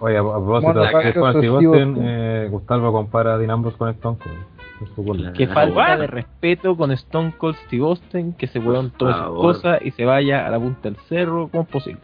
Oye, 0.00 0.16
a 0.16 0.22
propósito 0.22 0.80
de 0.80 1.14
con 1.14 1.32
Steve 1.34 1.48
Austin, 1.48 1.96
eh, 2.00 2.48
Gustavo 2.50 2.90
compara 2.90 3.34
a 3.34 3.38
Dean 3.38 3.50
Ambrose 3.50 3.76
con 3.76 3.90
Stone 3.90 4.16
Cold. 4.18 5.32
Que 5.34 5.46
falta 5.46 5.98
de 5.98 6.06
respeto 6.06 6.74
con 6.74 6.90
Stone 6.92 7.34
Cold 7.36 7.56
Steve 7.66 7.84
Austin, 7.84 8.32
que 8.32 8.46
se 8.46 8.58
weón 8.58 8.90
todas 8.92 9.26
sus 9.26 9.36
cosas 9.36 9.82
y 9.82 9.90
se 9.90 10.06
vaya 10.06 10.46
a 10.46 10.50
la 10.50 10.58
punta 10.58 10.88
del 10.88 10.96
cerro, 11.08 11.48
como 11.48 11.64
es 11.64 11.68
posible? 11.68 12.00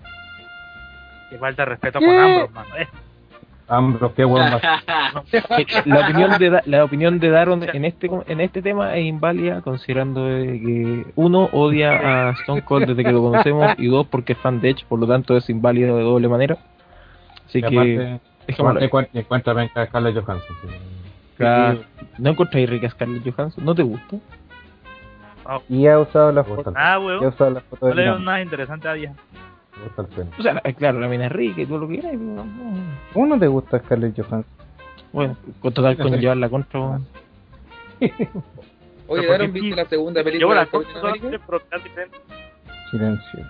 Que 1.30 1.38
falta 1.38 1.62
de 1.62 1.70
respeto 1.70 1.98
con 1.98 2.10
Ambrose, 2.10 2.52
mano. 2.52 2.76
Eh. 2.76 2.88
Ambrose, 3.68 4.14
qué 4.14 4.24
weón 4.26 4.50
la 5.86 6.00
opinión 6.00 6.38
de 6.38 6.62
la 6.66 6.84
opinión 6.84 7.18
de 7.18 7.30
Daron 7.30 7.62
en 7.62 7.84
este 7.84 8.08
en 8.28 8.40
este 8.40 8.62
tema 8.62 8.94
es 8.94 9.06
inválida 9.06 9.60
considerando 9.62 10.24
que 10.24 11.06
uno 11.16 11.48
odia 11.50 12.28
a 12.28 12.30
Stone 12.42 12.62
Cold 12.62 12.88
desde 12.88 13.02
que 13.02 13.10
lo 13.10 13.22
conocemos 13.22 13.74
y 13.78 13.86
dos 13.88 14.06
porque 14.06 14.34
es 14.34 14.38
fan 14.38 14.60
de 14.60 14.70
Edge, 14.70 14.84
por 14.86 15.00
lo 15.00 15.06
tanto 15.08 15.36
es 15.36 15.48
inválido 15.48 15.96
de 15.96 16.04
doble 16.04 16.28
manera. 16.28 16.58
Así 17.62 17.74
que. 17.74 18.20
Dejémoslo. 18.46 18.80
Encuentra 19.12 19.52
venga 19.52 19.82
a 19.82 19.86
Scarlett 19.86 20.14
Johansson. 20.14 20.56
Sí. 21.38 21.44
¿No 22.18 22.30
encontráis 22.30 22.70
rica 22.70 22.88
Scarlett 22.90 23.24
Johansson? 23.24 23.64
¿No 23.64 23.74
te 23.74 23.82
gusta? 23.82 24.16
Y 25.68 25.86
ha 25.86 25.98
usado 25.98 26.32
la 26.32 26.44
foto. 26.44 26.72
Ah, 26.74 26.98
weón. 26.98 27.24
ha 27.24 27.28
usado 27.28 27.50
la 27.50 27.60
foto 27.60 27.88
no 27.88 27.94
le 27.94 28.02
veo 28.02 28.18
nada 28.18 28.42
interesante 28.42 28.88
a 28.88 28.96
ella. 28.96 29.14
O 30.38 30.42
sea, 30.42 30.60
claro, 30.76 30.98
la 31.00 31.08
mina 31.08 31.26
es 31.26 31.32
rica 31.32 31.60
y 31.60 31.66
todo 31.66 31.78
lo 31.78 31.88
que 31.88 32.00
quieras. 32.00 32.18
¿Cómo 33.12 33.26
no 33.26 33.38
te 33.38 33.46
gusta 33.46 33.78
Scarlett 33.80 34.16
Johansson? 34.16 34.44
Bueno, 35.12 35.36
con 35.60 35.72
total 35.72 35.96
con 35.96 36.12
llevarla 36.20 36.48
contra. 36.48 37.00
Oye, 39.08 39.26
¿Daron 39.26 39.52
viste 39.52 39.76
la 39.76 39.84
segunda 39.84 40.24
película 40.24 40.64
de 40.64 40.70
Capitán 40.70 41.06
América? 41.06 41.40
Silencio. 42.90 43.46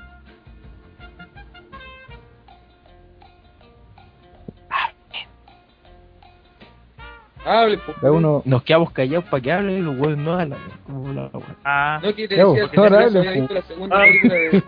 Hable, 7.47 7.79
Da 8.02 8.11
uno... 8.11 8.43
Nos 8.45 8.65
quedamos 8.65 8.91
callados 8.91 9.25
para 9.27 9.41
que 9.41 9.52
hable 9.52 9.75
y 9.75 9.80
los 9.80 9.97
huevos 9.97 10.19
no 10.19 10.33
hablan. 10.33 10.59
Como 10.85 11.13
la 11.13 11.30
Ah, 11.65 12.01
no, 12.03 12.13
que 12.13 12.27
te 12.27 12.35
decía 12.35 12.69
que 12.69 12.80
ahora 12.80 13.05
había 13.05 13.30
visto 13.30 13.55
la 13.55 13.63
segunda 13.63 14.01
película 14.01 14.35
de... 14.35 14.65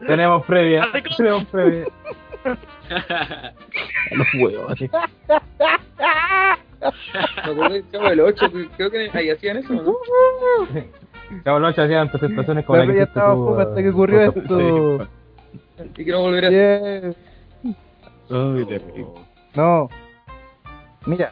tenemos 0.06 0.46
previa, 0.46 0.88
tenemos 1.16 1.44
previa. 1.46 1.86
los 4.12 4.26
huevos. 4.34 4.80
Me 4.80 4.88
acuerdo 7.42 7.68
del 7.68 7.90
Chavo 7.90 8.08
del 8.08 8.20
8, 8.20 8.50
creo 8.76 8.90
que 8.90 9.10
ahí 9.12 9.30
hacían 9.30 9.56
eso, 9.58 9.74
¿no? 9.74 9.94
Chavo 11.44 11.56
del 11.56 11.64
8 11.66 11.82
hacían 11.82 12.10
presentaciones 12.10 12.64
con 12.64 12.78
la 12.78 12.86
que 12.86 12.96
ya 12.96 13.02
estaba 13.02 13.34
poco 13.34 13.60
hasta 13.60 13.82
que 13.82 13.90
ocurrió 13.90 14.22
esto. 14.22 15.06
Y 15.98 16.04
que 16.04 16.12
no 16.12 16.28
a 16.28 16.30
Ay, 18.30 18.64
terrible. 18.66 19.06
No. 19.54 19.88
Mira. 21.06 21.30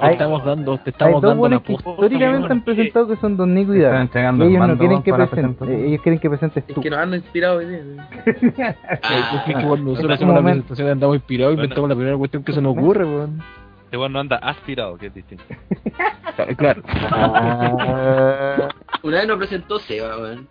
Te 0.00 0.10
estamos 0.10 0.44
dando, 0.44 0.76
te 0.78 0.90
estamos 0.90 1.14
hay 1.14 1.20
dos 1.20 1.30
dando 1.30 1.48
la 1.48 1.60
que 1.60 1.72
históricamente 1.74 2.52
han 2.52 2.64
presentado 2.64 3.06
que 3.06 3.16
son 3.16 3.36
Don 3.36 3.54
Nico 3.54 3.72
y 3.76 3.78
ellos 3.78 3.92
el 3.92 4.66
no 4.66 4.76
quieren 4.76 5.02
que 5.04 5.14
presentar. 5.14 5.70
ellos 5.70 6.02
quieren 6.02 6.18
que 6.18 6.28
presentes 6.28 6.64
Es 6.66 6.74
tú. 6.74 6.80
que 6.80 6.90
nos 6.90 6.98
han 6.98 7.14
inspirado 7.14 7.58
hoy 7.58 7.66
día. 7.66 7.78
Es 8.26 9.44
que 9.46 9.52
cuando 9.52 9.76
nosotros 9.76 10.00
Este 10.00 10.14
hacemos 10.14 10.34
la 10.34 10.42
presentación 10.42 10.88
andamos 10.88 11.14
inspirados 11.16 11.52
y 11.52 11.56
Bueno. 11.56 11.64
inventamos 11.64 11.88
la 11.90 11.94
primera 11.94 12.16
cuestión 12.16 12.42
que 12.42 12.52
se 12.52 12.60
nos 12.60 12.76
ocurre, 12.76 13.04
weón. 13.04 13.40
Este 13.84 13.96
weón 13.96 14.12
no 14.12 14.18
anda 14.18 14.36
aspirado, 14.38 14.98
que 14.98 15.06
es 15.06 15.14
distinto. 15.14 15.44
Claro. 16.56 16.82
Ah, 17.12 18.68
Una 19.04 19.18
vez 19.18 19.28
nos 19.28 19.38
presentó 19.38 19.78
Seba, 19.78 20.18
weón. 20.18 20.48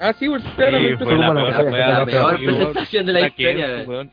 Ah, 0.00 0.14
sí, 0.14 0.26
claro, 0.56 0.78
Sí, 0.78 0.96
fue 1.04 1.16
la 1.18 2.04
peor, 2.06 2.36
presentación 2.38 3.04
de 3.06 3.12
la 3.12 3.20
historia, 3.28 3.76
es, 3.82 3.86
weón. 3.88 4.10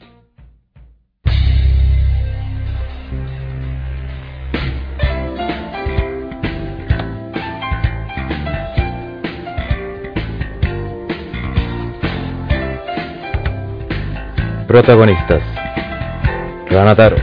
Protagonistas: 14.70 15.42
Ranataro, 16.70 17.18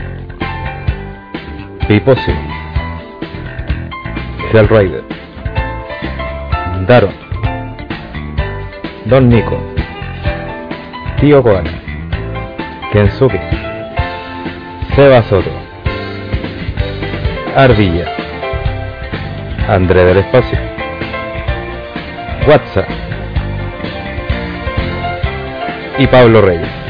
Piposio, 1.87 2.33
Hell 4.51 4.67
Rider, 4.67 5.01
Daron, 6.87 7.13
Don 9.05 9.29
Nico, 9.29 9.57
Tío 11.21 11.41
Koala, 11.41 11.71
Kensuke, 12.91 13.39
Seba 14.93 15.23
Soto, 15.23 15.49
Ardilla, 17.55 18.11
André 19.69 20.03
del 20.03 20.17
Espacio, 20.17 20.59
WhatsApp 22.45 22.89
y 25.97 26.07
Pablo 26.07 26.41
Reyes. 26.41 26.86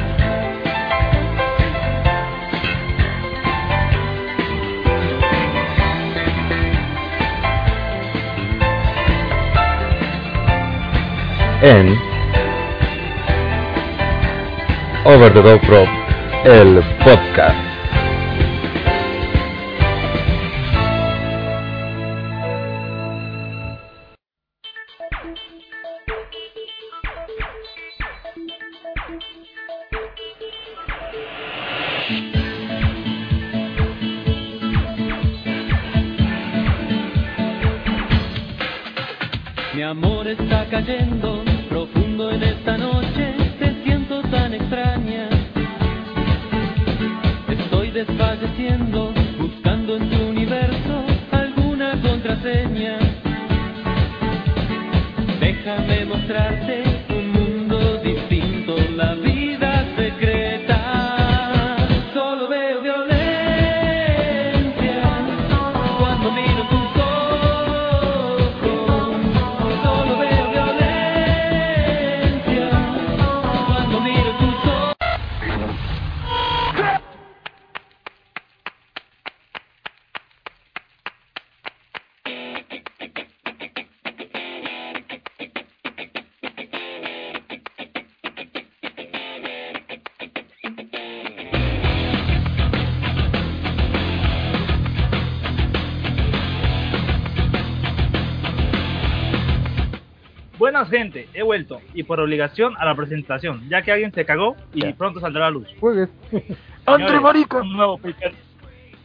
En 11.61 11.97
Over 15.05 15.33
the 15.33 15.41
Rope, 15.41 15.89
el 16.45 16.83
podcast. 17.03 17.66
Gente, 100.85 101.27
he 101.33 101.43
vuelto 101.43 101.81
y 101.93 102.03
por 102.03 102.19
obligación 102.19 102.75
a 102.77 102.85
la 102.85 102.95
presentación, 102.95 103.67
ya 103.69 103.81
que 103.81 103.91
alguien 103.91 104.13
se 104.13 104.25
cagó 104.25 104.55
y 104.73 104.93
pronto 104.93 105.19
saldrá 105.19 105.47
a 105.47 105.49
la 105.49 105.51
luz. 105.51 105.67
Juegues. 105.79 106.09
Señores, 106.29 107.47
Un 107.51 107.73
nuevo 107.73 107.97
paper, 107.97 108.33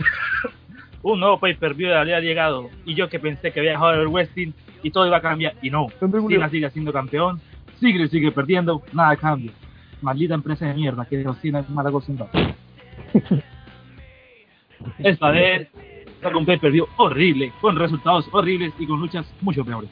un 1.03 1.21
nuevo 1.21 1.39
pay 1.41 1.55
per 1.55 1.75
view 1.75 1.93
había 1.93 2.21
llegado 2.21 2.71
y 2.85 2.95
yo 2.95 3.09
que 3.09 3.19
pensé 3.19 3.51
que 3.53 3.61
había 3.61 3.73
dejado 3.73 4.01
el 4.01 4.07
Westin 4.07 4.55
y 4.83 4.91
todo 4.91 5.07
iba 5.07 5.17
a 5.17 5.23
cambiar 5.23 5.55
y 5.63 5.71
no. 5.71 5.89
Cena 5.99 6.49
sigue 6.49 6.71
siendo 6.71 6.93
campeón, 6.93 7.41
sigue 7.81 8.07
sigue 8.09 8.31
perdiendo, 8.31 8.83
nada 8.93 9.17
cambia. 9.17 9.53
Maldita 10.01 10.35
empresa 10.35 10.67
de 10.67 10.75
mierda 10.75 11.05
que 11.07 11.25
Cena 11.41 11.61
es 11.61 11.71
mala 11.71 11.89
acostumbrada. 11.89 12.31
Esta 14.99 15.31
vez 15.31 15.69
saca 16.21 16.37
un 16.37 16.47
pay 16.47 16.59
per 16.59 16.71
view 16.71 16.87
horrible, 16.97 17.53
con 17.61 17.77
resultados 17.77 18.29
horribles 18.33 18.73
y 18.79 18.87
con 18.87 19.01
luchas 19.01 19.27
mucho 19.41 19.65
peores. 19.65 19.91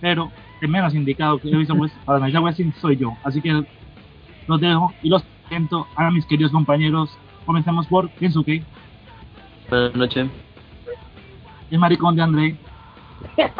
Pero 0.00 0.30
el 0.62 0.68
menos 0.68 0.94
indicado 0.94 1.38
que 1.38 1.50
he 1.50 1.56
visto 1.56 1.76
pues 1.76 1.92
para 2.04 2.18
analizar 2.18 2.40
Wrestling 2.40 2.70
soy 2.80 2.96
yo, 2.96 3.16
así 3.24 3.42
que 3.42 3.52
lo 3.52 3.66
los 4.46 4.60
dejo 4.60 4.94
y 5.02 5.08
los 5.08 5.22
presento 5.22 5.86
a 5.96 6.10
mis 6.10 6.24
queridos 6.26 6.52
compañeros. 6.52 7.10
Comencemos 7.44 7.86
por 7.88 8.08
Kensuke, 8.10 8.62
Buenas 9.68 9.96
noches. 9.96 10.28
el 11.70 11.78
maricón 11.78 12.14
de 12.14 12.22
André, 12.22 12.56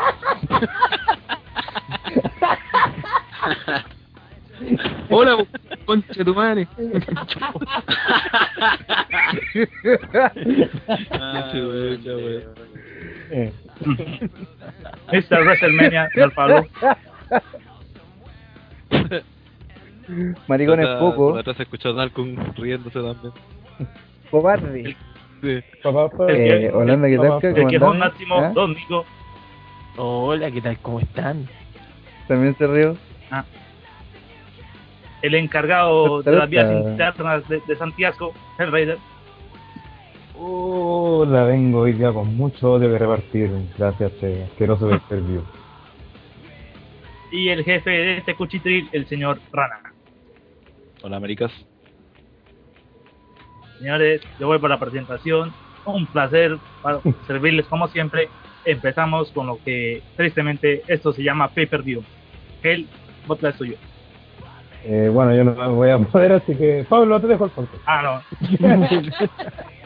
Hola, 5.11 5.45
concha 5.85 6.25
tu 6.25 6.35
madre. 6.35 6.69
Ah, 11.11 11.51
Eh, 13.83 14.31
Mr. 15.13 15.45
WrestleMania, 15.45 16.11
señor 16.11 16.33
Pablo, 16.33 16.67
Maricón 20.47 20.81
es 20.81 20.89
poco. 20.99 21.37
Atrás 21.37 21.57
se 21.57 21.63
escuchó 21.65 21.91
a 21.91 21.93
Dalcon 21.93 22.37
riéndose 22.57 23.01
también. 23.01 23.33
Cobarde. 24.31 24.97
Sí. 25.43 25.61
Eh, 26.29 26.71
Holanda, 26.73 27.09
¿qué 27.09 27.17
tal? 27.19 27.41
el 27.43 27.81
¿Cómo 27.81 27.95
máximo? 27.95 28.53
Don 28.55 28.75
Nico, 28.75 29.05
Hola, 29.97 30.51
¿qué 30.51 30.61
tal? 30.61 30.79
¿Cómo 30.79 31.01
están? 31.01 31.49
¿Ah? 31.49 32.25
También 32.29 32.57
se 32.57 32.67
rió. 32.67 32.97
el 35.23 35.35
encargado 35.35 36.23
de 36.23 36.33
las 36.33 36.49
vías 36.49 36.71
internas 36.71 37.47
de, 37.49 37.61
de 37.67 37.77
Santiago, 37.77 38.33
el 38.59 38.73
Raider, 38.73 38.99
Oh, 40.45 41.25
la 41.25 41.45
vengo 41.45 41.83
hoy 41.83 41.93
día 41.93 42.13
con 42.13 42.37
mucho 42.37 42.73
odio 42.73 42.91
que 42.91 42.99
repartir. 42.99 43.49
Gracias, 43.79 44.13
este 44.13 44.43
asqueroso 44.43 44.89
pay-per-view. 44.89 45.45
y 47.31 47.49
el 47.49 47.63
jefe 47.63 47.91
de 47.91 48.19
este 48.19 48.35
cuchitril, 48.35 48.89
el 48.91 49.07
señor 49.07 49.39
Rana. 49.53 49.93
Hola, 51.05 51.19
Américas. 51.19 51.53
Señores, 53.79 54.21
yo 54.41 54.49
voy 54.49 54.59
por 54.59 54.69
la 54.69 54.81
presentación. 54.81 55.53
Un 55.85 56.07
placer 56.07 56.59
para 56.83 56.99
servirles 57.29 57.67
como 57.67 57.87
siempre. 57.87 58.29
Empezamos 58.65 59.31
con 59.31 59.47
lo 59.47 59.59
que 59.65 60.03
tristemente 60.17 60.83
esto 60.89 61.13
se 61.13 61.23
llama 61.23 61.49
pay 61.49 61.67
per 61.67 61.83
view. 61.83 62.03
El 62.65 62.89
botla 63.29 63.51
es 63.51 63.57
suyo. 63.57 63.77
Eh, 64.85 65.09
bueno, 65.13 65.33
yo 65.37 65.45
no 65.45 65.75
voy 65.75 65.91
a 65.91 65.99
poder, 65.99 66.33
así 66.33 66.57
que 66.57 66.85
Pablo, 66.89 67.21
te 67.21 67.29
dejo 67.29 67.45
el 67.45 67.51
punto. 67.53 67.79
Ah, 67.87 68.03
no. 68.03 68.59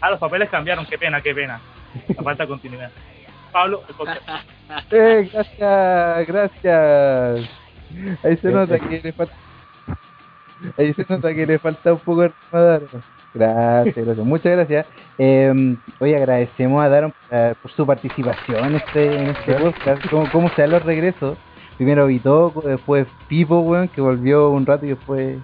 ah, 0.00 0.10
los 0.10 0.20
papeles 0.20 0.50
cambiaron. 0.50 0.86
Qué 0.86 0.98
pena, 0.98 1.20
qué 1.20 1.34
pena. 1.34 1.60
La 2.16 2.22
falta 2.22 2.44
de 2.44 2.48
continuidad. 2.48 2.90
Pablo, 3.52 3.82
el 3.88 3.94
podcast. 3.94 4.20
Eh, 4.90 5.30
gracias, 5.32 6.26
gracias. 6.26 7.48
Ahí 8.24 8.36
se 8.36 8.50
nota 8.50 8.78
que 8.80 9.00
le 9.00 9.12
falta. 9.12 9.34
Ahí 10.76 10.92
se 10.92 11.06
nota 11.08 11.32
que 11.32 11.46
le 11.46 11.58
falta 11.60 11.92
un 11.92 12.00
poco 12.00 12.22
de 12.22 12.32
Daron. 12.50 12.88
Gracias, 13.32 14.04
gracias. 14.04 14.26
Muchas 14.26 14.52
gracias. 14.52 14.86
Eh, 15.18 15.76
hoy 16.00 16.14
agradecemos 16.14 16.84
a 16.84 16.88
Daron 16.88 17.14
eh, 17.30 17.54
por 17.62 17.70
su 17.70 17.86
participación 17.86 18.64
en 18.64 18.74
este, 18.74 19.16
en 19.16 19.28
este 19.28 19.54
podcast. 19.54 20.04
¿Cómo, 20.10 20.28
cómo 20.32 20.48
se 20.50 20.62
dan 20.62 20.72
los 20.72 20.82
regresos? 20.82 21.38
Primero 21.76 22.06
Vitoco, 22.06 22.62
después 22.62 23.06
Pipo, 23.28 23.60
weón, 23.60 23.88
que 23.88 24.00
volvió 24.00 24.50
un 24.50 24.66
rato 24.66 24.84
y 24.84 24.90
después 24.90 25.38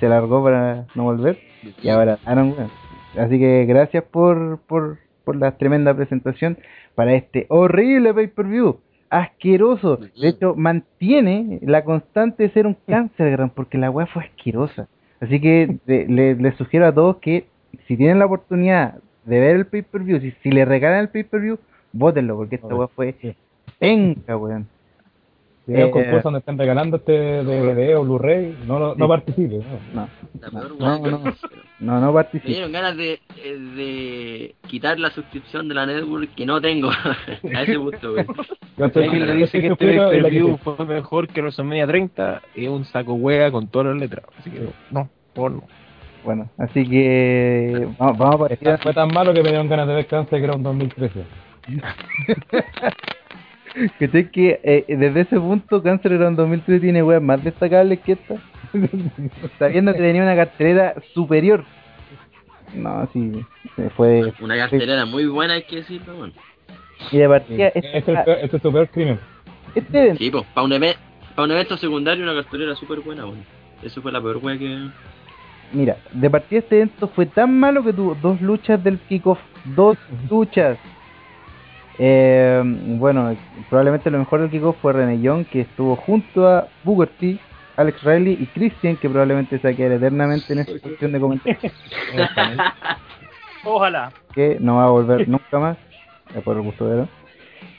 se 0.00 0.08
largó 0.08 0.42
para 0.42 0.86
no 0.94 1.04
volver. 1.04 1.38
Y 1.82 1.88
ahora 1.88 2.18
Daron, 2.24 2.54
weón. 2.56 2.87
Así 3.16 3.38
que 3.38 3.64
gracias 3.66 4.04
por, 4.04 4.58
por, 4.66 4.98
por 5.24 5.36
la 5.36 5.52
tremenda 5.56 5.94
presentación 5.94 6.58
para 6.94 7.14
este 7.14 7.46
horrible 7.48 8.12
pay-per-view. 8.14 8.78
Asqueroso. 9.10 9.96
De 10.20 10.28
hecho, 10.28 10.54
mantiene 10.54 11.58
la 11.62 11.82
constante 11.84 12.42
de 12.44 12.50
ser 12.50 12.66
un 12.66 12.76
cáncer, 12.86 13.38
porque 13.54 13.78
la 13.78 13.90
weá 13.90 14.06
fue 14.06 14.24
asquerosa. 14.24 14.86
Así 15.20 15.40
que 15.40 15.78
de- 15.86 16.06
le, 16.06 16.34
les 16.34 16.54
sugiero 16.56 16.86
a 16.86 16.94
todos 16.94 17.16
que 17.16 17.46
si 17.86 17.96
tienen 17.96 18.18
la 18.18 18.26
oportunidad 18.26 18.98
de 19.24 19.40
ver 19.40 19.56
el 19.56 19.66
pay-per-view, 19.66 20.20
si, 20.20 20.30
si 20.42 20.50
le 20.50 20.64
regalan 20.64 21.00
el 21.00 21.08
pay-per-view, 21.08 21.58
votenlo, 21.92 22.36
porque 22.36 22.56
esta 22.56 22.68
weá 22.78 22.88
fue 22.88 23.14
penca, 23.78 24.36
weón. 24.36 24.66
Si 25.68 25.74
hay 25.74 25.82
un 25.82 25.88
Eh, 25.88 25.90
concurso 25.90 26.22
donde 26.22 26.38
están 26.38 26.56
regalando 26.56 26.96
este 26.96 27.12
DVD 27.44 27.94
o 27.98 28.02
Blu-ray, 28.02 28.56
no, 28.66 28.78
no, 28.78 28.94
no 28.94 29.06
participe. 29.06 29.60
¿no? 29.92 30.08
No, 30.40 30.50
no, 30.50 30.98
no, 30.98 31.18
no, 31.20 31.34
no, 31.80 32.00
no 32.00 32.06
Me 32.06 32.12
participe. 32.14 32.48
dieron 32.48 32.72
ganas 32.72 32.96
de, 32.96 33.20
eh, 33.36 33.58
de 33.76 34.54
quitar 34.66 34.98
la 34.98 35.10
suscripción 35.10 35.68
de 35.68 35.74
la 35.74 35.84
network 35.84 36.34
que 36.34 36.46
no 36.46 36.58
tengo. 36.58 36.88
a 37.54 37.62
ese 37.62 37.78
punto, 37.78 38.12
güey. 38.14 38.24
Le 38.78 39.34
dice 39.34 39.60
que 39.60 39.66
este 39.66 39.86
quité. 40.30 40.56
fue 40.64 40.86
mejor 40.86 41.28
que 41.28 41.42
WrestleMania 41.42 41.86
30, 41.86 42.42
es 42.54 42.68
un 42.68 42.86
saco 42.86 43.12
hueá 43.12 43.50
con 43.50 43.68
todas 43.68 43.88
las 43.88 43.96
letras. 43.98 44.24
Así 44.38 44.50
que 44.50 44.70
no, 44.90 45.10
por 45.34 45.50
no. 45.50 45.64
Bueno, 46.24 46.48
así 46.56 46.88
que 46.88 47.88
vamos, 47.98 48.16
vamos 48.16 48.34
a 48.36 48.38
partir. 48.38 48.78
Fue 48.82 48.94
tan 48.94 49.08
malo 49.12 49.34
que 49.34 49.42
me 49.42 49.50
dieron 49.50 49.68
ganas 49.68 49.86
de 49.86 49.94
ver 49.96 50.06
Cáncer 50.06 50.38
que 50.38 50.44
era 50.46 50.56
un 50.56 50.62
2013. 50.62 51.24
¿Cachai 53.98 54.30
que 54.30 54.60
eh, 54.62 54.84
desde 54.96 55.20
ese 55.20 55.38
punto 55.40 55.82
Cáncer 55.82 56.12
era 56.12 56.28
en 56.28 56.36
2003 56.36 56.80
tiene 56.80 57.02
weas 57.02 57.22
más 57.22 57.42
destacables 57.42 58.00
que 58.00 58.12
esta? 58.12 58.34
Sabiendo 59.58 59.92
que 59.92 59.98
tenía 59.98 60.22
una 60.22 60.36
cartelera 60.36 60.94
superior. 61.14 61.64
No, 62.74 63.08
sí, 63.12 63.32
se 63.76 63.90
fue. 63.90 64.32
Una 64.40 64.56
cartelera 64.56 65.06
muy 65.06 65.26
buena, 65.26 65.54
hay 65.54 65.62
que 65.62 65.76
decirlo, 65.76 66.14
bueno. 66.16 66.32
Y 67.10 67.16
de 67.18 67.28
partida, 67.28 67.68
Este 67.68 67.78
es, 67.78 67.94
esta- 68.08 68.22
el- 68.24 68.44
este 68.44 68.56
es 68.56 68.62
su 68.62 68.72
peor 68.72 68.88
crimen. 68.88 69.18
este 69.74 69.98
evento, 69.98 70.18
Sí, 70.18 70.30
pues, 70.30 70.44
para 70.54 70.64
un, 70.66 70.72
eve- 70.72 70.96
pa' 71.34 71.44
un 71.44 71.50
evento 71.52 71.76
secundario, 71.78 72.24
una 72.24 72.34
cartelera 72.34 72.74
súper 72.74 73.00
buena, 73.00 73.24
bueno. 73.24 73.42
Eso 73.82 74.02
fue 74.02 74.12
la 74.12 74.20
peor 74.20 74.38
wea 74.42 74.58
que. 74.58 74.88
mira, 75.72 75.96
de 76.12 76.28
partida 76.28 76.58
este 76.58 76.76
evento 76.76 77.08
fue 77.08 77.24
tan 77.26 77.58
malo 77.58 77.82
que 77.84 77.92
tuvo 77.92 78.14
dos 78.20 78.40
luchas 78.42 78.82
del 78.82 78.98
kickoff. 78.98 79.38
Dos 79.76 79.96
luchas. 80.28 80.76
Eh, 81.98 82.62
bueno, 82.64 83.36
probablemente 83.68 84.10
lo 84.10 84.18
mejor 84.18 84.40
del 84.40 84.50
kickoff 84.50 84.76
fue 84.80 84.92
René 84.92 85.20
Young, 85.20 85.44
que 85.46 85.62
estuvo 85.62 85.96
junto 85.96 86.46
a 86.46 86.68
Booker 86.84 87.08
T, 87.08 87.38
Alex 87.76 88.02
Riley 88.02 88.38
y 88.40 88.46
Christian, 88.46 88.96
que 88.96 89.08
probablemente 89.08 89.58
se 89.58 89.68
va 89.68 89.72
a 89.72 89.76
quedar 89.76 89.92
eternamente 89.92 90.52
en 90.52 90.60
esta 90.60 90.78
sección 90.78 91.12
de 91.12 91.20
comentarios. 91.20 91.72
Ojalá. 93.64 94.12
que 94.32 94.56
no 94.60 94.76
va 94.76 94.84
a 94.84 94.90
volver 94.90 95.28
nunca 95.28 95.58
más, 95.58 95.76
por 96.44 96.56
el 96.56 96.62
gusto 96.62 96.86
de. 96.88 97.06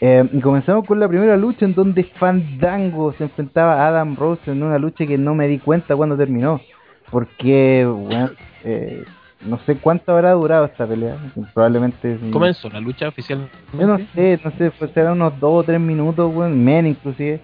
Eh, 0.02 0.30
y 0.32 0.40
comenzamos 0.42 0.86
con 0.86 1.00
la 1.00 1.08
primera 1.08 1.36
lucha 1.36 1.66
en 1.66 1.74
donde 1.74 2.04
Fandango 2.04 3.14
se 3.14 3.26
enfrentaba 3.26 3.82
a 3.82 3.88
Adam 3.88 4.16
Rose 4.16 4.52
en 4.52 4.64
una 4.64 4.78
lucha 4.78 5.06
que 5.06 5.18
no 5.18 5.36
me 5.36 5.48
di 5.48 5.60
cuenta 5.60 5.96
cuando 5.96 6.18
terminó, 6.18 6.62
porque 7.10 7.86
bueno, 7.86 8.30
eh, 8.64 9.04
no 9.42 9.58
sé 9.66 9.78
cuánto 9.78 10.12
habrá 10.12 10.34
durado 10.34 10.66
esta 10.66 10.86
pelea, 10.86 11.18
probablemente 11.54 12.20
Comenzó 12.32 12.70
la 12.70 12.80
lucha 12.80 13.08
oficial. 13.08 13.50
yo 13.74 13.88
no 13.88 13.98
sé, 14.14 14.40
no 14.44 14.52
sé, 14.52 14.72
pues 14.72 14.92
será 14.92 15.14
unos 15.14 15.40
dos 15.40 15.62
o 15.62 15.64
tres 15.64 15.80
minutos, 15.80 16.34
weón, 16.34 16.64
menos 16.64 16.92
inclusive. 16.92 17.40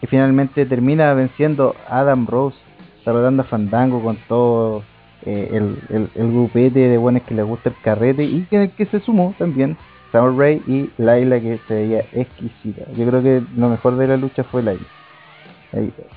Y 0.00 0.06
finalmente 0.06 0.66
termina 0.66 1.14
venciendo 1.14 1.76
a 1.88 2.00
Adam 2.00 2.26
Rose, 2.26 2.56
derrotando 3.04 3.42
a 3.42 3.46
Fandango 3.46 4.02
con 4.02 4.16
todo 4.28 4.82
eh, 5.24 5.48
el, 5.52 5.78
el, 5.90 6.10
el 6.14 6.32
grupete 6.32 6.80
de 6.88 6.98
buenos 6.98 7.22
que 7.22 7.34
le 7.34 7.42
gusta 7.42 7.68
el 7.68 7.76
carrete 7.82 8.24
y 8.24 8.42
que 8.44 8.56
en 8.56 8.62
el 8.62 8.70
que 8.70 8.86
se 8.86 9.00
sumó 9.00 9.34
también 9.38 9.76
Summer 10.10 10.36
Rae 10.36 10.62
y 10.66 10.90
Laila 10.98 11.40
que 11.40 11.58
se 11.66 11.74
veía 11.74 12.04
exquisita. 12.12 12.90
Yo 12.96 13.06
creo 13.06 13.22
que 13.22 13.42
lo 13.56 13.68
mejor 13.68 13.96
de 13.96 14.08
la 14.08 14.16
lucha 14.16 14.44
fue 14.44 14.62
Laila. 14.62 14.84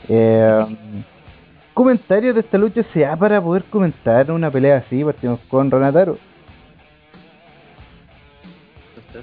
Eh, 0.10 0.66
comentarios 1.76 2.34
de 2.34 2.42
esta 2.42 2.58
lucha 2.58 2.82
se 2.92 3.02
da 3.02 3.16
para 3.16 3.40
poder 3.40 3.66
comentar 3.66 4.32
una 4.32 4.50
pelea 4.50 4.78
así. 4.78 5.04
Partimos 5.04 5.40
con 5.48 5.70
Ronataro. 5.70 6.18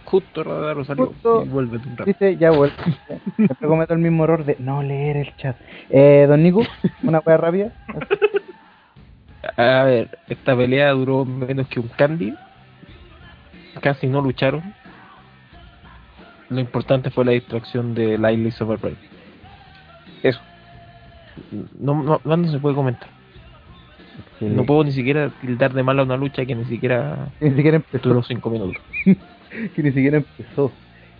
Justo 0.05 0.43
Radaro 0.43 0.85
salió 0.85 1.07
Justo. 1.07 1.45
y 1.45 1.49
vuelve 1.49 1.77
un 1.79 1.97
rato. 1.97 2.05
Dice, 2.05 2.37
ya 2.37 2.51
vuelvo. 2.51 2.77
Siempre 3.37 3.67
cometo 3.67 3.93
el 3.95 4.01
mismo 4.01 4.25
error 4.25 4.45
de 4.45 4.57
no 4.59 4.83
leer 4.83 5.17
el 5.17 5.37
chat. 5.37 5.57
Eh, 5.91 6.27
don 6.29 6.43
Nico, 6.43 6.63
una 7.03 7.19
hueá 7.19 7.37
rápida. 7.37 7.73
A 9.57 9.85
ver, 9.85 10.19
esta 10.29 10.57
pelea 10.57 10.91
duró 10.93 11.25
menos 11.25 11.67
que 11.69 11.81
un 11.81 11.89
candy. 11.89 12.35
Casi 13.81 14.07
no 14.07 14.21
lucharon. 14.21 14.63
Lo 16.49 16.61
importante 16.61 17.11
fue 17.11 17.25
la 17.25 17.33
distracción 17.33 17.95
de 17.95 18.19
Lyle 18.19 18.49
y 18.49 18.53
Superbray. 18.53 18.97
Eso. 20.23 20.41
No, 21.81 22.03
no, 22.03 22.37
no 22.37 22.49
se 22.51 22.59
puede 22.59 22.75
comentar. 22.75 23.09
No 24.41 24.65
puedo 24.65 24.85
ni 24.85 24.93
siquiera 24.93 25.31
tildar 25.41 25.73
de 25.73 25.83
mala 25.83 26.03
una 26.03 26.17
lucha 26.17 26.45
que 26.45 26.55
ni 26.55 26.65
siquiera 26.65 27.29
Que 27.39 27.47
ni 27.51 27.57
siquiera 27.57 27.77
empezó. 27.79 28.09
duró 28.09 28.23
5 28.23 28.51
minutos. 28.51 28.83
Que 29.75 29.83
ni 29.83 29.91
siquiera 29.93 30.17
empezó. 30.19 30.73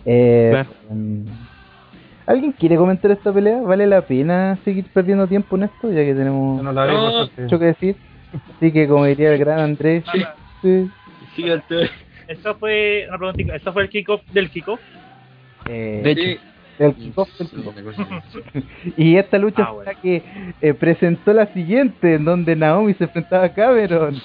Eh, 0.05 0.49
Claro. 0.51 0.69
mm, 0.89 1.23
¿Alguien 2.25 2.51
quiere 2.53 2.77
comentar 2.77 3.11
esta 3.11 3.31
pelea? 3.33 3.61
¿Vale 3.61 3.85
la 3.85 4.01
pena 4.01 4.57
seguir 4.65 4.85
perdiendo 4.93 5.27
tiempo 5.27 5.55
en 5.55 5.63
esto? 5.63 5.89
Ya 5.91 6.03
que 6.03 6.13
tenemos 6.15 6.63
no 6.63 6.71
No. 6.73 7.29
mucho 7.37 7.59
que 7.59 7.65
decir. 7.65 7.95
Así 8.57 8.71
que, 8.71 8.87
como 8.87 9.05
diría 9.05 9.31
el 9.33 9.37
gran 9.39 9.59
Andrés, 9.59 10.03
sí, 10.61 10.89
Siguiente. 11.35 11.89
Esto 12.27 12.55
fue 12.55 13.07
una 13.13 13.33
fue 13.73 13.83
el 13.83 13.89
kickoff 13.89 14.21
del 14.31 14.49
kickoff. 14.49 14.79
eh, 15.67 16.01
De 16.03 16.11
hecho, 16.11 16.21
Sí, 16.23 16.39
El 16.79 16.95
kickoff. 16.95 17.29
Y 18.97 19.17
esta 19.17 19.37
lucha 19.37 19.63
Ah, 19.63 19.73
fue 19.73 19.85
la 19.85 19.93
que 19.95 20.23
eh, 20.61 20.73
presentó 20.73 21.33
la 21.33 21.47
siguiente, 21.53 22.15
en 22.15 22.25
donde 22.25 22.55
Naomi 22.55 22.93
se 22.95 23.05
enfrentaba 23.05 23.45
a 23.45 23.53
Cameron. 23.53 24.15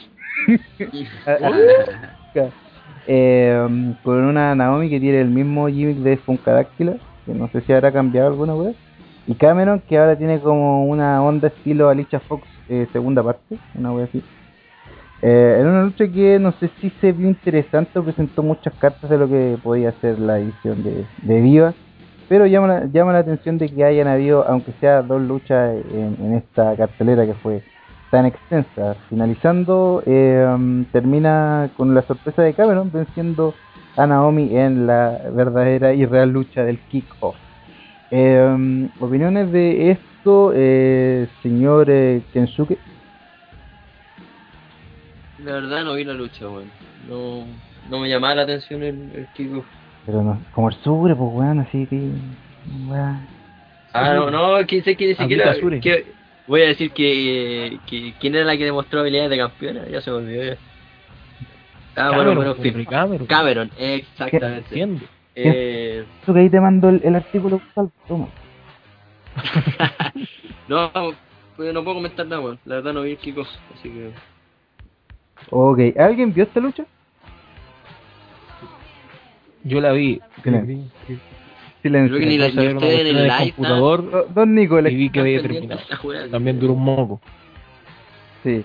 Eh, 3.07 3.95
con 4.03 4.25
una 4.25 4.55
Naomi 4.55 4.89
que 4.89 5.01
tiene 5.01 5.21
el 5.21 5.29
mismo 5.29 5.69
gimmick 5.69 5.99
de 5.99 6.17
Funkadáctila, 6.19 6.97
que 7.27 7.33
no 7.33 7.49
sé 7.49 7.61
si 7.63 7.73
habrá 7.73 7.93
cambiado 7.93 8.29
alguna 8.29 8.55
vez. 8.55 8.77
Y 9.27 9.35
Cameron 9.35 9.83
que 9.87 9.99
ahora 9.99 10.17
tiene 10.17 10.41
como 10.41 10.87
una 10.87 11.23
onda 11.23 11.49
estilo 11.49 11.91
Alicia 11.91 12.21
Fox 12.21 12.47
eh, 12.69 12.87
segunda 12.93 13.23
parte, 13.23 13.59
una 13.75 13.93
wea 13.93 14.05
así. 14.05 14.23
Eh, 15.21 15.59
en 15.61 15.67
una 15.67 15.83
lucha 15.83 16.07
que 16.07 16.39
no 16.39 16.53
sé 16.53 16.71
si 16.81 16.91
se 17.01 17.13
vio 17.13 17.29
interesante 17.29 17.99
o 17.99 18.05
presentó 18.05 18.43
muchas 18.43 18.73
cartas 18.75 19.11
de 19.11 19.19
lo 19.19 19.29
que 19.29 19.59
podía 19.63 19.93
ser 20.01 20.19
la 20.19 20.39
edición 20.39 20.83
de, 20.83 21.05
de 21.23 21.41
Viva. 21.41 21.75
Pero 22.29 22.47
llama 22.47 22.69
la, 22.69 22.87
llama 22.87 23.13
la 23.13 23.21
atención 23.21 23.57
de 23.57 23.69
que 23.69 23.85
hayan 23.85 24.07
habido, 24.07 24.47
aunque 24.47 24.73
sea 24.81 25.03
dos 25.03 25.23
luchas 25.23 25.77
en, 25.93 26.17
en 26.21 26.35
esta 26.35 26.77
cartelera 26.77 27.25
que 27.25 27.35
fue 27.35 27.63
tan 28.11 28.27
extensa. 28.27 28.97
Finalizando, 29.09 30.03
um, 30.05 30.85
termina 30.87 31.71
con 31.77 31.95
la 31.95 32.03
sorpresa 32.03 32.43
de 32.43 32.53
Cameron 32.53 32.91
venciendo 32.93 33.55
a 33.97 34.07
Naomi 34.07 34.57
en 34.57 34.87
la 34.87 35.19
verdadera 35.35 35.93
y 35.95 36.05
real 36.05 36.31
lucha 36.31 36.65
del 36.65 36.79
kick-off. 36.91 37.37
Um, 38.11 38.89
opiniones 39.01 39.51
de 39.51 39.91
esto, 39.91 40.53
eh, 40.55 41.29
señor 41.43 41.89
eh, 41.89 42.23
Kensuke. 42.33 42.79
La 45.45 45.53
verdad 45.53 45.85
no 45.85 45.95
vi 45.95 46.05
la 46.05 46.15
lucha, 46.15 46.49
weón. 46.49 46.71
No, 47.09 47.45
no 47.91 48.01
me 48.01 48.09
llamaba 48.09 48.35
la 48.35 48.43
atención 48.43 48.83
el, 48.83 49.11
el 49.15 49.27
kickoff. 49.35 49.65
Pero 50.09 50.23
no, 50.23 50.41
como 50.55 50.71
el 50.71 50.75
sobre, 50.77 51.15
pues 51.15 51.31
weón, 51.35 51.59
así 51.59 51.85
que. 51.87 51.97
weón. 52.89 53.27
Ah, 53.93 54.15
no, 54.15 54.31
no, 54.31 54.67
que 54.67 54.81
sé 54.81 54.97
que 54.97 55.09
ni 55.09 55.15
siquiera. 55.15 55.55
Sure. 55.57 55.81
que- 55.81 56.07
voy 56.47 56.63
a 56.63 56.69
decir 56.69 56.93
que, 56.93 57.79
que. 57.87 58.15
¿Quién 58.19 58.35
era 58.35 58.47
la 58.47 58.57
que 58.57 58.65
demostró 58.65 59.01
habilidades 59.01 59.29
de 59.29 59.37
campeona? 59.37 59.87
Ya 59.87 60.01
se 60.01 60.11
me 60.11 60.17
olvidó 60.17 60.45
ya. 60.45 60.57
Ah, 61.95 62.09
Cameron, 62.11 62.37
bueno, 62.37 62.55
pues, 62.55 62.63
pero 62.63 62.71
Henry 62.79 62.87
Cameron. 62.87 63.27
Cameron, 63.27 63.71
exactamente. 63.77 64.65
Haciendo. 64.71 65.05
Eh, 65.35 66.07
Eso 66.23 66.33
que 66.33 66.41
ahí 66.41 66.49
te 66.49 66.59
mando 66.61 66.89
el, 66.89 67.03
el 67.05 67.15
artículo. 67.15 67.61
Toma. 68.09 68.29
no, 70.69 70.91
pues 71.55 71.75
no 71.75 71.85
puedo 71.85 71.97
comentar 71.97 72.27
nada, 72.27 72.41
weón. 72.41 72.59
La 72.65 72.77
verdad 72.77 72.95
no 72.95 73.03
vi 73.03 73.11
el 73.11 73.19
kickoff, 73.19 73.49
así 73.75 73.91
que. 73.91 74.11
Ok, 75.51 75.81
¿alguien 75.99 76.33
vio 76.33 76.45
esta 76.45 76.61
lucha? 76.61 76.87
Yo 79.69 79.81
la 79.81 79.93
vi. 79.93 80.21
Silencio. 81.83 82.17
Creo 82.17 82.21
que 82.21 82.27
ni 82.27 82.39
la 82.39 82.47
ustedes 82.47 83.01
en 83.01 83.17
el 83.17 83.23
live. 83.29 83.53
computador 83.55 84.11
Do- 84.11 84.27
Don 84.35 84.55
Nicolás. 84.55 84.93
y 84.93 84.97
vi 84.97 85.11
que 85.11 85.21
había 85.21 85.41
terminado. 85.43 85.81
También 86.31 86.59
duró 86.59 86.73
un 86.73 86.83
moco. 86.85 87.21
Sí. 88.43 88.65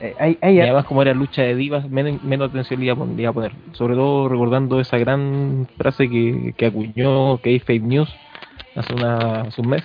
Eh, 0.00 0.14
hay, 0.18 0.38
hay 0.42 0.56
Y 0.56 0.60
además, 0.60 0.84
como 0.84 1.00
era 1.02 1.14
lucha 1.14 1.42
de 1.42 1.54
divas, 1.54 1.88
menos, 1.88 2.22
menos 2.22 2.50
atención 2.50 2.80
le 2.80 2.86
iba, 2.86 3.02
a 3.02 3.06
le 3.06 3.22
iba 3.22 3.30
a 3.30 3.32
poner. 3.32 3.52
Sobre 3.72 3.94
todo 3.94 4.28
recordando 4.28 4.80
esa 4.80 4.98
gran 4.98 5.66
frase 5.78 6.10
que, 6.10 6.52
que 6.56 6.66
acuñó 6.66 7.38
que 7.38 7.58
Fake 7.60 7.82
News 7.82 8.14
hace, 8.74 8.92
una, 8.92 9.42
hace 9.42 9.60
un 9.62 9.68
mes: 9.68 9.84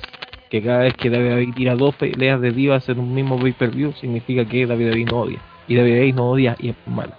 que 0.49 0.61
cada 0.61 0.79
vez 0.79 0.95
que 0.95 1.09
David 1.09 1.53
tira 1.55 1.75
dos 1.75 1.95
peleas 1.95 2.41
de 2.41 2.51
divas 2.51 2.89
en 2.89 2.99
un 2.99 3.13
mismo 3.13 3.39
pay-per-view, 3.39 3.93
significa 3.93 4.43
que 4.45 4.65
David 4.65 4.89
David 4.89 5.07
no 5.11 5.19
odia. 5.21 5.39
Y 5.67 5.75
David 5.75 5.95
David 5.95 6.15
no 6.15 6.29
odia 6.31 6.57
y 6.59 6.69
es 6.69 6.75
malo. 6.87 7.13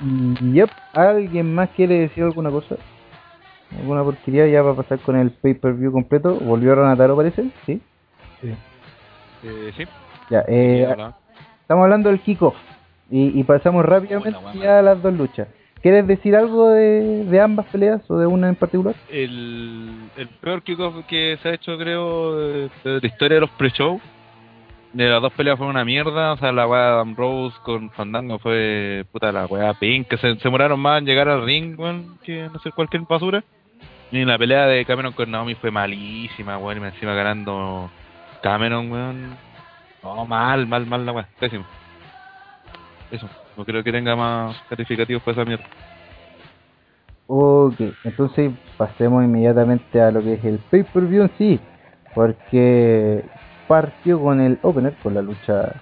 Mm, 0.00 0.54
Yep, 0.54 0.70
¿alguien 0.94 1.54
más 1.54 1.68
quiere 1.70 2.00
decir 2.00 2.24
alguna 2.24 2.50
cosa? 2.50 2.76
¿Alguna 3.78 4.02
porquería 4.02 4.46
ya 4.46 4.62
va 4.62 4.72
a 4.72 4.76
pasar 4.76 4.98
con 4.98 5.16
el 5.16 5.30
pay-per-view 5.30 5.92
completo? 5.92 6.34
¿Volvió 6.34 6.74
Ronataro 6.74 7.16
parece? 7.16 7.44
Sí. 7.66 7.80
Eh, 8.42 9.72
sí. 9.76 9.84
Ya, 10.28 10.44
eh, 10.48 10.88
Hola. 10.92 11.14
estamos 11.60 11.84
hablando 11.84 12.08
del 12.08 12.20
kickoff 12.20 12.56
y, 13.10 13.38
y 13.38 13.44
pasamos 13.44 13.84
rápidamente 13.84 14.38
Buena, 14.40 14.78
a 14.78 14.82
las 14.82 15.02
dos 15.02 15.12
luchas. 15.14 15.48
¿Quieres 15.82 16.06
decir 16.06 16.36
algo 16.36 16.70
de, 16.70 17.24
de 17.24 17.40
ambas 17.40 17.66
peleas 17.66 18.02
o 18.10 18.18
de 18.18 18.26
una 18.26 18.48
en 18.48 18.54
particular? 18.54 18.94
El, 19.10 19.90
el 20.16 20.28
peor 20.28 20.62
kickoff 20.62 21.06
que 21.06 21.38
se 21.42 21.48
ha 21.48 21.54
hecho, 21.54 21.78
creo, 21.78 22.36
de, 22.36 22.70
de 22.84 23.00
la 23.00 23.06
historia 23.06 23.36
de 23.36 23.40
los 23.40 23.50
pre-show. 23.50 24.00
De 24.92 25.08
las 25.08 25.22
dos 25.22 25.32
peleas 25.34 25.56
fue 25.56 25.66
una 25.66 25.84
mierda. 25.84 26.32
O 26.32 26.36
sea, 26.36 26.52
la 26.52 26.66
weá 26.66 26.80
de 26.80 26.88
Adam 26.88 27.16
con 27.62 27.90
Fandango 27.90 28.38
fue 28.38 29.04
puta 29.12 29.30
la 29.30 29.46
weá 29.46 29.74
pink. 29.74 30.08
Que 30.08 30.16
se, 30.16 30.34
se 30.34 30.44
demoraron 30.44 30.80
más 30.80 30.98
en 30.98 31.06
llegar 31.06 31.28
al 31.28 31.44
ring, 31.44 31.78
weón, 31.78 32.18
que 32.24 32.48
no 32.52 32.58
sé 32.58 32.72
cualquier 32.72 33.02
basura. 33.02 33.44
Y 34.10 34.24
la 34.24 34.38
pelea 34.38 34.66
de 34.66 34.84
Cameron 34.84 35.12
con 35.12 35.30
Naomi 35.30 35.54
fue 35.54 35.70
malísima, 35.70 36.58
weón. 36.58 36.82
Y 36.82 36.86
encima 36.86 37.14
ganando 37.14 37.90
Cameron, 38.42 38.90
weón. 38.90 39.36
No, 40.02 40.26
mal, 40.26 40.66
mal, 40.66 40.86
mal 40.86 41.06
la 41.06 41.12
weá. 41.12 41.28
Pésimo. 41.38 41.64
Eso. 43.10 43.28
No 43.56 43.64
creo 43.64 43.84
que 43.84 43.92
tenga 43.92 44.16
más 44.16 44.56
calificativos 44.68 45.22
para 45.22 45.42
esa 45.42 45.44
mierda. 45.44 45.64
Ok, 47.32 47.80
entonces 48.02 48.50
pasemos 48.76 49.22
inmediatamente 49.22 50.00
a 50.00 50.10
lo 50.10 50.20
que 50.20 50.34
es 50.34 50.44
el 50.44 50.58
pay-per-view 50.58 51.22
en 51.22 51.30
sí, 51.38 51.60
porque 52.12 53.22
partió 53.70 54.20
con 54.20 54.40
el 54.40 54.58
opener, 54.62 54.94
con 55.00 55.14
la 55.14 55.22
lucha 55.22 55.76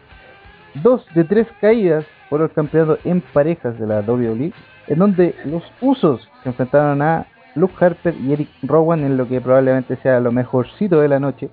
2 0.82 1.06
de 1.14 1.24
3 1.24 1.46
caídas 1.58 2.04
por 2.28 2.42
el 2.42 2.50
campeonato 2.50 2.98
en 3.02 3.22
parejas 3.22 3.78
de 3.78 3.86
la 3.86 4.00
WWE, 4.00 4.52
en 4.88 4.98
donde 4.98 5.34
los 5.46 5.62
usos 5.80 6.28
se 6.42 6.50
enfrentaron 6.50 7.00
a 7.00 7.24
Luke 7.54 7.72
Harper 7.80 8.14
y 8.14 8.34
Eric 8.34 8.50
Rowan 8.62 9.04
en 9.04 9.16
lo 9.16 9.26
que 9.26 9.40
probablemente 9.40 9.96
sea 10.02 10.20
lo 10.20 10.32
mejorcito 10.32 11.00
de 11.00 11.08
la 11.08 11.18
noche, 11.18 11.48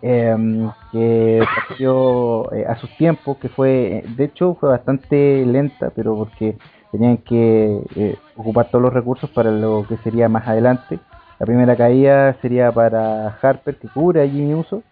em, 0.00 0.70
que 0.92 1.44
partió 1.68 2.50
eh, 2.54 2.64
a 2.66 2.76
sus 2.76 2.88
tiempos, 2.96 3.36
que 3.36 3.50
fue, 3.50 4.02
de 4.16 4.24
hecho 4.24 4.56
fue 4.58 4.70
bastante 4.70 5.44
lenta, 5.44 5.90
pero 5.94 6.16
porque 6.16 6.56
tenían 6.90 7.18
que 7.18 7.82
eh, 7.96 8.16
ocupar 8.34 8.70
todos 8.70 8.80
los 8.80 8.94
recursos 8.94 9.28
para 9.28 9.50
lo 9.50 9.84
que 9.86 9.98
sería 9.98 10.26
más 10.30 10.48
adelante. 10.48 10.98
La 11.38 11.44
primera 11.44 11.76
caída 11.76 12.34
sería 12.40 12.72
para 12.72 13.36
Harper 13.42 13.76
que 13.76 13.88
cubre 13.88 14.22
a 14.22 14.26
Jimmy 14.26 14.54
Uso. 14.54 14.82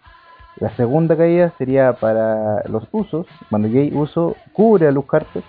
La 0.57 0.69
segunda 0.75 1.17
caída 1.17 1.53
sería 1.57 1.93
para 1.93 2.63
los 2.69 2.87
Usos, 2.91 3.27
cuando 3.49 3.69
Jay 3.69 3.91
Uso 3.93 4.35
cubre 4.53 4.87
a 4.87 4.91
Luke 4.91 5.09
Harper. 5.15 5.43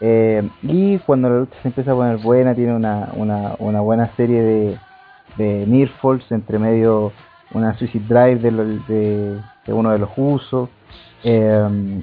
Eh, 0.00 0.48
y 0.62 0.98
cuando 0.98 1.28
la 1.28 1.38
lucha 1.40 1.56
se 1.60 1.68
empieza 1.68 1.90
a 1.92 1.94
poner 1.94 2.18
buena, 2.18 2.54
tiene 2.54 2.74
una, 2.74 3.08
una, 3.16 3.56
una 3.58 3.80
buena 3.80 4.10
serie 4.16 4.42
de, 4.42 4.78
de 5.36 5.66
near 5.66 5.88
falls, 6.00 6.30
entre 6.30 6.58
medio 6.58 7.12
una 7.52 7.76
suicide 7.78 8.04
drive 8.06 8.38
de, 8.38 9.40
de, 9.66 9.72
uno 9.72 9.90
de 9.90 9.98
los 9.98 10.10
Usos. 10.16 10.68
Eh, 11.24 12.02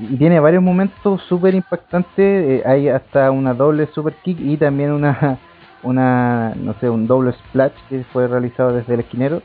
y 0.00 0.16
tiene 0.16 0.40
varios 0.40 0.62
momentos 0.62 1.22
súper 1.22 1.54
impactantes. 1.54 2.16
eh, 2.18 2.62
hay 2.64 2.88
hasta 2.88 3.30
una 3.30 3.52
doble 3.52 3.86
super 3.88 4.14
kick 4.22 4.38
y 4.40 4.56
también 4.56 4.92
una, 4.92 5.38
una, 5.82 6.54
no 6.56 6.74
sé, 6.74 6.88
un 6.88 7.06
doble 7.06 7.32
splash 7.32 7.72
que 7.88 8.04
fue 8.12 8.26
realizado 8.26 8.72
desde 8.72 8.94
el 8.94 9.00
esquinero, 9.00 9.42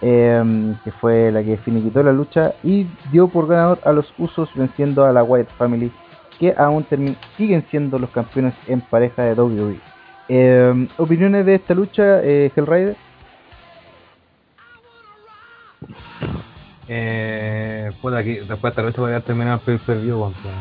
em, 0.00 0.76
que 0.84 0.90
fue 0.92 1.30
la 1.32 1.42
que 1.42 1.56
finiquitó 1.58 2.02
la 2.02 2.12
lucha 2.12 2.54
y 2.62 2.86
dio 3.12 3.28
por 3.28 3.46
ganador 3.46 3.80
a 3.84 3.92
los 3.92 4.12
Usos 4.18 4.48
venciendo 4.54 5.04
a 5.04 5.12
la 5.12 5.22
White 5.22 5.50
Family, 5.56 5.90
que 6.38 6.54
aún 6.56 6.86
siguen 7.36 7.64
siendo 7.70 7.98
los 7.98 8.10
campeones 8.10 8.54
en 8.66 8.80
pareja 8.80 9.22
de 9.22 9.34
WWE. 9.34 9.80
Em, 10.28 10.88
opiniones 10.96 11.46
de 11.46 11.54
esta 11.56 11.74
lucha, 11.74 12.22
eh, 12.22 12.50
Hellrider. 12.54 12.96
Eh, 16.88 17.90
puta, 18.02 18.18
aquí, 18.18 18.34
después 18.36 18.62
de 18.62 18.68
esta 18.68 18.82
lucha 18.82 18.96
podría 18.96 19.20
terminar 19.20 19.54
el 19.54 19.60
pay-per-view, 19.60 20.18
weón, 20.18 20.34
para, 20.34 20.54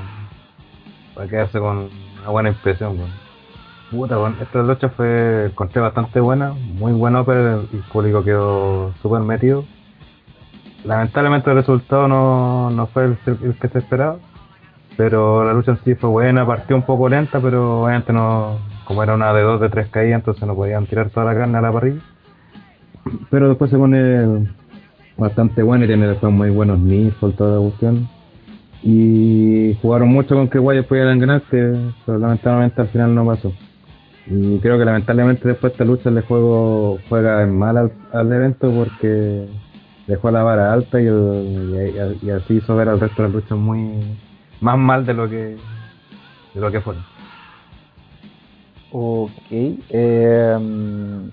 para 1.16 1.30
quedarse 1.30 1.60
con 1.60 1.90
una 2.22 2.30
buena 2.30 2.50
impresión. 2.50 3.23
Puta, 3.94 4.18
weón, 4.18 4.36
esta 4.42 4.64
lucha 4.64 4.90
fue, 4.90 5.46
encontré 5.46 5.80
bastante 5.80 6.20
buena, 6.20 6.52
muy 6.54 6.94
buena, 6.94 7.24
pero 7.24 7.62
el 7.62 7.84
público 7.92 8.24
quedó 8.24 8.92
súper 9.04 9.22
metido. 9.22 9.66
Lamentablemente 10.84 11.52
el 11.52 11.58
resultado 11.58 12.08
no, 12.08 12.72
no 12.72 12.88
fue 12.88 13.06
el, 13.06 13.18
que 13.62 13.68
se 13.68 13.78
esperaba, 13.78 14.18
pero 14.98 15.46
la 15.46 15.54
lucha 15.54 15.74
en 15.74 15.84
sí 15.84 15.94
fue 15.94 16.10
buena, 16.10 16.44
partió 16.44 16.76
un 16.76 16.82
poco 16.82 17.08
lenta, 17.08 17.40
pero 17.40 17.84
obviamente 17.84 18.12
no, 18.12 18.58
como 18.86 19.04
era 19.04 19.14
una 19.14 19.32
de 19.32 19.44
dos, 19.44 19.62
de 19.62 19.70
tres 19.70 19.88
caídas, 19.90 20.22
entonces 20.22 20.44
no 20.48 20.56
podían 20.56 20.88
tirar 20.88 21.12
toda 21.12 21.28
la 21.28 21.40
carne 21.40 21.60
a 21.60 21.62
la 21.62 21.72
parrilla. 21.72 22.02
Pero 23.30 23.48
después 23.48 23.70
se 23.70 23.78
pone 23.78 24.48
bastante 25.18 25.62
bueno 25.62 25.86
y 25.86 25.88
tiene 25.88 26.08
después 26.08 26.34
muy 26.34 26.50
buenos 26.50 26.80
por 27.20 27.34
toda 27.34 27.58
la 27.58 27.62
cuestión. 27.62 28.10
Y 28.82 29.78
jugaron 29.84 30.10
mucho 30.10 30.34
con 30.34 30.50
que 30.50 30.58
Guayas 30.58 30.88
pudieran 30.88 31.20
ganar, 31.20 31.44
que 31.44 31.78
lamentablemente 32.08 32.82
al 32.82 32.88
final 32.88 33.14
no 33.14 33.24
pasó. 33.28 33.54
Y 34.26 34.60
creo 34.60 34.78
que 34.80 34.86
lamentablemente 34.86 35.48
después 35.48 35.74
esta 35.74 35.84
lucha 35.84 36.10
el 36.10 36.22
juego 36.22 37.00
juega 37.10 37.44
en 37.44 37.58
mal 37.58 37.78
al, 37.78 37.92
al 38.14 38.32
evento 38.32 38.72
porque 38.74 39.46
dejó 40.08 40.32
la 40.32 40.44
vara 40.44 40.72
alta 40.72 41.02
y, 41.02 41.06
el- 41.08 42.20
y- 42.22 42.28
y 42.28 42.30
así 42.32 42.56
hizo 42.56 42.76
ver 42.76 42.90
al 42.90 43.00
resto 43.00 43.22
de 43.22 43.28
las 43.30 43.36
luchas 43.36 43.58
muy 43.58 44.02
más 44.62 44.78
mal 44.78 45.06
de 45.06 45.14
lo 45.14 45.30
que 45.30 45.58
de 46.54 46.62
lo 46.62 46.72
que 46.72 46.82
fueron. 46.82 47.04
Ok. 48.92 49.32
Eh, 49.50 50.58
mm, 50.60 51.28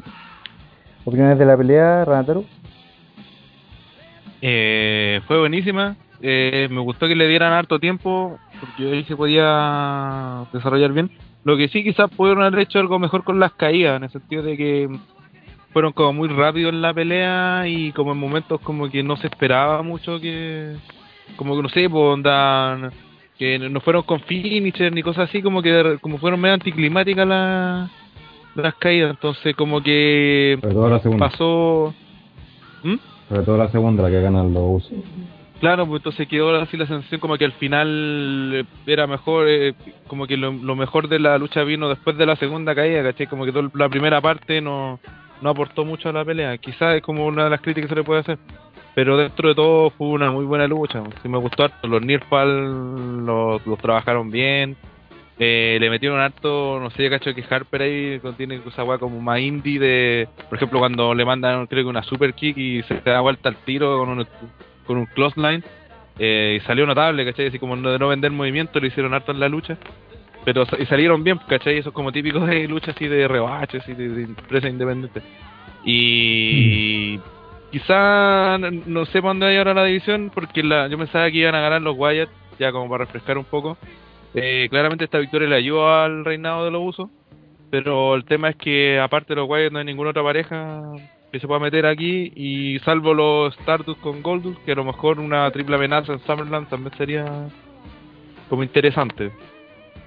¿Opiniones 1.05 1.39
de 1.39 1.47
la 1.47 1.57
pelea, 1.57 2.05
Ranataro? 2.05 2.45
Eh, 4.43 5.21
fue 5.27 5.39
buenísima. 5.39 5.97
Eh, 6.23 6.69
me 6.71 6.81
gustó 6.81 7.07
que 7.07 7.15
le 7.15 7.29
dieran 7.29 7.53
harto 7.53 7.79
tiempo, 7.79 8.39
porque 8.61 8.91
ahí 8.93 9.05
se 9.05 9.17
podía 9.17 10.45
desarrollar 10.53 10.93
bien. 10.93 11.11
Lo 11.45 11.57
que 11.57 11.69
sí, 11.69 11.83
quizás 11.83 12.11
pudieron 12.11 12.43
haber 12.43 12.61
hecho 12.61 12.79
algo 12.79 12.99
mejor 12.99 13.25
con 13.25 13.41
las 13.41 13.53
caídas, 13.55 13.97
en 13.97 14.05
el 14.05 14.11
sentido 14.11 14.43
de 14.43 14.57
que 14.57 14.89
fueron 15.73 15.93
como 15.93 16.13
muy 16.13 16.29
rápido 16.29 16.69
en 16.69 16.83
la 16.83 16.93
pelea 16.93 17.67
y 17.67 17.93
como 17.93 18.13
en 18.13 18.19
momentos 18.19 18.61
como 18.61 18.91
que 18.91 19.03
no 19.03 19.17
se 19.17 19.29
esperaba 19.29 19.83
mucho 19.83 20.21
que, 20.21 20.77
como 21.37 21.57
que 21.57 21.63
no 21.63 21.69
sé, 21.69 21.89
pues 21.89 22.03
onda, 22.03 22.91
que 23.39 23.59
no 23.59 23.81
fueron 23.81 24.03
con 24.03 24.21
finisher 24.21 24.93
ni 24.93 25.03
cosas 25.03 25.29
así, 25.29 25.41
como 25.43 25.63
que 25.63 25.99
como 26.01 26.19
fueron 26.19 26.41
medio 26.41 26.55
anticlimáticas 26.55 27.27
las 27.27 27.91
las 28.55 28.75
caídas, 28.75 29.11
entonces 29.11 29.55
como 29.57 29.83
que 29.83 30.59
Sobre 30.61 30.75
todo 30.75 30.91
la 30.91 31.01
segunda. 31.01 31.29
pasó... 31.29 31.95
¿Mm? 32.83 32.97
Sobre 33.29 33.43
todo 33.43 33.57
la 33.57 33.69
segunda, 33.69 34.03
la 34.03 34.11
que 34.11 34.21
ganan 34.21 34.53
los 34.53 34.85
usos. 34.85 34.99
Claro, 35.61 35.87
pues 35.87 36.01
entonces 36.01 36.27
quedó 36.27 36.59
así 36.59 36.79
la 36.79 36.87
sensación 36.87 37.21
como 37.21 37.37
que 37.37 37.45
al 37.45 37.53
final 37.53 38.51
eh, 38.55 38.65
era 38.87 39.07
mejor, 39.07 39.47
eh, 39.47 39.75
como 40.07 40.27
que 40.27 40.39
lo, 40.39 40.53
mejor 40.53 41.07
de 41.07 41.19
la 41.19 41.37
lucha 41.37 41.63
vino 41.65 41.91
después 41.91 42.17
de 42.17 42.25
la 42.25 42.35
segunda 42.37 42.75
caída, 42.75 43.03
¿cachai? 43.03 43.27
Como 43.27 43.45
que 43.45 43.53
toda 43.53 43.69
la 43.75 43.91
primera 43.91 44.23
parte 44.23 44.63
no, 44.63 44.99
no 45.43 45.51
aportó 45.51 45.85
mucho 45.85 46.09
a 46.09 46.13
la 46.13 46.25
pelea. 46.25 46.57
Quizás 46.57 46.97
es 46.97 47.03
como 47.03 47.27
una 47.27 47.45
de 47.45 47.51
las 47.51 47.61
críticas 47.61 47.89
que 47.89 47.95
se 47.95 48.01
le 48.01 48.05
puede 48.05 48.21
hacer. 48.21 48.39
Pero 48.95 49.19
dentro 49.19 49.51
de 49.51 49.55
todo 49.55 49.91
fue 49.91 50.09
una 50.09 50.31
muy 50.31 50.47
buena 50.47 50.67
lucha. 50.67 51.03
Sí 51.23 51.29
me 51.29 51.39
gustó 51.39 51.65
harto. 51.65 51.87
Los 51.87 52.03
Nirfal 52.03 53.27
los, 53.27 53.65
los 53.67 53.79
trabajaron 53.79 54.31
bien. 54.31 54.77
Eh, 55.39 55.79
le 55.81 55.89
metieron 55.91 56.21
harto, 56.21 56.79
no 56.81 56.91
sé, 56.91 57.09
cacho 57.09 57.35
que 57.35 57.43
Harper 57.49 57.81
ahí 57.81 58.21
contiene 58.21 58.61
esa 58.67 58.85
weá 58.85 58.99
como 58.99 59.23
más 59.23 59.41
indie 59.41 59.79
de, 59.79 60.29
por 60.51 60.59
ejemplo, 60.59 60.79
cuando 60.79 61.15
le 61.15 61.25
mandan 61.25 61.67
creo 61.67 61.85
que 61.85 61.89
una 61.89 62.03
super 62.03 62.35
kick 62.35 62.59
y 62.59 62.83
se 62.83 63.01
da 63.01 63.23
vuelta 63.23 63.49
al 63.49 63.57
tiro 63.57 63.97
con 63.97 64.11
un, 64.11 64.27
con 64.91 64.99
un 64.99 65.07
clothesline. 65.07 65.63
Eh, 66.19 66.59
y 66.61 66.67
salió 66.67 66.85
notable, 66.85 67.25
¿cachai? 67.25 67.47
Así 67.47 67.59
como 67.61 67.77
no- 67.77 67.93
de 67.93 67.99
no 67.99 68.09
vender 68.09 68.33
movimiento, 68.33 68.81
lo 68.81 68.87
hicieron 68.87 69.15
harto 69.15 69.31
en 69.31 69.39
la 69.39 69.49
lucha. 69.49 69.79
Pero 70.45 70.65
y 70.79 70.87
salieron 70.87 71.23
bien, 71.23 71.39
¿cachai? 71.49 71.79
Eso 71.79 71.91
es 71.91 71.95
como 71.95 72.11
típico 72.11 72.41
de 72.41 72.67
lucha 72.67 72.91
así 72.91 73.07
de 73.07 73.29
rebaches 73.29 73.87
y 73.89 73.95
de, 73.95 74.09
de 74.09 74.23
empresa 74.25 74.69
independiente. 74.69 75.23
Y 75.85 77.19
quizá 77.71 78.59
no, 78.59 79.07
sé 79.07 79.21
para 79.21 79.29
dónde 79.29 79.47
va 79.47 79.59
ahora 79.59 79.75
la 79.75 79.85
división, 79.85 80.31
porque 80.35 80.63
la, 80.63 80.89
yo 80.89 80.99
pensaba 80.99 81.31
que 81.31 81.39
iban 81.39 81.55
a 81.55 81.61
ganar 81.61 81.83
los 81.83 81.97
Wyatt, 81.97 82.31
ya 82.59 82.73
como 82.73 82.91
para 82.91 83.05
refrescar 83.05 83.39
un 83.39 83.45
poco. 83.45 83.79
Eh, 84.35 84.67
claramente 84.71 85.05
esta 85.05 85.19
victoria 85.19 85.49
le 85.49 85.57
ayuda 85.57 86.05
al 86.05 86.25
reinado 86.25 86.65
de 86.65 86.71
los 86.71 86.83
usos, 86.83 87.11
pero 87.71 88.15
el 88.15 88.25
tema 88.25 88.51
es 88.51 88.57
que 88.57 88.99
aparte 88.99 89.35
de 89.35 89.41
los 89.41 89.49
Wyatt 89.49 89.73
no 89.73 89.79
hay 89.79 89.85
ninguna 89.85 90.11
otra 90.11 90.23
pareja 90.23 90.83
que 91.33 91.39
se 91.41 91.47
pueda 91.47 91.61
meter 91.61 91.87
aquí, 91.87 92.33
y 92.35 92.79
salvo 92.81 93.15
los 93.15 93.57
Stardust 93.61 94.01
con 94.01 94.23
Goldust, 94.23 94.59
que 94.65 94.73
a 94.73 94.75
lo 94.75 94.85
mejor 94.85 95.21
una 95.21 95.51
triple 95.51 95.77
amenaza 95.77 96.13
en 96.13 96.19
Summerland 96.21 96.69
también 96.69 96.93
sería 96.97 97.25
como 98.49 98.63
interesante. 98.63 99.31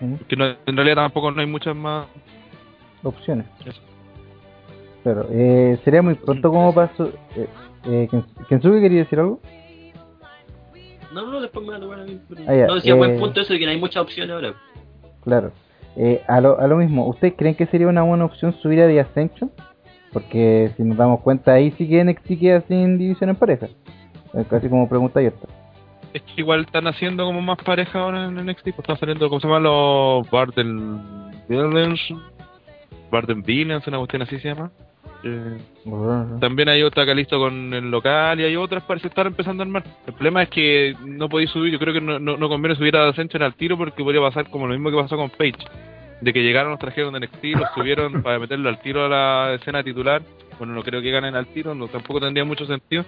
Ujú. 0.02 0.20
Que 0.28 0.36
no, 0.36 0.46
en 0.66 0.76
realidad 0.76 0.96
tampoco 0.98 1.32
no 1.32 1.40
hay 1.42 1.48
muchas 1.48 1.76
más. 1.76 2.08
Opciones. 3.04 3.46
Eso. 3.66 3.82
Claro. 5.04 5.28
Eh, 5.32 5.78
sería 5.84 6.02
muy 6.02 6.16
pronto 6.16 6.50
como 6.50 6.74
paso. 6.74 7.12
Eh, 7.36 7.48
eh, 7.86 8.08
Kens- 8.10 8.48
Kensuke 8.48 8.80
quería 8.82 9.00
decir 9.00 9.20
algo. 9.20 9.40
No, 11.14 11.28
no, 11.30 11.42
después 11.42 11.66
me 11.66 11.78
va 11.78 11.96
a 11.96 12.06
mí. 12.06 12.20
pero- 12.28 12.42
Ah, 12.48 12.56
ya, 12.56 12.68
no, 12.68 12.76
decía 12.76 12.94
eh, 12.94 12.98
buen 12.98 13.20
punto 13.20 13.42
eso 13.42 13.54
de 13.54 13.60
que 13.60 13.66
no 13.66 13.72
hay 13.72 13.80
muchas 13.80 14.04
opciones 14.04 14.34
ahora. 14.34 14.54
Claro. 15.24 15.52
Eh, 15.96 16.22
a, 16.28 16.42
lo, 16.42 16.60
a 16.60 16.68
lo 16.68 16.78
mismo, 16.78 17.08
¿ustedes 17.08 17.36
creen 17.38 17.56
que 17.56 17.66
sería 17.68 17.88
una 17.88 18.02
buena 18.02 18.26
opción 18.26 18.54
subir 18.62 18.82
a 18.82 18.88
The 18.88 19.00
Ascension? 19.02 19.52
Porque 20.14 20.72
si 20.78 20.84
nos 20.84 20.96
damos 20.96 21.22
cuenta, 21.22 21.54
ahí 21.54 21.72
sí 21.72 21.90
que 21.90 22.04
NXT 22.04 22.40
queda 22.40 22.62
sin 22.62 22.98
división 22.98 23.32
en 23.32 23.36
pareja. 23.36 23.68
Casi 24.50 24.70
como 24.70 24.88
pregunta 24.88 25.20
abierta. 25.20 25.48
Es 26.14 26.22
que 26.22 26.42
igual 26.42 26.62
están 26.62 26.88
haciendo 26.88 27.26
como 27.26 27.42
más 27.42 27.58
pareja 27.58 28.00
ahora 28.00 28.26
en 28.26 28.36
NXT, 28.36 28.64
pues 28.64 28.80
están 28.80 29.00
saliendo, 29.00 29.28
¿cómo 29.28 29.42
se 29.42 29.48
llama? 29.48 29.60
Los 29.60 30.30
Barden 30.30 31.32
Villains, 31.50 32.00
Barden 33.12 33.42
Villains, 33.42 33.88
una 33.88 33.98
cuestión 33.98 34.22
así 34.22 34.40
se 34.40 34.50
llama. 34.50 34.72
Eh, 35.24 35.58
también 36.42 36.68
hay 36.68 36.84
otra 36.84 37.06
Calisto 37.06 37.40
con 37.40 37.74
el 37.74 37.90
local 37.90 38.42
y 38.42 38.44
hay 38.44 38.58
otras 38.58 38.84
parece 38.84 39.08
estar 39.08 39.26
empezando 39.26 39.64
a 39.64 39.66
armar. 39.66 39.84
El 40.06 40.14
problema 40.14 40.44
es 40.44 40.50
que 40.50 40.96
no 41.06 41.30
podéis 41.30 41.50
subir, 41.50 41.72
yo 41.72 41.80
creo 41.80 41.94
que 41.94 42.02
no, 42.02 42.20
no, 42.20 42.38
no 42.38 42.50
conviene 42.50 42.76
subir 42.76 42.96
a 42.98 43.08
Ascension 43.08 43.42
al 43.42 43.56
tiro 43.56 43.78
porque 43.78 44.04
podría 44.04 44.22
pasar 44.22 44.50
como 44.50 44.68
lo 44.68 44.74
mismo 44.74 44.92
que 44.92 44.98
pasó 44.98 45.16
con 45.16 45.30
Page. 45.30 45.66
De 46.22 46.34
que 46.34 46.44
llegaron, 46.44 46.72
los 46.72 46.80
trajeron 46.80 47.14
de 47.14 47.22
NXT, 47.22 47.44
los 47.60 47.70
subieron 47.76 48.22
para 48.24 48.40
meterlo 48.40 48.70
al 48.70 48.82
tiro 48.82 49.06
a 49.06 49.10
la 49.10 49.54
escena 49.56 49.84
titular. 49.84 50.22
Bueno, 50.58 50.74
no 50.74 50.84
creo 50.84 51.02
que 51.02 51.12
ganen 51.12 51.36
al 51.36 51.48
tiro, 51.48 51.76
no 51.76 51.88
tampoco 51.88 52.20
tendría 52.20 52.46
mucho 52.46 52.66
sentido. 52.66 53.04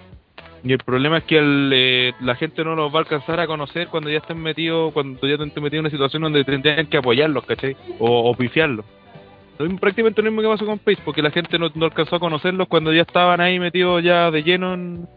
Y 0.64 0.72
el 0.72 0.78
problema 0.78 1.18
es 1.18 1.24
que 1.24 1.38
el, 1.38 1.70
eh, 1.72 2.12
la 2.20 2.34
gente 2.34 2.64
no 2.64 2.74
los 2.74 2.92
va 2.92 2.98
a 2.98 3.02
alcanzar 3.02 3.38
a 3.40 3.46
conocer 3.46 3.88
cuando 3.88 4.10
ya 4.10 4.18
estén 4.18 4.38
metidos, 4.38 4.92
cuando 4.92 5.26
ya 5.26 5.34
estén 5.34 5.62
metidos 5.62 5.72
en 5.72 5.80
una 5.80 5.90
situación 5.90 6.22
donde 6.22 6.44
tendrían 6.44 6.86
que 6.86 6.96
apoyarlos, 6.96 7.44
¿cachai? 7.44 7.76
O, 7.98 8.30
o 8.30 8.34
pifiarlos. 8.34 8.84
Prácticamente 9.80 10.20
lo 10.20 10.30
mismo 10.30 10.42
que 10.42 10.48
pasó 10.48 10.66
con 10.66 10.78
Pace, 10.78 11.00
porque 11.04 11.22
la 11.22 11.30
gente 11.30 11.58
no, 11.58 11.70
no 11.74 11.86
alcanzó 11.86 12.16
a 12.16 12.20
conocerlos 12.20 12.68
cuando 12.68 12.92
ya 12.92 13.02
estaban 13.02 13.40
ahí 13.40 13.58
metidos 13.58 14.02
ya 14.02 14.30
de 14.30 14.42
lleno 14.42 14.74
en 14.74 15.08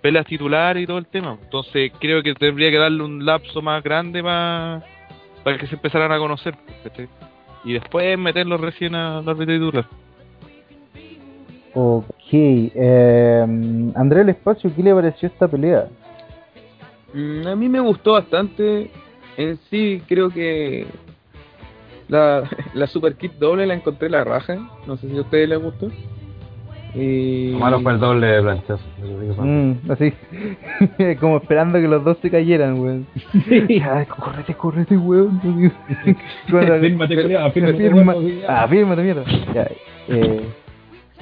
peleas 0.00 0.26
titulares 0.26 0.82
y 0.82 0.86
todo 0.86 0.98
el 0.98 1.06
tema. 1.06 1.38
Entonces 1.42 1.90
creo 1.98 2.22
que 2.22 2.34
tendría 2.34 2.70
que 2.70 2.78
darle 2.78 3.02
un 3.02 3.24
lapso 3.24 3.62
más 3.62 3.82
grande 3.82 4.22
para 4.22 4.84
para 5.42 5.58
que 5.58 5.66
se 5.66 5.74
empezaran 5.74 6.12
a 6.12 6.18
conocer, 6.18 6.54
¿cachai? 6.84 7.08
Y 7.64 7.74
después 7.74 8.18
meterlos 8.18 8.60
recién 8.60 8.94
a 8.94 9.20
la 9.22 9.32
árbitro 9.32 9.54
titular. 9.54 9.86
Ok. 11.74 12.06
Eh, 12.32 13.46
André 13.94 14.22
el 14.22 14.30
Espacio, 14.30 14.72
¿qué 14.74 14.82
le 14.82 14.94
pareció 14.94 15.28
esta 15.28 15.46
pelea? 15.46 15.88
Mm, 17.12 17.46
a 17.46 17.56
mí 17.56 17.68
me 17.68 17.80
gustó 17.80 18.12
bastante. 18.12 18.90
En 19.36 19.58
sí, 19.70 20.02
creo 20.08 20.30
que 20.30 20.86
la, 22.08 22.48
la 22.74 22.86
Super 22.86 23.14
Kit 23.16 23.32
doble 23.34 23.66
la 23.66 23.74
encontré 23.74 24.08
la 24.08 24.24
raja. 24.24 24.58
No 24.86 24.96
sé 24.96 25.08
si 25.08 25.16
a 25.16 25.20
ustedes 25.20 25.48
les 25.48 25.62
gustó. 25.62 25.90
Y... 26.94 27.52
Lo 27.52 27.58
malo 27.60 27.80
fue 27.80 27.92
el 27.92 28.00
doble 28.00 28.26
de 28.26 28.42
planchazo. 28.42 28.84
Mm, 29.38 29.72
así. 29.90 30.12
como 31.20 31.36
esperando 31.36 31.78
que 31.78 31.86
los 31.86 32.02
dos 32.04 32.18
se 32.20 32.30
cayeran, 32.30 32.80
weón. 32.80 33.06
Ya, 33.68 34.04
correte, 34.06 34.54
correte, 34.54 34.96
weón. 34.96 35.40
Afírmate, 36.48 37.36
afírmate. 37.36 38.42
Ah, 38.48 38.64
afírmate, 38.64 39.02
mierda. 39.02 39.24
Ya, 39.54 39.68
eh, 40.08 40.40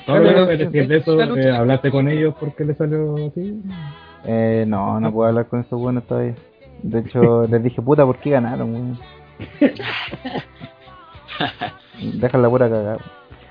No, 0.07 0.15
Pero- 0.15 0.47
pero 0.47 0.47
decir 0.47 0.89
de 0.89 0.97
eso, 0.97 1.21
eh, 1.37 1.51
¿hablaste 1.55 1.91
con 1.91 2.09
ellos 2.09 2.35
porque 2.41 2.65
le 2.65 2.75
salió 2.75 3.15
así? 3.27 3.61
eh, 4.25 4.65
no, 4.67 4.99
no 5.01 5.13
puedo 5.13 5.29
hablar 5.29 5.49
con 5.49 5.61
esos 5.61 5.79
buenos 5.79 6.05
todavía. 6.05 6.35
De 6.83 7.01
hecho, 7.01 7.47
les 7.51 7.63
dije, 7.63 7.83
puta, 7.83 8.07
¿por 8.07 8.17
qué 8.19 8.31
ganaron, 8.31 8.73
weón? 8.73 8.99
Dejan 12.21 12.43
la 12.43 12.49
pura 12.49 12.69
cagada. 12.71 12.99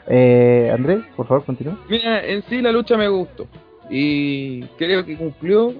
Eh, 0.07 0.71
Andrés, 0.73 0.99
por 1.15 1.27
favor, 1.27 1.45
continúa. 1.45 1.77
Mira, 1.89 2.25
en 2.25 2.43
sí 2.43 2.61
la 2.61 2.71
lucha 2.71 2.97
me 2.97 3.07
gustó. 3.07 3.47
Y 3.89 4.63
creo 4.77 5.05
que 5.05 5.17
cumplió. 5.17 5.73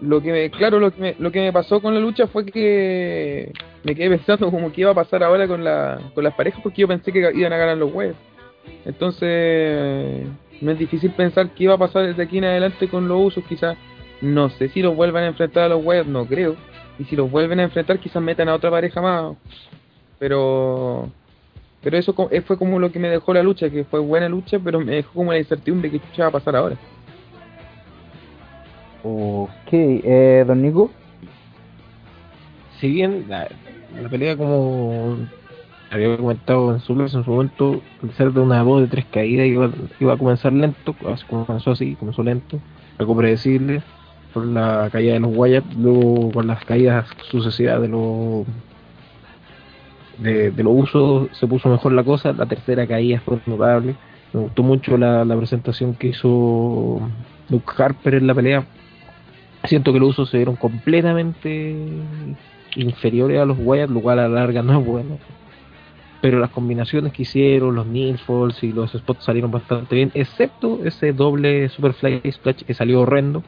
Lo 0.00 0.20
que 0.20 0.32
me, 0.32 0.50
claro, 0.50 0.80
lo 0.80 0.90
que 0.90 1.00
me, 1.00 1.14
lo 1.18 1.30
que 1.30 1.40
me 1.40 1.52
pasó 1.52 1.80
con 1.80 1.94
la 1.94 2.00
lucha 2.00 2.26
fue 2.26 2.44
que 2.44 3.52
me 3.84 3.94
quedé 3.94 4.10
pensando 4.16 4.50
como 4.50 4.72
que 4.72 4.80
iba 4.80 4.90
a 4.90 4.94
pasar 4.94 5.22
ahora 5.22 5.46
con, 5.46 5.62
la, 5.62 6.00
con 6.14 6.24
las 6.24 6.34
parejas 6.34 6.60
porque 6.60 6.80
yo 6.80 6.88
pensé 6.88 7.12
que 7.12 7.20
iban 7.34 7.52
a 7.52 7.56
ganar 7.56 7.76
los 7.76 7.92
webs. 7.92 8.16
Entonces, 8.84 10.26
me 10.60 10.72
es 10.72 10.78
difícil 10.78 11.10
pensar 11.12 11.50
qué 11.50 11.64
iba 11.64 11.74
a 11.74 11.78
pasar 11.78 12.06
desde 12.06 12.22
aquí 12.22 12.38
en 12.38 12.44
adelante 12.44 12.88
con 12.88 13.08
los 13.08 13.26
usos. 13.26 13.44
Quizás, 13.44 13.76
no 14.20 14.50
sé 14.50 14.68
si 14.68 14.82
los 14.82 14.94
vuelvan 14.94 15.24
a 15.24 15.28
enfrentar 15.28 15.64
a 15.64 15.68
los 15.68 15.84
webs, 15.84 16.08
no 16.08 16.26
creo. 16.26 16.56
Y 16.98 17.04
si 17.04 17.16
los 17.16 17.30
vuelven 17.30 17.60
a 17.60 17.64
enfrentar, 17.64 17.98
quizás 17.98 18.22
metan 18.22 18.48
a 18.48 18.54
otra 18.54 18.70
pareja 18.70 19.00
más. 19.00 19.36
Pero 20.18 21.10
pero 21.82 21.96
eso 21.98 22.14
co- 22.14 22.28
eh, 22.30 22.40
fue 22.40 22.56
como 22.58 22.78
lo 22.78 22.92
que 22.92 22.98
me 22.98 23.08
dejó 23.08 23.34
la 23.34 23.42
lucha, 23.42 23.70
que 23.70 23.84
fue 23.84 24.00
buena 24.00 24.28
lucha, 24.28 24.58
pero 24.62 24.80
me 24.80 24.92
dejó 24.96 25.12
como 25.12 25.32
la 25.32 25.38
incertidumbre 25.38 25.90
de 25.90 25.98
qué 25.98 26.22
va 26.22 26.28
a 26.28 26.32
pasar 26.32 26.56
ahora. 26.56 26.76
Ok, 29.04 29.50
eh, 29.72 30.44
don 30.46 30.62
Nico. 30.62 30.90
si 32.78 32.88
bien 32.88 33.26
la, 33.28 33.48
la 34.00 34.08
pelea 34.08 34.36
como 34.36 35.16
había 35.90 36.16
comentado 36.16 36.72
en 36.72 36.80
su 36.80 36.98
en 37.00 37.08
su 37.08 37.30
momento, 37.30 37.80
al 38.02 38.12
ser 38.14 38.32
de 38.32 38.40
una 38.40 38.62
voz 38.62 38.80
de 38.82 38.88
tres 38.88 39.04
caídas 39.06 39.46
iba, 39.46 39.70
iba 40.00 40.14
a 40.14 40.16
comenzar 40.16 40.52
lento, 40.52 40.94
comenzó 41.28 41.72
así, 41.72 41.96
comenzó 41.96 42.22
lento, 42.22 42.60
algo 42.98 43.16
predecible, 43.16 43.82
por 44.32 44.46
la 44.46 44.88
caída 44.90 45.14
de 45.14 45.20
los 45.20 45.36
Wyatt, 45.36 45.64
luego 45.76 46.30
con 46.32 46.46
las 46.46 46.64
caídas 46.64 47.06
sucesivas 47.30 47.80
de 47.82 47.88
los 47.88 48.46
de, 50.18 50.52
los 50.56 50.72
usos 50.74 51.28
se 51.38 51.46
puso 51.46 51.68
mejor 51.68 51.92
la 51.92 52.04
cosa, 52.04 52.32
la 52.32 52.46
tercera 52.46 52.86
caída 52.86 53.20
fue 53.20 53.38
notable, 53.46 53.94
me 54.32 54.40
gustó 54.40 54.62
mucho 54.62 54.96
la, 54.96 55.24
presentación 55.36 55.94
que 55.94 56.08
hizo 56.08 57.00
Luke 57.48 57.72
Harper 57.76 58.14
en 58.14 58.26
la 58.26 58.34
pelea, 58.34 58.64
siento 59.64 59.92
que 59.92 60.00
los 60.00 60.10
usos 60.10 60.30
se 60.30 60.38
vieron 60.38 60.56
completamente 60.56 61.76
inferiores 62.76 63.40
a 63.40 63.44
los 63.44 63.58
Wyatt, 63.60 63.90
lo 63.90 64.00
cual 64.00 64.18
a 64.18 64.28
la 64.28 64.40
larga 64.40 64.62
no 64.62 64.78
es 64.78 64.86
bueno. 64.86 65.18
pero 66.20 66.38
las 66.38 66.50
combinaciones 66.50 67.12
que 67.12 67.22
hicieron, 67.22 67.74
los 67.74 67.86
falls 68.20 68.62
y 68.62 68.72
los 68.72 68.92
spots 68.92 69.24
salieron 69.24 69.50
bastante 69.50 69.96
bien, 69.96 70.10
excepto 70.14 70.80
ese 70.84 71.12
doble 71.12 71.68
Superfly 71.68 72.22
Splash 72.30 72.62
que 72.62 72.74
salió 72.74 73.00
horrendo. 73.00 73.42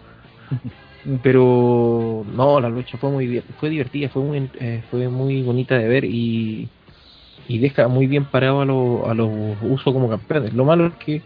Pero 1.23 2.25
no, 2.35 2.61
la 2.61 2.69
lucha 2.69 2.97
fue 2.99 3.11
muy 3.11 3.43
fue 3.61 3.69
divertida, 3.71 4.09
fue 4.09 4.23
muy, 4.23 4.49
eh, 4.59 4.83
fue 4.91 5.09
muy 5.09 5.43
bonita 5.43 5.77
de 5.77 5.87
ver 5.87 6.05
y, 6.05 6.69
y 7.47 7.59
deja 7.59 7.89
muy 7.89 8.07
bien 8.07 8.25
parado 8.25 8.63
a, 8.63 8.65
los 8.65 9.09
a 9.09 9.15
los 9.15 9.31
usos 9.63 9.93
como 9.93 10.09
campeones. 10.09 10.55
Lo 10.55 10.65
malo 10.65 10.87
es 10.87 10.95
que 10.95 11.23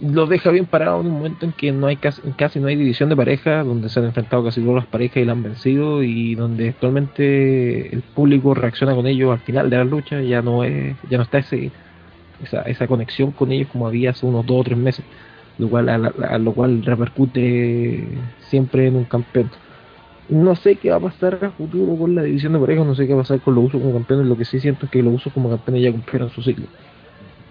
los 0.00 0.28
deja 0.28 0.50
bien 0.50 0.66
parado 0.66 1.00
en 1.00 1.06
un 1.06 1.12
momento 1.12 1.46
en 1.46 1.52
que 1.52 1.72
no 1.72 1.86
hay 1.86 1.96
casi, 1.96 2.20
casi 2.36 2.60
no 2.60 2.66
hay 2.66 2.76
división 2.76 3.08
de 3.08 3.16
pareja, 3.16 3.62
donde 3.62 3.88
se 3.88 3.98
han 3.98 4.06
enfrentado 4.06 4.44
casi 4.44 4.60
todas 4.60 4.76
las 4.76 4.86
parejas 4.86 5.18
y 5.18 5.24
la 5.24 5.32
han 5.32 5.42
vencido 5.42 6.02
y 6.02 6.34
donde 6.34 6.68
actualmente 6.70 7.94
el 7.94 8.02
público 8.02 8.54
reacciona 8.54 8.94
con 8.94 9.06
ellos 9.06 9.32
al 9.32 9.40
final 9.40 9.70
de 9.70 9.76
la 9.76 9.84
lucha, 9.84 10.20
ya 10.20 10.42
no 10.42 10.64
es, 10.64 10.96
ya 11.08 11.16
no 11.16 11.22
está 11.22 11.38
ese 11.38 11.70
esa, 12.42 12.62
esa 12.62 12.86
conexión 12.86 13.32
con 13.32 13.52
ellos 13.52 13.68
como 13.72 13.86
había 13.86 14.10
hace 14.10 14.26
unos 14.26 14.44
dos 14.44 14.60
o 14.60 14.64
tres 14.64 14.78
meses, 14.78 15.04
lo 15.58 15.68
cual 15.68 15.88
a, 15.88 15.98
la- 15.98 16.12
a 16.28 16.38
lo 16.38 16.52
cual 16.52 16.82
repercute 16.84 18.06
siempre 18.48 18.86
en 18.88 18.96
un 18.96 19.04
campeón. 19.04 19.50
No 20.28 20.56
sé 20.56 20.76
qué 20.76 20.90
va 20.90 20.96
a 20.96 21.00
pasar 21.00 21.38
a 21.44 21.50
futuro 21.50 21.96
con 21.96 22.14
la 22.14 22.22
división 22.22 22.52
de 22.52 22.58
parejas, 22.58 22.84
no 22.86 22.94
sé 22.94 23.06
qué 23.06 23.14
va 23.14 23.20
a 23.20 23.22
pasar 23.22 23.40
con 23.40 23.54
los 23.54 23.64
usos 23.66 23.80
como 23.80 23.94
campeones, 23.94 24.26
lo 24.26 24.36
que 24.36 24.44
sí 24.44 24.58
siento 24.60 24.86
es 24.86 24.92
que 24.92 25.02
los 25.02 25.14
usos 25.14 25.32
como 25.32 25.48
campeones 25.50 25.82
ya 25.82 25.92
cumplieron 25.92 26.30
su 26.30 26.42
ciclo 26.42 26.66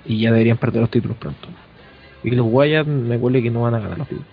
y 0.06 0.20
ya 0.20 0.32
deberían 0.32 0.58
perder 0.58 0.82
los 0.82 0.90
títulos 0.92 1.18
pronto. 1.18 1.48
Y 2.24 2.32
los 2.32 2.46
Wyatt 2.50 2.86
me 2.88 3.18
huele 3.18 3.42
que 3.42 3.50
no 3.52 3.62
van 3.62 3.76
a 3.76 3.80
ganar 3.80 3.98
los 4.00 4.08
títulos. 4.08 4.28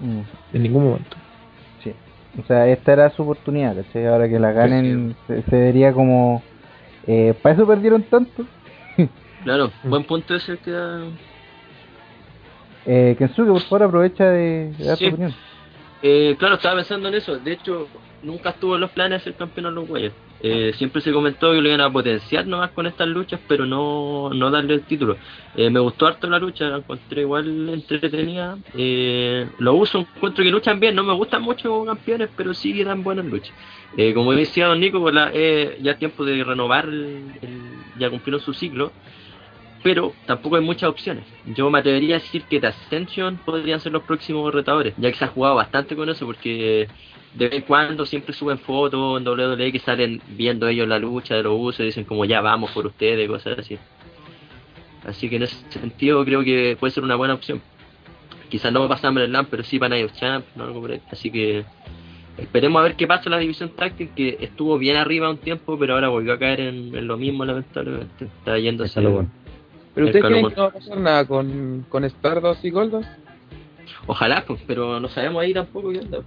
Mm, 0.00 0.56
En 0.56 0.62
ningún 0.62 0.84
momento. 0.84 1.16
sí. 1.82 1.92
O 2.38 2.44
sea, 2.46 2.68
esta 2.68 2.92
era 2.92 3.10
su 3.10 3.22
oportunidad. 3.22 3.76
Ahora 4.10 4.28
que 4.28 4.38
la 4.38 4.52
ganen, 4.52 5.16
se, 5.26 5.42
se 5.42 5.56
vería 5.58 5.92
como. 5.94 6.42
Eh, 7.06 7.34
¿Para 7.40 7.54
eso 7.54 7.66
perdieron 7.66 8.02
tanto? 8.02 8.44
Claro, 9.42 9.70
buen 9.84 10.04
punto 10.04 10.34
ese 10.34 10.52
el 10.52 10.58
que 10.58 10.70
da. 10.72 11.00
Eh, 12.86 13.16
Kensuke, 13.18 13.48
por 13.48 13.60
favor, 13.62 13.82
aprovecha 13.84 14.24
de, 14.30 14.72
de 14.78 14.84
dar 14.84 14.96
Sí. 14.96 15.04
tu 15.06 15.10
opinión. 15.10 15.34
Eh, 16.02 16.36
claro, 16.38 16.54
estaba 16.56 16.76
pensando 16.76 17.08
en 17.08 17.14
eso. 17.14 17.38
De 17.38 17.52
hecho, 17.52 17.88
nunca 18.22 18.50
estuvo 18.50 18.74
en 18.76 18.82
los 18.82 18.90
planes 18.90 19.22
ser 19.22 19.34
campeón 19.34 19.66
a 19.66 19.70
los 19.70 19.88
Guayas. 19.88 20.12
Eh, 20.42 20.72
siempre 20.76 21.00
se 21.00 21.10
comentó 21.12 21.50
que 21.52 21.62
lo 21.62 21.68
iban 21.68 21.80
a 21.80 21.90
potenciar 21.90 22.46
nomás 22.46 22.70
con 22.72 22.86
estas 22.86 23.08
luchas, 23.08 23.40
pero 23.48 23.64
no, 23.64 24.30
no 24.34 24.50
darle 24.50 24.74
el 24.74 24.82
título. 24.82 25.16
Eh, 25.56 25.70
me 25.70 25.80
gustó 25.80 26.06
harto 26.06 26.28
la 26.28 26.38
lucha, 26.38 26.66
la 26.68 26.76
encontré 26.76 27.22
igual 27.22 27.70
entretenida. 27.70 28.56
Eh, 28.74 29.48
lo 29.58 29.74
uso, 29.74 30.00
encuentro 30.00 30.44
que 30.44 30.50
luchan 30.50 30.78
bien. 30.78 30.94
No 30.94 31.02
me 31.02 31.14
gustan 31.14 31.42
mucho 31.42 31.70
como 31.70 31.86
campeones, 31.86 32.28
pero 32.36 32.52
sí 32.54 32.74
que 32.74 32.84
dan 32.84 33.02
buenas 33.02 33.24
luchas. 33.24 33.52
Eh, 33.96 34.12
como 34.12 34.32
decía 34.32 34.66
Don 34.66 34.78
Nico, 34.78 35.10
la- 35.10 35.30
eh, 35.32 35.78
ya 35.80 35.92
es 35.92 35.98
tiempo 35.98 36.24
de 36.24 36.44
renovar, 36.44 36.84
el, 36.84 37.32
el- 37.40 37.98
ya 37.98 38.10
cumplieron 38.10 38.40
su 38.40 38.52
ciclo. 38.52 38.92
Pero 39.86 40.14
tampoco 40.26 40.56
hay 40.56 40.62
muchas 40.62 40.90
opciones. 40.90 41.22
Yo 41.54 41.70
me 41.70 41.78
atrevería 41.78 42.16
a 42.16 42.18
decir 42.18 42.42
que 42.42 42.58
The 42.58 42.66
Ascension 42.66 43.36
podrían 43.36 43.78
ser 43.78 43.92
los 43.92 44.02
próximos 44.02 44.52
retadores, 44.52 44.94
ya 44.96 45.12
que 45.12 45.16
se 45.16 45.24
ha 45.24 45.28
jugado 45.28 45.54
bastante 45.54 45.94
con 45.94 46.08
eso, 46.08 46.26
porque 46.26 46.88
de 47.34 47.44
vez 47.48 47.54
en 47.54 47.62
cuando 47.62 48.04
siempre 48.04 48.34
suben 48.34 48.58
fotos 48.58 49.20
en 49.20 49.28
WWE 49.28 49.70
que 49.70 49.78
salen 49.78 50.20
viendo 50.30 50.66
ellos 50.66 50.88
la 50.88 50.98
lucha 50.98 51.36
de 51.36 51.44
los 51.44 51.52
usos 51.56 51.86
dicen 51.86 52.02
como 52.02 52.24
ya 52.24 52.40
vamos 52.40 52.72
por 52.72 52.84
ustedes, 52.84 53.28
cosas 53.28 53.60
así. 53.60 53.78
Así 55.04 55.30
que 55.30 55.36
en 55.36 55.44
ese 55.44 55.56
sentido 55.70 56.24
creo 56.24 56.42
que 56.42 56.76
puede 56.80 56.90
ser 56.90 57.04
una 57.04 57.14
buena 57.14 57.34
opción. 57.34 57.62
Quizás 58.48 58.72
no 58.72 58.80
va 58.80 58.86
a 58.86 58.88
pasar 58.88 59.12
en 59.12 59.18
el 59.18 59.32
LAN, 59.32 59.46
pero 59.48 59.62
sí 59.62 59.78
para 59.78 59.90
Night 59.90 60.06
of 60.06 60.18
Champ, 60.18 60.46
¿no? 60.56 60.64
algo 60.64 60.80
por 60.80 60.90
ahí. 60.90 61.00
Así 61.12 61.30
que 61.30 61.64
esperemos 62.38 62.80
a 62.80 62.82
ver 62.82 62.96
qué 62.96 63.06
pasa 63.06 63.26
en 63.26 63.30
la 63.30 63.38
división 63.38 63.68
táctil, 63.68 64.10
que 64.16 64.36
estuvo 64.40 64.78
bien 64.78 64.96
arriba 64.96 65.30
un 65.30 65.38
tiempo, 65.38 65.78
pero 65.78 65.94
ahora 65.94 66.08
volvió 66.08 66.32
a 66.32 66.40
caer 66.40 66.58
en, 66.58 66.92
en 66.92 67.06
lo 67.06 67.16
mismo, 67.16 67.44
lamentablemente. 67.44 68.24
Está 68.24 68.58
yéndose. 68.58 68.88
Está 68.88 69.00
lo 69.00 69.10
bueno. 69.12 69.45
Pero 69.96 70.06
ustedes 70.08 70.24
creen 70.26 70.48
que 70.48 70.54
no 70.54 70.62
va 70.62 70.68
a 70.68 70.72
pasar 70.72 70.98
nada 70.98 71.24
con, 71.24 71.86
con 71.88 72.04
Stardust 72.04 72.64
y 72.64 72.70
Goldust? 72.70 73.08
Ojalá, 74.06 74.44
pues, 74.46 74.60
pero 74.66 75.00
no 75.00 75.08
sabemos 75.08 75.42
ahí 75.42 75.54
tampoco 75.54 75.90
qué 75.90 76.00
onda. 76.00 76.18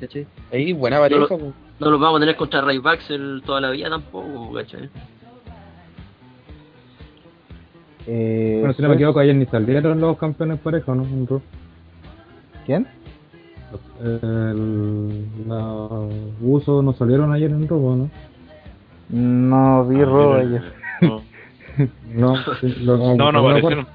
¿cachai? 0.00 0.26
Ahí, 0.50 0.72
buena 0.72 0.98
pareja. 0.98 1.20
No 1.20 1.28
pues. 1.28 1.54
No 1.78 1.90
los 1.90 2.00
vamos 2.00 2.16
a 2.16 2.20
tener 2.20 2.36
contra 2.36 2.62
Ray 2.62 2.78
Baxel 2.78 3.42
toda 3.44 3.60
la 3.60 3.70
vida 3.70 3.90
tampoco, 3.90 4.52
¿cachai? 4.54 4.88
Eh, 8.06 8.56
Bueno, 8.60 8.72
si 8.72 8.80
no 8.80 8.88
me 8.88 8.94
equivoco, 8.94 9.20
ayer 9.20 9.34
ni 9.34 9.44
salieron 9.44 10.00
los 10.00 10.16
campeones 10.16 10.58
pareja, 10.60 10.94
¿no? 10.94 11.06
¿Quién? 12.64 12.86
El, 14.02 15.26
los 15.46 16.10
usos 16.40 16.82
no 16.82 16.94
salieron 16.94 17.32
ayer 17.32 17.50
en 17.50 17.68
Raw, 17.68 17.96
¿no? 17.96 18.10
No 19.10 19.84
vi 19.86 20.02
Raw 20.02 20.32
ayer. 20.34 20.72
No, 21.02 21.22
No, 22.08 22.36
sí, 22.60 22.74
lo- 22.80 22.96
no, 22.96 23.14
no 23.16 23.32
lo- 23.32 23.48
aparecieron. 23.48 23.86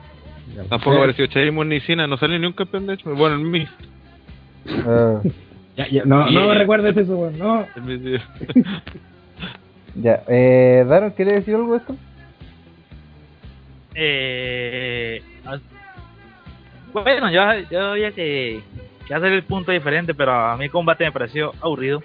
Ya. 0.56 0.64
Tampoco 0.66 0.98
apareció 0.98 1.26
Sheamus 1.26 1.66
ni 1.66 1.80
Cena, 1.80 2.06
no 2.08 2.18
salió 2.18 2.38
ni 2.38 2.46
un 2.46 2.54
campeón 2.54 2.86
de 2.88 2.94
hecho. 2.96 3.14
Bueno, 3.16 3.36
el 3.36 3.42
Miz. 3.42 3.70
Ah, 4.86 5.20
Ya, 5.76 5.88
ya, 5.88 6.06
no, 6.06 6.30
no 6.30 6.48
me 6.48 6.54
recuerdes 6.56 6.96
eso, 6.96 7.16
weón, 7.18 7.40
no. 7.40 7.66
Ya, 9.96 10.24
eh, 10.28 10.86
Daron, 10.88 11.12
¿quieres 11.12 11.36
decir 11.36 11.56
algo 11.56 11.74
de 11.74 11.78
esto? 11.78 11.96
Eh, 13.96 15.22
bueno, 16.92 17.30
yo, 17.32 17.42
yo 17.70 17.92
había 17.92 18.12
que, 18.12 18.62
que 19.08 19.14
hacer 19.14 19.32
el 19.34 19.44
punto 19.44 19.72
diferente, 19.72 20.14
pero 20.14 20.32
a 20.34 20.58
mí 20.58 20.66
el 20.66 20.72
combate 20.72 21.06
me 21.06 21.12
pareció 21.12 21.54
aburrido. 21.62 22.04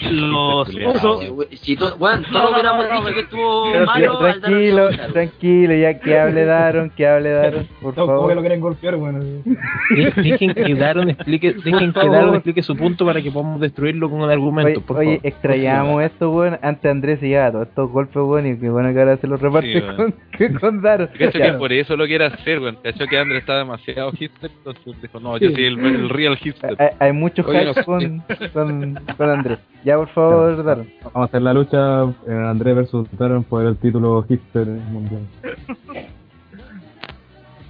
Los 0.00 0.68
usos, 0.68 1.24
Si 1.60 1.76
to- 1.76 1.96
bueno, 1.98 2.22
todos 2.32 2.52
hubiéramos 2.52 2.84
dicho 2.90 3.14
que 3.14 3.20
estuvo 3.20 3.72
Pero, 3.72 3.86
malo. 3.86 4.18
tío, 4.18 4.26
al 4.26 4.40
tranquilo, 4.40 4.88
tranquilo, 5.12 5.74
ya 5.74 5.98
que 5.98 6.18
hable 6.18 6.44
Daron, 6.44 6.90
que 6.90 7.06
hable 7.06 7.30
Daron, 7.30 7.66
por 7.82 7.96
No, 7.96 8.06
¿Cómo 8.06 8.06
que 8.06 8.12
lo 8.12 8.28
favor. 8.28 8.40
quieren 8.40 8.60
golpear? 8.60 8.96
De- 8.98 10.12
Dejen 10.22 10.54
que 10.54 10.74
Daron 10.74 11.10
explique, 11.10 11.52
dejen 11.52 11.92
que 11.92 12.00
favor. 12.00 12.12
Daron 12.12 12.34
explique 12.36 12.62
su 12.62 12.76
punto 12.76 13.04
para 13.04 13.20
que 13.20 13.30
podamos 13.32 13.60
destruirlo 13.60 14.08
con 14.08 14.20
un 14.22 14.30
argumento, 14.30 14.78
Oye, 14.78 14.86
por 14.86 14.96
oye, 14.98 15.16
favor. 15.16 15.20
extrañamos 15.26 16.02
esto, 16.04 16.30
weón. 16.30 16.58
Antes 16.62 16.90
Andrés 16.90 17.20
llevaba 17.20 17.50
todos 17.52 17.68
estos 17.68 17.90
golpes, 17.90 18.16
weón, 18.16 18.46
y 18.46 18.56
que 18.58 18.68
bueno 18.70 18.92
que 18.92 19.00
ahora 19.00 19.16
se 19.16 19.26
los 19.26 19.40
reparte 19.40 19.72
Sí, 19.72 19.80
con, 19.96 20.14
que 20.36 20.52
con 20.60 20.80
Daron. 20.82 21.08
Cacho 21.18 21.38
que 21.38 21.52
por 21.54 21.72
eso 21.72 21.96
lo 21.96 22.06
quiere 22.06 22.26
hacer, 22.26 22.60
weón. 22.60 22.78
Cacho 22.82 23.04
que 23.06 23.18
Andre 23.18 23.38
está 23.38 23.58
demasiado 23.58 24.12
hipster, 24.12 24.50
entonces 24.58 25.02
dijo, 25.02 25.18
no, 25.20 25.36
yo 25.38 25.50
soy 25.50 25.64
el, 25.64 25.78
el 25.84 26.08
real 26.08 26.36
hipster. 26.36 26.76
Hay, 26.78 26.88
hay 27.00 27.12
mucho 27.12 27.42
Oye, 27.46 27.58
hype 27.60 27.66
no 27.66 27.74
sé. 27.74 27.84
con, 27.84 28.22
con, 28.52 28.94
con 29.16 29.30
Andrés. 29.30 29.58
Ya, 29.88 29.96
por 29.96 30.08
favor, 30.10 30.64
Daron. 30.64 30.86
Vamos 31.02 31.14
a 31.14 31.24
hacer 31.24 31.40
la 31.40 31.54
lucha 31.54 32.04
eh, 32.04 32.46
Andrés 32.46 32.76
versus 32.76 33.08
Daron 33.12 33.42
por 33.42 33.64
el 33.64 33.74
título 33.78 34.22
Hipster 34.28 34.66
Mundial. 34.66 35.22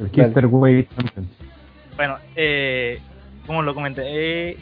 El. 0.01 0.11
Hipster 0.11 0.47
Way 0.47 0.89
Champion. 0.97 1.29
bueno, 1.95 2.17
eh, 2.35 3.01
como 3.47 3.63
lo 3.63 3.73
comenté, 3.73 4.51
eh, 4.51 4.57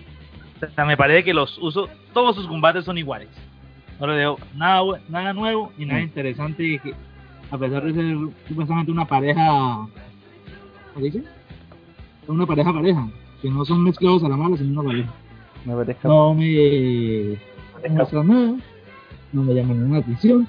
o 0.63 0.67
sea, 0.75 0.85
me 0.85 0.99
parece 0.99 1.25
que 1.25 1.33
los 1.33 1.57
usos, 1.57 1.89
todos 2.13 2.37
sus 2.37 2.47
combates 2.47 2.85
son 2.85 2.99
iguales. 2.99 3.31
No 3.99 4.07
le 4.07 4.17
veo 4.17 4.37
nada, 4.55 5.33
nuevo 5.33 5.73
ni 5.79 5.87
nada 5.87 6.03
interesante 6.03 6.79
que, 6.85 6.93
a 7.51 7.57
pesar 7.57 7.85
de 7.85 7.95
ser 7.95 8.17
supuestamente 8.49 8.93
una 8.93 9.07
pareja, 9.07 9.89
¿cómo 10.93 11.07
dice? 11.07 11.23
Una 12.29 12.45
pareja 12.45 12.71
pareja, 12.71 13.09
que 13.41 13.49
no 13.49 13.65
son 13.65 13.83
mezclados 13.83 14.23
a 14.25 14.29
la 14.29 14.37
mala, 14.37 14.59
sino 14.59 14.79
una 14.79 14.91
pareja. 14.91 15.11
Me 15.67 15.75
no 16.05 16.35
me 16.35 17.39
muestra 17.91 18.23
nada, 18.23 18.57
no 19.33 19.43
me 19.43 19.53
llama 19.53 19.75
ninguna 19.75 19.99
atención. 19.99 20.47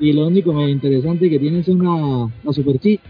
Y 0.00 0.14
lo 0.14 0.26
único 0.26 0.52
me 0.54 0.70
interesante 0.70 1.28
que 1.28 1.38
tiene 1.38 1.58
es 1.60 1.68
una 1.68 2.32
la 2.42 2.52
super 2.54 2.78
chic, 2.78 3.00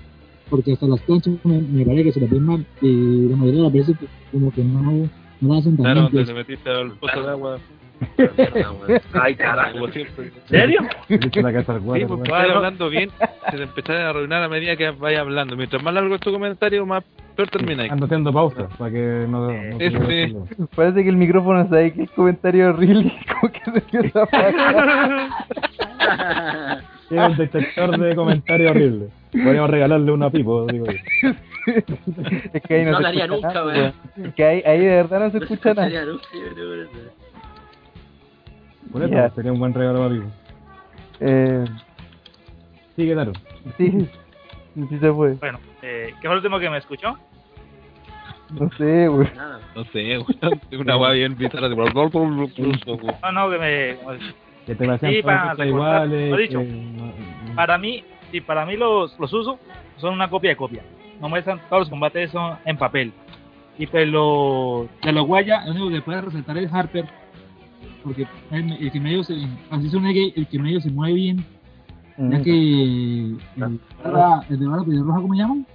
porque 0.51 0.73
hasta 0.73 0.87
las 0.87 1.01
planchas 1.03 1.35
me, 1.45 1.61
me 1.61 1.85
parece 1.85 2.05
que 2.05 2.13
se 2.13 2.21
las 2.21 2.31
ven 2.31 2.43
mal 2.43 2.67
y 2.83 3.29
la 3.29 3.37
mayoría 3.37 3.61
de 3.61 3.65
las 3.65 3.73
veces 3.73 3.97
como 4.33 4.51
que 4.51 4.65
no, 4.65 5.09
no 5.41 5.63
tan 5.63 5.77
Claro, 5.77 6.01
limpias. 6.03 6.27
te 6.27 6.35
metiste 6.35 6.71
al 6.71 6.91
pozo 6.93 7.23
de 7.23 7.31
agua, 7.31 7.59
Ay, 9.15 9.35
carajo. 9.37 9.87
¿En 9.89 10.05
serio? 10.49 10.81
Sí, 11.09 11.19
weón. 11.83 12.23
vas 12.29 12.51
hablando 12.51 12.91
bien, 12.91 13.11
se 13.51 13.57
te 13.57 13.63
empezás 13.63 13.97
a 14.01 14.11
arruinar 14.11 14.43
a 14.43 14.49
medida 14.49 14.77
que 14.77 14.91
vayas 14.91 15.21
hablando. 15.21 15.57
Mientras 15.57 15.83
más 15.83 15.95
largo 15.95 16.15
es 16.15 16.21
tu 16.21 16.31
comentario, 16.31 16.85
más 16.85 17.03
peor 17.35 17.49
termina. 17.49 17.85
Ando 17.85 18.05
haciendo 18.05 18.33
pausa 18.35 18.69
para 18.77 18.91
que 18.91 19.25
no. 19.29 19.51
no 19.51 19.81
Este-. 19.81 20.35
Parece 20.75 21.05
que 21.05 21.09
el 21.09 21.17
micrófono 21.17 21.67
sabe 21.69 21.95
que 21.95 22.03
es 22.03 22.11
comentario 22.11 22.69
horrible 22.69 23.15
como 23.41 23.51
que 23.53 23.61
se 23.65 23.79
empieza 23.97 24.25
a 24.25 24.27
Tiene 27.09 27.27
un 27.27 27.37
detector 27.37 27.99
de 27.99 28.15
comentarios 28.17 28.71
horrible. 28.73 29.09
Podríamos 29.33 29.71
regalarle 29.71 30.13
una 30.13 30.31
pipo, 30.31 30.67
digo 30.67 30.87
yo. 30.87 31.31
Es 32.53 32.63
que 32.63 32.75
ahí 32.75 32.85
no, 32.85 32.93
No 32.93 32.97
se 32.99 33.03
lo 33.03 33.09
haría 33.09 33.25
escucha 33.25 33.49
nunca, 33.49 33.49
nada, 33.55 33.67
weón. 33.67 33.93
Es 34.29 34.35
que 34.35 34.45
ahí, 34.45 34.63
ahí 34.65 34.79
de 34.81 34.87
verdad 34.97 35.21
no 35.21 35.31
se 35.31 35.39
No 35.39 35.45
escucha 35.45 35.75
nada. 35.75 35.89
nunca, 35.89 36.23
por 38.93 39.03
eso. 39.03 39.35
Sería 39.35 39.53
un 39.53 39.59
buen 39.59 39.75
regalo 39.75 39.99
para 39.99 40.15
pipo. 40.15 40.27
Eh, 41.21 41.65
Sigue, 42.97 43.15
Daron. 43.15 43.35
sí, 43.77 44.09
sí 44.75 44.99
se 45.01 45.13
fue. 45.13 45.33
Bueno, 45.35 45.59
eh, 45.83 46.15
¿qué 46.21 46.29
fue 46.29 46.31
el 46.31 46.37
último 46.37 46.59
que 46.59 46.71
me 46.71 46.79
escuchó? 46.79 47.19
No 48.59 48.71
sé, 48.79 49.09
güey. 49.09 49.29
Nada. 49.35 49.61
No 49.75 49.85
sé, 49.87 50.19
weón. 50.19 50.61
Una 50.81 50.95
guay 50.95 51.19
bien 51.19 51.37
bizarra. 51.37 51.69
No, 51.69 53.33
no, 53.33 53.51
que 53.51 53.59
me, 53.59 53.97
Que 54.67 54.75
te 54.75 54.85
Sí, 54.99 55.23
para 55.23 55.43
cosas 55.43 55.59
recordar, 55.59 55.67
iguales. 56.07 56.31
lo 56.31 56.39
he 56.39 56.43
dicho. 56.43 56.59
que 56.61 57.55
Para 57.55 57.79
mí, 57.79 58.03
sí, 58.33 58.41
para 58.41 58.67
mí 58.67 58.77
los, 58.77 59.19
los 59.19 59.33
usos 59.33 59.59
son 59.97 60.15
una 60.15 60.29
copia 60.29 60.51
de 60.51 60.57
copia. 60.57 60.83
No 61.21 61.29
muestran 61.29 61.61
todos 61.69 61.83
los 61.83 61.91
combates 61.91 62.31
son 62.31 62.57
en 62.65 62.77
papel. 62.77 63.13
Y 63.79 63.87
pues 63.87 64.09
lo, 64.09 64.89
de 65.03 65.13
los 65.13 65.27
guaya, 65.27 65.65
lo 65.67 65.73
único 65.73 65.91
que 65.91 66.01
puede 66.03 66.21
resaltar 66.23 66.59
es 66.59 66.73
Harper. 66.73 67.07
Porque 68.03 68.27
el, 68.51 68.73
el 68.73 68.91
que 68.93 69.01
medio 69.01 69.23
se, 69.25 69.35
así 69.71 69.91
que 69.91 70.33
el 70.37 70.47
que 70.47 70.59
medio 70.59 70.81
se 70.81 70.91
mueve 70.91 71.15
bien. 71.15 71.45
Ya 72.19 72.41
que 72.43 72.51
el, 72.51 73.39
el 73.57 74.59
de 74.59 75.03
roja, 75.03 75.21
¿cómo 75.21 75.35
llaman? 75.35 75.67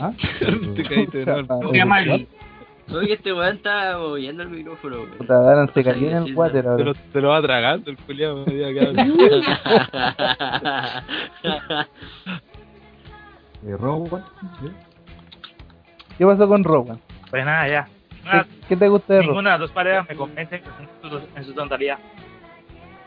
¿Ah? 0.00 0.12
Te 0.76 0.82
caíste 0.82 1.18
de 1.18 1.26
nuevo. 1.26 1.46
¿Cómo 1.48 1.70
se 1.70 1.76
llama 1.76 2.00
el, 2.00 2.28
Oye, 2.90 3.12
este 3.14 3.32
weón 3.34 3.56
está 3.56 3.98
moviendo 3.98 4.42
el 4.42 4.48
micrófono, 4.50 4.96
weón. 5.02 5.10
Puta, 5.18 5.40
Daron 5.40 5.70
se 5.74 5.84
cayó 5.84 6.08
en 6.10 6.16
el 6.28 6.34
water 6.34 6.62
Te 6.62 6.68
ahora. 6.68 6.84
lo, 6.84 6.94
te 6.94 7.20
lo 7.20 7.28
va 7.28 7.42
tragando 7.42 7.90
el 7.90 7.96
culiado. 7.98 8.44
de 13.62 13.76
Rowan. 13.76 14.24
¿Qué 16.16 16.24
pasó 16.26 16.48
con 16.48 16.64
Rowan? 16.64 16.98
Pues 17.30 17.44
nada, 17.44 17.68
ya. 17.68 17.84
¿Qué, 17.84 18.24
Nada, 18.24 18.46
qué 18.68 18.76
te 18.76 18.88
gusta 18.88 19.14
de 19.14 19.20
Rowan? 19.20 19.30
ninguna 19.30 19.50
de 19.50 19.54
las 19.54 19.60
dos 19.60 19.70
parejas 19.72 20.08
me 20.08 20.16
convence 20.16 20.56
en 20.56 20.62
su, 21.10 21.20
en 21.36 21.44
su 21.44 21.52
tonalidad. 21.54 21.98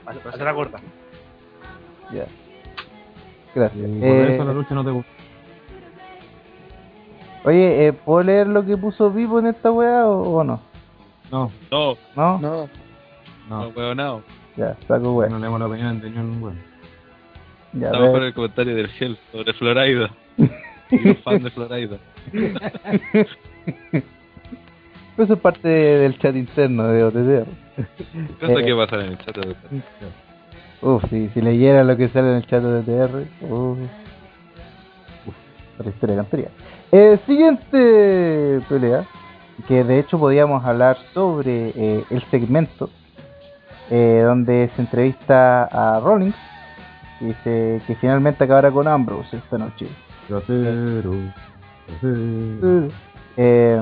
Para 0.06 0.20
para 0.20 0.30
hacerla 0.32 0.54
corta. 0.54 0.80
Ya. 2.12 2.24
Y 2.24 3.60
Gracias. 3.60 3.82
por 3.82 4.08
Eh, 4.08 4.36
eso 4.36 4.44
la 4.46 4.54
lucha 4.54 4.76
no 4.76 4.84
te 4.84 4.92
gusta. 4.92 5.12
Oye, 7.44 7.88
eh, 7.88 7.94
¿puedo 7.94 8.24
leer 8.24 8.48
lo 8.48 8.66
que 8.66 8.78
puso 8.78 9.12
Vivo 9.12 9.40
en 9.40 9.48
esta 9.48 9.72
weá 9.72 10.06
o, 10.08 10.38
o 10.40 10.44
no? 10.44 10.60
No, 11.32 11.52
No, 11.72 11.98
¿No? 12.16 12.40
No, 12.40 12.70
no, 13.50 13.62
no. 13.64 13.68
weón, 13.70 13.98
no. 13.98 14.22
Ya, 14.58 14.76
saco 14.88 15.14
weá. 15.14 15.30
No 15.30 15.40
leemos 15.40 15.60
la 15.60 15.68
opinión 15.68 16.00
de 16.02 16.10
ningún 16.10 16.44
weón. 16.44 16.60
Ya, 17.74 17.88
Estamos 17.88 18.10
con 18.12 18.24
el 18.24 18.34
comentario 18.34 18.76
del 18.76 18.88
Gel 18.90 19.18
sobre 19.32 19.54
Floraida. 19.54 20.10
Y 20.92 21.00
los 21.00 21.18
fans 21.20 21.44
de 21.44 21.50
Floraida. 21.52 21.98
Eso 25.18 25.34
es 25.34 25.40
parte 25.40 25.68
del 25.68 26.18
chat 26.20 26.36
interno 26.36 26.84
de 26.88 27.04
OTTR. 27.04 27.46
¿Qué 28.40 28.46
Eh. 28.46 28.66
que 28.66 28.76
pasa 28.76 28.96
en 28.98 29.02
el 29.12 29.18
chat? 29.20 29.38
de- 29.38 29.56
Uf, 30.82 31.04
si, 31.10 31.30
si 31.30 31.42
leyera 31.42 31.84
lo 31.84 31.96
que 31.96 32.10
sale 32.10 32.32
en 32.32 32.36
el 32.38 32.48
chat 32.48 32.64
de 32.64 32.80
OTTR. 32.80 33.28
Uf. 33.46 33.78
Uf, 35.28 35.36
la 35.86 35.90
historia 35.90 36.16
cantaría. 36.18 36.50
Eh, 36.92 37.20
siguiente 37.26 38.62
pelea. 38.68 39.06
Que 39.68 39.84
de 39.84 40.00
hecho 40.00 40.18
podíamos 40.18 40.66
hablar 40.66 40.98
sobre 41.14 41.70
eh, 41.76 42.04
el 42.10 42.24
segmento. 42.32 42.90
eh, 43.90 44.24
donde 44.26 44.70
se 44.76 44.82
entrevista 44.82 45.64
a 45.66 46.00
Rollins. 46.00 46.36
Y 47.20 47.26
dice 47.26 47.82
que 47.86 47.96
finalmente 48.00 48.44
acabará 48.44 48.72
con 48.72 48.88
Ambrose 48.88 49.38
esta 49.38 49.58
noche. 49.58 49.88
Trasero. 50.28 51.14
Eh, 53.38 53.82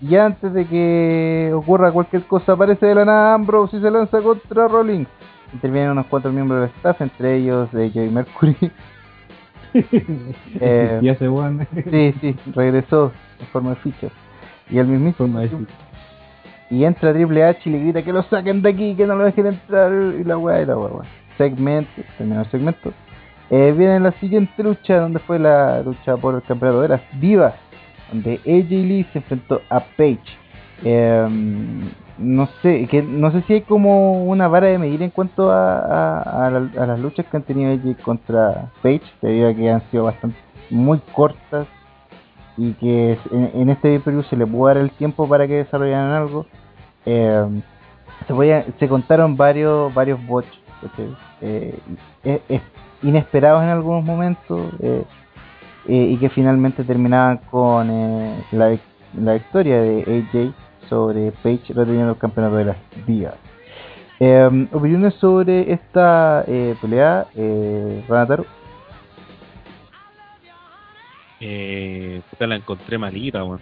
y 0.00 0.16
antes 0.16 0.52
de 0.52 0.66
que 0.66 1.52
ocurra 1.54 1.92
cualquier 1.92 2.24
cosa, 2.24 2.52
aparece 2.52 2.86
de 2.86 2.94
la 2.94 3.04
nada 3.04 3.34
Ambrose 3.34 3.76
y 3.76 3.80
se 3.80 3.90
lanza 3.90 4.20
contra 4.20 4.68
Rollins. 4.68 5.08
Intervienen 5.52 5.92
unos 5.92 6.06
cuatro 6.06 6.32
miembros 6.32 6.60
del 6.62 6.70
staff, 6.70 7.00
entre 7.00 7.36
ellos 7.36 7.70
de 7.72 7.90
Joey 7.90 8.08
Mercury. 8.10 8.56
Eh, 9.74 10.98
Y 11.02 11.08
ese 11.08 11.28
weón. 11.28 11.66
sí, 11.90 12.14
sí, 12.20 12.36
regresó 12.54 13.12
en 13.40 13.46
forma 13.48 13.70
de 13.70 13.76
ficha. 13.76 14.08
Y 14.70 14.78
el 14.78 14.86
mismísimo. 14.86 15.28
Forma 15.28 15.40
de 15.40 15.48
ficha. 15.48 15.74
Y 16.70 16.84
entra 16.84 17.12
Triple 17.12 17.44
H 17.44 17.60
y 17.68 17.72
le 17.72 17.78
grita 17.80 18.02
que 18.02 18.12
lo 18.12 18.22
saquen 18.24 18.62
de 18.62 18.70
aquí, 18.70 18.94
que 18.94 19.06
no 19.06 19.16
lo 19.16 19.24
dejen 19.24 19.46
entrar. 19.46 19.92
Y 19.92 20.24
la 20.24 20.38
weá 20.38 20.62
y 20.62 20.66
la 20.66 20.76
weá. 20.78 20.90
weá. 20.92 21.08
Segmento, 21.36 21.90
terminó 22.16 22.40
el 22.40 22.50
segmento. 22.50 22.92
Eh, 23.50 23.74
viene 23.76 24.00
la 24.00 24.12
siguiente 24.12 24.62
lucha, 24.62 24.98
donde 24.98 25.18
fue 25.18 25.38
la 25.38 25.82
lucha 25.82 26.16
por 26.16 26.34
el 26.34 26.42
campeonato 26.42 26.80
de 26.82 26.88
las 26.88 27.02
divas, 27.20 27.54
donde 28.10 28.34
AJ 28.46 28.70
Lee 28.70 29.06
se 29.12 29.18
enfrentó 29.18 29.60
a 29.68 29.80
Paige. 29.80 30.20
Eh, 30.82 31.28
no 32.18 32.48
sé, 32.62 32.86
que 32.86 33.02
no 33.02 33.30
sé 33.32 33.42
si 33.42 33.54
hay 33.54 33.60
como 33.62 34.24
una 34.24 34.46
vara 34.48 34.68
de 34.68 34.78
medir 34.78 35.02
en 35.02 35.10
cuanto 35.10 35.50
a, 35.50 36.46
a, 36.46 36.50
la- 36.50 36.82
a 36.82 36.86
las 36.86 36.98
luchas 37.00 37.26
que 37.26 37.36
han 37.36 37.42
tenido 37.42 37.72
AJ 37.72 38.02
contra 38.02 38.70
Paige, 38.82 39.04
debido 39.20 39.48
a 39.48 39.54
que 39.54 39.70
han 39.70 39.82
sido 39.90 40.04
bastante 40.04 40.36
muy 40.70 40.98
cortas 41.12 41.66
y 42.56 42.72
que 42.74 43.18
en, 43.32 43.68
este 43.68 43.98
periodo 44.00 44.22
se 44.24 44.36
le 44.36 44.46
pudo 44.46 44.68
dar 44.68 44.76
el 44.76 44.90
tiempo 44.92 45.28
para 45.28 45.46
que 45.48 45.54
desarrollaran 45.54 46.12
algo. 46.12 46.46
Eh, 47.04 47.46
se, 48.28 48.72
se 48.78 48.88
contaron 48.88 49.36
varios 49.36 49.92
varios 49.92 50.24
bots. 50.26 50.48
Eh, 51.40 51.78
inesperados 53.02 53.62
en 53.62 53.68
algunos 53.70 54.04
momentos 54.04 54.72
eh, 54.80 55.04
eh, 55.88 56.08
y 56.12 56.16
que 56.18 56.28
finalmente 56.30 56.84
terminaban 56.84 57.38
con 57.50 57.88
la, 58.52 58.76
la 59.18 59.32
victoria 59.34 59.80
de 59.80 60.24
AJ 60.32 60.54
sobre 60.88 61.32
Page 61.42 61.72
reteniendo 61.74 62.12
el 62.12 62.18
campeonato 62.18 62.56
de 62.56 62.64
las 62.64 62.76
divas. 63.06 63.34
Eh, 64.20 64.68
opiniones 64.72 65.14
sobre 65.14 65.72
esta 65.72 66.44
eh, 66.46 66.76
pelea, 66.80 67.26
eh, 67.34 68.04
Ranataro. 68.08 68.46
Eh, 71.40 72.22
la 72.38 72.56
encontré 72.56 72.96
malita, 72.96 73.44
weón. 73.44 73.60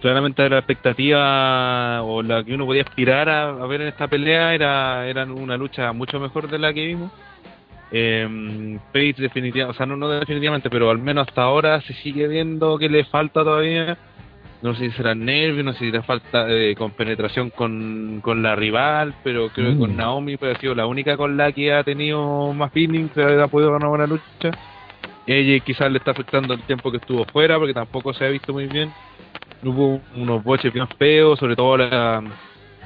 Claramente 0.00 0.48
la 0.48 0.58
expectativa 0.58 2.02
o 2.02 2.22
la 2.22 2.42
que 2.42 2.54
uno 2.54 2.66
podía 2.66 2.82
aspirar 2.82 3.28
a, 3.28 3.52
ver 3.66 3.82
en 3.82 3.88
esta 3.88 4.08
pelea 4.08 4.52
era, 4.52 5.06
era 5.06 5.24
una 5.24 5.56
lucha 5.56 5.92
mucho 5.92 6.18
mejor 6.18 6.50
de 6.50 6.58
la 6.58 6.72
que 6.72 6.86
vimos. 6.86 7.12
Eh, 7.92 8.78
Paige 8.92 9.20
definitivamente, 9.22 9.70
o 9.70 9.74
sea, 9.76 9.86
no, 9.86 9.96
no 9.96 10.08
definitivamente, 10.08 10.70
pero 10.70 10.90
al 10.90 10.98
menos 10.98 11.28
hasta 11.28 11.42
ahora 11.42 11.80
se 11.82 11.92
sigue 11.94 12.26
viendo 12.26 12.78
que 12.78 12.88
le 12.88 13.04
falta 13.04 13.44
todavía. 13.44 13.96
No 14.62 14.74
sé 14.76 14.90
si 14.90 14.96
será 14.96 15.14
nervio, 15.14 15.64
no 15.64 15.72
sé 15.72 15.80
si 15.80 15.90
le 15.90 16.02
falta 16.02 16.46
eh, 16.48 16.76
con 16.76 16.92
penetración 16.92 17.50
con, 17.50 18.20
con 18.22 18.42
la 18.44 18.54
rival, 18.54 19.12
pero 19.24 19.48
creo 19.48 19.72
que 19.72 19.78
con 19.78 19.94
Mm. 19.94 19.96
Naomi 19.96 20.36
pues, 20.36 20.56
ha 20.56 20.60
sido 20.60 20.74
la 20.76 20.86
única 20.86 21.16
con 21.16 21.36
la 21.36 21.50
que 21.50 21.72
ha 21.72 21.82
tenido 21.82 22.52
más 22.52 22.70
feeling, 22.72 23.08
que 23.08 23.22
ha 23.22 23.48
podido 23.48 23.72
dar 23.72 23.80
una 23.80 23.88
buena 23.88 24.06
lucha. 24.06 24.56
Ella 25.26 25.58
quizás 25.64 25.90
le 25.90 25.98
está 25.98 26.12
afectando 26.12 26.54
el 26.54 26.62
tiempo 26.62 26.90
que 26.92 26.98
estuvo 26.98 27.24
fuera, 27.26 27.58
porque 27.58 27.74
tampoco 27.74 28.14
se 28.14 28.24
ha 28.24 28.28
visto 28.28 28.52
muy 28.52 28.66
bien. 28.66 28.92
Hubo 29.64 30.00
unos 30.16 30.42
boches 30.44 30.72
bien 30.72 30.86
feos, 30.96 31.38
sobre 31.40 31.56
todo 31.56 31.76
la, 31.76 32.22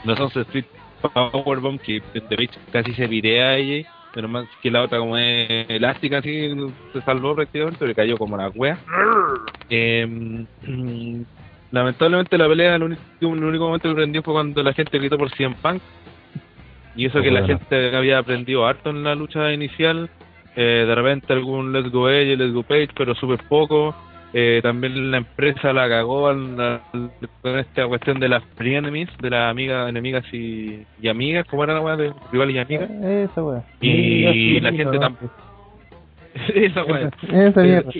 la 0.04 0.16
Sunset 0.16 0.46
Street 0.46 0.64
Powerbomb, 1.02 1.78
que 1.80 2.02
de 2.14 2.50
casi 2.72 2.94
se 2.94 3.06
virea 3.06 3.50
a 3.50 3.56
ella. 3.56 3.86
Pero 4.14 4.28
más 4.28 4.46
que 4.62 4.70
la 4.70 4.82
otra, 4.82 4.98
como 4.98 5.18
es 5.18 5.68
elástica, 5.68 6.18
así 6.18 6.54
se 6.94 7.02
salvó 7.02 7.34
prácticamente, 7.34 7.78
pero 7.80 7.94
cayó 7.94 8.16
como 8.16 8.38
la 8.38 8.48
wea. 8.48 8.78
Eh, 9.68 10.46
lamentablemente 11.72 12.38
la 12.38 12.48
pelea, 12.48 12.76
el 12.76 12.82
único, 12.82 13.02
el 13.20 13.26
único 13.44 13.64
momento 13.66 13.88
que 13.88 13.94
prendió 13.94 14.22
fue 14.22 14.34
cuando 14.34 14.62
la 14.62 14.72
gente 14.72 14.98
gritó 14.98 15.18
por 15.18 15.30
CM 15.30 15.54
Punk. 15.62 15.80
Y 16.94 17.06
eso 17.06 17.20
que 17.20 17.30
la 17.30 17.40
gente 17.46 17.94
había 17.96 18.18
aprendido 18.18 18.66
harto 18.66 18.90
en 18.90 19.04
la 19.04 19.14
lucha 19.14 19.52
inicial. 19.52 20.08
Eh, 20.56 20.84
de 20.86 20.94
repente 20.94 21.32
algún 21.34 21.72
Let's 21.72 21.90
Go 21.90 22.08
Edge, 22.08 22.36
Let's 22.36 22.54
Go 22.54 22.62
Page, 22.62 22.88
pero 22.96 23.14
súper 23.14 23.40
poco. 23.48 23.94
Eh, 24.32 24.60
también 24.62 25.10
la 25.10 25.18
empresa 25.18 25.72
la 25.72 25.88
cagó 25.88 26.28
al- 26.28 26.80
con 27.42 27.58
esta 27.58 27.86
cuestión 27.86 28.18
de 28.18 28.28
las 28.28 28.42
frenemies, 28.56 29.08
de 29.20 29.30
las 29.30 29.50
amigas, 29.50 29.88
enemigas 29.88 30.24
y, 30.32 30.84
y 31.00 31.08
amigas, 31.08 31.46
como 31.46 31.64
era 31.64 31.74
la 31.74 31.80
weá 31.80 31.96
de 31.96 32.12
rivales 32.32 32.56
y 32.56 32.58
amigas. 32.58 32.90
Eh, 32.90 33.28
Esa 33.30 33.42
weá. 33.42 33.62
Y 33.80 34.60
la 34.60 34.72
gente 34.72 34.98
tampoco. 34.98 35.32
Esa 36.54 36.84
weá. 36.84 37.10
Esa 37.48 37.62
mierda. 37.62 37.90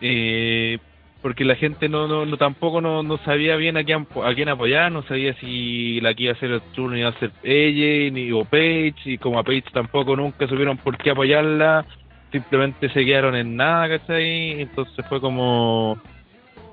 Eh, 0.00 0.78
porque 1.22 1.44
la 1.44 1.56
gente 1.56 1.88
no, 1.88 2.06
no, 2.06 2.26
no 2.26 2.36
tampoco 2.36 2.80
no, 2.80 3.02
no 3.02 3.18
sabía 3.18 3.56
bien 3.56 3.76
a 3.76 3.84
quién, 3.84 4.06
a 4.24 4.34
quién 4.34 4.48
apoyar, 4.48 4.92
no 4.92 5.02
sabía 5.02 5.34
si 5.34 6.00
la 6.00 6.14
que 6.14 6.24
iba 6.24 6.32
a 6.32 6.36
hacer 6.36 6.50
el 6.50 6.60
turno 6.74 6.96
iba 6.96 7.08
a 7.08 7.18
ser 7.18 7.32
ella 7.42 8.12
ni 8.12 8.30
o 8.32 8.44
Paige, 8.44 8.94
y 9.04 9.18
como 9.18 9.38
a 9.38 9.42
Paige 9.42 9.70
tampoco 9.72 10.16
nunca 10.16 10.46
supieron 10.46 10.76
por 10.76 10.96
qué 10.98 11.10
apoyarla, 11.10 11.84
simplemente 12.30 12.88
se 12.90 13.04
quedaron 13.04 13.34
en 13.34 13.56
nada, 13.56 13.98
¿cachai? 13.98 14.60
Entonces 14.60 15.04
fue 15.08 15.20
como 15.20 15.98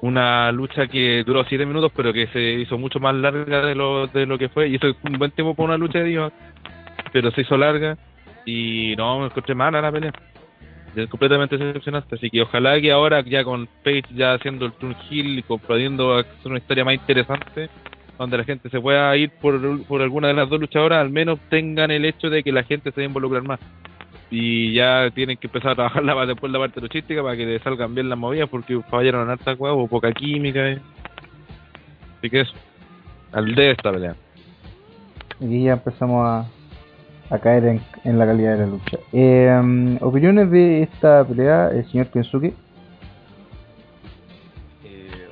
una 0.01 0.51
lucha 0.51 0.88
que 0.88 1.23
duró 1.25 1.45
siete 1.45 1.65
minutos, 1.65 1.91
pero 1.95 2.12
que 2.12 2.27
se 2.27 2.41
hizo 2.60 2.77
mucho 2.77 2.99
más 2.99 3.15
larga 3.15 3.65
de 3.65 3.75
lo, 3.75 4.08
de 4.08 4.25
lo 4.25 4.38
que 4.38 4.49
fue, 4.49 4.67
y 4.67 4.75
eso 4.75 4.89
es 4.89 4.95
un 5.03 5.17
buen 5.17 5.32
tiempo 5.32 5.56
para 5.56 5.69
una 5.69 5.77
lucha 5.77 5.99
de 5.99 6.06
divas, 6.06 6.34
pero 7.12 7.32
se 7.32 7.41
hizo 7.41 7.58
larga, 7.58 7.97
y 8.45 8.93
no, 8.97 9.19
me 9.19 9.25
encontré 9.27 9.56
mala 9.56 9.82
la 9.82 9.91
pelea 9.91 10.12
completamente 11.10 11.58
decepcionante. 11.58 12.15
Así 12.15 12.29
que 12.29 12.41
ojalá 12.41 12.79
que 12.79 12.91
ahora, 12.91 13.21
ya 13.21 13.43
con 13.43 13.67
Page 13.84 14.06
ya 14.15 14.34
haciendo 14.34 14.65
el 14.65 14.73
turn 14.73 14.95
hill 15.10 15.39
y 15.39 15.41
hacer 15.41 16.27
una 16.45 16.58
historia 16.58 16.86
más 16.86 16.95
interesante, 16.95 17.69
donde 18.17 18.38
la 18.38 18.43
gente 18.43 18.69
se 18.69 18.79
pueda 18.79 19.15
ir 19.17 19.32
por, 19.41 19.84
por 19.86 20.01
alguna 20.01 20.27
de 20.27 20.34
las 20.36 20.49
dos 20.49 20.60
luchadoras, 20.60 20.99
al 20.99 21.10
menos 21.10 21.39
tengan 21.49 21.91
el 21.91 22.06
hecho 22.06 22.29
de 22.29 22.43
que 22.43 22.51
la 22.51 22.63
gente 22.63 22.91
se 22.91 23.03
involucrar 23.03 23.43
más. 23.43 23.60
Y 24.29 24.73
ya 24.73 25.12
tienen 25.13 25.38
que 25.38 25.47
empezar 25.47 25.71
a 25.71 25.75
trabajar 25.75 26.03
la, 26.03 26.25
después 26.25 26.51
la 26.51 26.60
parte 26.60 26.82
logística 26.82 27.21
para 27.21 27.38
que 27.38 27.45
le 27.45 27.60
salgan 27.60 27.93
bien 27.93 28.10
las 28.10 28.17
movidas, 28.17 28.49
porque 28.49 28.79
fallaron 28.89 29.23
en 29.23 29.29
harta 29.32 29.53
huevo, 29.53 29.88
poca 29.88 30.12
química. 30.12 30.69
eh. 30.69 30.79
Así 32.17 32.29
que 32.29 32.39
eso, 32.41 32.53
al 33.32 33.53
de 33.53 33.71
esta 33.71 33.91
pelea. 33.91 34.15
Aquí 35.36 35.63
ya 35.63 35.73
empezamos 35.73 36.25
a, 36.25 36.45
a 37.29 37.39
caer 37.39 37.81
en, 38.03 38.19
la 38.19 38.25
calidad 38.25 38.57
de 38.57 38.65
la 38.65 38.67
lucha. 38.67 38.97
Eh, 39.12 39.97
opiniones 40.01 40.51
de 40.51 40.83
esta 40.83 41.25
pelea, 41.25 41.69
el 41.69 41.86
señor 41.89 42.07
Kensuke. 42.07 42.53
Eh, 44.83 45.27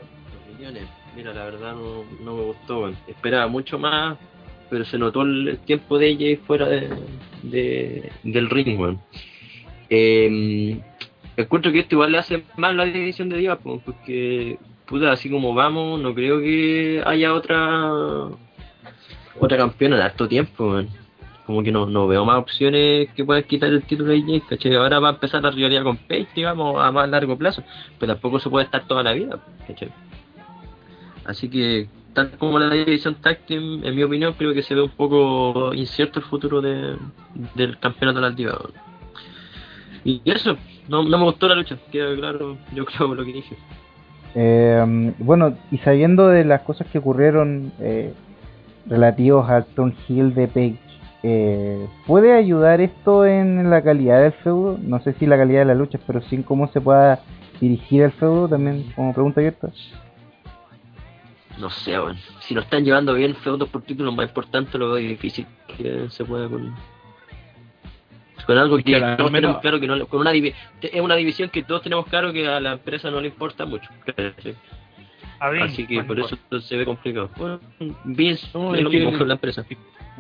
opiniones. 0.50 0.84
Mira, 1.16 1.34
la 1.34 1.46
verdad 1.46 1.74
no, 1.74 2.04
no 2.24 2.36
me 2.36 2.44
gustó. 2.44 2.90
Esperaba 3.08 3.48
mucho 3.48 3.78
más, 3.78 4.18
pero 4.70 4.86
se 4.86 4.98
notó 4.98 5.24
el, 5.24 5.60
tiempo 5.66 5.98
de 6.00 6.08
ella 6.08 6.40
fuera 6.48 6.68
de, 6.68 6.90
de- 7.44 8.12
del 8.24 8.50
ring, 8.50 8.80
weón. 8.80 9.00
Eh, 9.90 10.80
encuentro 11.36 11.72
que 11.72 11.80
esto 11.80 11.96
igual 11.96 12.14
le 12.14 12.20
hace 12.20 12.44
mal 12.56 12.78
la 12.78 12.86
división 12.86 13.30
de 13.30 13.38
divas, 13.38 13.60
po, 13.60 13.82
porque, 13.84 14.58
puta, 14.86 15.12
así 15.12 15.30
como 15.30 15.54
vamos, 15.54 16.00
no 16.02 16.16
creo 16.16 16.40
que 16.40 17.04
haya 17.06 17.34
otra 17.34 17.92
otra 19.40 19.58
campeona 19.58 19.98
en 19.98 20.02
harto 20.04 20.28
tiempo. 20.28 20.82
Como 21.52 21.64
que 21.64 21.72
no, 21.74 22.08
veo 22.08 22.24
más 22.24 22.38
opciones 22.38 23.10
que 23.14 23.26
puedan 23.26 23.44
quitar 23.44 23.70
el 23.70 23.84
título 23.84 24.14
de 24.14 24.20
AJ, 24.20 24.48
¿cachai? 24.48 24.74
Ahora 24.74 25.02
va 25.02 25.10
a 25.10 25.12
empezar 25.12 25.44
la 25.44 25.52
rivalidad 25.52 25.84
con 25.84 25.98
Paige, 25.98 26.30
digamos, 26.34 26.82
a 26.82 26.94
más 26.94 27.10
largo 27.10 27.38
plazo, 27.38 27.62
pero 28.00 28.14
tampoco 28.14 28.40
se 28.40 28.50
puede 28.50 28.64
estar 28.64 28.88
toda 28.88 29.04
la 29.04 29.12
vida, 29.12 29.38
¿cachai? 29.68 29.90
Así 31.26 31.50
que, 31.50 31.90
tal 32.14 32.32
como 32.38 32.58
la 32.58 32.74
división 32.74 33.18
team, 33.22 33.82
en 33.84 33.96
mi 33.98 34.02
opinión, 34.02 34.34
creo 34.38 34.54
que 34.54 34.64
se 34.64 34.76
ve 34.76 34.82
un 34.82 34.92
poco 34.92 35.74
incierto 35.74 36.20
el 36.20 36.26
futuro 36.26 36.62
de, 36.62 36.96
del 37.56 37.78
campeonato 37.80 38.22
de 38.22 38.32
divas. 38.32 38.58
weón. 38.58 38.74
Y 40.06 40.22
eso, 40.24 40.56
no, 40.88 41.04
no 41.04 41.18
me 41.18 41.26
gustó 41.26 41.50
la 41.50 41.56
lucha, 41.56 41.78
queda 41.92 42.16
claro, 42.16 42.58
yo 42.74 42.86
creo 42.88 43.14
lo 43.14 43.26
que 43.26 43.34
dije. 43.34 43.58
Eh, 44.36 45.14
bueno, 45.20 45.58
y 45.70 45.80
sabiendo 45.80 46.30
de 46.30 46.46
las 46.46 46.62
cosas 46.62 46.88
que 46.88 47.00
ocurrieron 47.00 47.74
eh, 47.82 48.14
relativos 48.86 49.50
al 49.50 49.66
Turn 49.66 49.94
Hill 50.08 50.34
de 50.34 50.48
Page, 50.48 50.91
eh, 51.24 51.88
¿puede 52.08 52.34
ayudar 52.34 52.82
esto 52.82 53.26
en 53.26 53.70
la 53.70 53.82
calidad 53.84 54.22
del 54.22 54.32
feudo? 54.34 54.78
No 54.82 55.00
sé 55.02 55.14
si 55.14 55.26
la 55.26 55.38
calidad 55.38 55.60
de 55.62 55.66
las 55.66 55.78
luchas, 55.78 56.02
pero 56.08 56.22
sí 56.22 56.36
en 56.36 56.44
cómo 56.44 56.68
se 56.70 56.82
pueda 56.82 57.22
dirigir 57.60 58.02
el 58.04 58.12
feudo, 58.12 58.48
también 58.48 58.92
como 58.96 59.14
pregunta 59.14 59.40
abierta. 59.40 59.70
No 61.60 61.70
sé, 61.70 61.92
weón. 62.00 62.18
Si 62.40 62.54
lo 62.56 62.62
están 62.62 62.84
llevando 62.84 63.14
bien 63.14 63.36
feudos 63.36 63.70
por 63.70 63.84
títulos 63.84 64.16
más 64.16 64.28
importantes, 64.28 64.74
lo 64.76 64.88
veo 64.94 64.96
difícil 64.96 65.46
que 65.78 66.08
se 66.10 66.26
pueda 66.26 66.48
con. 66.50 66.74
Con 68.48 68.58
algo 68.58 68.78
que, 68.78 68.84
que 68.84 68.96
al 68.96 69.18
todos 69.18 69.32
menos- 69.32 69.42
tenemos 69.50 69.62
claro 69.62 69.80
que 69.80 69.88
no. 69.88 69.96
le- 69.96 70.06
Con 70.06 70.22
una 70.22 70.32
es 70.34 71.02
una 71.02 71.16
división 71.16 71.50
que 71.50 71.62
todos 71.62 71.84
tenemos 71.84 72.08
claro 72.08 72.34
que 72.34 72.48
a 72.48 72.60
la 72.60 72.72
empresa 72.74 73.12
no 73.12 73.22
le 73.22 73.28
importa 73.28 73.66
mucho. 73.66 73.88
Así 75.42 75.88
que 75.88 76.04
por 76.04 76.20
eso 76.20 76.38
se 76.62 76.78
ve 76.78 76.86
complicado. 76.86 77.30
Bueno, 77.38 77.60
No, 77.80 78.76
es 78.76 78.82
lo 78.84 78.90
que- 78.90 78.98
mismo 79.00 79.18
con 79.18 79.28
la 79.28 79.34
empresa. 79.34 79.66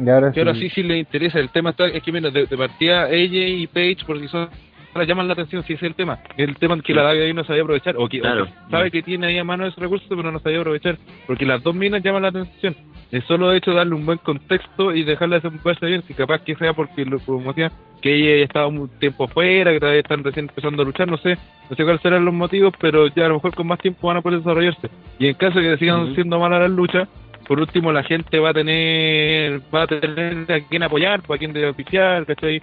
Y 0.04 0.10
ahora 0.10 0.32
sí. 0.56 0.62
sí, 0.62 0.70
sí 0.70 0.84
le 0.84 0.98
interesa. 0.98 1.40
El 1.40 1.50
tema 1.50 1.72
está, 1.72 1.86
es 1.88 2.02
que 2.02 2.12
mira, 2.12 2.32
de, 2.32 2.46
de 2.48 2.58
partida 2.58 3.10
ella 3.10 3.46
y 3.48 3.68
Page 3.68 3.98
por 4.06 4.20
si 4.20 4.28
son 4.28 4.50
ahora 4.94 5.06
llaman 5.06 5.28
la 5.28 5.34
atención 5.34 5.64
si 5.64 5.74
ese 5.74 5.86
es 5.86 5.90
el 5.92 5.96
tema. 5.96 6.20
El 6.38 6.58
tema 6.58 6.82
que 6.82 6.94
la 6.94 7.04
David 7.04 7.22
ahí 7.22 7.34
no 7.34 7.44
sabía 7.44 7.62
aprovechar, 7.62 7.96
o 7.98 8.10
que, 8.10 8.20
Claro. 8.20 8.48
sabe 8.70 8.90
que 8.92 9.02
tiene 9.04 9.28
ahí 9.28 9.38
a 9.38 9.44
mano 9.44 9.66
ese 9.66 9.80
recurso, 9.80 10.06
pero 10.10 10.32
no 10.32 10.40
sabía 10.40 10.60
aprovechar, 10.60 10.98
porque 11.28 11.46
las 11.46 11.62
dos 11.64 11.74
minas 11.76 12.02
llaman 12.04 12.24
la 12.24 12.28
atención. 12.30 12.76
Es 13.12 13.26
solo 13.26 13.52
hecho 13.52 13.74
darle 13.74 13.94
un 13.96 14.06
buen 14.06 14.20
contexto 14.20 14.94
y 14.94 15.04
dejarla 15.04 15.36
desenvolverse 15.36 15.86
bien, 15.86 16.04
si 16.08 16.14
capaz 16.14 16.40
que 16.44 16.56
sea 16.56 16.74
porque, 16.74 17.04
lo, 17.04 17.20
como 17.20 17.52
decía, 17.52 17.72
que 18.02 18.16
ella 18.16 18.38
ya 18.38 18.46
estaba 18.46 18.68
un 18.68 18.88
tiempo 19.00 19.26
afuera, 19.26 19.72
que 19.72 19.80
todavía 19.80 20.00
están 20.00 20.24
recién 20.24 20.48
empezando 20.48 20.82
a 20.82 20.86
luchar, 20.86 21.10
no 21.10 21.18
sé, 21.18 21.38
no 21.70 21.76
sé 21.76 21.84
cuáles 21.84 22.02
serán 22.02 22.24
los 22.24 22.34
motivos, 22.34 22.74
pero 22.80 23.08
ya 23.08 23.26
a 23.26 23.28
lo 23.28 23.36
mejor 23.36 23.54
con 23.54 23.68
más 23.68 23.80
tiempo 23.80 24.08
van 24.08 24.18
a 24.18 24.22
poder 24.22 24.40
desarrollarse. 24.40 24.90
Y 25.20 25.28
en 25.28 25.34
caso 25.36 25.60
de 25.60 25.72
que 25.72 25.78
sigan 25.78 26.16
siendo 26.16 26.40
malas 26.40 26.62
las 26.62 26.72
luchas, 26.72 27.10
por 27.48 27.60
último 27.60 27.92
la 27.92 28.04
gente 28.04 28.40
va 28.40 28.52
a 28.52 28.54
tener 28.54 29.62
va 29.74 29.84
a 29.84 29.88
tener 29.88 30.50
a 30.50 30.62
quien 30.62 30.84
apoyar, 30.84 31.22
a 31.28 31.38
quien 31.38 31.66
oficiar, 31.66 32.26
¿cachai? 32.26 32.62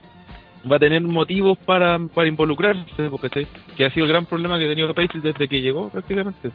Va 0.71 0.77
a 0.77 0.79
tener 0.79 1.03
motivos 1.03 1.59
para, 1.59 1.99
para 1.99 2.27
involucrarse, 2.27 3.11
pues, 3.11 3.21
¿cachai? 3.21 3.47
Que 3.77 3.85
ha 3.85 3.91
sido 3.91 4.07
el 4.07 4.13
gran 4.13 4.25
problema 4.25 4.59
que 4.59 4.65
ha 4.65 4.69
tenido 4.69 4.95
Page 4.95 5.21
desde 5.21 5.47
que 5.47 5.61
llegó 5.61 5.91
prácticamente. 5.91 6.51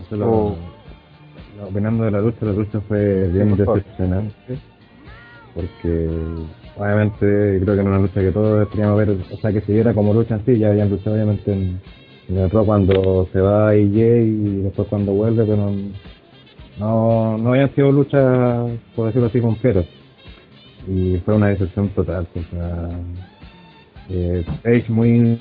Eso 0.00 0.16
lo, 0.16 0.26
Oh. 0.26 0.83
Opinando 1.62 2.04
de 2.04 2.10
la 2.10 2.20
lucha, 2.20 2.44
la 2.46 2.52
lucha 2.52 2.80
fue 2.88 3.28
bien 3.28 3.48
decepcionante. 3.74 4.58
Porque 5.54 6.08
obviamente 6.76 7.60
creo 7.62 7.74
que 7.74 7.80
era 7.80 7.84
una 7.84 7.98
lucha 7.98 8.20
que 8.20 8.32
todos 8.32 8.68
queríamos 8.68 8.98
ver, 8.98 9.10
o 9.10 9.36
sea 9.36 9.52
que 9.52 9.60
se 9.60 9.72
viera 9.72 9.94
como 9.94 10.12
lucha 10.12 10.34
en 10.36 10.44
sí, 10.44 10.58
ya 10.58 10.70
habían 10.70 10.90
luchado 10.90 11.14
obviamente 11.14 11.52
en, 11.52 11.80
en 12.28 12.38
el 12.38 12.50
Raw 12.50 12.64
cuando 12.66 13.28
se 13.32 13.40
va 13.40 13.68
AJ 13.68 13.76
y 13.76 14.62
después 14.62 14.88
cuando 14.88 15.12
vuelve, 15.12 15.44
pero 15.44 15.70
no, 16.80 17.38
no 17.38 17.50
habían 17.50 17.72
sido 17.74 17.92
luchas, 17.92 18.70
por 18.96 19.06
decirlo 19.06 19.28
así, 19.28 19.40
completas. 19.40 19.86
Y 20.88 21.18
fue 21.24 21.34
una 21.36 21.48
decepción 21.48 21.88
total, 21.90 22.26
o 22.34 22.40
sea, 22.54 22.90
eh, 24.10 24.44
muy, 24.88 25.38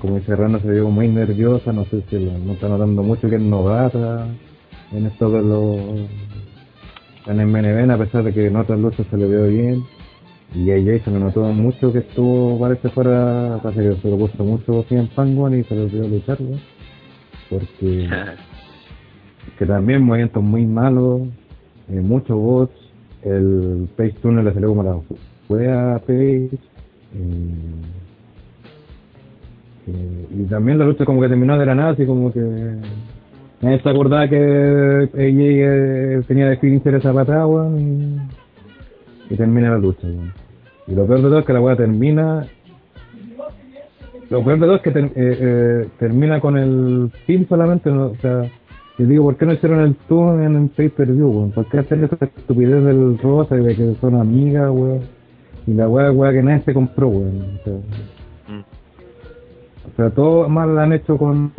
como 0.00 0.16
dice 0.16 0.34
Rana, 0.34 0.58
se 0.58 0.70
vio 0.70 0.88
muy 0.88 1.06
nerviosa, 1.08 1.72
no 1.72 1.84
sé 1.84 2.02
si 2.08 2.18
lo- 2.18 2.38
no 2.38 2.54
está 2.54 2.68
notando 2.68 3.02
mucho 3.02 3.28
que 3.28 3.36
es 3.36 3.42
novata 3.42 4.26
en 4.94 5.06
esto 5.06 5.30
de 5.30 5.42
los 5.42 6.08
en 7.26 7.40
el 7.40 7.46
MNB, 7.46 7.90
a 7.90 7.98
pesar 7.98 8.22
de 8.24 8.32
que 8.32 8.46
en 8.46 8.56
otras 8.56 8.78
luchas 8.78 9.06
se 9.10 9.16
le 9.16 9.26
vio 9.26 9.46
bien. 9.48 9.84
Y 10.54 10.70
a 10.70 10.74
Jay 10.74 11.00
se 11.00 11.10
le 11.10 11.18
notó 11.18 11.42
mucho 11.52 11.92
que 11.92 11.98
estuvo, 11.98 12.58
parece 12.60 12.88
fuera, 12.90 13.58
parece 13.62 13.82
que 13.82 14.00
se 14.00 14.10
lo 14.10 14.18
puso 14.18 14.44
mucho 14.44 14.84
en 14.90 15.08
Panguan 15.08 15.58
y 15.58 15.64
se 15.64 15.74
le 15.74 15.82
olvidó 15.82 16.06
luchar, 16.06 16.40
¿no? 16.40 16.58
Porque 17.50 18.08
que 19.58 19.66
también 19.66 20.02
movimientos 20.02 20.42
muy 20.42 20.64
malos, 20.64 21.22
eh, 21.88 22.00
muchos 22.00 22.36
bots, 22.36 22.74
el 23.22 23.88
Page 23.96 24.14
Tunnel 24.22 24.44
le 24.44 24.52
salió 24.52 24.68
como 24.68 24.82
la 24.82 25.00
fue 25.48 25.72
a 25.72 25.98
Page, 25.98 26.50
eh, 26.52 26.58
eh, 29.86 30.26
y 30.30 30.44
también 30.44 30.78
la 30.78 30.84
lucha 30.84 31.04
como 31.04 31.20
que 31.20 31.28
terminó 31.28 31.58
de 31.58 31.66
la 31.66 31.74
nada, 31.74 31.90
así 31.90 32.06
como 32.06 32.32
que 32.32 32.40
nadie 33.64 33.80
se 33.80 33.88
acordaba 33.88 34.28
que 34.28 34.36
AJ 34.36 35.18
eh, 35.18 36.22
tenía 36.28 36.48
de 36.50 36.56
finisher 36.58 36.94
esa 36.94 37.12
patada, 37.12 37.46
weón, 37.46 37.78
y, 39.30 39.34
y 39.34 39.36
termina 39.36 39.70
la 39.70 39.78
lucha, 39.78 40.06
weón. 40.06 40.32
Y 40.86 40.94
lo 40.94 41.06
peor 41.06 41.18
de 41.22 41.28
todo 41.28 41.38
es 41.38 41.46
que 41.46 41.52
la 41.52 41.60
weá 41.60 41.76
termina 41.76 42.46
lo 44.30 44.42
peor 44.42 44.58
de 44.58 44.66
todo 44.66 44.76
es 44.76 44.82
que 44.82 44.90
ter- 44.90 45.04
eh, 45.04 45.10
eh, 45.16 45.88
termina 45.98 46.40
con 46.40 46.56
el 46.56 47.10
pin 47.26 47.46
solamente, 47.48 47.90
¿no? 47.90 48.06
o 48.06 48.16
sea, 48.16 48.50
yo 48.98 49.06
digo, 49.06 49.24
¿por 49.24 49.36
qué 49.36 49.46
no 49.46 49.52
hicieron 49.52 49.80
el 49.80 49.94
tour 50.08 50.40
en 50.40 50.56
el 50.56 50.68
pay-per-view, 50.70 51.28
weón? 51.28 51.50
¿Por 51.52 51.66
qué 51.68 51.78
hacer 51.78 52.02
esa 52.04 52.16
estupidez 52.24 52.82
del 52.84 53.18
rosa 53.18 53.56
y 53.58 53.64
de 53.64 53.74
que 53.76 53.94
son 54.00 54.14
amigas, 54.14 54.70
weón? 54.70 55.00
Y 55.66 55.74
la 55.74 55.88
weá, 55.88 56.10
weá 56.12 56.32
que 56.32 56.42
nadie 56.42 56.62
se 56.64 56.74
compró, 56.74 57.08
weón. 57.08 57.58
O 57.60 57.64
sea, 57.64 57.74
o 59.86 59.96
sea, 59.96 60.10
todo 60.10 60.48
mal 60.48 60.78
han 60.78 60.92
hecho 60.92 61.16
con 61.16 61.52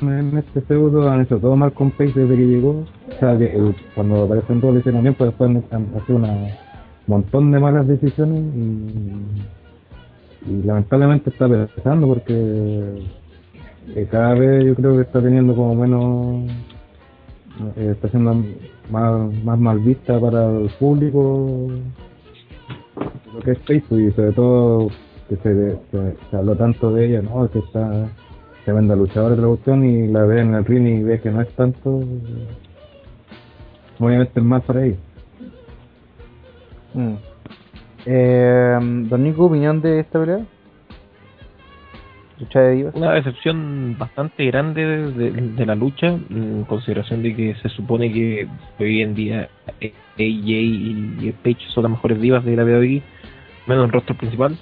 en 0.00 0.36
este 0.38 0.60
feudo, 0.62 1.08
han 1.10 1.22
hecho 1.22 1.38
todo 1.38 1.56
mal 1.56 1.72
con 1.72 1.90
Pace 1.90 2.12
desde 2.14 2.36
que 2.36 2.46
llegó. 2.46 2.84
O 3.08 3.18
sea, 3.18 3.38
que 3.38 3.74
cuando 3.94 4.24
apareció 4.24 4.54
en 4.54 4.60
todo 4.60 4.72
lo 4.72 4.78
hicieron 4.78 5.02
bien, 5.02 5.14
pues 5.14 5.30
después 5.30 5.50
han, 5.70 5.86
hecho 5.96 6.16
un 6.16 6.50
montón 7.06 7.50
de 7.52 7.60
malas 7.60 7.86
decisiones 7.86 8.42
y, 10.46 10.62
lamentablemente 10.62 11.30
está 11.30 11.48
pesando 11.48 12.06
porque 12.06 12.34
eh, 13.94 14.08
cada 14.10 14.34
vez 14.34 14.62
yo 14.66 14.74
creo 14.74 14.96
que 14.96 15.00
está 15.00 15.22
teniendo 15.22 15.54
como 15.56 15.74
menos 15.74 16.50
eh, 17.76 17.92
está 17.92 18.10
siendo 18.10 18.44
más, 18.90 19.32
más 19.42 19.58
mal 19.58 19.78
vista 19.78 20.20
para 20.20 20.50
el 20.50 20.68
público 20.78 21.70
lo 23.32 23.40
que 23.40 23.52
es 23.52 23.58
Facebook 23.60 24.00
y 24.00 24.12
sobre 24.12 24.32
todo 24.32 24.88
que 25.30 25.36
se, 25.36 25.76
se, 25.90 26.16
se 26.30 26.36
habló 26.36 26.54
tanto 26.56 26.92
de 26.92 27.06
ella, 27.06 27.22
¿no? 27.22 27.50
Que 27.50 27.60
está 27.60 28.06
tremenda 28.64 28.96
luchadora 28.96 29.34
de 29.36 29.42
la 29.42 29.48
cuestión 29.48 29.84
y 29.84 30.08
la 30.08 30.24
ve 30.24 30.40
en 30.40 30.54
el 30.54 30.64
ring 30.64 30.86
y 30.86 31.02
ve 31.02 31.20
que 31.20 31.30
no 31.30 31.40
es 31.42 31.48
tanto, 31.54 32.02
obviamente 33.98 34.40
es 34.40 34.44
más 34.44 34.62
para 34.64 34.84
ella. 34.86 34.96
Mm. 36.94 37.14
Eh, 38.06 38.78
Don 39.08 39.22
Nico, 39.24 39.46
opinión 39.46 39.80
de 39.80 40.00
esta 40.00 40.20
pelea. 40.20 40.40
Lucha 42.38 42.60
de 42.60 42.70
divas. 42.72 42.94
Una 42.96 43.12
decepción 43.12 43.96
bastante 43.98 44.44
grande 44.46 44.84
de, 44.84 45.12
de- 45.12 45.30
de 45.52 45.66
la 45.66 45.74
lucha, 45.76 46.08
en 46.08 46.64
consideración 46.64 47.22
de 47.22 47.34
que 47.36 47.54
se 47.56 47.68
supone 47.68 48.12
que 48.12 48.48
hoy 48.80 49.02
en 49.02 49.14
día 49.14 49.48
AJ 49.68 50.18
y 50.18 51.32
Page 51.44 51.58
son 51.68 51.84
las 51.84 51.92
mejores 51.92 52.20
divas 52.20 52.44
de 52.44 52.56
la 52.56 52.64
WWE, 52.64 53.02
menos 53.66 53.84
el 53.86 53.92
rostro 53.92 54.16
principal. 54.16 54.56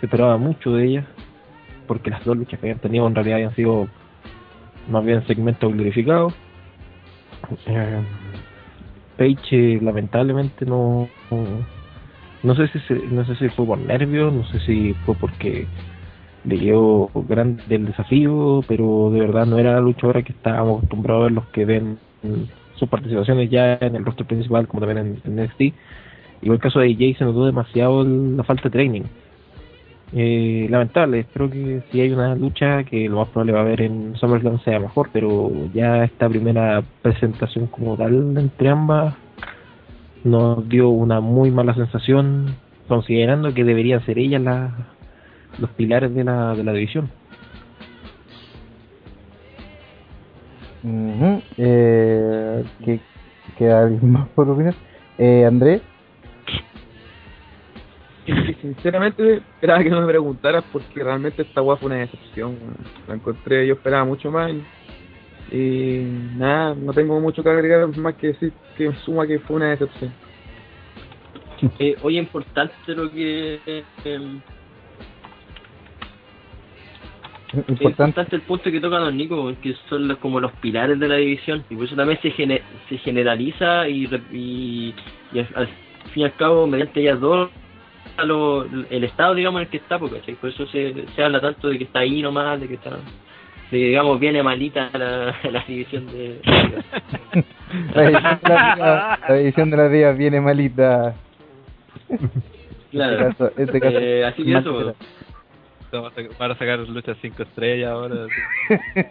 Se 0.00 0.06
esperaba 0.06 0.36
mucho 0.36 0.74
de 0.74 0.84
ellas, 0.84 1.06
porque 1.86 2.10
las 2.10 2.24
dos 2.24 2.36
luchas 2.36 2.58
que 2.58 2.66
habían 2.66 2.80
tenido 2.80 3.06
en 3.06 3.14
realidad 3.14 3.36
habían 3.36 3.54
sido 3.54 3.88
más 4.88 5.04
bien 5.04 5.26
segmentos 5.26 5.72
glorificados. 5.72 6.34
Eh, 7.66 8.02
eh, 9.18 9.78
lamentablemente 9.82 10.66
no, 10.66 11.08
no 12.42 12.54
sé 12.54 12.68
si 12.68 12.94
no 13.10 13.24
sé 13.24 13.36
si 13.36 13.48
fue 13.50 13.66
por 13.66 13.78
nervios, 13.78 14.32
no 14.32 14.44
sé 14.44 14.60
si 14.60 14.94
fue 15.04 15.14
porque 15.14 15.66
le 16.44 16.58
quedó 16.58 17.10
grande 17.14 17.62
el 17.70 17.86
desafío, 17.86 18.62
pero 18.68 19.10
de 19.10 19.20
verdad 19.20 19.46
no 19.46 19.58
era 19.58 19.74
la 19.74 19.80
luchadora 19.80 20.22
que 20.22 20.32
estábamos 20.32 20.78
acostumbrados 20.78 21.22
a 21.22 21.24
ver 21.24 21.32
los 21.32 21.46
que 21.46 21.64
ven 21.64 21.98
sus 22.76 22.88
participaciones 22.88 23.50
ya 23.50 23.78
en 23.80 23.96
el 23.96 24.04
roster 24.04 24.26
principal 24.26 24.66
como 24.68 24.86
también 24.86 25.20
en, 25.24 25.38
en 25.38 25.44
NXT. 25.44 25.60
Y 26.42 26.50
el 26.50 26.58
caso 26.58 26.80
de 26.80 26.88
AJ 26.88 27.18
se 27.18 27.24
notó 27.24 27.46
demasiado 27.46 28.04
la 28.04 28.44
falta 28.44 28.64
de 28.64 28.70
training. 28.70 29.02
Eh, 30.16 30.68
lamentable, 30.70 31.20
espero 31.20 31.50
que 31.50 31.82
si 31.90 32.00
hay 32.00 32.12
una 32.12 32.36
lucha 32.36 32.84
que 32.84 33.08
lo 33.08 33.16
más 33.18 33.28
probable 33.30 33.52
va 33.52 33.58
a 33.60 33.62
haber 33.62 33.80
en 33.82 34.14
SummerSlam 34.16 34.60
sea 34.60 34.78
mejor, 34.78 35.10
pero 35.12 35.50
ya 35.74 36.04
esta 36.04 36.28
primera 36.28 36.84
presentación 37.02 37.66
como 37.66 37.96
tal 37.96 38.36
entre 38.38 38.68
ambas 38.68 39.14
nos 40.22 40.68
dio 40.68 40.88
una 40.90 41.20
muy 41.20 41.50
mala 41.50 41.74
sensación 41.74 42.54
considerando 42.86 43.52
que 43.52 43.64
deberían 43.64 44.04
ser 44.06 44.18
ellas 44.18 44.40
las 44.40 44.72
los 45.58 45.70
pilares 45.70 46.14
de 46.14 46.24
la, 46.24 46.54
de 46.54 46.64
la 46.64 46.72
división. 46.72 47.08
Ujú. 50.82 51.40
eh, 51.56 52.64
¿qué- 52.84 53.00
¿Queda 53.56 53.82
alguien 53.84 54.10
más 54.12 54.28
por 54.30 54.48
opinar? 54.50 54.74
Eh, 55.18 55.44
Andrés, 55.44 55.80
Y 58.26 58.32
sinceramente 58.62 59.34
esperaba 59.36 59.82
que 59.82 59.90
no 59.90 60.00
me 60.00 60.06
preguntaras 60.06 60.64
porque 60.72 61.02
realmente 61.02 61.42
esta 61.42 61.62
weá 61.62 61.76
fue 61.76 61.86
una 61.88 61.96
decepción. 62.00 62.56
La 63.06 63.14
encontré, 63.14 63.66
yo 63.66 63.74
esperaba 63.74 64.04
mucho 64.04 64.30
más 64.30 64.50
y, 64.52 65.56
y 65.56 66.02
nada, 66.36 66.74
no 66.74 66.92
tengo 66.92 67.20
mucho 67.20 67.42
que 67.42 67.50
agregar 67.50 67.86
más 67.98 68.14
que 68.14 68.28
decir 68.28 68.52
que 68.76 68.92
suma 69.04 69.26
que 69.26 69.38
fue 69.40 69.56
una 69.56 69.70
decepción. 69.70 70.12
Eh, 71.78 71.96
oye, 72.02 72.18
importante 72.18 72.74
lo 72.88 73.10
que... 73.10 73.58
eh, 73.64 73.84
es 74.04 74.20
importante. 77.54 77.84
importante 77.84 78.36
el 78.36 78.42
punto 78.42 78.70
que 78.70 78.80
toca 78.80 78.98
Don 78.98 79.16
Nico, 79.16 79.50
que 79.62 79.74
son 79.88 80.08
los- 80.08 80.18
como 80.18 80.40
los 80.40 80.52
pilares 80.56 80.98
de 80.98 81.08
la 81.08 81.14
división, 81.14 81.64
y 81.70 81.76
por 81.76 81.86
eso 81.86 81.94
también 81.96 82.20
se, 82.20 82.30
gene- 82.32 82.60
se 82.88 82.98
generaliza 82.98 83.88
y, 83.88 84.06
re- 84.06 84.20
y, 84.32 84.94
y 85.32 85.38
al, 85.38 85.48
al 85.54 85.66
fin 86.12 86.22
y 86.22 86.24
al 86.24 86.34
cabo, 86.34 86.66
mediante 86.66 87.00
ellas 87.00 87.20
dos, 87.20 87.48
lo- 88.24 88.64
el 88.64 89.04
estado, 89.04 89.34
digamos, 89.34 89.60
en 89.60 89.64
el 89.66 89.70
que 89.70 89.78
está, 89.78 89.98
porque 89.98 90.34
por 90.40 90.50
eso 90.50 90.66
se, 90.66 91.06
se 91.16 91.24
habla 91.24 91.40
tanto 91.40 91.68
de 91.68 91.78
que 91.78 91.84
está 91.84 92.00
ahí 92.00 92.22
nomás, 92.22 92.60
de 92.60 92.68
que 92.68 92.74
está, 92.74 92.90
de 92.90 92.96
que, 93.70 93.76
digamos, 93.76 94.20
viene 94.20 94.42
malita 94.42 94.90
la, 94.92 95.34
la 95.50 95.64
división 95.66 96.06
de... 96.06 96.40
La 97.94 98.04
edición 98.04 98.38
de 98.42 98.48
la 98.48 98.74
vida, 98.76 99.18
la 99.28 99.36
edición 99.36 99.70
de 99.70 99.76
la 99.76 99.88
vida 99.88 100.12
viene 100.12 100.40
malita. 100.40 101.14
Claro. 102.92 103.28
Este 103.28 103.36
caso, 103.36 103.52
este 103.56 103.80
caso, 103.80 103.98
Eh, 103.98 104.24
así 104.24 104.44
que 104.44 104.52
eso. 104.52 104.78
será. 104.80 104.94
Vamos 105.92 106.12
a 106.12 106.14
sacar- 106.14 106.38
Van 106.38 106.50
a 106.50 106.54
sacar 106.54 106.78
luchas 106.80 107.16
5 107.20 107.42
estrellas 107.42 107.90
ahora. 107.90 108.14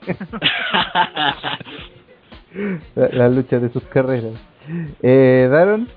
la, 2.95 3.07
la 3.11 3.29
lucha 3.29 3.59
de 3.59 3.69
sus 3.69 3.83
carreras. 3.83 4.33
Eh, 5.01 5.47
Daron, 5.51 5.87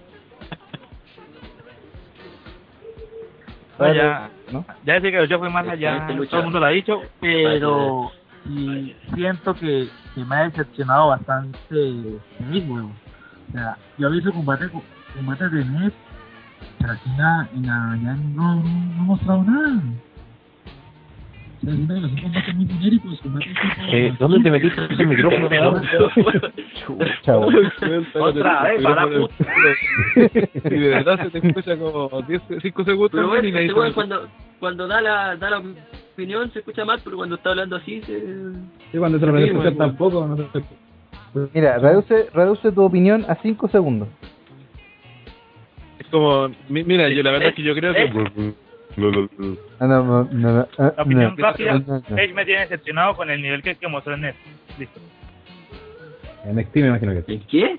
No, 3.79 3.93
ya, 3.93 4.31
¿no? 4.53 4.65
ya 4.85 4.95
decía 4.95 5.11
que 5.11 5.29
yo 5.29 5.39
fui 5.39 5.51
más 5.51 5.69
allá, 5.69 6.07
todo 6.07 6.39
el 6.39 6.45
mundo 6.45 6.61
lo 6.61 6.67
ha 6.67 6.71
dicho, 6.71 7.03
pero 7.21 8.11
y 8.49 8.95
siento 9.15 9.55
que, 9.55 9.89
que 10.15 10.25
me 10.25 10.37
ha 10.37 10.45
decepcionado 10.45 11.09
bastante 11.09 11.59
el 11.73 12.21
mismo. 12.49 12.93
O 13.49 13.53
sea, 13.53 13.77
yo 13.99 14.11
vi 14.11 14.21
su 14.21 14.33
combate, 14.33 14.69
combate 15.15 15.49
de 15.49 15.65
Ned, 15.65 15.93
pero 16.79 16.93
aquí 16.93 17.11
nada, 17.17 17.49
en 17.55 17.67
la, 17.67 17.99
ya 18.03 18.15
no, 18.15 18.57
no, 18.57 18.63
no 18.63 19.03
ha 19.03 19.05
mostrado 19.05 19.43
nada. 19.43 19.83
O 21.57 21.65
sea, 21.65 21.75
siento 21.75 21.95
que 21.95 22.01
los 22.01 22.11
combates 22.21 22.55
muy 22.55 22.67
genéricos, 22.67 23.21
combates 23.23 23.49
Eh, 23.93 24.15
¿Dónde 24.19 24.41
te 24.41 24.51
metiste 24.51 24.81
el 24.83 25.07
micrófono? 25.07 25.49
Otra 28.21 28.63
vez, 28.63 28.83
para. 28.83 29.07
Y 30.65 30.79
de 30.79 30.89
verdad 30.89 31.23
se 31.23 31.31
te 31.31 31.47
escucha 31.47 31.77
como 31.77 32.23
10, 32.23 32.43
5 32.63 32.85
segundos 32.85 33.11
Pero 33.13 33.29
bueno, 33.29 33.49
y 33.49 33.53
nadie 33.53 33.67
este 33.67 33.79
weón 33.79 33.93
cuando, 33.93 34.29
cuando 34.61 34.87
da 34.87 35.01
la, 35.01 35.37
da 35.37 35.51
la 35.51 35.63
opinión 36.13 36.51
se 36.53 36.59
escucha 36.61 36.85
mal, 36.85 37.01
pero 37.05 37.17
cuando 37.17 37.37
está 37.37 37.51
hablando 37.51 37.77
así 37.77 38.01
se... 38.03 38.21
Sí, 38.93 38.99
cuando 38.99 39.19
se 39.19 39.27
lo 39.27 39.33
puede 39.33 39.47
escuchar 39.47 39.73
bueno. 39.75 39.87
tampoco, 39.93 40.27
no 40.27 40.37
sé. 40.37 40.45
Mira, 41.55 41.79
reduce, 41.79 42.29
reduce 42.33 42.73
tu 42.73 42.83
opinión 42.83 43.25
a 43.29 43.35
5 43.37 43.69
segundos. 43.69 44.09
Es 45.99 46.07
como, 46.09 46.49
mi- 46.69 46.85
mira, 46.85 47.09
yo 47.09 47.23
la 47.23 47.31
verdad 47.33 47.49
es 47.49 47.55
que 47.55 47.63
yo 47.63 47.75
creo 47.75 47.93
que... 47.95 48.55
Ah, 49.79 49.87
no, 49.87 50.05
no, 50.05 50.25
no, 50.33 50.53
no, 50.53 50.69
ah, 50.79 50.93
La 50.97 51.03
opinión 51.03 51.37
rápida. 51.37 51.75
Edge 52.17 52.33
me 52.33 52.45
tiene 52.47 52.63
decepcionado 52.63 53.15
con 53.15 53.31
el 53.31 53.43
nivel 53.43 53.63
que, 53.63 53.75
que 53.75 53.89
mostró 53.89 54.15
en 54.15 54.23
Ned. 54.23 54.35
Listo. 54.79 55.01
En 56.45 56.57
NXT 56.57 56.77
me 56.77 56.89
imagino 56.89 57.13
que 57.13 57.19
es. 57.19 57.29
¿En 57.29 57.41
qué? 57.47 57.77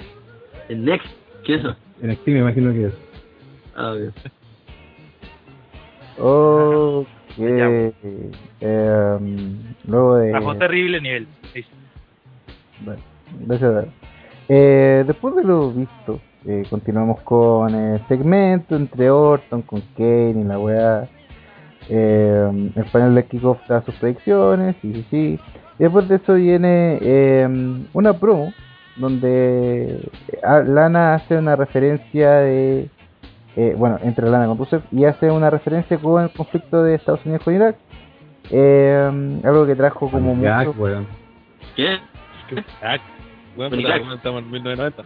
¿En 0.70 0.86
Next? 0.86 1.08
¿Qué 1.44 1.56
es 1.56 1.62
eso? 1.62 1.76
En 2.02 2.12
NXT 2.12 2.28
me 2.28 2.40
imagino 2.40 2.72
que 2.72 2.86
es. 2.86 2.94
Ah, 3.76 3.94
bien. 3.94 4.14
Ok. 6.20 7.08
Eh, 7.40 9.18
luego 9.86 10.18
de. 10.18 10.32
Bajó 10.32 10.56
terrible 10.56 11.02
nivel. 11.02 11.28
Listo. 11.54 11.76
Bueno, 12.82 13.02
gracias. 13.46 13.86
Eh, 14.50 15.04
después 15.06 15.36
de 15.36 15.44
lo 15.44 15.72
visto, 15.72 16.22
eh, 16.46 16.64
continuamos 16.70 17.22
con 17.22 17.74
el 17.74 18.08
segmento 18.08 18.76
entre 18.76 19.10
Orton, 19.10 19.62
con 19.64 19.82
Kane 19.98 20.42
y 20.42 20.44
la 20.44 20.60
weá. 20.60 21.08
Eh, 21.90 22.72
el 22.76 22.86
panel 22.92 23.16
de 23.16 23.26
kickoff 23.26 23.66
da 23.68 23.82
sus 23.84 23.96
predicciones, 23.96 24.76
sí, 24.82 24.94
sí, 24.94 25.06
sí. 25.10 25.40
Y 25.80 25.84
después 25.84 26.08
de 26.10 26.16
eso 26.16 26.34
viene 26.36 26.98
eh, 27.02 27.48
una 27.94 28.14
promo 28.14 28.54
donde 28.98 30.10
ah, 30.44 30.60
Lana 30.60 31.16
hace 31.16 31.38
una 31.38 31.56
referencia 31.56 32.32
de. 32.38 32.90
eh, 33.56 33.76
bueno, 33.78 34.00
entre 34.04 34.30
Lana 34.30 34.48
con 34.48 34.58
Rusev 34.58 34.82
y 34.92 35.06
hace 35.06 35.32
una 35.32 35.50
referencia 35.50 35.98
con 35.98 36.24
el 36.24 36.30
conflicto 36.32 36.84
de 36.84 36.96
Estados 36.96 37.26
Unidos 37.26 37.44
con 37.44 37.56
Irak. 37.56 37.76
Eh, 38.50 39.40
algo 39.44 39.66
que 39.66 39.76
trajo 39.76 40.10
como 40.10 40.34
mucho. 40.34 40.48
Jack, 40.48 40.80
weón. 40.80 41.08
¿Qué? 41.76 42.00
Irak. 42.52 43.02
estamos 44.16 44.44
en 44.44 44.52
1990. 44.52 45.04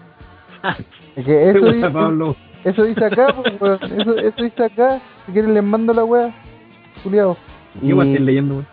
Es 1.15 1.25
que 1.25 1.49
eso, 1.49 1.71
dice, 1.71 1.89
Pablo. 1.89 2.35
eso 2.63 2.83
dice 2.83 3.03
acá, 3.05 3.27
pues, 3.35 3.59
weón. 3.61 3.79
Eso, 4.01 4.17
eso 4.17 4.43
dice 4.43 4.63
acá. 4.63 5.01
Si 5.25 5.31
quieren 5.33 5.53
les 5.53 5.63
mando 5.63 5.93
la 5.93 6.03
wea. 6.05 6.33
Juliado. 7.03 7.35
¿Qué 7.79 7.87
igual 7.87 8.07
estás 8.09 8.25
leyendo, 8.25 8.53
weón? 8.55 8.67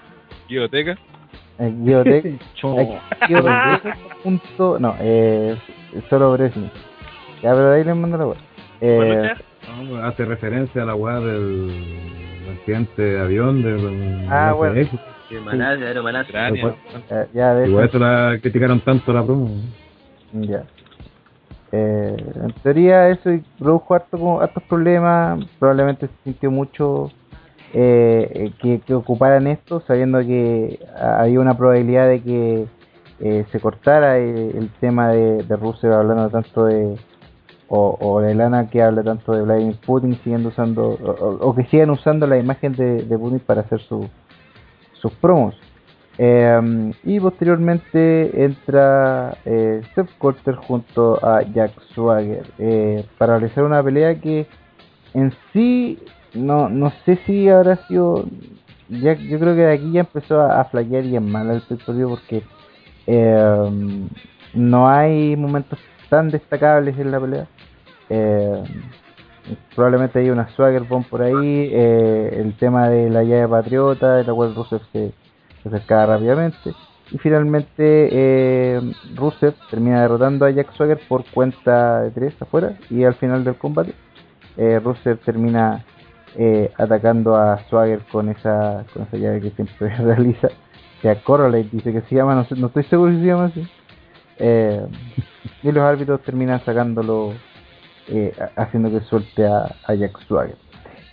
Biblioteca. 0.48 0.96
En 1.58 1.84
Geotech. 1.84 2.40
punto, 4.22 4.78
no, 4.78 4.94
eh, 5.00 5.56
solo 6.08 6.32
Bresnik. 6.32 6.72
Ya, 7.42 7.52
pero 7.54 7.72
ahí 7.72 7.84
les 7.84 7.96
mando 7.96 8.16
la 8.18 8.26
wea. 8.26 8.38
¿Puedo 8.80 9.24
Eh? 9.24 9.32
No, 9.84 9.96
hace 10.04 10.24
referencia 10.24 10.82
a 10.82 10.86
la 10.86 10.94
weá 10.94 11.18
del 11.20 11.72
accidente 12.58 13.02
de 13.02 13.20
avión 13.20 13.62
de, 13.62 13.72
de- 13.74 14.26
Ah, 14.30 14.48
de 14.48 14.52
bueno. 14.54 14.80
ATF. 14.80 14.92
De 15.30 15.40
Malasia. 15.40 16.00
Ucrania. 16.22 16.74
eh, 17.10 17.26
ya, 17.34 17.54
de 17.54 17.68
Igual 17.68 17.84
eso, 17.86 17.96
eso 17.98 18.04
la 18.04 18.38
criticaron 18.40 18.80
tanto 18.80 19.12
la 19.12 19.24
promo. 19.24 19.50
ya. 20.32 20.62
Eh, 21.70 22.16
en 22.44 22.52
teoría 22.62 23.08
eso 23.10 23.30
produjo 23.58 23.94
harto, 23.94 24.40
hartos 24.40 24.62
problemas, 24.64 25.44
probablemente 25.58 26.06
se 26.06 26.12
sintió 26.24 26.50
mucho 26.50 27.10
eh, 27.74 28.52
que, 28.60 28.94
ocuparan 28.94 29.46
esto, 29.46 29.80
sabiendo 29.86 30.20
que 30.20 30.78
había 30.98 31.40
una 31.40 31.56
probabilidad 31.56 32.08
de 32.08 32.22
que 32.22 32.66
eh, 33.20 33.44
se 33.52 33.60
cortara 33.60 34.18
el, 34.18 34.70
tema 34.80 35.08
de, 35.10 35.42
Rusia 35.56 35.98
hablando 35.98 36.30
tanto 36.30 36.64
de 36.66 36.96
o, 37.68 37.98
o 38.00 38.20
de 38.20 38.34
Lana 38.34 38.68
que 38.70 38.82
habla 38.82 39.02
tanto 39.02 39.32
de 39.32 39.42
Vladimir 39.42 39.76
Putin 39.84 40.14
siguiendo 40.22 40.48
usando 40.48 40.90
o, 40.90 41.48
o- 41.48 41.54
que 41.54 41.64
sigan 41.64 41.90
usando 41.90 42.26
la 42.26 42.38
imagen 42.38 42.72
de, 42.72 43.02
de 43.02 43.18
Putin 43.18 43.40
para 43.40 43.60
hacer 43.60 43.80
su, 43.80 44.08
sus 44.94 45.12
promos 45.14 45.54
Eh, 46.18 46.92
y 47.04 47.20
posteriormente 47.20 48.44
entra 48.44 49.38
eh, 49.44 49.82
Steph 49.92 50.10
Carter 50.20 50.56
junto 50.56 51.24
a 51.24 51.42
Jack 51.42 51.72
Swagger 51.94 52.44
eh, 52.58 53.06
para 53.18 53.38
realizar 53.38 53.62
una 53.62 53.82
pelea 53.84 54.20
que 54.20 54.48
en 55.14 55.32
sí 55.52 55.98
no 56.34 56.68
no 56.68 56.92
sé 57.04 57.20
si 57.24 57.48
habrá 57.48 57.76
sido 57.86 58.24
ya, 58.88 59.12
yo 59.14 59.38
creo 59.38 59.54
que 59.54 59.62
de 59.62 59.72
aquí 59.72 59.92
ya 59.92 60.00
empezó 60.00 60.40
a, 60.40 60.60
a 60.60 60.64
flaquear 60.64 61.04
y 61.04 61.14
en 61.14 61.30
mal 61.30 61.50
el 61.50 61.62
pay-per-view 61.62 62.10
porque 62.10 62.42
eh, 63.06 63.96
no 64.54 64.88
hay 64.88 65.36
momentos 65.36 65.78
tan 66.10 66.30
destacables 66.30 66.98
en 66.98 67.10
la 67.10 67.20
pelea. 67.20 67.46
Eh, 68.10 68.64
probablemente 69.74 70.18
hay 70.18 70.30
una 70.30 70.48
Swagger 70.50 70.82
Bomb 70.82 71.06
por 71.06 71.22
ahí 71.22 71.70
eh, 71.72 72.40
el 72.40 72.54
tema 72.56 72.88
de 72.88 73.08
la 73.08 73.22
llave 73.22 73.48
patriota 73.48 74.16
de 74.16 74.24
la 74.24 74.34
cual 74.34 74.54
Rusev 74.54 74.82
se, 74.92 75.12
se 75.62 75.68
acercaba 75.68 76.06
rápidamente 76.06 76.72
y 77.10 77.18
finalmente 77.18 78.08
eh, 78.12 78.80
Rusev 79.14 79.54
termina 79.70 80.02
derrotando 80.02 80.44
a 80.44 80.50
Jack 80.50 80.72
Swagger 80.74 80.98
por 81.08 81.24
cuenta 81.24 82.02
de 82.02 82.10
tres 82.10 82.34
afuera 82.40 82.72
y 82.90 83.04
al 83.04 83.14
final 83.14 83.44
del 83.44 83.56
combate 83.56 83.94
eh, 84.56 84.80
Rusev 84.82 85.18
termina 85.18 85.84
eh, 86.36 86.70
atacando 86.76 87.36
a 87.36 87.58
Swagger 87.68 88.00
con 88.12 88.28
esa 88.28 88.84
con 88.92 89.02
esa 89.04 89.16
llave 89.16 89.40
que 89.40 89.50
siempre 89.50 89.96
realiza 89.98 90.48
que 91.00 91.08
a 91.10 91.14
Correlate 91.22 91.68
dice 91.72 91.92
que 91.92 92.02
se 92.02 92.14
llama 92.16 92.34
no, 92.56 92.66
estoy 92.66 92.84
seguro 92.84 93.12
si 93.12 93.20
se 93.20 93.26
llama 93.26 93.44
así 93.46 93.66
eh, 94.38 94.82
y 95.62 95.72
los 95.72 95.82
árbitros 95.82 96.22
terminan 96.22 96.64
sacándolo, 96.64 97.32
eh, 98.08 98.34
ha- 98.38 98.62
haciendo 98.62 98.90
que 98.90 99.00
suelte 99.06 99.46
a, 99.46 99.74
a 99.84 99.94
Jack 99.94 100.18
Swagger. 100.26 100.56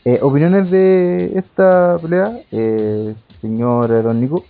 Eh, 0.05 0.19
¿Opiniones 0.21 0.69
de 0.69 1.31
esta 1.35 1.97
pelea, 1.99 2.39
eh, 2.51 3.15
señor 3.45 4.03
Don 4.03 4.19
Nico? 4.19 4.43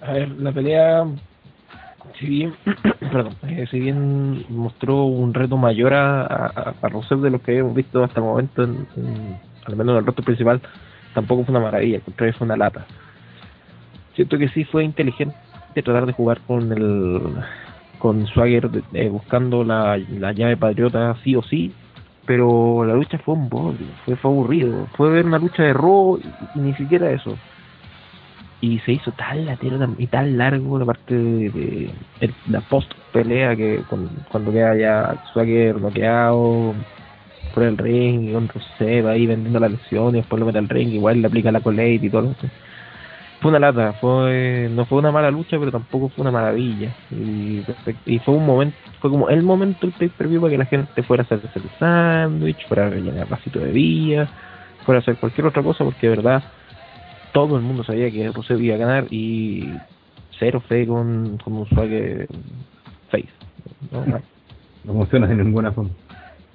A 0.00 0.12
ver, 0.12 0.30
la 0.30 0.52
pelea, 0.52 1.04
si 2.18 2.26
bien, 2.26 2.54
perdón, 3.12 3.34
eh, 3.42 3.66
si 3.70 3.80
bien 3.80 4.46
mostró 4.48 5.04
un 5.04 5.34
reto 5.34 5.56
mayor 5.56 5.94
a, 5.94 6.22
a, 6.22 6.74
a 6.80 6.88
Rusev 6.88 7.20
de 7.20 7.30
lo 7.30 7.42
que 7.42 7.58
hemos 7.58 7.74
visto 7.74 8.04
hasta 8.04 8.20
el 8.20 8.26
momento, 8.26 8.62
en, 8.62 8.86
al 9.64 9.76
menos 9.76 9.92
en 9.94 9.98
el 9.98 10.06
reto 10.06 10.22
principal, 10.22 10.60
tampoco 11.12 11.44
fue 11.44 11.52
una 11.52 11.64
maravilla, 11.64 11.96
al 11.96 12.04
contrario 12.04 12.34
fue 12.34 12.44
una 12.46 12.56
lata. 12.56 12.86
Siento 14.14 14.38
que 14.38 14.48
sí 14.48 14.64
fue 14.64 14.84
inteligente 14.84 15.36
tratar 15.74 16.06
de 16.06 16.12
jugar 16.12 16.40
con 16.46 16.72
el 16.72 17.20
con 17.98 18.26
Swagger 18.28 18.70
eh, 18.92 19.08
buscando 19.08 19.64
la, 19.64 19.98
la 19.98 20.32
llave 20.32 20.56
patriota 20.56 21.16
sí 21.22 21.34
o 21.34 21.42
sí, 21.42 21.74
pero 22.26 22.84
la 22.84 22.94
lucha 22.94 23.18
fue 23.18 23.34
un 23.34 23.48
bodrio, 23.48 23.86
fue, 24.04 24.16
fue 24.16 24.30
aburrido, 24.30 24.86
fue 24.96 25.10
ver 25.10 25.26
una 25.26 25.38
lucha 25.38 25.62
de 25.62 25.72
robo 25.72 26.18
y, 26.18 26.58
ni 26.58 26.74
siquiera 26.74 27.10
eso. 27.10 27.36
Y 28.60 28.78
se 28.80 28.92
hizo 28.92 29.12
tan 29.12 29.46
latero 29.46 29.78
y 29.98 30.06
tan 30.06 30.36
largo 30.36 30.78
la 30.78 30.86
parte 30.86 31.14
de, 31.14 31.90
la 32.48 32.60
post 32.62 32.92
pelea 33.12 33.54
que 33.54 33.82
cuando 34.30 34.50
queda 34.50 34.76
ya 34.76 35.22
Swagger 35.32 35.74
bloqueado 35.74 36.74
por 37.54 37.62
el 37.62 37.78
ring 37.78 38.28
y 38.28 38.32
con 38.32 38.48
Rusev 38.48 39.08
ahí 39.08 39.26
vendiendo 39.26 39.60
la 39.60 39.68
lesión 39.68 40.14
y 40.14 40.18
después 40.18 40.38
lo 40.40 40.46
mete 40.46 40.58
al 40.58 40.68
ring 40.68 40.88
igual 40.90 41.22
le 41.22 41.26
aplica 41.26 41.50
la 41.50 41.60
colate 41.60 42.00
y 42.02 42.10
todo 42.10 42.22
lo 42.22 42.34
fue 43.46 43.50
una 43.50 43.60
lata 43.60 43.92
fue 44.00 44.68
no 44.72 44.86
fue 44.86 44.98
una 44.98 45.12
mala 45.12 45.30
lucha 45.30 45.56
pero 45.56 45.70
tampoco 45.70 46.08
fue 46.08 46.22
una 46.22 46.32
maravilla 46.32 46.92
y, 47.12 47.62
fue 48.24 48.34
un 48.34 48.44
momento 48.44 48.76
fue 49.00 49.08
como 49.08 49.28
el 49.28 49.44
momento 49.44 49.86
el 49.86 49.92
pay 49.92 50.08
per 50.08 50.26
view 50.26 50.40
para 50.40 50.50
que 50.50 50.58
la 50.58 50.66
gente 50.66 51.02
fuera 51.04 51.22
a 51.22 51.26
hacerse 51.26 51.48
el 51.54 51.70
sándwich 51.78 52.66
fuera 52.66 52.86
a 52.86 52.90
rellenar 52.90 53.28
vasito 53.28 53.60
de 53.60 53.66
bebida 53.66 54.28
fuera 54.84 54.98
a 54.98 55.02
hacer 55.02 55.16
cualquier 55.18 55.46
otra 55.46 55.62
cosa 55.62 55.84
porque 55.84 56.08
de 56.08 56.16
verdad 56.16 56.42
todo 57.32 57.56
el 57.56 57.62
mundo 57.62 57.84
sabía 57.84 58.10
que 58.10 58.32
Rusev 58.32 58.60
iba 58.60 58.74
a 58.74 58.78
ganar 58.78 59.06
y 59.10 59.72
cero 60.40 60.60
fe 60.68 60.84
con, 60.84 61.38
con 61.38 61.52
un 61.52 61.68
swagger 61.68 62.26
face. 63.10 63.28
¿no? 63.92 64.22
No 64.84 64.92
funciona 64.92 65.28
de 65.28 65.36
ninguna 65.36 65.70
forma. 65.70 65.90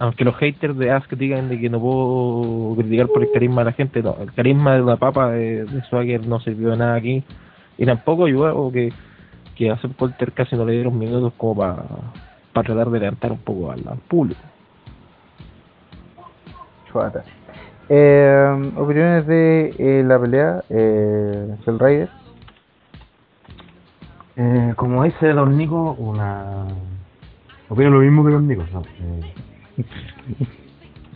Aunque 0.00 0.24
los 0.24 0.34
haters 0.36 0.78
de 0.78 0.90
Ask 0.90 1.12
digan 1.12 1.50
de 1.50 1.60
que 1.60 1.68
no 1.68 1.78
puedo 1.78 2.74
criticar 2.74 3.06
por 3.08 3.22
el 3.22 3.30
carisma 3.32 3.60
de 3.60 3.64
la 3.66 3.72
gente, 3.72 4.02
no, 4.02 4.16
el 4.18 4.32
carisma 4.32 4.74
de 4.74 4.82
una 4.82 4.96
papa 4.96 5.30
de, 5.30 5.66
de 5.66 5.82
Swagger 5.82 6.26
no 6.26 6.40
sirvió 6.40 6.70
de 6.70 6.78
nada 6.78 6.94
aquí 6.94 7.22
y 7.76 7.84
tampoco 7.84 8.24
ayudó 8.24 8.72
que, 8.72 8.94
que 9.54 9.70
a 9.70 9.76
Sepp 9.76 9.98
Colter 9.98 10.32
casi 10.32 10.56
no 10.56 10.64
le 10.64 10.72
dieron 10.72 10.98
minutos 10.98 11.34
como 11.36 11.56
para 11.56 12.66
tratar 12.66 12.88
de 12.88 12.98
levantar 12.98 13.30
un 13.32 13.40
poco 13.40 13.72
al, 13.72 13.86
al 13.86 13.98
público. 13.98 14.40
Chuata. 16.90 17.22
Eh, 17.90 18.72
opiniones 18.76 19.26
de 19.26 19.74
eh, 19.78 20.02
la 20.02 20.18
pelea, 20.18 20.64
eh, 20.70 21.56
Rider. 21.66 22.08
Eh, 24.36 24.72
como 24.76 25.04
dice 25.04 25.28
Don 25.28 25.58
Nico, 25.58 25.94
una... 25.98 26.64
Opino 27.68 27.90
lo 27.90 28.00
mismo 28.00 28.24
que 28.24 28.32
Don 28.32 28.48
Nico. 28.48 28.64
¿no? 28.72 28.80
Eh, 28.80 29.34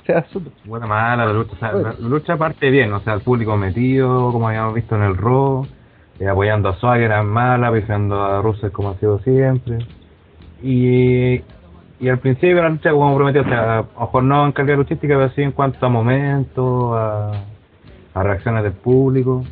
O 0.03 0.07
sea, 0.07 0.25
súper. 0.31 0.53
buena 0.65 0.87
mala 0.87 1.25
la 1.27 1.33
lucha. 1.33 1.53
O 1.55 1.57
sea, 1.59 1.73
la, 1.73 1.95
lucha 1.99 2.37
parte 2.37 2.71
bien, 2.71 2.93
o 2.93 3.01
sea, 3.01 3.15
el 3.15 3.21
público 3.23 3.57
metido, 3.57 4.31
como 4.33 4.49
habíamos 4.49 4.75
visto 4.75 4.97
en 4.97 5.03
el 5.03 5.17
Raw, 5.17 5.67
eh, 6.21 6.29
apoyando 6.29 6.69
a 6.69 6.77
Swagger 6.77 7.11
en 7.11 7.27
mala, 7.27 7.73
pifiando 7.73 8.23
a 8.23 8.43
Russell 8.43 8.71
como 8.71 8.91
ha 8.91 8.95
sido 8.99 9.19
siempre. 9.21 9.79
Y, 10.63 11.43
y 12.01 12.09
al 12.09 12.19
principio 12.19 12.63
la 12.63 12.69
lucha 12.69 12.91
como 12.91 13.17
prometió, 13.17 13.43
o 13.43 13.45
sea, 13.45 13.79
a 13.79 13.83
lo 13.83 14.01
mejor 14.01 14.23
no 14.25 14.47
en 14.47 14.53
calidad 14.53 14.77
luchística, 14.77 15.15
pero 15.17 15.31
sí 15.31 15.43
en 15.43 15.53
cuanto 15.53 15.85
a 15.87 15.89
momentos, 15.89 16.93
a, 16.97 17.33
a 18.15 18.23
reacciones 18.23 18.63
del 18.63 18.73
público. 18.75 19.43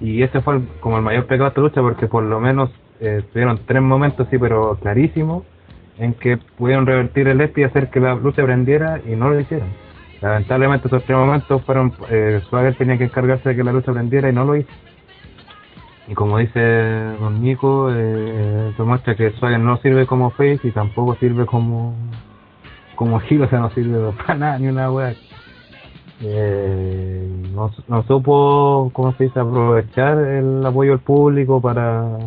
Y 0.00 0.22
ese 0.22 0.40
fue 0.40 0.56
el- 0.56 0.68
como 0.80 0.96
el 0.96 1.02
mayor 1.02 1.26
pecado 1.26 1.44
de 1.44 1.48
esta 1.50 1.60
lucha 1.60 1.80
porque 1.80 2.06
por 2.06 2.22
lo 2.22 2.40
menos 2.40 2.70
eh, 3.00 3.22
tuvieron 3.32 3.60
tres 3.66 3.82
momentos, 3.82 4.26
sí, 4.30 4.38
pero 4.38 4.76
clarísimos, 4.80 5.44
en 5.98 6.14
que 6.14 6.36
pudieron 6.36 6.86
revertir 6.86 7.28
el 7.28 7.40
este 7.40 7.62
y 7.62 7.64
hacer 7.64 7.90
que 7.90 8.00
la 8.00 8.14
lucha 8.14 8.42
prendiera 8.44 9.00
y 9.04 9.16
no 9.16 9.30
lo 9.30 9.40
hicieron. 9.40 9.68
Lamentablemente 10.20 10.88
esos 10.88 11.04
tres 11.04 11.16
momentos 11.16 11.62
fueron, 11.64 11.92
eh, 12.10 12.40
Swagger 12.48 12.74
tenía 12.74 12.98
que 12.98 13.04
encargarse 13.04 13.50
de 13.50 13.56
que 13.56 13.64
la 13.64 13.72
lucha 13.72 13.92
prendiera 13.92 14.28
y 14.28 14.32
no 14.32 14.44
lo 14.44 14.56
hizo. 14.56 14.70
Y 16.08 16.14
como 16.14 16.38
dice 16.38 16.60
Don 17.20 17.42
Nico, 17.42 17.90
eh, 17.92 18.72
se 18.76 18.82
muestra 18.82 19.14
que 19.14 19.30
Swagger 19.32 19.60
no 19.60 19.76
sirve 19.78 20.06
como 20.06 20.30
face 20.30 20.60
y 20.64 20.70
tampoco 20.70 21.14
sirve 21.16 21.44
como 21.46 21.94
como 22.96 23.20
heel, 23.20 23.42
o 23.44 23.48
sea, 23.48 23.60
no 23.60 23.70
sirve 23.70 24.12
para 24.12 24.34
nada 24.34 24.58
ni 24.58 24.68
una 24.68 24.90
wea. 24.90 25.14
Eh, 26.20 27.28
no, 27.54 27.70
no 27.86 28.02
supo, 28.04 28.90
¿cómo 28.92 29.12
se 29.12 29.24
dice?, 29.24 29.38
aprovechar 29.38 30.18
el 30.18 30.66
apoyo 30.66 30.90
del 30.90 31.00
público 31.00 31.60
para 31.60 32.18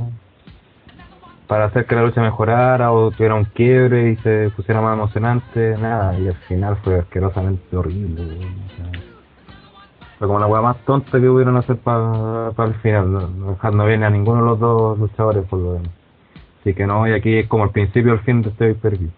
para 1.51 1.65
hacer 1.65 1.85
que 1.85 1.95
la 1.95 2.03
lucha 2.03 2.21
mejorara 2.21 2.93
o 2.93 3.11
tuviera 3.11 3.35
un 3.35 3.43
quiebre 3.43 4.11
y 4.11 4.15
se 4.23 4.49
pusiera 4.55 4.79
más 4.79 4.93
emocionante, 4.93 5.75
nada, 5.77 6.17
y 6.17 6.29
al 6.29 6.35
final 6.47 6.77
fue 6.77 6.99
asquerosamente 6.99 7.75
horrible. 7.75 8.23
o 8.23 8.75
sea, 8.77 9.01
fue 10.17 10.27
como 10.27 10.39
la 10.39 10.47
weá 10.47 10.61
más 10.61 10.77
tonta 10.85 11.19
que 11.19 11.27
pudieron 11.27 11.57
hacer 11.57 11.75
para 11.75 12.53
el 12.57 12.75
final, 12.75 13.11
no, 13.11 13.27
no 13.27 13.51
dejando 13.51 13.85
bien 13.85 14.01
a 14.05 14.09
ninguno 14.09 14.39
de 14.39 14.45
los 14.47 14.59
dos 14.61 14.97
luchadores 14.97 15.45
por 15.45 15.59
lo 15.59 15.73
demás. 15.73 15.91
Así 16.61 16.73
que 16.73 16.87
no, 16.87 17.05
y 17.05 17.11
aquí 17.11 17.39
es 17.39 17.49
como 17.49 17.65
el 17.65 17.71
principio 17.71 18.13
y 18.13 18.13
el 18.13 18.21
fin 18.21 18.41
de 18.43 18.49
este 18.51 18.73
pay 18.73 19.11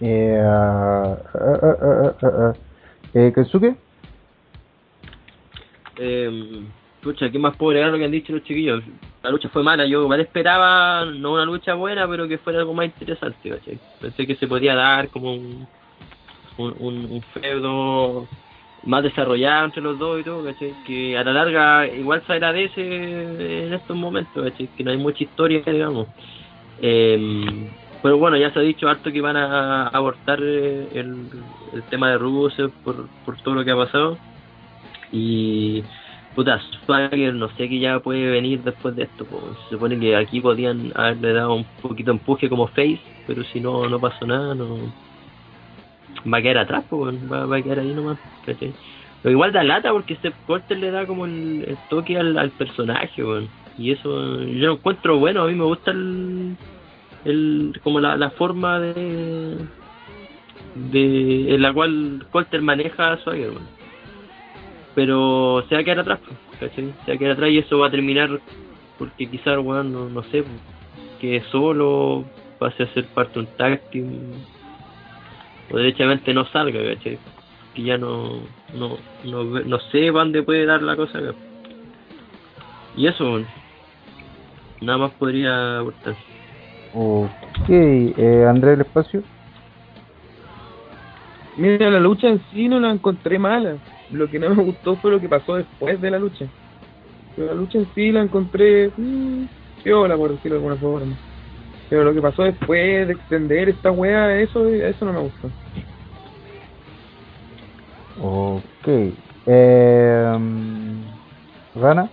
Eh, 0.00 0.42
ah, 0.44 1.16
ah. 2.22 2.52
eh, 3.14 3.32
Kensuke. 3.34 3.76
Eh, 5.96 6.66
pucha, 7.02 7.30
¿qué 7.30 7.38
más 7.38 7.56
puedo 7.56 7.70
agregar 7.70 7.90
lo 7.90 7.98
que 7.98 8.04
han 8.04 8.10
dicho 8.10 8.32
los 8.32 8.44
chiquillos? 8.44 8.82
La 9.22 9.30
lucha 9.30 9.48
fue 9.48 9.62
mala, 9.62 9.84
yo 9.86 10.02
igual 10.02 10.20
esperaba 10.20 11.04
no 11.04 11.32
una 11.32 11.44
lucha 11.44 11.74
buena, 11.74 12.08
pero 12.08 12.28
que 12.28 12.38
fuera 12.38 12.60
algo 12.60 12.74
más 12.74 12.86
interesante, 12.86 13.50
¿cachai? 13.50 13.78
Pensé 14.00 14.26
que 14.26 14.36
se 14.36 14.46
podía 14.46 14.74
dar 14.74 15.08
como 15.08 15.34
un, 15.34 15.66
un, 16.58 17.22
feudo 17.34 18.26
más 18.84 19.02
desarrollado 19.02 19.66
entre 19.66 19.82
los 19.82 19.98
dos 19.98 20.20
y 20.20 20.24
todo, 20.24 20.44
¿cachai? 20.44 20.74
Que 20.86 21.18
a 21.18 21.24
la 21.24 21.32
larga 21.32 21.86
igual 21.88 22.22
se 22.26 22.32
agradece 22.32 23.66
en 23.66 23.72
estos 23.72 23.96
momentos, 23.96 24.42
¿cachai? 24.42 24.68
Que 24.68 24.84
no 24.84 24.92
hay 24.92 24.98
mucha 24.98 25.24
historia, 25.24 25.62
digamos. 25.66 26.06
Eh, 26.80 27.68
pero 28.02 28.18
bueno, 28.18 28.36
ya 28.36 28.52
se 28.52 28.58
ha 28.58 28.62
dicho 28.62 28.88
harto 28.88 29.12
que 29.12 29.20
van 29.20 29.36
a 29.36 29.86
abortar 29.88 30.40
eh, 30.42 30.88
el, 30.94 31.28
el 31.72 31.82
tema 31.84 32.10
de 32.10 32.18
Rusev 32.18 32.70
por, 32.82 33.08
por 33.24 33.40
todo 33.42 33.54
lo 33.54 33.64
que 33.64 33.70
ha 33.70 33.76
pasado. 33.76 34.18
Y 35.12 35.84
puta, 36.34 36.60
Swagger 36.84 37.34
no 37.34 37.48
sé 37.50 37.68
qué 37.68 37.78
ya 37.78 38.00
puede 38.00 38.30
venir 38.30 38.62
después 38.62 38.96
de 38.96 39.04
esto. 39.04 39.26
Se 39.64 39.74
supone 39.74 39.98
que 39.98 40.16
aquí 40.16 40.40
podían 40.40 40.92
haberle 40.94 41.32
dado 41.34 41.54
un 41.54 41.64
poquito 41.80 42.12
de 42.12 42.18
empuje 42.18 42.48
como 42.48 42.66
face, 42.68 43.00
pero 43.26 43.42
si 43.44 43.60
no 43.60 43.88
no 43.88 44.00
pasó 44.00 44.26
nada, 44.26 44.54
no 44.54 44.92
va 46.32 46.38
a 46.38 46.42
quedar 46.42 46.58
atrás, 46.58 46.84
weón. 46.90 47.28
va, 47.30 47.56
a 47.56 47.62
quedar 47.62 47.80
ahí 47.80 47.94
nomás. 47.94 48.18
Pero 48.46 49.30
igual 49.30 49.52
da 49.52 49.62
lata 49.62 49.92
porque 49.92 50.16
Steph 50.16 50.34
Porter 50.46 50.78
le 50.78 50.90
da 50.90 51.06
como 51.06 51.26
el, 51.26 51.76
toque 51.88 52.16
al, 52.18 52.50
personaje, 52.50 53.22
y 53.78 53.90
eso 53.92 54.40
yo 54.42 54.66
lo 54.66 54.72
encuentro 54.74 55.18
bueno. 55.18 55.42
A 55.42 55.46
mí 55.46 55.54
me 55.54 55.64
gusta 55.64 55.92
el, 55.92 56.56
el 57.24 57.80
como 57.82 58.00
la, 58.00 58.30
forma 58.30 58.80
de 58.80 59.56
de 60.74 61.54
en 61.54 61.62
la 61.62 61.72
cual 61.72 62.26
Colter 62.30 62.62
maneja 62.62 63.12
a 63.12 63.18
Swagger, 63.18 63.50
weón 63.50 63.81
pero 64.94 65.64
se 65.68 65.74
va 65.74 65.80
a 65.80 65.84
quedar 65.84 66.00
atrás, 66.00 66.20
¿cachai? 66.58 66.92
Se 67.04 67.10
va 67.10 67.14
a 67.14 67.18
quedar 67.18 67.32
atrás 67.32 67.50
y 67.50 67.58
eso 67.58 67.78
va 67.78 67.88
a 67.88 67.90
terminar 67.90 68.42
porque 68.98 69.30
quizás, 69.30 69.58
weón, 69.58 69.92
no, 69.92 70.08
no 70.08 70.22
sé, 70.24 70.44
que 71.18 71.42
solo 71.50 72.24
pase 72.58 72.84
a 72.84 72.92
ser 72.94 73.08
parte 73.08 73.34
de 73.34 73.46
un 73.46 73.52
tag 73.56 73.82
team 73.90 74.44
o 75.70 75.76
derechamente 75.76 76.34
no 76.34 76.44
salga, 76.46 76.80
¿cachai? 76.94 77.18
Que 77.74 77.82
ya 77.82 77.98
no, 77.98 78.48
no, 78.72 78.98
no, 79.24 79.50
ve- 79.50 79.64
no 79.64 79.78
sé 79.90 80.12
para 80.12 80.24
dónde 80.24 80.42
puede 80.42 80.66
dar 80.66 80.82
la 80.82 80.96
cosa. 80.96 81.18
Y 82.94 83.06
eso, 83.06 83.24
weón. 83.24 83.46
nada 84.82 84.98
más 84.98 85.12
podría 85.12 85.78
aportar. 85.80 86.16
Ok, 86.94 87.68
eh, 87.70 88.44
Andrés 88.46 88.72
del 88.78 88.86
Espacio. 88.86 89.22
Mira, 91.56 91.90
la 91.90 92.00
lucha 92.00 92.28
en 92.28 92.42
sí 92.50 92.68
no 92.68 92.80
la 92.80 92.90
encontré 92.90 93.38
mala. 93.38 93.78
Lo 94.12 94.28
que 94.28 94.38
no 94.38 94.54
me 94.54 94.62
gustó 94.62 94.96
fue 94.96 95.10
lo 95.10 95.20
que 95.20 95.28
pasó 95.28 95.56
después 95.56 96.00
de 96.00 96.10
la 96.10 96.18
lucha. 96.18 96.46
Pero 97.34 97.48
la 97.48 97.54
lucha 97.54 97.78
en 97.78 97.92
sí 97.94 98.12
la 98.12 98.20
encontré 98.20 98.92
mmm, 98.96 99.44
piola, 99.82 100.16
por 100.16 100.32
decirlo 100.32 100.58
de 100.58 100.64
alguna 100.64 100.76
forma. 100.76 101.16
Pero 101.88 102.04
lo 102.04 102.14
que 102.14 102.20
pasó 102.20 102.42
después 102.42 103.06
de 103.06 103.12
extender 103.14 103.70
esta 103.70 103.90
wea, 103.90 104.40
eso, 104.40 104.66
eso 104.68 105.04
no 105.04 105.12
me 105.12 105.20
gustó. 105.20 105.50
Ok. 108.20 108.88
Eh, 109.46 110.38
Rana. 111.74 112.10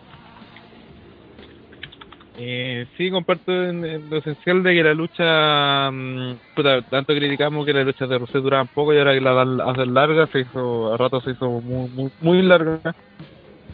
Eh, 2.41 2.87
sí, 2.97 3.11
comparto 3.11 3.51
en, 3.51 4.09
lo 4.09 4.17
esencial 4.17 4.63
de 4.63 4.73
que 4.73 4.83
la 4.83 4.93
lucha, 4.93 5.91
mm, 5.91 6.55
puta, 6.55 6.81
tanto 6.83 7.13
criticamos 7.13 7.65
que 7.65 7.73
las 7.73 7.85
luchas 7.85 8.07
de 8.07 8.17
Rusev 8.17 8.41
duraban 8.41 8.67
poco 8.67 8.93
y 8.93 8.97
ahora 8.97 9.13
que 9.13 9.19
la 9.19 9.41
hacen 9.41 9.93
larga, 9.93 10.25
se 10.27 10.39
hizo, 10.39 10.93
a 10.93 10.97
rato 10.97 11.19
se 11.19 11.31
hizo 11.31 11.49
muy, 11.49 12.41
larga. 12.41 12.95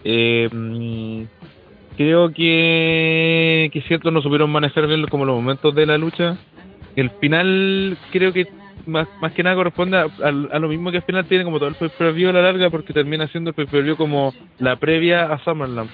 Eh, 0.04 0.50
mm, 0.52 1.24
creo 1.96 2.30
que, 2.30 3.70
que 3.72 3.82
cierto 3.82 4.10
no 4.10 4.24
supieron 4.24 4.50
manejar 4.50 4.88
bien 4.88 5.06
como 5.10 5.26
los 5.26 5.36
momentos 5.36 5.76
de 5.76 5.86
la 5.86 6.00
lucha. 6.00 6.36
El 6.96 7.12
final 7.12 7.96
creo 8.12 8.34
que 8.34 8.48
más, 8.88 9.08
más 9.22 9.32
que 9.34 9.44
nada 9.44 9.56
corresponde 9.56 9.98
a, 9.98 10.32
lo 10.32 10.68
mismo 10.68 10.90
que 10.90 10.98
el 10.98 11.04
final 11.04 11.26
tiene 11.26 11.44
como 11.44 11.60
todo 11.60 11.70
el 11.70 11.76
pay-per-view 11.76 12.30
a 12.30 12.34
la 12.34 12.42
larga 12.42 12.72
porque 12.72 12.94
termina 12.94 13.28
siendo 13.28 13.52
el 13.52 13.56
pay-per-view 13.56 13.96
como 13.96 14.34
la 14.58 14.76
previa 14.78 15.32
a 15.32 15.38
SummerSlam. 15.44 15.88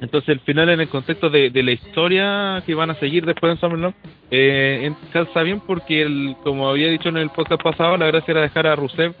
Entonces 0.00 0.28
el 0.30 0.40
final 0.40 0.68
en 0.68 0.80
el 0.80 0.88
contexto 0.88 1.30
de, 1.30 1.50
la 1.50 1.72
historia 1.72 2.62
que 2.66 2.74
van 2.74 2.90
a 2.90 2.94
seguir 2.94 3.24
después 3.24 3.52
en 3.52 3.58
SummerSlam 3.58 3.94
eh, 4.30 4.92
calza 5.12 5.42
bien 5.42 5.60
porque 5.60 6.02
el, 6.02 6.36
como 6.42 6.68
había 6.68 6.88
dicho 6.88 7.08
en 7.08 7.16
el 7.16 7.30
podcast 7.30 7.62
pasado 7.62 7.96
la 7.96 8.06
gracia 8.06 8.32
era 8.32 8.42
dejar 8.42 8.66
a 8.66 8.76
Rusev 8.76 9.14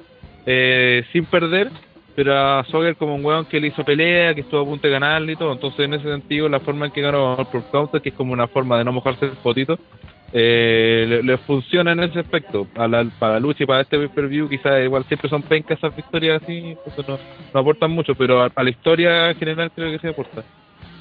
eh, 0.44 1.04
sin 1.12 1.24
perder 1.24 1.70
pero 2.14 2.34
a 2.34 2.64
Swagger 2.64 2.96
como 2.96 3.14
un 3.14 3.24
weón 3.24 3.44
que 3.44 3.60
le 3.60 3.68
hizo 3.68 3.84
pelea 3.84 4.34
que 4.34 4.40
estuvo 4.40 4.62
a 4.62 4.64
punto 4.64 4.86
de 4.86 4.92
ganarle 4.92 5.32
y 5.32 5.36
todo. 5.36 5.52
Entonces 5.52 5.80
en 5.80 5.94
ese 5.94 6.10
sentido 6.10 6.48
la 6.48 6.60
forma 6.60 6.86
en 6.86 6.92
que 6.92 7.02
ganó 7.02 7.36
por 7.52 7.62
counter 7.70 8.00
que 8.00 8.08
es 8.08 8.14
como 8.14 8.32
una 8.32 8.48
forma 8.48 8.78
de 8.78 8.84
no 8.84 8.92
mojarse 8.92 9.26
el 9.26 9.32
potito 9.32 9.78
eh, 10.32 11.20
le, 11.22 11.36
funciona 11.38 11.92
en 11.92 12.00
ese 12.00 12.20
aspecto. 12.20 12.66
Para 12.74 13.04
la 13.04 13.40
lucha 13.40 13.64
y 13.64 13.66
para 13.66 13.82
este 13.82 13.98
pay-per-view 13.98 14.48
quizás 14.48 14.82
igual 14.82 15.04
siempre 15.04 15.28
son 15.28 15.42
pencas 15.42 15.78
esas 15.78 15.94
victorias 15.94 16.42
así 16.42 16.76
entonces 16.86 17.06
no, 17.52 17.60
aportan 17.60 17.90
mucho 17.90 18.14
pero 18.14 18.42
a, 18.42 18.50
a 18.54 18.62
la 18.62 18.70
historia 18.70 19.34
general 19.34 19.70
creo 19.74 19.92
que 19.92 19.98
sí 19.98 20.08
aporta 20.08 20.42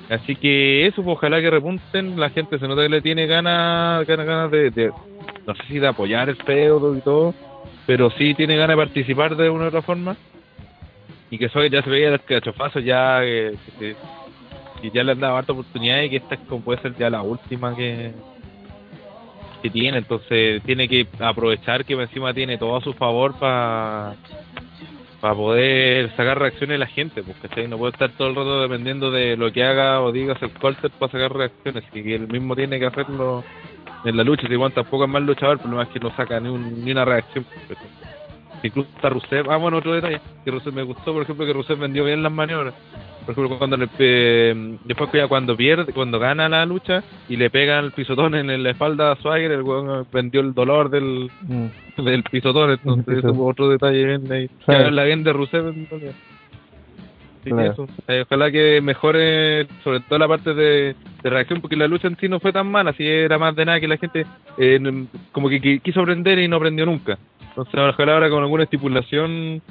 Así 0.10 0.36
que 0.36 0.86
eso, 0.86 1.04
pues, 1.04 1.18
ojalá 1.18 1.42
que 1.42 1.50
repunten. 1.50 2.20
La 2.20 2.30
gente 2.30 2.60
se 2.60 2.68
nota 2.68 2.84
que 2.84 2.90
le 2.90 3.02
tiene 3.02 3.26
ganas, 3.26 4.06
ganas, 4.06 4.26
ganas 4.26 4.52
de, 4.52 4.70
de- 4.72 4.92
no 5.48 5.56
sé 5.56 5.64
si 5.68 5.80
de 5.80 5.88
apoyar 5.88 6.30
el 6.30 6.36
feudo 6.38 6.96
y 6.96 7.02
todo, 7.02 7.34
pero 7.88 8.10
sí 8.12 8.34
tiene 8.36 8.56
ganas 8.56 8.78
de 8.78 8.84
participar 8.86 9.36
de 9.36 9.50
una 9.50 9.66
u 9.66 9.68
otra 9.68 9.82
forma. 9.82 10.16
Y 11.32 11.38
que 11.40 11.46
eso 11.46 11.64
ya 11.66 11.82
se 11.82 11.90
veía 11.90 12.10
el 12.10 12.22
cachofazo, 12.22 12.80
ya 12.80 13.20
que, 13.22 13.56
que- 13.80 13.96
que 14.82 14.92
ya 14.92 15.04
le 15.04 15.14
han 15.14 15.20
dado 15.20 15.38
harta 15.38 15.54
oportunidad 15.54 16.02
y 16.04 16.10
que 16.12 16.18
esta 16.18 16.36
es 16.36 16.42
como 16.42 16.62
puede 16.64 16.82
ser 16.82 16.96
ya 16.98 17.10
la 17.10 17.24
última 17.24 17.76
que, 17.76 18.12
que 19.64 19.70
tiene. 19.72 19.98
Entonces 19.98 20.62
tiene 20.64 20.88
que 20.88 21.08
aprovechar 21.20 21.84
que 21.84 21.94
encima 21.94 22.34
tiene 22.34 22.58
todo 22.60 22.78
a 22.78 22.82
su 22.82 22.94
favor 22.94 23.34
para 23.40 24.16
para 25.26 25.38
poder 25.38 26.16
sacar 26.16 26.38
reacciones 26.38 26.76
de 26.76 26.78
la 26.78 26.86
gente, 26.86 27.24
porque 27.24 27.68
no 27.68 27.80
puede 27.80 27.94
estar 27.94 28.12
todo 28.12 28.28
el 28.28 28.36
rato 28.36 28.62
dependiendo 28.62 29.10
de 29.10 29.36
lo 29.36 29.52
que 29.52 29.64
haga 29.64 30.00
o 30.02 30.12
digas 30.12 30.40
el 30.44 30.52
Colter 30.52 30.92
para 30.92 31.12
sacar 31.12 31.34
reacciones, 31.36 31.84
y 31.96 32.14
él 32.14 32.28
mismo 32.28 32.56
tiene 32.56 32.78
que 32.78 32.86
hacerlo 32.86 33.44
en 34.04 34.18
la 34.18 34.24
lucha, 34.24 34.46
si 34.46 34.54
igual 34.54 34.72
tampoco 34.74 35.06
es 35.06 35.10
mal 35.10 35.26
luchador, 35.26 35.54
el 35.54 35.62
problema 35.62 35.82
es 35.82 35.90
que 35.90 36.00
no 36.00 36.16
saca 36.16 36.40
ni, 36.40 36.50
un, 36.50 36.86
ni 36.86 36.92
una 36.92 37.06
reacción. 37.06 37.44
pues. 37.44 37.80
Incluso 38.62 38.88
está 38.96 39.10
Rusev, 39.10 39.50
ah 39.50 39.58
bueno, 39.58 39.78
otro 39.78 39.96
detalle, 39.96 40.22
que 40.44 40.52
Rusev 40.52 40.76
me 40.76 40.84
gustó, 40.84 41.12
por 41.12 41.24
ejemplo, 41.24 41.44
que 41.44 41.54
Rusev 41.54 41.80
vendió 41.80 42.06
bien 42.06 42.22
las 42.22 42.32
maniobras. 42.32 42.76
Por 43.26 43.32
ejemplo, 43.32 43.58
cuando 43.58 43.76
le, 43.78 43.88
eh, 43.98 44.78
después 44.86 45.10
cuando 45.28 45.58
pierde, 45.58 45.92
cuando 45.94 46.20
gana 46.20 46.48
la 46.48 46.66
lucha 46.66 47.04
y 47.28 47.36
le 47.38 47.50
pegan 47.50 47.86
el 47.86 47.92
pisotón 47.92 48.36
en 48.36 48.62
la 48.64 48.70
espalda 48.70 49.12
a 49.14 49.16
Swagger, 49.16 49.52
el 49.52 49.64
weón 49.64 50.06
vendió 50.14 50.42
el 50.42 50.54
dolor 50.54 50.90
del, 50.90 51.32
Mm. 51.42 52.04
del 52.04 52.24
pisotón, 52.24 52.72
entonces 52.72 53.18
eso 53.20 53.34
fue 53.34 53.46
otro 53.52 53.68
detalle 53.70 54.06
bien 54.06 54.32
ahí. 54.32 54.50
Habla 54.68 55.04
bien 55.06 55.24
de 55.24 55.34
Rusev 55.34 55.68
en 55.70 55.88
realidad. 55.90 56.14
Sí, 57.44 57.52
Claro. 57.52 57.72
eso. 57.74 57.88
Eh, 58.08 58.24
ojalá 58.26 58.52
que 58.52 58.82
mejore 58.82 59.68
sobre 59.84 60.00
todo 60.02 60.18
la 60.20 60.28
parte 60.28 60.54
de, 60.56 60.96
de 61.24 61.30
reacción 61.30 61.62
porque 61.62 61.76
la 61.76 61.88
lucha 61.88 62.08
en 62.08 62.18
sí 62.18 62.28
no 62.28 62.40
fue 62.40 62.52
tan 62.52 62.68
mala, 62.68 62.92
si 62.94 63.06
era 63.08 63.38
más 63.38 63.56
de 63.56 63.66
nada 63.66 63.80
que 63.80 63.88
la 63.88 63.98
gente 63.98 64.26
eh, 64.58 64.80
como 65.32 65.48
que, 65.50 65.62
qui- 65.62 65.82
quiso 65.82 66.02
aprender 66.02 66.40
y 66.40 66.48
no 66.48 66.56
aprendió 66.58 66.86
nunca. 66.88 67.18
Entonces 67.50 67.76
ojalá 67.76 68.14
ahora 68.14 68.30
con 68.32 68.42
alguna 68.44 68.64
estipulación 68.64 69.62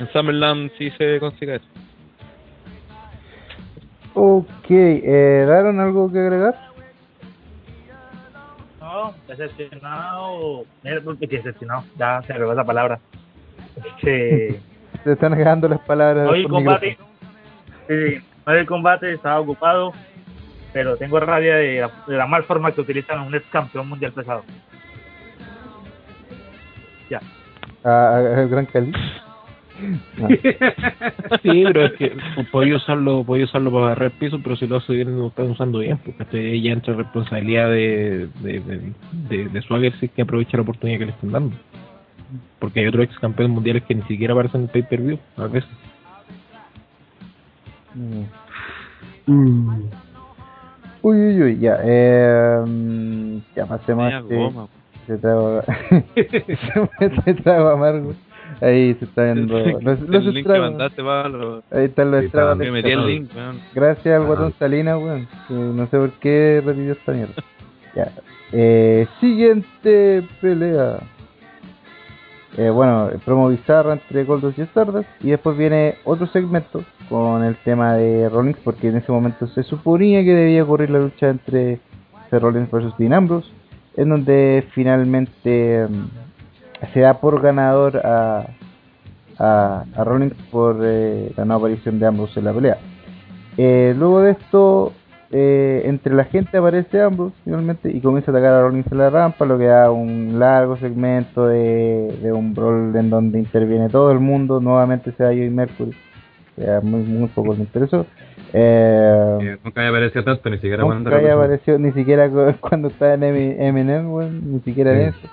en 0.00 0.08
Summerland 0.12 0.70
sí 0.78 0.90
se 0.96 1.18
consiga 1.18 1.56
eso. 1.56 1.66
Ok, 4.20 4.66
eh, 4.70 5.44
¿Daron 5.46 5.78
algo 5.78 6.10
que 6.10 6.18
agregar? 6.18 6.54
No, 8.80 9.14
decepcionado. 9.28 10.64
Porque 11.04 11.26
decepcionado. 11.28 11.84
Ya 11.96 12.20
se 12.22 12.32
me 12.32 12.40
pegó 12.40 12.52
esa 12.52 12.64
palabra. 12.64 12.98
Este. 13.76 14.60
Se 15.04 15.12
están 15.12 15.32
agregando 15.34 15.68
las 15.68 15.78
palabras. 15.80 16.28
Hoy 16.28 16.40
el 16.40 16.48
combate. 16.48 16.98
Sí, 17.86 17.94
hoy 18.46 18.56
el 18.58 18.66
combate 18.66 19.12
estaba 19.14 19.38
ocupado. 19.38 19.92
Pero 20.72 20.96
tengo 20.96 21.20
rabia 21.20 21.54
de 21.56 21.80
la, 21.82 21.90
de 22.08 22.16
la 22.16 22.26
mal 22.26 22.42
forma 22.42 22.72
que 22.72 22.80
utilizan 22.80 23.18
a 23.18 23.22
un 23.22 23.34
ex 23.36 23.46
campeón 23.50 23.88
mundial 23.88 24.12
pesado. 24.12 24.42
Ya. 27.08 27.20
micrófono. 27.20 27.84
A- 27.84 28.16
a- 28.16 28.40
al 28.40 28.48
Gran 28.48 28.66
Cali. 28.66 28.92
No. 30.16 30.28
Sí, 31.42 31.62
pero 31.64 31.86
es 31.86 31.92
que 31.92 32.12
podía 32.50 32.76
usarlo, 32.76 33.22
podía 33.24 33.44
usarlo 33.44 33.70
para 33.70 33.86
agarrar 33.86 34.10
piso, 34.12 34.40
pero 34.42 34.56
si 34.56 34.66
lo 34.66 34.76
hace 34.76 34.92
bien, 34.92 35.16
lo 35.16 35.28
están 35.28 35.50
usando 35.50 35.78
bien, 35.78 35.98
porque 35.98 36.22
este 36.22 36.60
ya 36.60 36.72
entra 36.72 36.94
responsabilidad 36.94 37.70
de, 37.70 38.28
de, 38.40 38.60
de, 38.60 38.92
de, 39.28 39.48
de 39.48 39.62
Swagger 39.62 39.92
si 39.98 40.06
es 40.06 40.12
que 40.12 40.22
aprovecha 40.22 40.56
la 40.56 40.62
oportunidad 40.62 40.98
que 40.98 41.06
le 41.06 41.12
están 41.12 41.32
dando. 41.32 41.56
Porque 42.58 42.80
hay 42.80 42.86
otros 42.86 43.04
ex 43.04 43.18
campeones 43.18 43.54
mundiales 43.54 43.84
que 43.84 43.94
ni 43.94 44.02
siquiera 44.02 44.32
aparecen 44.34 44.62
en 44.62 44.66
el 44.66 44.70
pay-per-view, 44.70 45.18
a 45.36 45.46
veces. 45.46 45.70
Mm. 47.94 48.24
Uy, 51.02 51.16
uy, 51.16 51.42
uy, 51.42 51.58
ya. 51.58 51.78
Eh, 51.84 52.64
mm, 52.66 53.38
ya 53.54 53.66
pasemos 53.66 54.12
a 54.12 54.18
este, 54.18 54.46
este 55.00 55.18
trago. 55.18 55.62
este 57.00 57.34
trago 57.34 57.68
amargo. 57.68 58.14
Ahí 58.60 58.94
se 58.94 59.04
está 59.04 59.24
viendo. 59.24 59.58
Los, 59.80 60.00
los 60.00 60.00
el 60.00 60.10
link 60.10 60.34
que 60.34 60.38
estragos. 60.40 60.70
mandaste, 60.70 61.02
Pablo. 61.02 61.62
Ahí 61.70 61.84
están 61.84 62.10
los 62.10 62.20
Sí, 62.20 62.26
está 62.26 62.54
Me 62.54 62.64
del 62.64 62.72
metí 62.72 62.90
el 62.90 63.06
link, 63.06 63.30
weón. 63.34 63.60
Gracias 63.74 64.20
al 64.20 64.26
guatón 64.26 64.52
Salinas, 64.58 64.98
weón. 64.98 65.28
no 65.48 65.86
sé 65.86 65.96
por 65.98 66.10
qué 66.20 66.62
revivió 66.64 66.92
esta 66.92 67.12
mierda. 67.12 67.34
Ya. 67.94 68.12
Eh, 68.52 69.06
siguiente 69.18 70.22
pelea. 70.40 70.98
Eh, 72.56 72.70
bueno, 72.70 73.10
promo 73.24 73.48
bizarra 73.48 73.94
entre 73.94 74.24
Goldos 74.24 74.56
y 74.58 74.62
Stardust. 74.62 75.08
Y 75.20 75.30
después 75.30 75.56
viene 75.56 75.96
otro 76.04 76.26
segmento 76.28 76.84
con 77.08 77.42
el 77.42 77.56
tema 77.64 77.94
de 77.94 78.28
Rollins, 78.28 78.58
porque 78.62 78.88
en 78.88 78.96
ese 78.98 79.10
momento 79.10 79.46
se 79.48 79.62
suponía 79.62 80.22
que 80.22 80.34
debía 80.34 80.62
ocurrir 80.64 80.90
la 80.90 80.98
lucha 81.00 81.30
entre 81.30 81.80
Rollins 82.30 82.70
versus 82.70 82.96
Dean 82.98 83.14
Ambrose, 83.14 83.48
en 83.96 84.10
donde 84.10 84.64
finalmente 84.74 85.86
mm, 85.88 86.06
se 86.92 87.00
da 87.00 87.14
por 87.20 87.40
ganador 87.42 87.98
a, 88.04 88.46
a, 89.38 89.84
a 89.96 90.04
Rollins 90.04 90.34
por 90.50 90.76
eh, 90.82 91.32
la 91.36 91.44
nueva 91.44 91.58
aparición 91.68 91.98
de 91.98 92.06
Ambrose 92.06 92.38
en 92.40 92.44
la 92.46 92.52
pelea. 92.52 92.78
Eh, 93.56 93.94
luego 93.98 94.20
de 94.22 94.32
esto, 94.32 94.92
eh, 95.30 95.82
entre 95.84 96.14
la 96.14 96.24
gente 96.24 96.56
aparece 96.56 97.00
Ambrose 97.02 97.34
finalmente 97.44 97.90
y 97.90 98.00
comienza 98.00 98.30
a 98.30 98.34
atacar 98.34 98.52
a 98.54 98.62
Rollins 98.62 98.90
en 98.90 98.98
la 98.98 99.10
rampa, 99.10 99.44
lo 99.44 99.58
que 99.58 99.64
da 99.66 99.90
un 99.90 100.38
largo 100.38 100.76
segmento 100.76 101.46
de, 101.48 102.16
de 102.22 102.32
un 102.32 102.54
brawl 102.54 102.94
en 102.96 103.10
donde 103.10 103.38
interviene 103.38 103.88
todo 103.88 104.10
el 104.12 104.20
mundo. 104.20 104.60
Nuevamente 104.60 105.12
se 105.12 105.22
da 105.24 105.30
Joey 105.30 105.50
Mercury, 105.50 105.92
o 106.56 106.62
sea, 106.62 106.80
muy, 106.80 107.00
muy 107.02 107.28
poco 107.28 107.52
le 107.54 107.60
interesó. 107.60 108.06
Eh, 108.52 109.58
nunca 109.62 109.80
había 109.82 109.90
aparecido 109.90 110.24
tanto, 110.24 110.48
ni 110.48 110.56
siquiera 110.56 110.82
Nunca 110.82 111.10
cuando 111.10 111.10
aparecido 111.34 111.78
ni 111.78 111.92
siquiera 111.92 112.30
cu- 112.30 112.54
cuando 112.60 112.88
estaba 112.88 113.14
en 113.14 113.22
M- 113.24 113.66
Eminem, 113.68 114.10
weón, 114.10 114.52
ni 114.54 114.60
siquiera 114.60 114.92
en 114.92 115.12
Sí. 115.12 115.18
eso. 115.18 115.28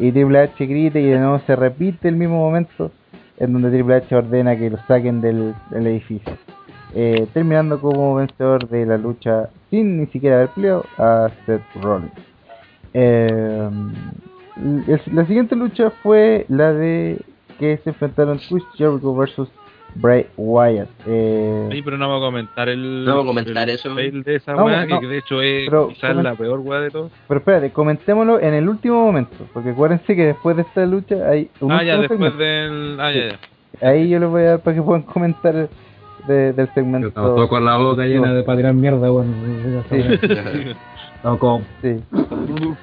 Y 0.00 0.12
Triple 0.12 0.40
H 0.40 0.66
grita 0.66 0.98
y 0.98 1.04
de 1.04 1.18
nuevo 1.18 1.40
se 1.46 1.54
repite 1.54 2.08
el 2.08 2.16
mismo 2.16 2.38
momento 2.38 2.90
en 3.36 3.52
donde 3.52 3.70
Triple 3.70 3.96
H 3.96 4.16
ordena 4.16 4.56
que 4.56 4.70
lo 4.70 4.78
saquen 4.88 5.20
del, 5.20 5.54
edificio. 5.72 6.32
Eh, 6.94 7.28
terminando 7.34 7.80
como 7.80 8.16
vencedor 8.16 8.66
de 8.68 8.86
la 8.86 8.98
lucha 8.98 9.50
sin 9.68 10.00
ni 10.00 10.06
siquiera 10.06 10.36
haber 10.36 10.48
peleado 10.48 10.84
a 10.98 11.30
Seth 11.44 11.62
Rollins. 11.82 12.10
Eh, 12.94 13.70
la 15.12 15.26
siguiente 15.26 15.54
lucha 15.54 15.90
fue 16.02 16.46
la 16.48 16.72
de 16.72 17.20
que 17.58 17.76
se 17.84 17.90
enfrentaron 17.90 18.38
Chris 18.38 18.64
Jericho 18.74 19.14
versus 19.14 19.48
Bray 19.94 20.26
Wyatt. 20.36 20.88
Eh, 21.06 21.68
Sí, 21.72 21.82
pero 21.82 21.98
no 21.98 22.08
vamos 22.08 22.22
a 22.22 22.26
comentar 22.26 22.68
el. 22.68 23.04
No 23.04 23.10
vamos 23.16 23.24
a 23.24 23.26
comentar 23.28 23.68
el 23.68 23.74
eso. 23.74 23.94
fail 23.94 24.22
de 24.22 24.36
esa 24.36 24.52
No, 24.54 24.64
weá, 24.64 24.86
no. 24.86 25.00
que 25.00 25.06
de 25.06 25.18
hecho 25.18 25.42
es 25.42 25.64
Pero 25.68 25.88
quizás 25.88 26.10
comen- 26.14 26.22
la 26.22 26.34
peor 26.34 26.60
weá 26.60 26.80
de 26.80 26.90
todo. 26.90 27.10
Pero 27.28 27.38
espérate, 27.38 27.70
comentémoslo 27.70 28.40
en 28.40 28.54
el 28.54 28.68
último 28.68 29.04
momento, 29.04 29.36
porque 29.52 29.70
acuérdense 29.70 30.14
que 30.16 30.26
después 30.26 30.56
de 30.56 30.62
esta 30.62 30.86
lucha 30.86 31.16
hay 31.28 31.50
un 31.60 31.72
Ah, 31.72 31.82
ya, 31.82 31.96
después 31.98 32.18
segmento. 32.18 32.38
del. 32.38 32.96
Ah, 33.00 33.12
ya, 33.12 33.28
ya. 33.80 33.88
Ahí 33.88 34.08
yo 34.08 34.18
les 34.18 34.28
voy 34.28 34.42
a 34.42 34.46
dar 34.50 34.60
para 34.60 34.76
que 34.76 34.82
puedan 34.82 35.02
comentar 35.02 35.68
de- 36.26 36.52
del 36.52 36.68
segmento. 36.74 37.08
Estamos 37.08 37.34
todos 37.34 37.48
con 37.48 37.64
la 37.64 37.76
boca 37.76 38.04
llena 38.04 38.32
de 38.32 38.42
para 38.42 38.56
tirar 38.58 38.74
mierda, 38.74 39.08
bueno. 39.10 39.32
Sí. 39.90 39.96
No, 41.22 41.38
como, 41.38 41.62
Sí. 41.82 42.00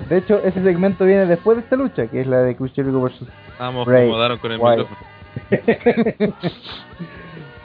De 0.10 0.18
hecho, 0.20 0.40
ese 0.44 0.62
segmento 0.62 1.06
viene 1.06 1.26
después 1.26 1.58
de 1.58 1.64
esta 1.64 1.76
lucha, 1.76 2.06
que 2.06 2.22
es 2.22 2.28
la 2.28 2.42
de 2.44 2.54
versus 2.54 3.28
Estábamos 3.52 3.88
Bray 3.88 4.04
acomodaron 4.04 4.38
con 4.38 4.52
el 4.52 4.60
micrófono. 4.60 4.98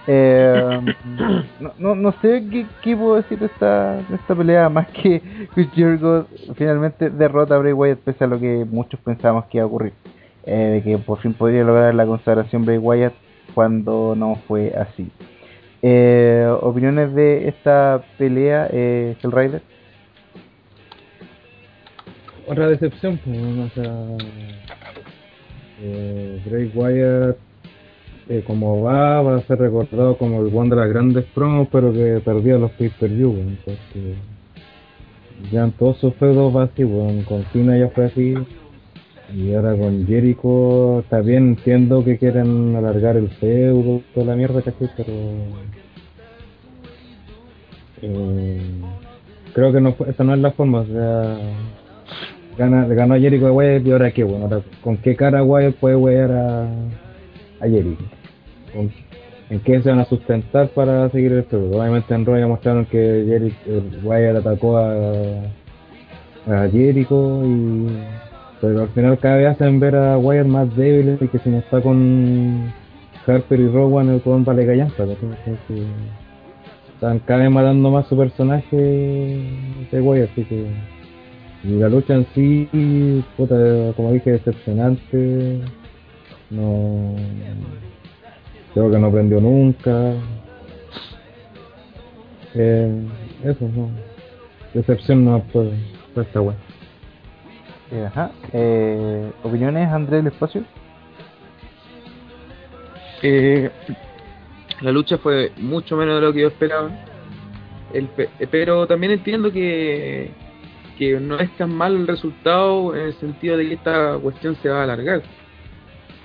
Eh, 0.09 0.81
no, 1.61 1.73
no, 1.79 1.95
no 1.95 2.13
sé 2.21 2.45
qué, 2.51 2.67
qué 2.83 2.97
puedo 2.97 3.15
decir 3.15 3.39
de 3.39 3.47
esta, 3.47 4.03
de 4.03 4.17
esta 4.17 4.35
pelea 4.35 4.69
más 4.69 4.89
que 4.89 5.23
Jericho 5.55 6.27
finalmente 6.57 7.09
derrota 7.09 7.55
a 7.55 7.59
Bray 7.59 7.73
Wyatt 7.73 8.01
pese 8.01 8.25
a 8.25 8.27
lo 8.27 8.41
que 8.41 8.67
muchos 8.69 8.99
pensábamos 8.99 9.45
que 9.45 9.59
iba 9.59 9.65
a 9.65 9.69
ocurrir. 9.69 9.93
Eh, 10.45 10.57
de 10.57 10.83
que 10.83 10.99
por 10.99 11.21
fin 11.21 11.35
podría 11.35 11.63
lograr 11.63 11.95
la 11.95 12.05
consagración 12.05 12.65
Bray 12.65 12.79
Wyatt 12.79 13.15
cuando 13.55 14.17
no 14.17 14.41
fue 14.49 14.75
así. 14.75 15.09
Eh, 15.83 16.49
opiniones 16.61 17.15
de 17.15 17.49
esta 17.49 18.05
pelea, 18.19 18.69
eh, 18.73 19.17
Rider. 19.23 19.63
Otra 22.47 22.69
decepción, 22.69 23.19
pues, 23.25 23.39
o 23.39 23.69
sea, 23.75 24.17
eh, 25.81 26.41
Bray 26.45 26.71
Wyatt, 26.75 27.37
eh, 28.29 28.43
como 28.47 28.83
va, 28.83 29.23
va 29.23 29.37
a 29.37 29.43
ser 29.43 29.59
recordado 29.59 30.17
como 30.17 30.41
el 30.41 30.55
one 30.55 30.71
de 30.71 30.77
las 30.77 30.89
grandes 30.89 31.25
promos, 31.35 31.69
pero 31.71 31.93
que 31.93 32.21
perdía 32.25 32.59
los 32.59 32.71
pay-per-view, 32.73 33.33
entonces, 33.33 34.17
ya 35.51 35.65
en 35.65 35.73
todos 35.73 35.99
sus 35.99 36.15
feudos 36.15 36.55
va 36.55 36.65
así, 36.65 36.85
pues, 36.85 37.27
con 37.27 37.45
Cena 37.53 37.77
ya 37.77 37.89
fue 37.89 38.07
así, 38.07 38.35
y 39.35 39.55
ahora 39.55 39.75
con 39.77 40.07
Jericho, 40.07 41.01
está 41.01 41.21
bien, 41.21 41.49
entiendo 41.49 42.05
que 42.05 42.19
quieren 42.19 42.77
alargar 42.77 43.17
el 43.17 43.31
feudo, 43.31 44.03
toda 44.15 44.27
la 44.27 44.37
mierda, 44.37 44.61
¿cachai? 44.61 44.91
Pero. 44.97 45.13
Eh, 48.03 48.61
creo 49.55 49.73
que 49.73 49.81
no 49.81 49.97
esta 50.07 50.25
no 50.25 50.35
es 50.35 50.41
la 50.41 50.51
forma, 50.51 50.81
o 50.81 50.87
sea. 50.87 51.39
Gana, 52.59 52.85
ganó 52.87 53.15
Jericho 53.15 53.47
a 53.47 53.53
Wyatt 53.53 53.87
y 53.87 53.93
ahora 53.93 54.11
qué, 54.11 54.25
bueno, 54.25 54.63
¿con 54.83 54.99
qué 54.99 55.17
cara 55.17 55.43
Wyatt 55.43 55.77
puede 55.77 55.97
wear 55.97 56.31
a, 56.31 56.69
a 57.63 57.69
Jericho? 57.69 58.05
¿Con- 58.75 58.91
¿En 59.51 59.61
qué 59.61 59.83
se 59.83 59.91
van 59.91 60.01
a 60.01 60.05
sustentar 60.07 60.69
para 60.69 61.11
seguir 61.11 61.33
el 61.33 61.45
feudo? 61.45 61.79
Obviamente 61.79 62.15
en 62.15 62.25
Raw 62.25 62.39
ya 62.39 62.47
mostraron 62.47 62.87
que 62.87 63.25
Jericho, 63.29 63.57
eh, 63.67 63.83
Wyatt 64.03 64.37
atacó 64.37 64.79
a, 64.79 64.93
a 66.47 66.69
Jericho 66.71 67.43
y 67.45 67.87
pero 68.61 68.83
al 68.83 68.89
final 68.91 69.19
cada 69.19 69.37
vez 69.39 69.49
hacen 69.49 69.81
ver 69.81 69.97
a 69.97 70.17
Wyatt 70.19 70.47
más 70.47 70.75
débil 70.77 71.19
y 71.21 71.29
que 71.29 71.39
si 71.41 71.51
no 71.51 71.59
está 71.59 71.81
con 71.83 72.73
Harper 73.27 73.61
y 73.61 73.67
Rowan 73.69 74.09
el 74.09 74.23
weón 74.25 74.45
vale. 74.45 74.63
Entonces, 74.63 75.87
están 76.95 77.19
cada 77.21 77.41
vez 77.41 77.51
matando 77.51 77.91
más 77.91 78.07
su 78.07 78.17
personaje 78.17 78.77
de 78.77 80.01
Wyatt 80.01 80.31
así 80.31 80.45
que 80.45 80.67
y 81.65 81.77
la 81.79 81.89
lucha 81.89 82.15
en 82.15 82.27
sí 82.35 83.23
puta, 83.37 83.55
como 83.97 84.13
dije 84.13 84.33
decepcionante 84.33 85.61
no 86.53 87.15
creo 88.75 88.91
que 88.91 88.99
no 88.99 89.07
aprendió 89.09 89.41
nunca 89.41 90.15
eh, 92.55 93.03
eso 93.45 93.69
no 93.75 93.91
decepción 94.75 95.25
no 95.25 95.43
por, 95.53 95.67
por 96.15 96.25
esta 96.25 96.41
wea 96.41 96.57
Eh, 97.91 98.07
ajá. 98.07 98.31
Eh, 98.55 99.31
opiniones, 99.43 99.87
Andrés 99.93 100.25
del 100.25 100.33
Espacio. 100.33 100.65
Eh, 103.23 103.71
la 104.81 104.91
lucha 104.93 105.19
fue 105.19 105.53
mucho 105.59 105.95
menos 105.97 106.15
de 106.17 106.21
lo 106.23 106.33
que 106.33 106.41
yo 106.41 106.49
esperaba. 106.49 106.91
El 107.93 108.07
pe- 108.09 108.31
eh, 108.39 108.47
pero 108.51 108.87
también 108.87 109.13
entiendo 109.13 109.53
que, 109.53 110.31
que 110.97 111.21
no 111.21 111.39
es 111.39 111.51
tan 111.59 111.75
mal 111.75 111.95
el 111.95 112.07
resultado 112.07 112.97
en 112.97 113.03
el 113.09 113.13
sentido 113.15 113.59
de 113.59 113.69
que 113.69 113.75
esta 113.75 114.17
cuestión 114.19 114.57
se 114.63 114.71
va 114.71 114.81
a 114.81 114.85
alargar. 114.85 115.23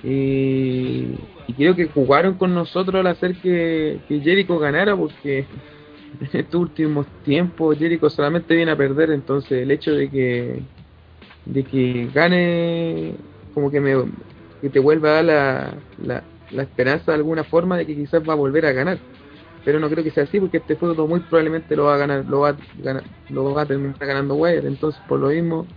Y, 0.03 1.15
y 1.47 1.53
creo 1.53 1.75
que 1.75 1.87
jugaron 1.87 2.35
con 2.35 2.53
nosotros 2.53 2.99
al 2.99 3.07
hacer 3.07 3.35
que, 3.35 3.99
que 4.07 4.19
Jericho 4.19 4.59
ganara 4.59 4.95
porque 4.95 5.39
en 6.19 6.39
estos 6.39 6.61
últimos 6.61 7.07
tiempos 7.23 7.77
Jericho 7.77 8.09
solamente 8.09 8.55
viene 8.55 8.71
a 8.71 8.77
perder, 8.77 9.11
entonces 9.11 9.63
el 9.63 9.71
hecho 9.71 9.91
de 9.91 10.09
que 10.09 10.61
de 11.45 11.63
que 11.63 12.09
gane 12.13 13.15
como 13.53 13.71
que 13.71 13.79
me 13.79 13.95
que 14.61 14.69
te 14.69 14.79
vuelva 14.79 15.09
a 15.09 15.13
dar 15.13 15.25
la, 15.25 15.73
la, 16.03 16.23
la 16.51 16.63
esperanza 16.63 17.11
de 17.11 17.17
alguna 17.17 17.43
forma 17.43 17.77
de 17.77 17.85
que 17.85 17.95
quizás 17.95 18.27
va 18.27 18.33
a 18.33 18.37
volver 18.37 18.65
a 18.65 18.71
ganar. 18.71 18.97
Pero 19.63 19.79
no 19.79 19.89
creo 19.89 20.03
que 20.03 20.11
sea 20.11 20.23
así 20.23 20.39
porque 20.39 20.57
este 20.57 20.75
feudo 20.75 21.07
muy 21.07 21.19
probablemente 21.19 21.75
lo 21.75 21.85
va 21.85 21.95
a 21.95 21.97
ganar 21.97 22.25
lo 22.25 22.41
va 22.41 22.49
a 22.49 22.57
ganar, 22.81 23.03
lo 23.29 23.53
va 23.53 23.63
a 23.63 23.65
terminar 23.65 23.97
ganando 23.99 24.35
Wyatt. 24.35 24.65
Entonces 24.65 25.01
por 25.07 25.19
lo 25.19 25.29
mismo 25.29 25.67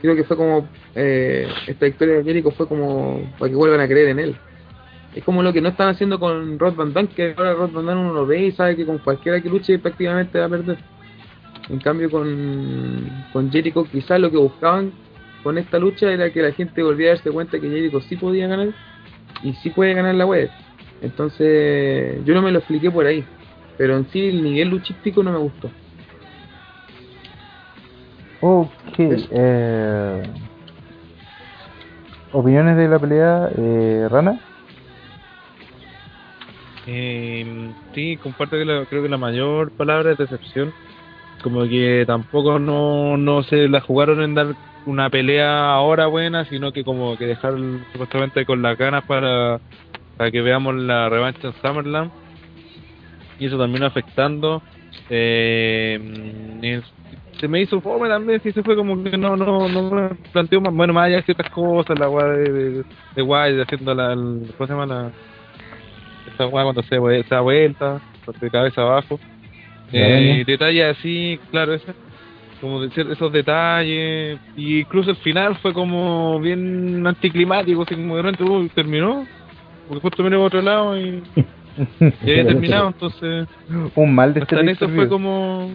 creo 0.00 0.16
que 0.16 0.24
fue 0.24 0.36
como 0.36 0.68
eh, 0.94 1.46
esta 1.66 1.86
victoria 1.86 2.16
de 2.16 2.24
Jericho 2.24 2.50
fue 2.50 2.66
como 2.66 3.22
para 3.38 3.50
que 3.50 3.56
vuelvan 3.56 3.80
a 3.80 3.88
creer 3.88 4.08
en 4.08 4.18
él 4.18 4.36
es 5.14 5.24
como 5.24 5.42
lo 5.42 5.52
que 5.52 5.60
no 5.60 5.70
están 5.70 5.88
haciendo 5.88 6.20
con 6.20 6.58
Rod 6.58 6.74
Van 6.74 6.92
Dam 6.92 7.08
que 7.08 7.34
ahora 7.36 7.54
Rod 7.54 7.72
Van 7.72 7.86
Dam 7.86 8.00
uno 8.00 8.14
lo 8.14 8.26
ve 8.26 8.46
y 8.46 8.52
sabe 8.52 8.76
que 8.76 8.86
con 8.86 8.98
cualquiera 8.98 9.40
que 9.40 9.48
luche 9.48 9.78
prácticamente 9.78 10.38
va 10.38 10.46
a 10.46 10.50
perder 10.50 10.78
en 11.68 11.78
cambio 11.78 12.10
con, 12.10 13.08
con 13.32 13.50
Jericho 13.50 13.84
quizás 13.84 14.20
lo 14.20 14.30
que 14.30 14.36
buscaban 14.36 14.92
con 15.42 15.58
esta 15.58 15.78
lucha 15.78 16.10
era 16.10 16.30
que 16.30 16.42
la 16.42 16.52
gente 16.52 16.82
volviera 16.82 17.12
a 17.12 17.16
darse 17.16 17.30
cuenta 17.30 17.58
que 17.58 17.68
Jericho 17.68 18.00
sí 18.02 18.16
podía 18.16 18.46
ganar 18.46 18.68
y 19.42 19.52
sí 19.54 19.70
puede 19.70 19.94
ganar 19.94 20.14
la 20.14 20.26
web. 20.26 20.50
Entonces 21.02 22.24
yo 22.24 22.34
no 22.34 22.42
me 22.42 22.52
lo 22.52 22.58
expliqué 22.58 22.90
por 22.90 23.06
ahí, 23.06 23.24
pero 23.78 23.96
en 23.96 24.06
sí 24.10 24.28
el 24.28 24.42
nivel 24.42 24.68
luchístico 24.68 25.22
no 25.22 25.32
me 25.32 25.38
gustó. 25.38 25.70
Ok. 28.40 28.70
Eh, 28.98 30.22
opiniones 32.32 32.76
de 32.76 32.88
la 32.88 32.98
pelea, 32.98 33.48
eh, 33.56 34.06
Rana. 34.10 34.38
Eh, 36.86 37.74
sí, 37.94 38.16
comparto 38.16 38.56
que 38.56 38.64
la- 38.64 38.86
creo 38.86 39.02
que 39.02 39.08
la 39.08 39.18
mayor 39.18 39.70
palabra 39.72 40.12
es 40.12 40.18
decepción. 40.18 40.72
Como 41.42 41.62
que 41.64 42.04
tampoco 42.06 42.58
no, 42.58 43.16
no 43.16 43.42
se 43.42 43.68
la 43.68 43.80
jugaron 43.80 44.22
en 44.22 44.34
dar 44.34 44.56
una 44.84 45.08
pelea 45.10 45.72
ahora 45.72 46.06
buena, 46.06 46.44
sino 46.46 46.72
que 46.72 46.84
como 46.84 47.16
que 47.16 47.26
dejar 47.26 47.54
supuestamente 47.92 48.44
con 48.44 48.62
las 48.62 48.76
ganas 48.76 49.04
para, 49.04 49.60
para 50.16 50.30
que 50.30 50.40
veamos 50.40 50.74
la 50.74 51.08
revancha 51.08 51.48
en 51.48 51.54
SummerLand. 51.54 52.12
Y 53.38 53.46
eso 53.46 53.58
también 53.58 53.84
afectando. 53.84 54.62
Eh, 55.08 55.98
se 57.40 57.48
me 57.48 57.60
hizo 57.62 57.80
fome 57.80 58.08
también, 58.08 58.40
sí 58.42 58.52
se 58.52 58.62
fue 58.62 58.76
como 58.76 59.02
que 59.02 59.16
no, 59.16 59.36
no, 59.36 59.68
no 59.68 59.90
me 59.90 60.08
planteó 60.32 60.60
más, 60.60 60.74
bueno, 60.74 60.92
más 60.92 61.06
allá 61.06 61.16
de 61.16 61.22
ciertas 61.22 61.50
cosas, 61.50 61.98
la 61.98 62.08
weá 62.08 62.26
de, 62.26 62.52
de, 62.52 62.84
de 63.16 63.22
Wyatt 63.22 63.62
haciendo 63.66 63.94
la, 63.94 64.12
el- 64.12 64.52
¿cómo 64.56 64.66
se 64.66 64.72
llama? 64.72 64.86
La, 64.86 65.10
esa 66.34 66.46
weá 66.46 66.64
cuando 66.64 66.82
se, 66.82 66.96
da 67.28 67.40
vuelta, 67.40 68.00
de 68.40 68.50
cabeza 68.50 68.82
abajo. 68.82 69.18
Eh, 69.92 70.04
araña. 70.04 70.44
detalles 70.44 70.96
así, 70.98 71.40
claro, 71.50 71.74
ese, 71.74 71.92
como 72.60 72.80
decir 72.82 73.06
esos 73.10 73.32
detalles. 73.32 74.38
Y 74.56 74.80
incluso 74.80 75.10
el 75.10 75.16
final 75.16 75.56
fue 75.56 75.72
como 75.72 76.38
bien 76.40 77.04
anticlimático, 77.06 77.82
así 77.82 77.94
como 77.94 78.16
de 78.16 78.22
repente 78.22 78.44
uy, 78.44 78.68
terminó. 78.68 79.26
Porque 79.88 80.02
justo 80.02 80.22
miré 80.22 80.36
por 80.36 80.46
otro 80.46 80.62
lado 80.62 80.96
y, 80.96 81.22
y 82.00 82.30
había 82.30 82.46
terminado, 82.46 82.88
entonces 82.88 83.48
Un 83.96 84.14
mal 84.14 84.32
de 84.34 84.40
este 84.40 84.70
eso 84.70 84.88
fue 84.90 85.08
como. 85.08 85.70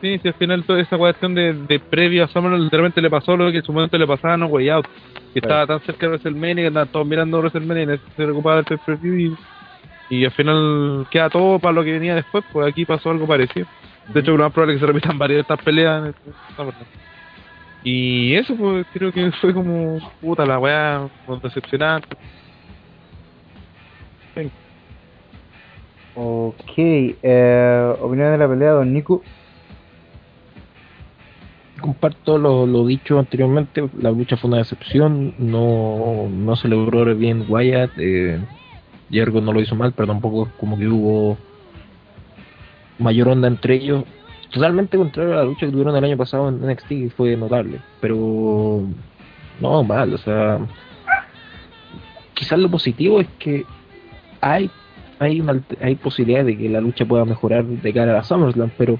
Sí, 0.00 0.18
sí, 0.18 0.28
al 0.28 0.34
final 0.34 0.64
toda 0.64 0.80
esa 0.80 0.96
cuestión 0.96 1.34
de, 1.34 1.52
de 1.52 1.80
previo 1.80 2.24
a 2.24 2.28
Summerland 2.28 2.70
de 2.70 2.76
repente 2.76 3.02
le 3.02 3.10
pasó 3.10 3.36
lo 3.36 3.50
que 3.50 3.58
en 3.58 3.64
su 3.64 3.72
momento 3.72 3.98
le 3.98 4.06
pasaba 4.06 4.34
a 4.34 4.36
No 4.36 4.46
Way 4.46 4.68
Out, 4.68 4.86
que 5.32 5.40
estaba 5.40 5.66
tan 5.66 5.80
cerca 5.80 6.06
de 6.06 6.08
WrestleMania 6.08 6.64
que 6.64 6.68
andaban 6.68 6.88
todos 6.88 7.06
mirando 7.06 7.38
WrestleMania 7.38 7.94
y 7.94 7.98
se 7.98 8.14
preocupaba 8.14 8.56
del 8.56 8.64
pay-per-view 8.64 9.36
y, 10.10 10.16
y 10.16 10.24
al 10.24 10.30
final 10.30 11.06
queda 11.10 11.28
todo 11.30 11.58
para 11.58 11.72
lo 11.72 11.82
que 11.82 11.92
venía 11.92 12.14
después, 12.14 12.44
pues 12.52 12.68
aquí 12.68 12.84
pasó 12.84 13.10
algo 13.10 13.26
parecido. 13.26 13.66
De 14.12 14.20
hecho, 14.20 14.36
lo 14.36 14.44
más 14.44 14.52
probable 14.52 14.74
es 14.74 14.80
que 14.80 14.86
se 14.86 14.92
repitan 14.92 15.18
varias 15.18 15.38
de 15.38 15.40
estas 15.42 15.62
peleas 15.62 16.06
en 16.06 16.14
Summerland. 16.56 16.86
Y 17.82 18.34
eso, 18.34 18.56
pues 18.56 18.86
creo 18.92 19.12
que 19.12 19.30
fue 19.32 19.52
como 19.52 19.98
puta 20.20 20.44
la 20.44 20.58
weá, 20.58 21.08
decepcionante. 21.42 22.16
Ok. 26.14 26.72
Eh, 26.76 27.94
opiniones 28.00 28.32
de 28.32 28.38
la 28.38 28.48
pelea, 28.48 28.72
Don 28.72 28.92
Nico. 28.92 29.22
Comparto 31.80 32.38
lo, 32.38 32.86
dicho 32.86 33.18
anteriormente, 33.18 33.88
la 34.00 34.10
lucha 34.10 34.36
fue 34.36 34.48
una 34.48 34.58
decepción, 34.58 35.34
no, 35.38 36.28
no 36.28 36.56
se 36.56 36.68
logró 36.68 37.14
bien 37.14 37.44
Wyatt, 37.48 37.92
eh, 37.98 38.40
no 39.10 39.52
lo 39.52 39.60
hizo 39.60 39.76
mal, 39.76 39.92
pero 39.92 40.08
tampoco 40.08 40.48
como 40.58 40.76
que 40.76 40.88
hubo 40.88 41.38
mayor 42.98 43.28
onda 43.28 43.48
entre 43.48 43.76
ellos. 43.76 44.04
Totalmente 44.50 44.96
contrario 44.96 45.34
a 45.34 45.36
la 45.36 45.44
lucha 45.44 45.66
que 45.66 45.72
tuvieron 45.72 45.94
el 45.94 46.04
año 46.04 46.16
pasado 46.16 46.48
en 46.48 46.66
NXT, 46.66 46.88
que 46.88 47.12
fue 47.16 47.36
notable, 47.36 47.80
pero 48.00 48.82
no 49.60 49.82
mal, 49.84 50.14
o 50.14 50.18
sea, 50.18 50.58
quizás 52.34 52.58
lo 52.58 52.70
positivo 52.70 53.20
es 53.20 53.28
que 53.38 53.64
hay 54.40 54.70
hay 55.18 55.40
una 55.40 55.60
hay 55.80 55.96
posibilidades 55.96 56.46
de 56.46 56.56
que 56.56 56.68
la 56.68 56.80
lucha 56.80 57.04
pueda 57.04 57.24
mejorar 57.24 57.64
de 57.64 57.92
cara 57.92 58.12
a 58.12 58.16
la 58.16 58.24
SummerSlam, 58.24 58.70
pero 58.78 58.98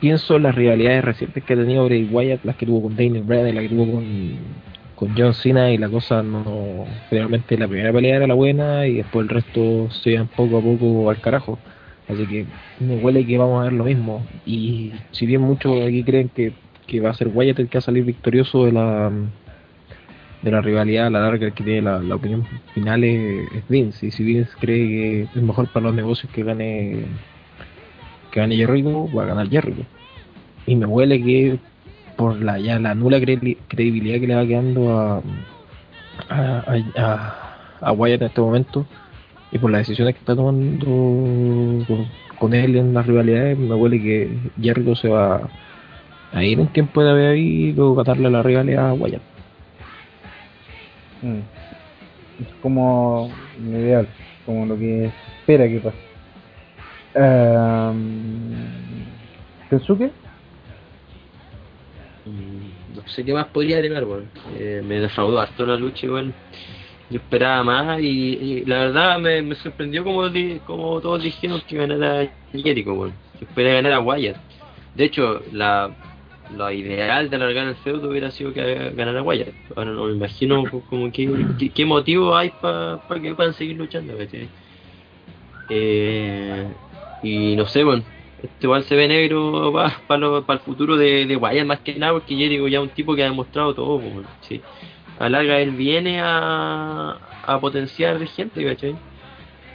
pienso 0.00 0.36
en 0.36 0.44
las 0.44 0.54
rivalidades 0.54 1.04
recientes 1.04 1.44
que 1.44 1.52
ha 1.52 1.56
tenido 1.56 1.84
Bray 1.84 2.04
Wyatt, 2.10 2.44
las 2.44 2.56
que 2.56 2.66
tuvo 2.66 2.82
con 2.82 2.96
Daniel 2.96 3.22
Bryan 3.22 3.54
las 3.54 3.64
que 3.64 3.68
tuvo 3.68 3.92
con, 3.92 4.04
con 4.94 5.14
John 5.16 5.34
Cena 5.34 5.70
y 5.70 5.78
la 5.78 5.88
cosa 5.88 6.22
no. 6.22 6.86
Realmente 7.10 7.56
la 7.58 7.68
primera 7.68 7.92
pelea 7.92 8.16
era 8.16 8.26
la 8.26 8.34
buena 8.34 8.86
y 8.86 8.94
después 8.94 9.24
el 9.24 9.28
resto 9.28 9.90
se 9.90 10.10
iban 10.10 10.28
poco 10.28 10.58
a 10.58 10.62
poco 10.62 11.10
al 11.10 11.20
carajo. 11.20 11.58
Así 12.08 12.26
que 12.26 12.46
me 12.80 12.96
huele 12.96 13.26
que 13.26 13.36
vamos 13.36 13.60
a 13.60 13.64
ver 13.64 13.72
lo 13.74 13.84
mismo. 13.84 14.26
Y 14.46 14.92
si 15.10 15.26
bien 15.26 15.42
muchos 15.42 15.86
aquí 15.86 16.02
creen 16.04 16.30
que, 16.30 16.52
que 16.86 17.00
va 17.00 17.10
a 17.10 17.14
ser 17.14 17.28
Wyatt 17.28 17.58
el 17.58 17.68
que 17.68 17.78
va 17.78 17.80
a 17.80 17.82
salir 17.82 18.04
victorioso 18.04 18.64
de 18.64 18.72
la 18.72 19.12
de 20.42 20.52
la 20.52 20.60
rivalidad 20.60 21.06
a 21.06 21.10
la 21.10 21.20
larga 21.20 21.50
que 21.50 21.64
tiene 21.64 21.82
la, 21.82 22.14
opinión 22.14 22.46
final 22.74 23.04
es 23.04 23.68
Vince. 23.68 24.06
Y 24.06 24.10
si 24.10 24.24
Vince 24.24 24.50
cree 24.60 24.88
que 24.88 25.22
es 25.22 25.42
mejor 25.42 25.68
para 25.72 25.86
los 25.86 25.94
negocios 25.94 26.32
que 26.32 26.44
gane 26.44 27.06
que 28.38 28.54
gane 28.54 28.56
Jericho, 28.56 29.10
va 29.12 29.24
a 29.24 29.26
ganar 29.26 29.48
Jericho. 29.48 29.82
Y 30.66 30.76
me 30.76 30.86
huele 30.86 31.22
que 31.22 31.58
por 32.16 32.40
la 32.40 32.58
ya 32.58 32.78
la 32.78 32.94
nula 32.94 33.18
credi- 33.18 33.56
credibilidad 33.68 34.20
que 34.20 34.26
le 34.26 34.34
va 34.34 34.46
quedando 34.46 34.98
a, 34.98 35.22
a, 36.28 36.76
a, 36.96 37.78
a 37.80 37.92
Wyatt 37.92 38.22
en 38.22 38.28
este 38.28 38.40
momento 38.40 38.86
y 39.50 39.58
por 39.58 39.70
las 39.70 39.80
decisiones 39.80 40.14
que 40.14 40.20
está 40.20 40.36
tomando 40.36 41.84
con, 42.38 42.54
él 42.54 42.76
en 42.76 42.94
las 42.94 43.06
rivalidades, 43.06 43.58
me 43.58 43.74
huele 43.74 44.00
que 44.00 44.36
Jericho 44.60 44.94
se 44.94 45.08
va 45.08 45.48
a 46.32 46.44
ir 46.44 46.60
un 46.60 46.68
tiempo 46.68 47.02
de 47.02 47.10
haber 47.10 47.36
y 47.36 47.72
luego 47.72 47.94
gatarle 47.94 48.30
la 48.30 48.42
rivalidad 48.42 48.90
a 48.90 48.94
Wyatt. 48.94 49.22
Mm. 51.22 51.38
Es 52.42 52.54
como 52.62 53.30
ideal, 53.64 54.06
como 54.46 54.66
lo 54.66 54.78
que 54.78 55.06
espera 55.40 55.66
que 55.68 55.80
pase. 55.80 56.07
¿Kensuke? 59.70 60.10
Mm, 62.24 62.96
No 62.96 63.02
sé 63.08 63.24
qué 63.24 63.32
más 63.32 63.46
podría 63.48 63.76
agregar, 63.76 64.04
weón. 64.04 64.30
Eh, 64.56 64.82
me 64.84 65.00
defraudó 65.00 65.40
harto 65.40 65.66
la 65.66 65.76
lucha, 65.76 66.06
igual. 66.06 66.32
Yo 67.10 67.16
esperaba 67.18 67.64
más 67.64 68.00
y, 68.00 68.06
y 68.06 68.64
la 68.66 68.78
verdad 68.80 69.18
me, 69.18 69.40
me 69.42 69.54
sorprendió 69.56 70.04
como, 70.04 70.24
como 70.64 71.00
todos 71.00 71.22
dijeron 71.22 71.60
que 71.66 71.76
ganara 71.76 72.28
Jericho, 72.52 72.92
weón. 72.92 73.12
Yo 73.40 73.46
esperé 73.46 73.74
ganar 73.74 73.92
a 73.92 74.00
Wyatt. 74.00 74.36
De 74.94 75.04
hecho, 75.04 75.40
la, 75.52 75.90
lo 76.54 76.70
ideal 76.72 77.30
de 77.30 77.36
alargar 77.36 77.68
el 77.68 77.76
feudo 77.76 78.10
hubiera 78.10 78.30
sido 78.30 78.52
que 78.52 78.90
ganara 78.94 79.22
Wyatt. 79.22 79.48
Ahora 79.76 79.92
no 79.92 80.04
me 80.06 80.12
imagino 80.16 80.64
co- 80.70 80.82
como 80.88 81.10
que, 81.10 81.28
qué- 81.58 81.70
qué 81.70 81.84
motivo 81.86 82.36
hay 82.36 82.50
para 82.60 83.00
que 83.22 83.34
puedan 83.34 83.54
seguir 83.54 83.76
luchando, 83.76 84.16
¿cachai? 84.18 84.48
Eh, 85.70 86.66
y 87.22 87.56
no 87.56 87.66
sé, 87.66 87.84
bueno, 87.84 88.02
este 88.42 88.66
igual 88.66 88.84
se 88.84 88.94
ve 88.96 89.08
negro 89.08 89.72
para 90.06 90.24
el 90.48 90.58
futuro 90.60 90.96
de, 90.96 91.26
de 91.26 91.36
Wyatt 91.36 91.66
más 91.66 91.80
que 91.80 91.94
nada 91.96 92.12
porque 92.12 92.36
Jericho 92.36 92.68
ya 92.68 92.78
es 92.78 92.84
un 92.84 92.90
tipo 92.90 93.14
que 93.14 93.22
ha 93.22 93.26
demostrado 93.26 93.74
todo, 93.74 93.98
pues, 94.00 94.26
sí. 94.42 94.60
A 95.18 95.24
la 95.24 95.38
larga 95.38 95.58
él 95.60 95.72
viene 95.72 96.20
a, 96.22 97.16
a 97.44 97.58
potenciar 97.60 98.24
gente, 98.28 98.64
¿cachai? 98.64 98.94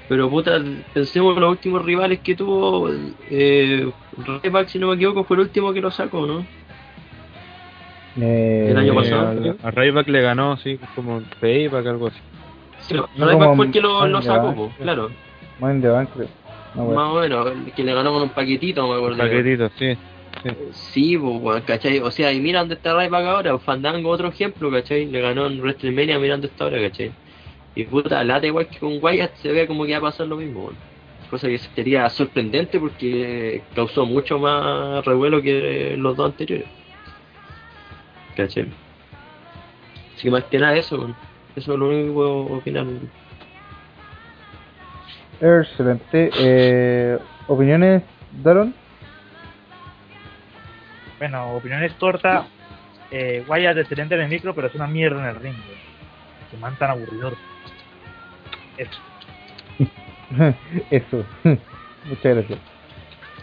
Pero 0.08 0.30
puta, 0.30 0.62
pensemos 0.94 1.34
en 1.36 1.42
los 1.42 1.52
últimos 1.52 1.84
rivales 1.84 2.20
que 2.20 2.36
tuvo, 2.36 2.90
eh, 3.30 3.90
Ryback, 4.44 4.68
si 4.70 4.80
no 4.80 4.88
me 4.88 4.96
equivoco, 4.96 5.24
fue 5.26 5.36
el 5.38 5.42
último 5.44 5.74
que 5.74 5.82
lo 5.82 5.92
sacó, 5.92 6.26
¿no? 6.26 6.46
Eh, 8.20 8.68
El 8.70 8.78
año 8.78 8.94
Eh, 8.94 8.96
pasado. 8.96 9.56
a, 9.64 9.68
a 9.68 9.72
Ryback 9.72 10.08
le 10.10 10.22
ganó, 10.22 10.58
sí, 10.58 10.80
como 10.96 11.22
payback, 11.40 11.86
algo 11.88 12.08
así. 12.08 12.20
Sí, 12.82 12.94
No, 12.96 13.08
Ryback 13.18 13.40
como 13.40 13.56
fue 13.56 13.66
el 13.68 13.72
que 13.72 13.82
lo, 13.82 14.08
lo 14.08 14.22
sacó, 14.22 14.72
claro. 14.80 15.10
The 15.60 15.88
Bank, 15.88 16.10
creo. 16.14 16.28
No, 16.76 16.86
bueno. 16.86 17.02
Más 17.02 17.12
o 17.12 17.20
menos, 17.22 17.74
que 17.76 17.84
le 17.84 17.94
ganó 17.94 18.14
con 18.14 18.24
un 18.24 18.30
paquetito, 18.30 18.88
me 18.88 18.96
acuerdo. 18.96 19.18
Paquetito, 19.18 19.70
sí. 19.78 19.98
Sí, 20.72 21.18
pues, 21.18 21.42
weón, 21.42 21.62
¿cachai? 21.62 22.00
O 22.00 22.12
sea, 22.12 22.34
y 22.34 22.40
mira 22.40 22.60
dónde 22.60 22.76
está 22.76 23.00
Ryback 23.00 23.26
ahora, 23.26 23.58
Fandango 23.60 24.10
otro 24.10 24.30
ejemplo, 24.30 24.72
¿cachai? 24.72 25.06
Le 25.06 25.22
ganó 25.22 25.46
en 25.46 25.60
WrestleMania 25.60 26.20
mirando 26.20 26.48
esta 26.48 26.66
hora, 26.66 26.82
¿cachai? 26.82 27.12
Y 27.76 27.84
puta, 27.86 28.24
lata 28.24 28.48
igual 28.48 28.68
que 28.68 28.80
con 28.80 28.98
Wyatt 29.02 29.36
se 29.36 29.52
ve 29.52 29.68
como 29.68 29.86
que 29.86 29.94
va 29.94 30.00
a 30.00 30.02
pasar 30.02 30.28
lo 30.28 30.38
mismo, 30.38 30.64
weón. 30.64 30.76
Cosa 31.30 31.48
que 31.48 31.58
sería 31.58 32.10
sorprendente 32.10 32.80
porque 32.80 33.64
causó 33.74 34.06
mucho 34.06 34.38
más 34.38 35.04
revuelo 35.06 35.42
que 35.42 35.96
los 35.98 36.16
dos 36.18 36.32
anteriores. 36.32 36.68
¿Cachai? 38.36 38.66
Así 40.16 40.24
que 40.24 40.32
más 40.32 40.44
que 40.46 40.60
nada 40.60 40.76
eso, 40.76 40.98
weón. 40.98 41.16
Eso 41.56 41.74
es 41.74 41.80
lo 41.80 41.88
único 41.88 42.08
que 42.08 42.14
puedo 42.14 42.36
opinar. 42.58 42.86
Excelente. 45.44 46.30
Eh, 46.40 47.20
¿Opiniones, 47.48 48.02
Daron? 48.42 48.74
Bueno, 51.20 51.56
opiniones 51.56 51.92
cortas. 51.96 52.46
Eh, 53.12 53.44
Wyatt 53.46 53.76
es 53.76 53.82
excelente 53.82 54.16
en 54.16 54.22
el 54.22 54.30
micro, 54.30 54.56
pero 54.56 54.68
es 54.68 54.76
una 54.76 54.88
mierda 54.88 55.20
en 55.20 55.36
el 55.36 55.36
ring. 55.36 55.56
Se 56.50 56.58
man 56.58 56.78
tan 56.78 56.92
aburridor. 56.92 57.34
Eso. 58.78 59.02
Eso. 60.90 61.26
Muchas 62.06 62.36
gracias. 62.36 62.60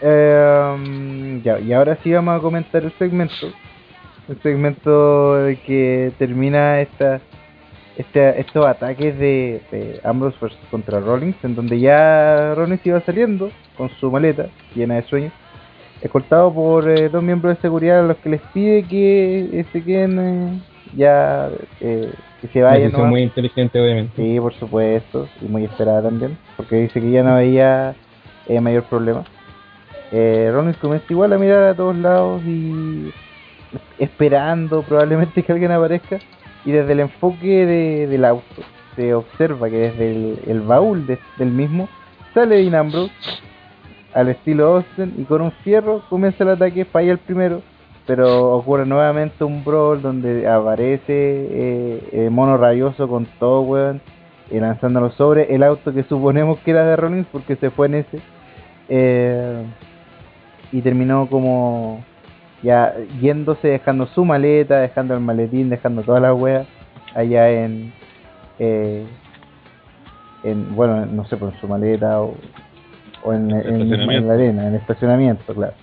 Eh, 0.01 1.41
ya, 1.43 1.59
y 1.59 1.71
ahora 1.71 1.99
sí 2.01 2.11
vamos 2.11 2.39
a 2.39 2.41
comentar 2.41 2.83
el 2.83 2.91
segmento. 2.93 3.53
El 4.27 4.41
segmento 4.41 5.37
que 5.67 6.13
termina 6.17 6.81
esta, 6.81 7.21
este, 7.97 8.39
estos 8.39 8.65
ataques 8.65 9.17
de, 9.17 9.61
de 9.71 9.99
Ambrose 10.03 10.37
versus 10.41 10.59
contra 10.69 10.99
Rollins, 10.99 11.35
en 11.43 11.55
donde 11.55 11.79
ya 11.79 12.53
Rollins 12.55 12.85
iba 12.85 13.01
saliendo 13.01 13.51
con 13.77 13.89
su 13.99 14.11
maleta 14.11 14.47
llena 14.75 14.95
de 14.95 15.03
sueños, 15.03 15.33
escoltado 16.01 16.53
por 16.53 16.89
eh, 16.89 17.09
dos 17.09 17.21
miembros 17.23 17.55
de 17.55 17.61
seguridad 17.61 17.99
a 17.99 18.07
los 18.07 18.17
que 18.17 18.29
les 18.29 18.41
pide 18.53 18.83
que 18.83 19.59
eh, 19.59 19.65
se 19.71 19.83
queden 19.83 20.19
eh, 20.19 20.59
ya, 20.95 21.49
eh, 21.79 22.11
que 22.41 22.47
se 22.47 22.61
vayan. 22.61 22.91
nomás. 22.91 23.09
muy 23.09 23.21
inteligente, 23.21 23.79
obviamente. 23.79 24.13
Sí, 24.15 24.39
por 24.39 24.53
supuesto, 24.53 25.27
y 25.41 25.45
muy 25.45 25.65
esperada 25.65 26.01
también, 26.03 26.37
porque 26.57 26.77
dice 26.77 26.99
que 26.99 27.11
ya 27.11 27.23
no 27.23 27.35
veía 27.35 27.95
eh, 28.47 28.59
mayor 28.59 28.83
problema. 28.83 29.23
Eh, 30.11 30.49
Rollins 30.51 30.77
comienza 30.77 31.05
igual 31.09 31.31
a 31.33 31.37
mirar 31.37 31.63
a 31.63 31.73
todos 31.73 31.95
lados 31.95 32.41
y 32.45 33.13
esperando 33.97 34.81
probablemente 34.81 35.41
que 35.43 35.51
alguien 35.51 35.71
aparezca, 35.71 36.19
y 36.65 36.71
desde 36.71 36.93
el 36.93 36.99
enfoque 37.01 37.65
de- 37.65 38.07
del 38.07 38.25
auto 38.25 38.61
se 38.95 39.13
observa 39.13 39.69
que 39.69 39.77
desde 39.77 40.11
el, 40.51 40.61
baúl 40.61 41.05
de- 41.07 41.19
del 41.37 41.49
mismo 41.51 41.87
sale 42.33 42.57
Dean 42.63 42.91
al 44.13 44.27
estilo 44.29 44.75
Austin 44.75 45.13
y 45.17 45.23
con 45.23 45.41
un 45.41 45.51
fierro 45.63 46.01
comienza 46.09 46.43
el 46.43 46.49
ataque, 46.51 46.83
falla 46.85 47.13
el 47.13 47.17
primero, 47.17 47.61
pero 48.05 48.51
ocurre 48.55 48.85
nuevamente 48.85 49.43
un 49.45 49.63
brawl 49.63 50.01
donde 50.01 50.47
aparece 50.47 51.03
eh, 51.07 52.09
eh, 52.11 52.29
Mono 52.29 52.57
Rabioso 52.57 53.07
con 53.07 53.25
todo, 53.39 53.61
weón, 53.61 54.01
lanzándolo 54.51 55.11
sobre 55.11 55.55
el 55.55 55.63
auto 55.63 55.93
que 55.93 56.03
suponemos 56.03 56.59
que 56.59 56.71
era 56.71 56.83
de 56.85 56.97
Rollins 56.97 57.27
porque 57.31 57.55
se 57.55 57.69
fue 57.69 57.87
en 57.87 57.95
ese. 57.95 58.19
eh, 58.89 59.63
y 60.73 60.81
terminó 60.81 61.27
como 61.27 62.03
ya 62.63 62.93
yéndose, 63.19 63.67
dejando 63.67 64.05
su 64.07 64.23
maleta, 64.25 64.79
dejando 64.79 65.13
el 65.13 65.19
maletín, 65.21 65.69
dejando 65.69 66.03
todas 66.03 66.21
las 66.21 66.33
weas 66.39 66.67
allá 67.15 67.49
en, 67.49 67.91
eh, 68.59 69.05
en 70.43 70.75
bueno, 70.75 71.05
no 71.05 71.25
sé, 71.25 71.37
por 71.37 71.53
su 71.59 71.67
maleta 71.67 72.21
o, 72.21 72.35
o 73.23 73.33
en, 73.33 73.49
en- 73.51 74.27
la 74.27 74.33
arena, 74.33 74.61
en 74.67 74.73
el 74.73 74.75
estacionamiento, 74.75 75.53
claro. 75.53 75.73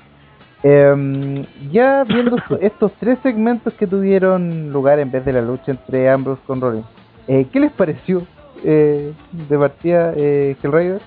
Em, 0.63 1.45
ya 1.71 2.03
viendo 2.05 2.37
esto- 2.37 2.59
estos 2.61 2.93
tres 2.99 3.19
segmentos 3.23 3.73
que 3.75 3.87
tuvieron 3.87 4.73
lugar 4.73 4.99
en 4.99 5.11
vez 5.11 5.25
de 5.25 5.33
la 5.33 5.41
lucha 5.43 5.71
entre 5.73 6.09
Ambrose 6.11 6.43
con 6.47 6.61
Rollins, 6.61 6.87
eh, 7.29 7.47
¿qué 7.53 7.61
les 7.61 7.73
pareció 7.73 8.23
eh, 8.65 9.13
de 9.33 9.59
partida 9.59 10.13
eh, 10.17 10.57
Hellraiser? 10.63 11.01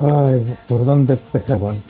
Ay, 0.00 0.56
¿por 0.68 0.84
dónde 0.84 1.14
empezar, 1.14 1.56
weón? 1.58 1.82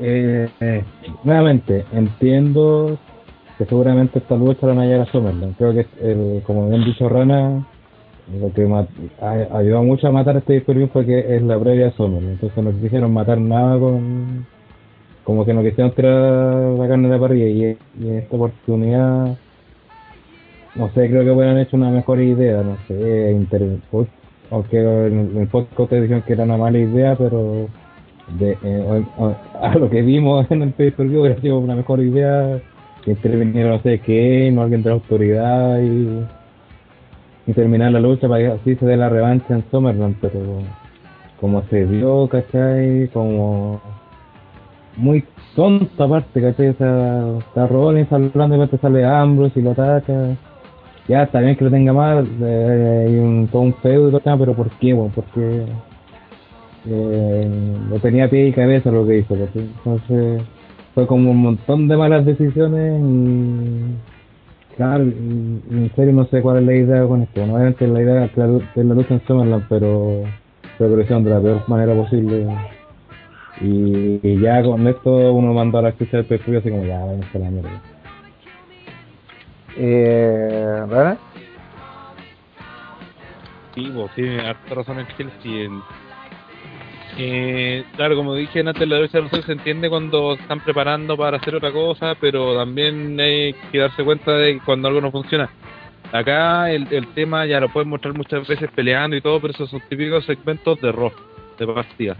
Eh, 0.00 0.48
eh, 0.60 0.84
nuevamente, 1.24 1.84
entiendo 1.92 2.98
que 3.58 3.64
seguramente 3.64 4.18
esta 4.18 4.36
lucha 4.36 4.66
la 4.66 4.74
van 4.74 4.78
a 4.80 4.84
llegar 4.86 5.00
a 5.08 5.12
Summerland. 5.12 5.56
Creo 5.56 5.72
que, 5.72 5.86
el, 6.02 6.42
como 6.46 6.68
bien 6.68 6.84
dicho 6.84 7.08
Rana, 7.08 7.62
lo 8.40 8.52
que 8.52 8.66
ma- 8.66 8.86
a- 9.20 9.58
ayudó 9.58 9.82
mucho 9.82 10.08
a 10.08 10.12
matar 10.12 10.36
este 10.36 10.54
disco 10.54 10.72
fue 10.92 11.06
que 11.06 11.36
es 11.36 11.42
la 11.42 11.58
previa 11.58 11.88
a 11.88 11.92
Summerland. 11.92 12.32
Entonces 12.42 12.64
no 12.64 12.80
quisieron 12.82 13.12
matar 13.12 13.38
nada 13.38 13.78
con... 13.78 14.44
Como 15.24 15.44
que 15.44 15.54
no 15.54 15.62
quisieron 15.62 15.92
tirar 15.92 16.62
la 16.78 16.88
carne 16.88 17.08
de 17.08 17.14
la 17.14 17.20
parrilla 17.20 17.46
y, 17.46 17.64
en 18.04 18.18
esta 18.18 18.36
oportunidad... 18.36 19.36
No 20.74 20.90
sé, 20.90 21.08
creo 21.08 21.24
que 21.24 21.30
hubieran 21.30 21.58
hecho 21.58 21.76
una 21.78 21.90
mejor 21.90 22.20
idea, 22.20 22.62
no 22.62 22.76
sé, 22.86 23.32
inter- 23.32 23.78
pues, 23.90 24.06
aunque 24.50 24.78
en 24.78 25.34
el 25.38 25.48
podcast 25.48 25.88
te 25.88 26.02
dijeron 26.02 26.22
que 26.22 26.34
era 26.34 26.44
una 26.44 26.58
mala 26.58 26.78
idea, 26.78 27.16
pero 27.16 27.66
de, 28.28 28.58
eh, 28.62 29.04
a 29.60 29.74
lo 29.74 29.88
que 29.90 30.02
vimos 30.02 30.50
en 30.50 30.62
el 30.62 30.72
pay 30.72 30.90
per 30.90 31.06
view 31.06 31.20
hubiera 31.22 31.40
sido 31.40 31.58
una 31.58 31.74
mejor 31.74 32.00
idea 32.00 32.60
que 33.04 33.12
interviniera 33.12 33.70
no 33.70 33.80
sé 33.82 34.00
qué, 34.00 34.50
no 34.52 34.62
alguien 34.62 34.82
de 34.82 34.90
la 34.90 34.94
autoridad 34.94 35.80
y, 35.80 36.24
terminar 37.54 37.92
la 37.92 38.00
lucha 38.00 38.28
para 38.28 38.40
que 38.40 38.46
así 38.48 38.74
se 38.74 38.84
dé 38.84 38.96
la 38.96 39.08
revancha 39.08 39.54
en 39.54 39.64
Summerland, 39.70 40.16
pero 40.20 40.40
como 41.40 41.62
se 41.70 41.84
vio, 41.84 42.28
¿cachai? 42.28 43.08
Como 43.12 43.80
muy 44.96 45.24
tonto 45.54 46.02
aparte, 46.02 46.42
¿cachai? 46.42 46.70
O 46.70 46.74
sea, 46.74 47.38
está 47.38 47.68
Rollins 47.68 48.10
hablando 48.12 48.56
y 48.56 48.58
después 48.58 48.82
sale 48.82 49.04
Ambrose 49.04 49.60
y 49.60 49.62
lo 49.62 49.70
ataca. 49.70 50.36
Ya, 51.06 51.22
está 51.22 51.38
bien 51.38 51.54
que 51.54 51.64
lo 51.64 51.70
tenga 51.70 51.92
mal, 51.92 52.26
eh, 52.42 53.04
hay 53.06 53.16
un, 53.16 53.46
todo 53.46 53.62
un 53.62 53.74
feudo 53.74 54.20
pero 54.20 54.54
¿por 54.54 54.68
qué, 54.80 54.92
weón? 54.92 55.12
Porque 55.12 55.66
eh, 56.88 57.48
no 57.90 57.98
tenía 58.00 58.28
pie 58.30 58.48
y 58.48 58.52
cabeza 58.52 58.90
lo 58.90 59.06
que 59.06 59.18
hizo. 59.18 59.34
Entonces, 59.34 60.42
fue 60.94 61.06
como 61.06 61.30
un 61.30 61.38
montón 61.42 61.88
de 61.88 61.96
malas 61.96 62.24
decisiones 62.24 63.00
y, 63.02 64.76
claro, 64.76 65.04
y- 65.04 65.62
y 65.70 65.74
en 65.74 65.92
serio 65.94 66.12
no 66.14 66.24
sé 66.26 66.40
cuál 66.42 66.58
es 66.58 66.64
la 66.64 66.74
idea 66.74 67.06
con 67.06 67.22
esto. 67.22 67.42
Obviamente 67.42 67.86
la 67.86 68.02
idea 68.02 68.24
es 68.24 68.36
la, 68.36 68.46
lu- 68.46 68.62
es 68.74 68.84
la 68.84 68.94
lucha 68.94 69.14
en 69.14 69.26
Summerland, 69.26 69.64
pero, 69.68 70.22
pero 70.78 70.90
que 70.90 70.96
lo 70.96 71.02
hicieron 71.02 71.24
de 71.24 71.30
la 71.30 71.40
peor 71.40 71.62
manera 71.68 71.94
posible. 71.94 72.46
Y, 73.60 74.20
y 74.22 74.40
ya 74.40 74.62
con 74.62 74.86
esto 74.86 75.32
uno 75.32 75.54
mandó 75.54 75.78
a 75.78 75.82
la 75.82 75.88
escucha 75.90 76.18
del 76.18 76.26
perfil 76.26 76.56
así 76.56 76.70
como 76.70 76.84
ya, 76.84 76.98
vamos 77.00 77.24
a 77.34 77.38
la 77.38 77.50
mierda. 77.50 77.70
Eh. 79.78 81.16
Sí, 83.74 83.90
vos, 83.90 84.10
tiene 84.14 84.40
harta 84.40 84.74
razón 84.74 84.98
en 85.00 85.06
Chelsea. 85.16 85.62
El, 85.64 85.70
eh, 87.18 87.84
claro, 87.96 88.14
como 88.16 88.34
dije 88.34 88.60
antes, 88.60 88.86
la 88.86 88.96
derecha 88.96 89.20
de 89.20 89.42
se 89.42 89.52
entiende 89.52 89.88
cuando 89.88 90.34
están 90.34 90.60
preparando 90.60 91.16
para 91.16 91.38
hacer 91.38 91.54
otra 91.54 91.72
cosa, 91.72 92.14
pero 92.20 92.54
también 92.54 93.18
hay 93.18 93.54
que 93.72 93.78
darse 93.78 94.04
cuenta 94.04 94.32
de 94.32 94.60
cuando 94.64 94.88
algo 94.88 95.00
no 95.00 95.10
funciona. 95.10 95.48
Acá 96.12 96.70
el, 96.70 96.86
tema 97.14 97.46
ya 97.46 97.58
lo 97.58 97.68
pueden 97.70 97.88
mostrar 97.88 98.14
muchas 98.14 98.46
veces 98.46 98.70
peleando 98.74 99.16
y 99.16 99.20
todo, 99.20 99.40
pero 99.40 99.52
esos 99.52 99.70
son 99.70 99.80
típicos 99.88 100.24
segmentos 100.24 100.80
de 100.80 100.92
rock, 100.92 101.14
de 101.58 101.66
partida. 101.66 102.16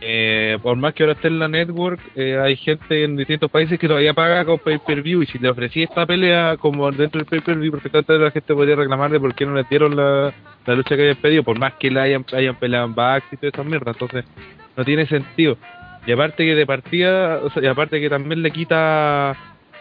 Eh, 0.00 0.58
por 0.62 0.76
más 0.76 0.94
que 0.94 1.02
ahora 1.02 1.14
esté 1.14 1.28
en 1.28 1.38
la 1.38 1.48
network, 1.48 2.00
eh, 2.14 2.38
hay 2.38 2.56
gente 2.56 3.04
en 3.04 3.16
distintos 3.16 3.50
países 3.50 3.78
que 3.78 3.88
todavía 3.88 4.14
paga 4.14 4.44
con 4.44 4.58
pay-per-view 4.58 5.22
y 5.22 5.26
si 5.26 5.38
le 5.38 5.50
ofrecí 5.50 5.82
esta 5.82 6.06
pelea 6.06 6.56
como 6.56 6.90
dentro 6.92 7.18
del 7.18 7.26
pay-per-view, 7.26 7.72
perfectamente 7.72 8.18
la 8.18 8.30
gente 8.30 8.54
podría 8.54 8.76
reclamar 8.76 9.10
de 9.10 9.18
por 9.18 9.34
qué 9.34 9.44
no 9.44 9.54
le 9.54 9.64
dieron 9.68 9.96
la, 9.96 10.32
la 10.68 10.74
lucha 10.74 10.96
que 10.96 11.02
habían 11.02 11.16
pedido, 11.16 11.42
por 11.42 11.58
más 11.58 11.72
que 11.74 11.90
la 11.90 12.02
hayan, 12.02 12.26
hayan 12.30 12.54
peleado 12.56 12.84
en 12.84 12.94
back 12.94 13.24
y 13.32 13.36
toda 13.38 13.48
esa 13.48 13.64
mierda, 13.64 13.92
entonces 13.92 14.24
no 14.76 14.84
tiene 14.84 15.06
sentido. 15.06 15.56
Y 16.06 16.12
aparte 16.12 16.44
que 16.44 16.54
de 16.54 16.66
partida, 16.66 17.40
o 17.42 17.48
sea, 17.50 17.62
y 17.62 17.66
aparte 17.66 17.98
que 17.98 18.10
también 18.10 18.42
le 18.42 18.50
quita 18.50 19.34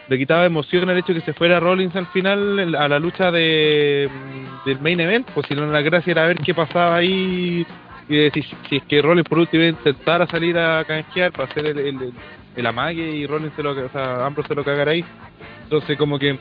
le 0.08 0.18
quitaba 0.18 0.46
emoción 0.46 0.90
el 0.90 0.98
hecho 0.98 1.14
que 1.14 1.20
se 1.20 1.34
fuera 1.34 1.60
Rollins 1.60 1.94
al 1.98 2.08
final 2.08 2.74
a 2.76 2.88
la 2.88 3.00
lucha 3.00 3.30
de 3.32 4.10
del 4.66 4.80
main 4.80 5.02
event, 5.02 5.28
pues 5.34 5.46
si 5.48 5.56
no 5.56 5.66
la 5.70 5.82
gracia 5.82 6.12
era 6.12 6.26
ver 6.26 6.38
qué 6.38 6.54
pasaba 6.54 6.96
ahí 6.96 7.66
y 8.08 8.16
de 8.16 8.32
si, 8.32 8.78
es 8.78 8.84
que 8.84 9.02
Rollins 9.02 9.28
por 9.28 9.40
último 9.40 9.64
iba 9.64 9.76
a 9.76 9.78
intentar 9.78 10.22
a 10.22 10.28
salir 10.28 10.58
a 10.58 10.86
canjear 10.86 11.34
para 11.34 11.50
hacer 11.50 11.66
el, 11.66 11.80
el, 11.80 12.14
el 12.56 12.66
amague 12.66 13.14
y 13.14 13.28
Rollins 13.28 13.54
se 13.58 13.64
lo, 13.64 13.72
o 13.72 13.90
sea, 13.90 14.26
Ambrose 14.26 14.48
se 14.48 14.56
lo 14.56 14.64
cagara 14.64 14.92
ahí. 14.92 15.04
Entonces 15.64 15.98
como 15.98 16.18
que 16.18 16.40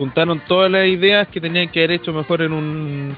juntaron 0.00 0.40
todas 0.48 0.70
las 0.70 0.86
ideas 0.86 1.28
que 1.28 1.42
tenían 1.42 1.68
que 1.68 1.80
haber 1.80 1.92
hecho 1.92 2.10
mejor 2.14 2.40
en 2.40 2.52
un 2.54 3.14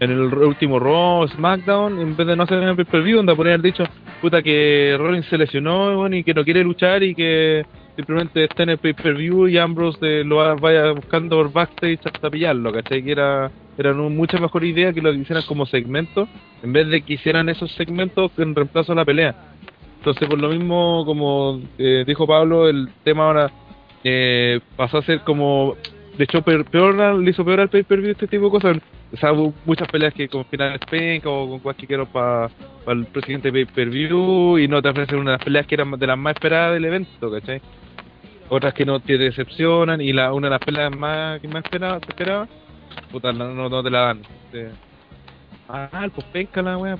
en 0.00 0.10
el 0.10 0.20
último 0.32 0.78
Raw, 0.78 1.26
SmackDown, 1.28 1.98
en 2.00 2.16
vez 2.16 2.26
de 2.26 2.36
no 2.36 2.44
hacer 2.44 2.62
en 2.62 2.68
el 2.70 2.76
pay-per-view, 2.76 3.16
donde 3.18 3.34
podrían 3.34 3.60
haber 3.60 3.72
dicho, 3.72 3.84
puta, 4.22 4.40
que 4.40 4.94
Rollins 4.96 5.26
se 5.26 5.36
lesionó 5.36 6.08
y 6.14 6.22
que 6.24 6.32
no 6.32 6.42
quiere 6.44 6.62
luchar 6.64 7.02
y 7.02 7.14
que 7.14 7.66
simplemente 7.96 8.44
está 8.44 8.62
en 8.62 8.70
el 8.70 8.78
pay-per-view 8.78 9.48
y 9.48 9.58
Ambrose 9.58 9.98
de- 10.00 10.24
lo 10.24 10.36
va- 10.36 10.54
vaya 10.54 10.92
buscando 10.92 11.36
por 11.36 11.52
backstage 11.52 11.98
hasta 12.04 12.30
pillarlo, 12.30 12.72
¿cachai? 12.72 13.02
Que 13.02 13.10
era, 13.12 13.50
era 13.76 13.92
mucha 13.92 14.38
mejor 14.38 14.64
idea 14.64 14.92
que 14.92 15.02
lo 15.02 15.12
hicieran 15.12 15.44
como 15.46 15.66
segmento, 15.66 16.28
en 16.62 16.72
vez 16.72 16.86
de 16.88 17.02
que 17.02 17.14
hicieran 17.14 17.48
esos 17.48 17.70
segmentos 17.72 18.30
en 18.38 18.54
reemplazo 18.54 18.92
a 18.92 18.94
la 18.96 19.04
pelea. 19.04 19.34
Entonces, 19.98 20.28
por 20.28 20.40
lo 20.40 20.48
mismo, 20.50 21.02
como 21.04 21.60
eh, 21.76 22.04
dijo 22.06 22.24
Pablo, 22.24 22.68
el 22.68 22.88
tema 23.02 23.24
ahora 23.26 23.50
eh, 24.04 24.60
pasó 24.76 24.98
a 24.98 25.02
ser 25.02 25.22
como 25.22 25.74
de 26.16 26.24
hecho 26.24 26.42
peor, 26.42 26.64
peor 26.64 26.94
le 27.18 27.30
hizo 27.30 27.44
peor 27.44 27.60
al 27.60 27.68
pay 27.68 27.82
per 27.82 28.00
view 28.00 28.12
este 28.12 28.26
tipo 28.26 28.46
de 28.46 28.50
cosas 28.50 28.78
o 29.12 29.16
sea 29.16 29.32
hubo 29.32 29.54
muchas 29.64 29.88
peleas 29.88 30.14
que 30.14 30.28
con 30.28 30.44
finales 30.46 30.80
penca 30.90 31.28
o 31.28 31.48
con 31.48 31.60
cosas 31.60 31.76
que 31.78 31.86
quiero 31.86 32.06
para 32.06 32.50
el 32.86 33.04
presidente 33.06 33.52
pay 33.52 33.64
per 33.66 33.90
view 33.90 34.58
y 34.58 34.68
no 34.68 34.80
te 34.80 34.88
ofrecen 34.88 35.18
una 35.18 35.32
de 35.32 35.36
las 35.36 35.44
peleas 35.44 35.66
que 35.66 35.74
eran 35.74 35.90
de 35.90 36.06
las 36.06 36.18
más 36.18 36.34
esperadas 36.34 36.74
del 36.74 36.84
evento 36.84 37.30
¿cachai? 37.30 37.60
otras 38.48 38.74
que 38.74 38.84
no 38.84 39.00
te 39.00 39.18
decepcionan 39.18 40.00
y 40.00 40.12
la 40.12 40.32
una 40.32 40.46
de 40.46 40.50
las 40.50 40.60
peleas 40.60 40.96
más 40.96 41.40
que 41.40 41.48
más 41.48 41.64
esperaba, 41.64 42.00
te 42.00 42.08
esperaba 42.10 42.48
puta 43.10 43.32
no, 43.32 43.52
no, 43.52 43.68
no 43.68 43.82
te 43.82 43.90
la 43.90 44.00
dan 44.00 44.20
Este, 44.46 44.70
ah 45.68 46.08
pues 46.14 46.26
penca 46.32 46.62
la 46.62 46.78
wea 46.78 46.98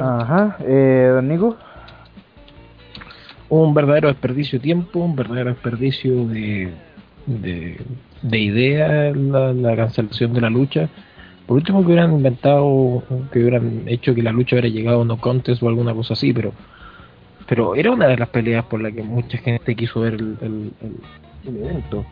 Ajá, 0.00 0.56
eh, 0.60 1.10
don 1.12 1.28
Nico. 1.28 1.56
Un 3.48 3.74
verdadero 3.74 4.08
desperdicio 4.08 4.58
de 4.58 4.62
tiempo, 4.62 5.00
un 5.00 5.16
verdadero 5.16 5.50
desperdicio 5.50 6.26
de, 6.26 6.70
de, 7.26 7.80
de 8.22 8.38
idea 8.38 9.12
la, 9.14 9.52
la 9.52 9.76
cancelación 9.76 10.32
de 10.32 10.40
la 10.40 10.50
lucha. 10.50 10.88
Por 11.46 11.56
último, 11.56 11.80
que 11.80 11.86
hubieran 11.86 12.12
inventado, 12.12 13.02
que 13.32 13.38
hubieran 13.38 13.84
hecho 13.86 14.14
que 14.14 14.22
la 14.22 14.32
lucha 14.32 14.56
hubiera 14.56 14.68
llegado 14.68 15.04
no 15.04 15.18
contest 15.18 15.62
o 15.62 15.68
alguna 15.68 15.94
cosa 15.94 16.12
así, 16.12 16.32
pero 16.32 16.52
pero 17.48 17.74
era 17.74 17.90
una 17.90 18.06
de 18.06 18.18
las 18.18 18.28
peleas 18.28 18.64
por 18.66 18.82
la 18.82 18.92
que 18.92 19.02
mucha 19.02 19.38
gente 19.38 19.74
quiso 19.74 20.00
ver 20.00 20.14
el, 20.14 20.36
el, 20.42 21.56
evento. 21.56 22.04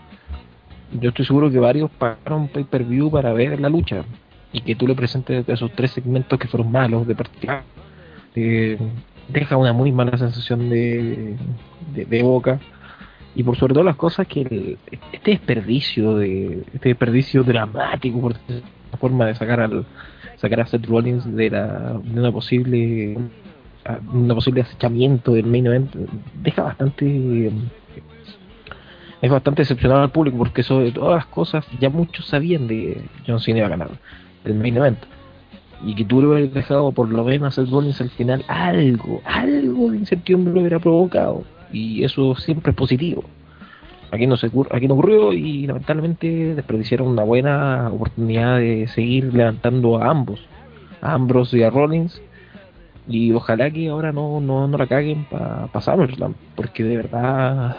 Yo 0.99 1.11
estoy 1.11 1.27
seguro 1.27 1.51
que 1.51 1.59
varios 1.59 1.91
pagaron 1.91 2.49
pay-per-view 2.49 3.11
para 3.11 3.35
ver 3.35 3.61
la 3.61 3.69
lucha 3.69 4.03
y 4.51 4.63
que 4.63 4.75
tú 4.75 4.87
le 4.87 4.95
presentes 4.95 5.47
esos 5.47 5.71
tres 5.73 5.91
segmentos 5.91 6.39
que 6.39 6.49
fueron 6.49 6.73
malos 6.73 7.07
de 7.07 7.15
partida. 7.15 7.63
eh, 8.35 8.79
deja 9.29 9.57
una 9.57 9.73
muy 9.73 9.93
mala 9.93 10.17
sensación 10.17 10.69
de, 10.71 11.37
de, 11.95 12.23
boca. 12.23 12.61
Y 13.35 13.43
por 13.43 13.57
sobre 13.57 13.75
todo 13.75 13.85
las 13.85 13.97
cosas 13.97 14.27
que 14.27 14.43
el- 14.43 14.79
este 15.13 15.33
desperdicio 15.33 16.17
de 16.17 16.63
este 16.75 16.89
desperdicio 16.91 17.43
dramático 17.45 18.21
por 18.21 18.35
alguna 18.35 18.63
forma 18.99 19.27
de 19.27 19.35
sacar 19.35 19.61
al 19.61 19.85
sacar 20.37 20.61
a 20.61 20.67
Seth 20.67 20.87
Rollins 20.87 21.35
de, 21.35 21.51
la, 21.51 21.95
de 22.03 22.21
una 22.21 22.33
posible 22.33 23.17
una 24.13 24.35
posible 24.35 24.63
acechamiento 24.63 25.33
del 25.33 25.47
main 25.47 25.67
event 25.67 25.95
deja 26.43 26.63
bastante 26.63 27.51
es 29.23 29.31
bastante 29.31 29.63
decepcionado 29.63 30.03
al 30.03 30.11
público 30.11 30.39
porque 30.39 30.63
sobre 30.63 30.93
todas 30.93 31.17
las 31.17 31.27
cosas 31.27 31.67
ya 31.81 31.89
muchos 31.91 32.27
sabían 32.27 32.67
de 32.67 33.03
John 33.27 33.41
Cena 33.41 33.59
iba 33.59 33.67
a 33.67 33.71
ganar 33.71 33.91
el 34.45 34.55
main 34.55 34.77
event 34.77 34.99
y 35.85 35.95
que 35.95 36.05
tú 36.05 36.21
le 36.21 36.29
hubieras 36.29 36.55
dejado 36.55 36.93
por 36.93 37.09
lo 37.09 37.25
menos 37.25 37.55
Seth 37.55 37.71
Rollins 37.71 38.01
al 38.01 38.11
final 38.11 38.45
algo, 38.49 39.21
algo 39.25 39.91
de 39.91 39.99
incertidumbre 39.99 40.55
lo 40.55 40.61
hubiera 40.61 40.79
provocado 40.79 41.45
y 41.73 42.05
eso 42.05 42.35
siempre 42.37 42.71
es 42.71 42.77
positivo. 42.77 43.25
Aquí 44.13 44.27
no 44.27 44.37
se 44.37 44.51
aquí 44.71 44.87
no 44.87 44.95
ocurrió 44.95 45.33
y 45.33 45.67
lamentablemente 45.67 46.55
desperdiciaron 46.55 47.09
una 47.09 47.25
buena 47.25 47.91
oportunidad 47.93 48.59
de 48.59 48.87
seguir 48.89 49.35
levantando 49.35 49.99
a 49.99 50.11
ambos, 50.11 50.41
a 51.03 51.15
Ambrose 51.15 51.59
y 51.59 51.63
a 51.63 51.71
Rollins 51.71 52.21
y 53.09 53.33
ojalá 53.33 53.71
que 53.71 53.89
ahora 53.89 54.13
no, 54.13 54.41
no, 54.41 54.67
no 54.67 54.79
la 54.79 54.87
caguen 54.87 55.25
para 55.31 55.67
pa 55.69 55.81
SummerSlam, 55.81 56.35
porque 56.55 56.85
de 56.85 56.97
verdad 56.97 57.77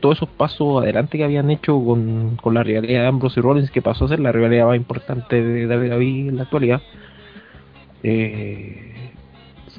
todos 0.00 0.18
esos 0.18 0.28
pasos 0.28 0.82
adelante 0.82 1.18
que 1.18 1.24
habían 1.24 1.50
hecho 1.50 1.82
con, 1.82 2.36
con 2.36 2.54
la 2.54 2.62
rivalidad 2.62 3.02
de 3.02 3.06
Ambrose 3.06 3.40
y 3.40 3.42
Rollins, 3.42 3.70
que 3.70 3.82
pasó 3.82 4.04
a 4.04 4.08
ser 4.08 4.20
la 4.20 4.32
rivalidad 4.32 4.66
más 4.66 4.76
importante 4.76 5.42
de 5.42 5.66
WWE 5.66 6.28
en 6.28 6.36
la 6.36 6.42
actualidad, 6.44 6.82
eh, 8.02 9.12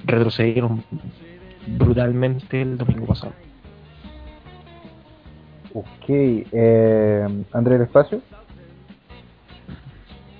retrocedieron 0.05 0.83
brutalmente 1.67 2.61
el 2.61 2.77
domingo 2.77 3.05
pasado. 3.05 3.33
Ok, 5.73 6.05
eh, 6.07 7.27
André 7.53 7.73
del 7.75 7.83
Espacio. 7.83 8.21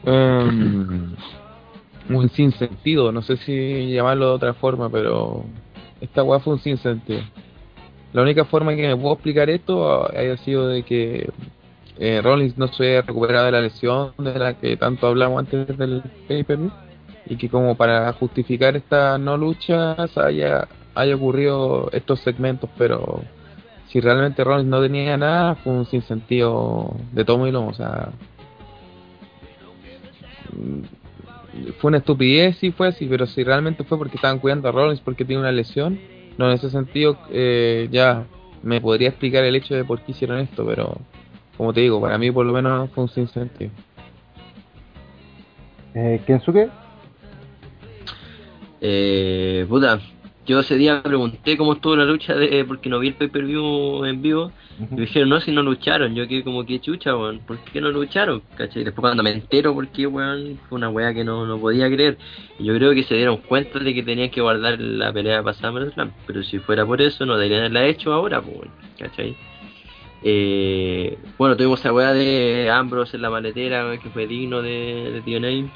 Um, 0.04 1.16
un 2.10 2.30
sinsentido, 2.30 3.12
no 3.12 3.22
sé 3.22 3.38
si 3.38 3.94
llamarlo 3.94 4.30
de 4.30 4.34
otra 4.34 4.54
forma, 4.56 4.90
pero 4.90 5.46
esta 6.02 6.24
weá 6.24 6.40
fue 6.40 6.54
un 6.54 6.60
sinsentido. 6.60 7.22
La 8.14 8.22
única 8.22 8.46
forma 8.46 8.76
que 8.76 8.88
me 8.88 8.96
puedo 8.96 9.14
explicar 9.14 9.50
esto 9.50 10.10
haya 10.12 10.36
sido 10.38 10.68
de 10.68 10.84
que 10.84 11.30
eh, 11.98 12.22
Rollins 12.22 12.58
no 12.58 12.68
se 12.68 12.84
haya 12.84 13.02
recuperado 13.04 13.46
de 13.46 13.52
la 13.52 13.62
lesión 13.62 14.14
de 14.18 14.38
la 14.38 14.54
que 14.56 14.76
tanto 14.76 15.08
hablamos 15.08 15.40
antes 15.40 15.78
del 15.78 16.02
pay-per-view 16.28 16.72
y 17.28 17.38
que 17.38 17.48
como 17.48 17.76
para 17.76 18.12
justificar 18.14 18.76
esta 18.76 19.18
no 19.18 19.38
lucha 19.38 19.96
haya, 20.16 20.68
haya 20.96 21.16
ocurrido 21.16 21.90
estos 21.94 22.20
segmentos, 22.22 22.70
pero 22.78 23.24
si 23.88 24.02
realmente 24.02 24.44
Rollins 24.44 24.70
no 24.70 24.82
tenía 24.82 25.16
nada 25.16 25.56
fue 25.56 25.74
un 25.74 25.86
sinsentido 25.86 26.96
de 27.12 27.24
tomo 27.24 27.48
y 27.48 27.52
lomo, 27.52 27.70
o 27.70 27.74
sea 27.74 28.10
mm, 30.54 31.72
fue 31.80 31.90
una 31.90 32.00
estupidez 32.00 32.58
si 32.58 32.72
fue 32.72 32.88
así, 32.88 33.06
pero 33.06 33.28
si 33.28 33.44
realmente 33.44 33.84
fue 33.84 33.98
porque 33.98 34.16
estaban 34.16 34.40
cuidando 34.40 34.68
a 34.68 34.72
Rollins 34.72 35.02
porque 35.02 35.24
tiene 35.24 35.42
una 35.42 35.52
lesión, 35.52 36.00
no 36.42 36.50
en 36.50 36.56
ese 36.56 36.72
sentido 36.72 37.20
eh, 37.30 37.88
ya 37.92 38.26
me 38.64 38.82
podría 38.82 39.10
explicar 39.10 39.44
el 39.44 39.56
hecho 39.56 39.76
de 39.76 39.86
por 39.86 40.02
qué 40.02 40.12
hicieron 40.12 40.40
esto, 40.40 40.66
pero 40.66 40.98
como 41.56 41.72
te 41.72 41.82
digo, 41.82 42.02
para 42.02 42.18
mí 42.18 42.32
por 42.32 42.48
lo 42.48 42.52
menos 42.52 42.90
fue 42.90 43.04
un 43.04 43.10
sinsentido. 43.10 43.70
Eh, 45.94 46.20
Kensuke. 46.26 46.70
Eh, 48.82 49.68
puta, 49.70 50.00
yo 50.46 50.60
ese 50.60 50.76
día 50.76 51.04
pregunté 51.04 51.56
cómo 51.56 51.74
estuvo 51.74 51.96
la 51.96 52.06
lucha 52.06 52.34
de 52.34 52.66
porque 52.66 52.90
no 52.90 53.00
vi 53.00 53.10
el 53.10 53.14
pay-per-view 53.14 54.06
en 54.06 54.22
vivo. 54.22 54.52
Y 54.80 54.96
me 54.96 55.02
dijeron, 55.02 55.30
no, 55.30 55.40
si 55.40 55.52
no 55.52 55.62
lucharon. 55.62 56.16
Yo 56.16 56.28
quedé 56.28 56.44
como 56.44 56.66
que 56.66 56.80
chucha, 56.80 57.16
weón. 57.16 57.40
¿Por 57.40 57.60
qué 57.60 57.80
no 57.80 57.92
lucharon? 57.92 58.42
¿Cachai? 58.58 58.84
Después 58.84 59.02
cuando 59.02 59.22
me 59.22 59.32
entero 59.32 59.74
por 59.74 59.88
qué, 59.90 60.08
weón, 60.08 60.60
fue 60.68 60.78
una 60.78 60.90
weá 60.90 61.14
que 61.14 61.24
no, 61.24 61.46
no 61.46 61.60
podía 61.60 61.88
creer. 61.88 62.18
Y 62.58 62.66
yo 62.66 62.76
creo 62.76 62.94
que 62.94 63.04
se 63.04 63.16
dieron 63.16 63.38
cuenta 63.38 63.78
de 63.78 63.94
que 63.94 64.02
tenían 64.02 64.32
que 64.32 64.42
guardar 64.42 64.80
la 64.80 65.14
pelea 65.14 65.44
pasada 65.44 65.70
SummerSlam. 65.70 66.12
Pero 66.26 66.42
si 66.42 66.58
fuera 66.58 66.86
por 66.86 67.02
eso, 67.02 67.26
no 67.26 67.38
deberían 67.38 67.60
haberla 67.60 67.86
hecho 67.86 68.12
ahora, 68.12 68.42
pues, 68.42 68.56
weón. 68.56 68.70
¿Cachai? 68.98 69.36
Eh, 70.24 71.18
bueno, 71.38 71.56
tuvimos 71.56 71.80
esa 71.80 71.94
weá 71.94 72.14
de 72.14 72.70
Ambrose 72.72 73.18
en 73.18 73.22
la 73.22 73.30
maletera, 73.30 73.98
que 74.02 74.10
fue 74.10 74.26
digno 74.26 74.64
de, 74.64 75.12
de 75.14 75.22
Tío 75.22 75.40
Name. 75.40 75.70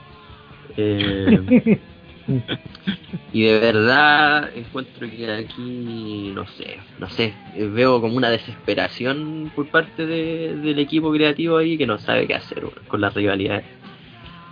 Eh, 0.77 1.79
y 3.33 3.43
de 3.43 3.59
verdad 3.59 4.49
encuentro 4.55 5.09
que 5.09 5.31
aquí, 5.31 6.31
no 6.33 6.45
sé, 6.47 6.77
no 6.99 7.09
sé, 7.09 7.33
veo 7.57 8.01
como 8.01 8.15
una 8.15 8.29
desesperación 8.29 9.51
por 9.55 9.67
parte 9.67 10.05
de- 10.05 10.55
del 10.55 10.79
equipo 10.79 11.11
creativo 11.11 11.57
ahí 11.57 11.77
que 11.77 11.85
no 11.87 11.97
sabe 11.99 12.27
qué 12.27 12.35
hacer 12.35 12.63
con 12.87 13.01
las 13.01 13.13
rivalidades. 13.13 13.65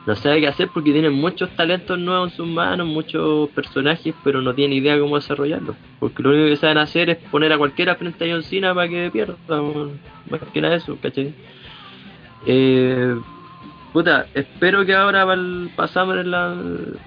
No 0.05 0.17
sabe 0.17 0.41
qué 0.41 0.47
hacer 0.49 0.67
porque 0.67 0.91
tienen 0.91 1.13
muchos 1.13 1.49
talentos 1.55 1.97
nuevos 1.97 2.30
en 2.32 2.36
sus 2.36 2.45
manos, 2.47 2.86
muchos 2.86 3.49
personajes, 3.51 4.13
pero 4.21 4.41
no 4.41 4.53
tienen 4.53 4.78
idea 4.78 4.99
cómo 4.99 5.15
desarrollarlos. 5.15 5.78
Porque 6.01 6.21
lo 6.21 6.32
único 6.32 6.47
que 6.49 6.57
saben 6.57 6.78
hacer 6.78 7.09
es 7.09 7.17
poner 7.32 7.53
a 7.53 7.57
cualquiera 7.57 7.95
frente 7.95 8.30
a 8.30 8.34
John 8.34 8.43
Cena 8.43 8.76
para 8.76 8.89
que 8.89 9.09
pierda. 9.11 9.38
Más 10.30 10.41
que 10.53 10.59
nada 10.59 10.76
eso, 10.76 10.97
¿cachai? 11.01 11.34
Eh, 12.45 13.15
Puta, 13.94 14.28
espero 14.34 14.84
que 14.88 14.96
ahora 14.96 15.24
pasamos 15.76 16.18
en 16.18 16.32
la 16.32 16.56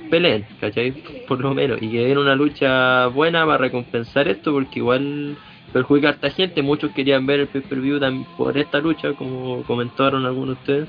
peleen, 0.09 0.47
¿cachai? 0.61 0.93
Por 1.27 1.41
lo 1.41 1.53
menos, 1.53 1.83
y 1.83 1.91
que 1.91 2.07
den 2.07 2.17
una 2.17 2.37
lucha 2.37 3.09
buena 3.09 3.45
para 3.45 3.59
recompensar 3.59 4.29
esto, 4.29 4.53
porque 4.53 4.79
igual 4.79 5.37
perjudica 5.73 6.09
a 6.09 6.13
esta 6.13 6.31
gente. 6.31 6.63
Muchos 6.63 6.93
querían 6.93 7.27
ver 7.27 7.41
el 7.41 7.49
pay-per-view 7.49 7.99
tam- 7.99 8.25
por 8.37 8.57
esta 8.57 8.79
lucha, 8.79 9.15
como 9.15 9.65
comentaron 9.65 10.25
algunos 10.25 10.55
de 10.57 10.61
ustedes, 10.61 10.89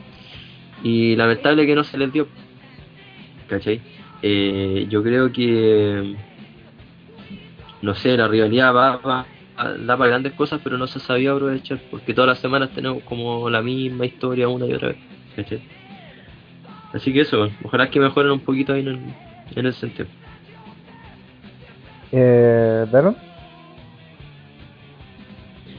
y 0.83 1.15
lamentable 1.15 1.65
que 1.65 1.73
no 1.73 1.83
se 1.83 1.97
les 1.97 2.13
dio, 2.13 2.27
¿cachai? 3.49 3.81
Eh, 4.21 4.85
yo 4.89 5.01
creo 5.01 5.31
que, 5.31 6.15
no 7.81 7.95
sé, 7.95 8.15
la 8.15 8.27
rivalidad 8.27 8.71
va, 8.71 8.97
va- 8.97 9.25
da 9.79 9.97
para 9.97 10.09
grandes 10.11 10.33
cosas, 10.33 10.61
pero 10.63 10.77
no 10.77 10.85
se 10.85 10.99
sabía 10.99 11.31
aprovechar, 11.31 11.79
porque 11.89 12.13
todas 12.13 12.27
las 12.27 12.39
semanas 12.39 12.69
tenemos 12.69 13.01
como 13.01 13.49
la 13.49 13.63
misma 13.63 14.05
historia 14.05 14.47
una 14.47 14.67
y 14.67 14.73
otra 14.73 14.89
vez, 14.89 14.97
¿cachai? 15.35 15.59
Así 16.93 17.13
que 17.13 17.21
eso, 17.21 17.49
ojalá 17.63 17.89
que 17.89 17.99
mejoren 17.99 18.31
un 18.31 18.39
poquito 18.39 18.73
ahí 18.73 18.81
en 18.81 18.87
el, 18.87 18.99
en 19.55 19.65
el 19.65 19.73
sentido. 19.73 20.07
Eh, 22.11 22.85
¿Daron? 22.91 23.17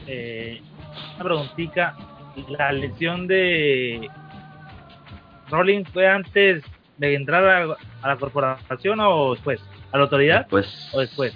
Eh, 0.07 0.61
una 1.15 1.23
preguntita. 1.23 1.95
¿La 2.47 2.71
lesión 2.71 3.27
de 3.27 4.07
Rollins 5.49 5.89
fue 5.89 6.07
antes 6.07 6.63
de 6.97 7.15
entrar 7.15 7.43
a, 7.45 7.75
a 8.01 8.07
la 8.07 8.15
corporación 8.15 8.99
o 9.01 9.33
después? 9.33 9.59
¿A 9.91 9.97
la 9.97 10.03
autoridad 10.03 10.41
Después, 10.41 10.89
o 10.93 10.99
después? 10.99 11.33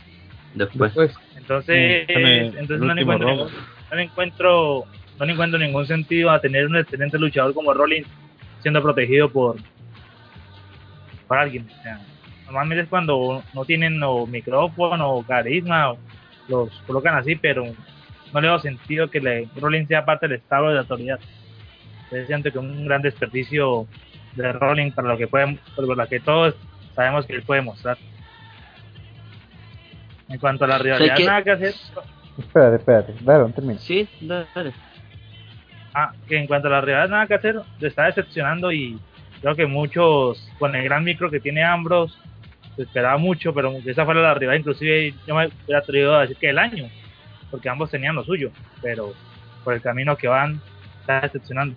después. 0.54 0.94
Entonces, 1.36 2.06
entonces 2.08 2.80
no, 2.80 2.98
encuentro, 2.98 3.50
no 3.92 4.00
encuentro 4.00 4.86
no 5.20 5.26
encuentro 5.26 5.60
ningún 5.60 5.86
sentido 5.86 6.30
a 6.32 6.40
tener 6.40 6.68
un 6.68 6.78
excelente 6.78 7.18
luchador 7.18 7.54
como 7.54 7.74
Rollins 7.74 8.08
siendo 8.64 8.82
protegido 8.82 9.30
por 9.30 9.57
por 11.28 11.38
alguien. 11.38 11.68
O 11.80 11.84
sea, 11.84 11.99
normalmente 12.45 12.84
es 12.84 12.89
cuando 12.89 13.43
no 13.53 13.66
tienen 13.66 14.01
o 14.03 14.26
micrófono 14.26 15.09
o 15.11 15.24
carisma, 15.24 15.91
o 15.91 15.97
los 16.47 16.70
colocan 16.88 17.16
así, 17.16 17.36
pero 17.36 17.64
no 18.34 18.41
le 18.41 18.47
veo 18.47 18.59
sentido 18.59 19.09
que 19.09 19.20
le, 19.22 19.47
Rollins 19.55 19.88
sea 19.88 20.03
parte 20.05 20.28
del 20.28 20.38
estado 20.39 20.70
de 20.70 20.74
la 20.76 20.82
autoridad. 20.82 21.20
Entonces 22.05 22.28
siento 22.28 22.51
que 22.51 22.57
un 22.59 22.86
gran 22.86 23.01
desperdicio 23.01 23.88
de 24.36 24.51
Rollins 24.51 24.93
para 24.93 25.07
lo 25.09 25.18
que 25.18 25.28
puede, 25.28 25.57
por 25.76 25.88
lo 25.88 26.07
que 26.07 26.20
todos 26.20 26.55
sabemos 26.95 27.26
que 27.26 27.34
él 27.36 27.43
puede 27.43 27.61
mostrar. 27.61 27.97
En 30.30 30.39
cuanto 30.39 30.66
a 30.66 30.68
la 30.68 30.78
rivalidad, 30.78 31.16
que- 31.16 31.26
nada 31.26 31.43
que 31.43 31.51
hacer. 31.51 31.74
Espérate, 32.38 32.76
espérate. 32.78 33.14
Daron, 33.22 33.53
termina. 33.53 33.80
Sí, 33.80 34.07
dale. 34.22 34.74
Ah, 35.94 36.12
que 36.28 36.38
en 36.38 36.48
cuanto 36.48 36.68
a 36.68 36.72
la 36.72 36.82
rivalidad, 36.82 37.10
nada 37.10 37.28
que 37.28 37.36
hacer. 37.36 37.56
Lo 37.80 37.88
está 37.88 38.06
decepcionando 38.06 38.72
y 38.72 38.98
creo 39.41 39.56
que 39.56 39.66
muchos, 39.68 40.50
con 40.58 40.76
el 40.76 40.84
gran 40.84 41.04
micro 41.04 41.30
que 41.30 41.39
tiene 41.39 41.64
Ambros, 41.64 42.18
se 42.76 42.84
esperaba 42.84 43.18
mucho, 43.18 43.54
pero 43.54 43.72
esa 43.86 44.04
fue 44.06 44.16
la 44.16 44.34
rivalidad. 44.34 44.60
Inclusive 44.60 45.14
yo 45.28 45.36
me 45.36 45.48
hubiera 45.66 45.80
atrevido 45.80 46.16
a 46.16 46.22
decir 46.22 46.38
que 46.38 46.50
el 46.50 46.58
año, 46.58 46.86
porque 47.52 47.70
ambos 47.70 47.91
tenían 47.91 48.16
lo 48.16 48.24
suyo, 48.24 48.50
pero 48.82 49.14
por 49.64 49.74
el 49.76 49.82
camino 49.82 50.16
que 50.18 50.28
van, 50.28 50.60
está 51.02 51.22
decepcionando. 51.22 51.76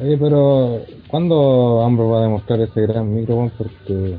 Oye, 0.00 0.16
pero 0.16 0.80
¿cuándo 1.08 1.84
Ambro 1.84 2.08
va 2.08 2.20
a 2.20 2.22
demostrar 2.22 2.60
ese 2.60 2.80
gran 2.86 3.14
micro? 3.14 3.50
Porque 3.58 4.16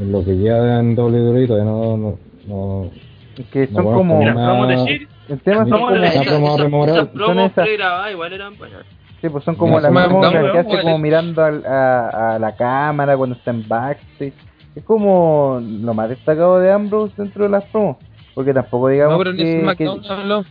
en 0.00 0.10
lo 0.12 0.24
que 0.24 0.34
queda 0.38 0.80
en 0.80 0.98
WWE 0.98 1.46
todavía 1.46 1.70
no... 1.70 1.96
no, 1.98 2.18
no 2.46 2.90
Es 3.36 3.46
que 3.48 3.66
No, 3.66 3.74
son 3.74 3.84
como. 3.84 3.96
como 3.98 4.18
Mira, 4.20 4.32
una- 4.32 4.46
vamos 4.48 4.66
a 4.68 4.70
decir, 4.70 5.08
El 5.28 5.40
tema 5.40 5.62
son 5.66 5.70
como. 5.70 5.86
¿cómo 5.88 5.94
Esas- 6.04 6.14
Una 6.16 6.24
promo 6.24 6.46
esas- 6.46 6.58
rememorable. 6.60 7.00
esas 7.02 7.08
promos 7.14 7.28
Son 7.36 7.38
esas- 7.46 7.64
pregrabadas 7.66 8.12
igual 8.12 8.32
eran 8.32 8.58
buenas. 8.58 8.82
Sí, 9.20 9.28
pues 9.30 9.44
son 9.44 9.54
como 9.54 9.80
las 9.80 9.90
promos 9.90 10.30
que 10.30 10.58
hace 10.58 10.80
como 10.82 10.98
mirando 10.98 11.42
al- 11.42 11.64
a, 11.64 12.34
a 12.34 12.38
la 12.38 12.54
cámara 12.56 13.16
cuando 13.16 13.36
está 13.36 13.50
en 13.52 13.66
backstage. 13.66 14.34
Es 14.76 14.84
como 14.84 15.60
lo 15.62 15.94
más 15.94 16.08
destacado 16.10 16.58
de 16.58 16.70
Ambrose 16.72 17.14
dentro 17.16 17.44
de 17.44 17.50
las 17.50 17.64
promos. 17.64 17.96
Porque 18.34 18.52
tampoco 18.52 18.88
digamos 18.88 19.12
no, 19.14 19.18
pero 19.18 19.30
en 19.30 19.36
que, 19.36 19.60
SmackDown 19.60 20.02
habló. 20.10 20.44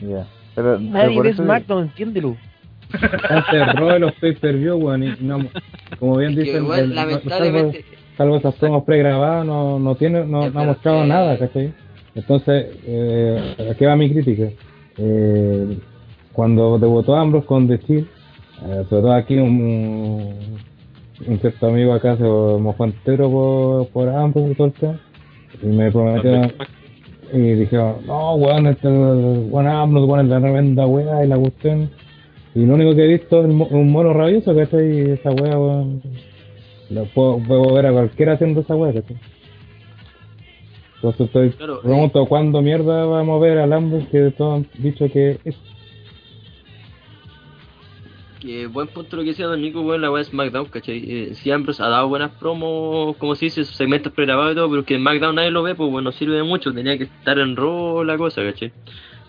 Ya, 0.00 0.26
pero, 0.54 0.78
Nadie 0.78 1.30
eso- 1.30 1.42
SmackDown, 1.42 1.82
entiéndelo. 1.84 2.36
Antes 3.30 3.74
de 3.80 3.98
los 3.98 4.12
pay-per-view, 4.12 4.76
weón, 4.76 5.02
y 5.02 5.14
no, 5.20 5.38
como 5.98 6.18
bien 6.18 6.34
dicen, 6.34 6.62
igual, 6.64 6.80
el- 6.80 6.94
salvo, 6.94 7.10
lamentablemente, 7.10 7.84
salvo 8.18 8.36
esas 8.36 8.54
promos 8.56 8.84
pregrabadas, 8.84 9.46
no, 9.46 9.78
no 9.78 9.94
tiene, 9.94 10.24
no, 10.26 10.42
ha 10.44 10.50
mostrado 10.50 11.00
que- 11.02 11.08
nada, 11.08 11.38
¿cachai? 11.38 11.72
Entonces, 12.14 12.66
eh, 12.86 13.68
aquí 13.70 13.84
va 13.84 13.96
mi 13.96 14.12
crítica. 14.12 14.50
Eh, 14.98 15.78
cuando 16.32 16.78
debutó 16.78 17.14
Ambrose 17.14 17.46
con 17.46 17.68
The 17.68 17.78
Shield, 17.78 18.06
eh, 18.64 18.84
sobre 18.88 19.02
todo 19.02 19.12
aquí 19.12 19.36
un, 19.36 20.34
un 21.26 21.38
cierto 21.40 21.66
amigo 21.66 21.92
acá 21.92 22.16
se 22.16 22.22
mojó 22.22 22.84
entero 22.84 23.30
por, 23.30 23.88
por 23.88 24.08
Ambrose 24.08 24.52
y 24.52 24.54
todo 24.54 24.66
el 24.66 24.72
tema, 24.74 25.00
y 25.62 25.66
me 25.66 25.90
prometió, 25.90 26.42
y 27.32 27.38
dijeron, 27.54 27.96
no, 28.06 28.34
weón, 28.34 28.66
este 28.66 28.88
weón 28.88 29.66
Ambrose, 29.66 30.06
weón, 30.06 30.26
es 30.26 30.30
la 30.30 30.40
tremenda 30.40 30.86
weá 30.86 31.24
y 31.24 31.28
la 31.28 31.36
cuestión. 31.36 31.90
Y 32.54 32.66
lo 32.66 32.74
único 32.74 32.94
que 32.94 33.04
he 33.04 33.08
visto 33.08 33.40
es 33.40 33.46
un 33.46 33.90
mono 33.90 34.12
rabioso, 34.12 34.54
¿cachai? 34.54 34.98
Y 34.98 35.10
esa 35.12 35.30
weá, 35.30 35.58
weón. 35.58 36.02
Lo 36.90 37.06
puedo, 37.06 37.38
puedo 37.38 37.72
ver 37.72 37.86
a 37.86 37.92
cualquiera 37.92 38.34
haciendo 38.34 38.60
esa 38.60 38.76
weá, 38.76 38.92
¿cachai? 38.92 39.16
Entonces 41.02 41.26
estoy, 41.26 41.50
Claro, 41.50 41.78
eh. 41.78 41.80
pregunto, 41.82 42.26
¿cuándo 42.26 42.62
mierda 42.62 43.04
vamos 43.06 43.36
a 43.36 43.44
ver 43.44 43.58
al 43.58 43.72
Ambrose 43.72 44.06
que 44.08 44.30
todos 44.30 44.58
han 44.58 44.82
dicho 44.82 45.10
que 45.12 45.40
es? 45.44 45.56
que 48.40 48.66
buen 48.66 48.88
punto 48.88 49.16
lo 49.16 49.22
que 49.22 49.28
decía 49.28 49.46
Don 49.46 49.60
Nico, 49.60 49.82
weón, 49.82 50.00
la 50.00 50.10
weá 50.10 50.18
de 50.24 50.28
SmackDown, 50.30 50.66
¿cachai? 50.66 50.98
Eh, 51.06 51.34
si 51.34 51.52
Ambrose 51.52 51.80
ha 51.82 51.88
dado 51.88 52.08
buenas 52.08 52.32
promos, 52.32 53.16
como 53.16 53.36
se 53.36 53.44
dice, 53.46 53.64
sus 53.64 53.76
segmentos 53.76 54.12
pregrabados 54.12 54.52
y 54.52 54.56
todo, 54.56 54.68
pero 54.68 54.84
que 54.84 54.94
en 54.96 55.00
SmackDown 55.02 55.36
nadie 55.36 55.52
lo 55.52 55.62
ve, 55.62 55.76
pues 55.76 55.88
bueno, 55.90 56.10
no 56.10 56.12
sirve 56.12 56.36
de 56.36 56.42
mucho, 56.42 56.72
tenía 56.72 56.98
que 56.98 57.04
estar 57.04 57.38
en 57.38 57.54
Raw 57.54 58.02
la 58.02 58.16
cosa, 58.18 58.42
¿cachai? 58.42 58.72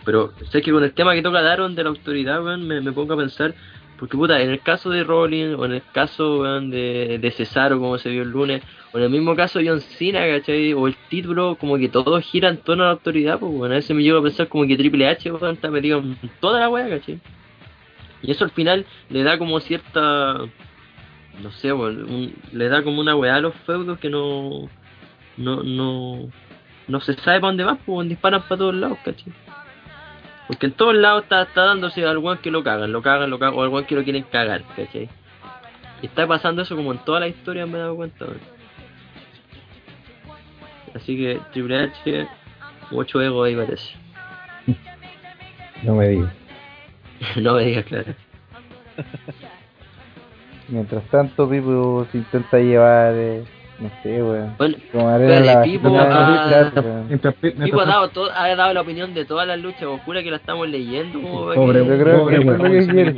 Pero 0.03 0.31
sé 0.49 0.61
que 0.63 0.71
con 0.71 0.83
el 0.83 0.93
tema 0.93 1.13
que 1.13 1.21
toca 1.21 1.43
Daron 1.43 1.75
de 1.75 1.83
la 1.83 1.89
autoridad, 1.89 2.43
weón, 2.43 2.67
me, 2.67 2.81
me 2.81 2.91
pongo 2.91 3.13
a 3.13 3.17
pensar, 3.17 3.53
porque 3.99 4.17
puta, 4.17 4.41
en 4.41 4.49
el 4.49 4.61
caso 4.61 4.89
de 4.89 5.03
Rollins, 5.03 5.59
o 5.59 5.65
en 5.65 5.73
el 5.73 5.83
caso, 5.91 6.41
weón, 6.41 6.71
de, 6.71 7.19
de 7.21 7.31
Cesaro, 7.31 7.79
como 7.79 7.99
se 7.99 8.09
vio 8.09 8.23
el 8.23 8.29
lunes, 8.31 8.63
en 8.99 9.05
el 9.05 9.09
mismo 9.09 9.35
caso 9.35 9.59
John 9.65 9.81
Cena, 9.81 10.27
¿cachai? 10.27 10.73
O 10.73 10.87
el 10.87 10.95
título, 11.09 11.55
como 11.59 11.77
que 11.77 11.89
todo 11.89 12.19
gira 12.21 12.49
en 12.49 12.57
torno 12.57 12.83
a 12.83 12.87
la 12.87 12.91
autoridad, 12.93 13.39
pues 13.39 13.51
bueno, 13.51 13.73
a 13.73 13.77
veces 13.77 13.95
me 13.95 14.03
llevo 14.03 14.19
a 14.19 14.23
pensar 14.23 14.47
como 14.47 14.67
que 14.67 14.77
Triple 14.77 15.07
H, 15.07 15.31
está 15.51 15.69
metido 15.71 15.99
en 15.99 16.17
toda 16.39 16.59
la 16.59 16.69
weá, 16.69 16.87
¿cachai? 16.89 17.19
Y 18.21 18.31
eso 18.31 18.43
al 18.45 18.51
final 18.51 18.85
le 19.09 19.23
da 19.23 19.37
como 19.37 19.59
cierta. 19.59 20.35
No 21.41 21.51
sé, 21.51 21.73
weón, 21.73 22.03
un- 22.03 22.33
le 22.51 22.69
da 22.69 22.83
como 22.83 23.01
una 23.01 23.15
weá 23.15 23.35
a 23.35 23.41
los 23.41 23.55
feudos 23.65 23.97
que 23.99 24.09
no. 24.09 24.69
No, 25.37 25.63
no. 25.63 26.29
No 26.87 26.99
se 27.01 27.13
sabe 27.15 27.39
para 27.39 27.49
dónde 27.49 27.63
van, 27.63 27.77
pues 27.77 28.07
disparan 28.07 28.41
para 28.43 28.57
todos 28.57 28.75
lados, 28.75 28.97
¿cachai? 29.03 29.33
Porque 30.47 30.67
en 30.67 30.73
todos 30.73 30.93
lados 30.93 31.23
está, 31.23 31.41
está 31.43 31.63
dándose 31.65 32.05
al 32.05 32.17
weón 32.19 32.37
que 32.37 32.51
lo 32.51 32.63
cagan, 32.63 32.91
lo 32.91 33.01
cagan, 33.01 33.29
lo 33.29 33.39
cagan, 33.39 33.57
o 33.57 33.63
al 33.63 33.69
weón 33.69 33.85
que 33.85 33.95
lo 33.95 34.03
quieren 34.03 34.23
cagar, 34.23 34.63
¿cachai? 34.75 35.09
Y 36.01 36.05
está 36.05 36.27
pasando 36.27 36.61
eso 36.61 36.75
como 36.75 36.91
en 36.91 36.99
toda 36.99 37.21
la 37.21 37.27
historia, 37.29 37.65
me 37.65 37.77
he 37.77 37.81
dado 37.81 37.95
cuenta. 37.95 38.25
Así 40.95 41.17
que 41.17 41.39
Triple 41.51 41.77
H, 41.83 42.27
mucho 42.91 43.21
ego 43.21 43.43
ahí 43.43 43.55
parece. 43.55 43.93
No 45.83 45.95
me 45.95 46.07
digas. 46.09 46.31
no 47.37 47.53
me 47.55 47.63
digas 47.65 47.85
claro. 47.85 48.13
Mientras 50.69 51.03
tanto, 51.05 51.49
Pipo 51.49 52.07
se 52.11 52.19
intenta 52.19 52.57
llevar 52.57 53.13
eh, 53.15 53.43
No 53.79 53.89
sé, 54.01 54.23
weón. 54.23 54.55
Bueno, 54.57 54.77
la 54.93 55.61
Pipo 55.61 55.89
ha 55.89 56.05
dado, 57.85 58.09
ha 58.33 58.55
dado 58.55 58.73
la 58.73 58.81
opinión 58.81 59.13
de 59.13 59.25
todas 59.25 59.45
las 59.47 59.59
luchas, 59.59 59.83
oscura 59.83 60.23
que 60.23 60.31
la 60.31 60.37
estamos 60.37 60.69
leyendo. 60.69 61.19
Pobre, 61.21 61.81
que- 61.81 61.87
Yo 61.89 61.97
creo 62.03 62.19
Pobre 62.19 62.37
que 62.37 62.43
eso 62.49 62.53
es 62.53 62.59
lo 62.59 62.63
weón. 62.63 62.85
que 62.87 62.93
quiere. 62.93 63.17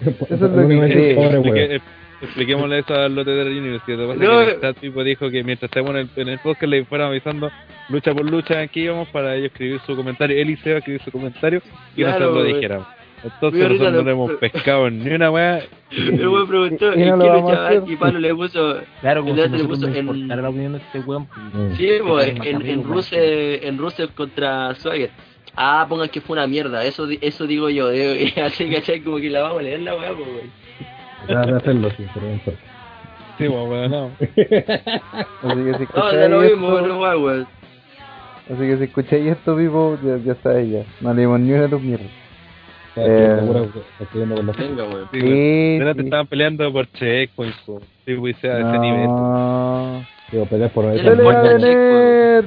Eso 0.00 0.34
es 0.34 0.40
lo 0.40 0.48
que. 0.48 1.14
Pobre 1.14 1.38
weón. 1.38 1.44
Explique- 1.44 1.74
eh, 1.76 1.80
Expliquémosle 2.22 2.78
eso 2.80 2.94
al 2.94 3.14
lote 3.14 3.30
de. 3.30 3.80
Que 3.86 3.96
lo 3.96 4.08
que 4.08 4.14
pasa 4.18 4.24
No, 4.24 4.40
es 4.42 4.54
que 4.58 4.66
el 4.66 4.74
tipo 4.74 5.02
dijo 5.04 5.30
que 5.30 5.42
mientras 5.42 5.68
estemos 5.70 5.90
en 5.90 5.96
el, 5.96 6.08
en 6.16 6.28
el 6.28 6.38
podcast 6.40 6.70
le 6.70 6.84
fueran 6.84 7.08
avisando 7.08 7.50
lucha 7.88 8.12
por 8.14 8.30
lucha 8.30 8.66
que 8.68 8.80
íbamos 8.80 9.08
para 9.08 9.34
ellos 9.36 9.46
escribir 9.52 9.80
su 9.86 9.96
comentario. 9.96 10.40
Él 10.40 10.50
y 10.50 10.56
Seba 10.56 10.78
escribir 10.78 11.02
su 11.02 11.10
comentario 11.10 11.62
y 11.96 12.02
Claro, 12.02 12.18
nosotros 12.20 12.34
lo 12.36 12.40
weón. 12.42 12.54
dijéramos. 12.60 12.86
Entonces 13.22 13.60
nosotros 13.60 13.92
no 13.92 13.98
lo- 13.98 14.02
le 14.04 14.10
hemos 14.12 14.32
pescado 14.32 14.90
ni 14.90 15.10
una 15.10 15.30
weá. 15.30 15.60
El 15.90 16.28
weón 16.28 16.48
preguntó, 16.48 16.94
Y- 16.94 17.00
y 17.00 17.02
¿en 17.02 17.08
no 17.10 17.18
qué 17.18 17.26
lo 17.26 17.42
vamos 17.42 17.52
a. 17.58 17.74
Y 17.90 17.96
Pablo 17.96 18.18
le 18.18 18.34
puso, 18.34 18.80
Claro, 19.00 19.22
como 19.22 19.34
Le- 19.36 19.48
si 19.50 19.56
le 19.58 19.64
puso 19.64 19.88
en- 19.88 20.28
la 20.28 20.48
opinión 20.48 20.72
de 20.72 20.78
este 20.78 21.00
weón. 21.00 21.26
pues. 21.26 21.76
sí, 21.76 21.88
pues, 22.06 22.28
Está 22.28 22.44
en, 22.48 22.66
en, 22.66 22.84
Rusev, 22.84 23.60
en 23.64 23.78
Rusev 23.78 24.14
contra 24.14 24.74
Swagger. 24.74 25.10
Ah, 25.56 25.84
pongan 25.88 26.08
que 26.08 26.20
fue 26.20 26.34
una 26.36 26.46
mierda, 26.46 26.84
eso 26.84 27.06
di- 27.06 27.18
eso 27.20 27.46
digo 27.46 27.68
yo, 27.70 27.88
así 28.44 28.70
¿cachai? 28.70 29.00
como 29.00 29.18
que 29.18 29.28
la 29.28 29.42
vamos 29.42 29.58
a 29.58 29.62
leer 29.62 29.80
la 29.80 29.96
weá, 29.96 30.12
pues, 30.14 30.26
weón. 30.28 30.59
Trata 31.26 31.50
de 31.50 31.56
hacerlo, 31.56 31.90
sí, 31.96 32.06
pero 32.14 32.26
no 32.26 32.32
importa. 32.32 32.60
Sí, 33.38 33.48
pues, 33.48 33.50
weón, 33.68 33.90
no. 33.90 34.10
Así 34.18 34.26
que 35.64 35.74
si 35.78 35.86
No, 35.94 36.12
lo 36.12 36.28
no 36.28 36.42
weón. 37.18 37.46
así 38.46 38.56
que 38.58 38.76
si 38.78 38.84
escucháis 38.84 39.26
esto, 39.26 39.56
vivo, 39.56 39.98
ya, 40.04 40.16
ya 40.18 40.34
sabes 40.42 40.70
ya. 40.70 40.82
No 41.00 41.14
leímos 41.14 41.40
ni 41.40 41.52
una 41.52 41.62
de 41.62 41.68
tus 41.68 41.80
mierdas. 41.82 42.06
Está 42.96 43.02
Eh. 43.06 43.40
Venga, 44.58 44.84
weón. 44.84 45.08
Sí, 45.12 45.20
Sí, 45.20 45.26
weón. 45.26 45.94
Sí. 45.94 46.00
estaban 46.04 46.26
peleando 46.26 46.72
por 46.72 46.86
checkpoints. 46.92 47.56
Sí, 48.04 48.14
sea 48.34 48.56
de 48.56 48.60
ese 48.68 48.78
nivel. 48.78 49.08
Digo, 50.32 50.46
pelear 50.46 50.70
por 50.70 50.84
¿Qué 50.92 51.00
eso. 51.00 51.02
le 51.04 51.10
¡Dale, 51.10 51.22
importa, 51.22 51.58
Nerd! 51.58 52.44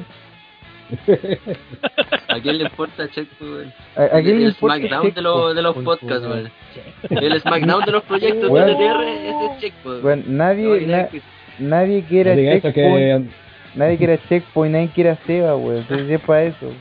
¿A 2.28 2.40
quién 2.40 2.58
le 2.58 2.64
importa 2.66 3.08
Check, 3.10 3.28
weón? 3.42 3.72
¿A, 3.96 4.04
a 4.18 4.22
quién 4.22 4.40
le 4.40 4.46
el 4.48 4.54
SmackDown 4.54 5.02
Checo? 5.04 5.16
de, 5.16 5.22
los 5.22 5.56
de 5.56 5.62
los 5.62 5.76
podcasts, 5.78 6.26
weón. 6.28 6.50
El 7.10 7.42
SmackDown 7.42 7.86
de 7.86 7.92
los 7.92 8.04
proyectos 8.04 8.50
Weón. 8.50 8.68
de 8.68 8.74
TTR, 8.76 9.02
ese 9.58 9.68
es 9.68 9.74
weón. 9.86 10.02
Bueno, 10.02 10.24
No, 10.28 10.38
nadie, 10.38 10.88
na- 10.88 11.08
que- 11.08 11.22
nadie 11.60 12.04
quiere 12.04 12.36
No 12.36 12.62
checkpoint, 12.62 12.74
que 13.32 13.80
nadie 13.80 13.98
quiere 13.98 14.20
checkpoint, 14.30 14.74
nadie 14.74 14.90
quiere 14.94 15.10
a 15.12 15.16
Seba, 15.26 15.56
weón. 15.56 15.78
Entonces 15.82 16.10
es 16.10 16.22
para 16.22 16.44
eso. 16.44 16.72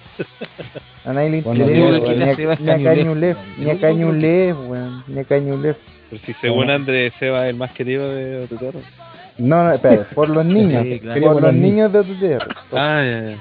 A 1.04 1.12
nadie 1.12 1.30
le 1.30 1.38
interesa, 1.38 2.62
Ni 2.62 2.72
a- 2.72 2.84
Cañulef. 2.94 3.36
Ni 3.58 3.70
a 3.70 3.78
Cañulef, 3.80 4.56
weón. 4.68 5.04
Ni 5.08 5.20
a 5.20 5.24
Cañulef. 5.24 5.76
Pero 6.10 6.22
si 6.26 6.32
según 6.34 6.70
Andrés 6.70 7.12
Seba 7.18 7.44
es 7.46 7.50
el 7.50 7.56
más 7.56 7.72
querido 7.72 8.14
de 8.14 8.44
Otutero. 8.44 8.80
No, 9.38 9.64
no, 9.64 9.72
espera, 9.72 10.06
por 10.14 10.28
los 10.28 10.44
niños. 10.58 10.82
Sí, 10.84 11.00
claro. 11.00 11.20
Por 11.32 11.42
los 11.42 11.54
niños 11.54 11.90
de 11.92 11.98
OTTR. 12.00 12.46
Ah, 12.72 13.02
ya, 13.02 13.30
ya. 13.30 13.38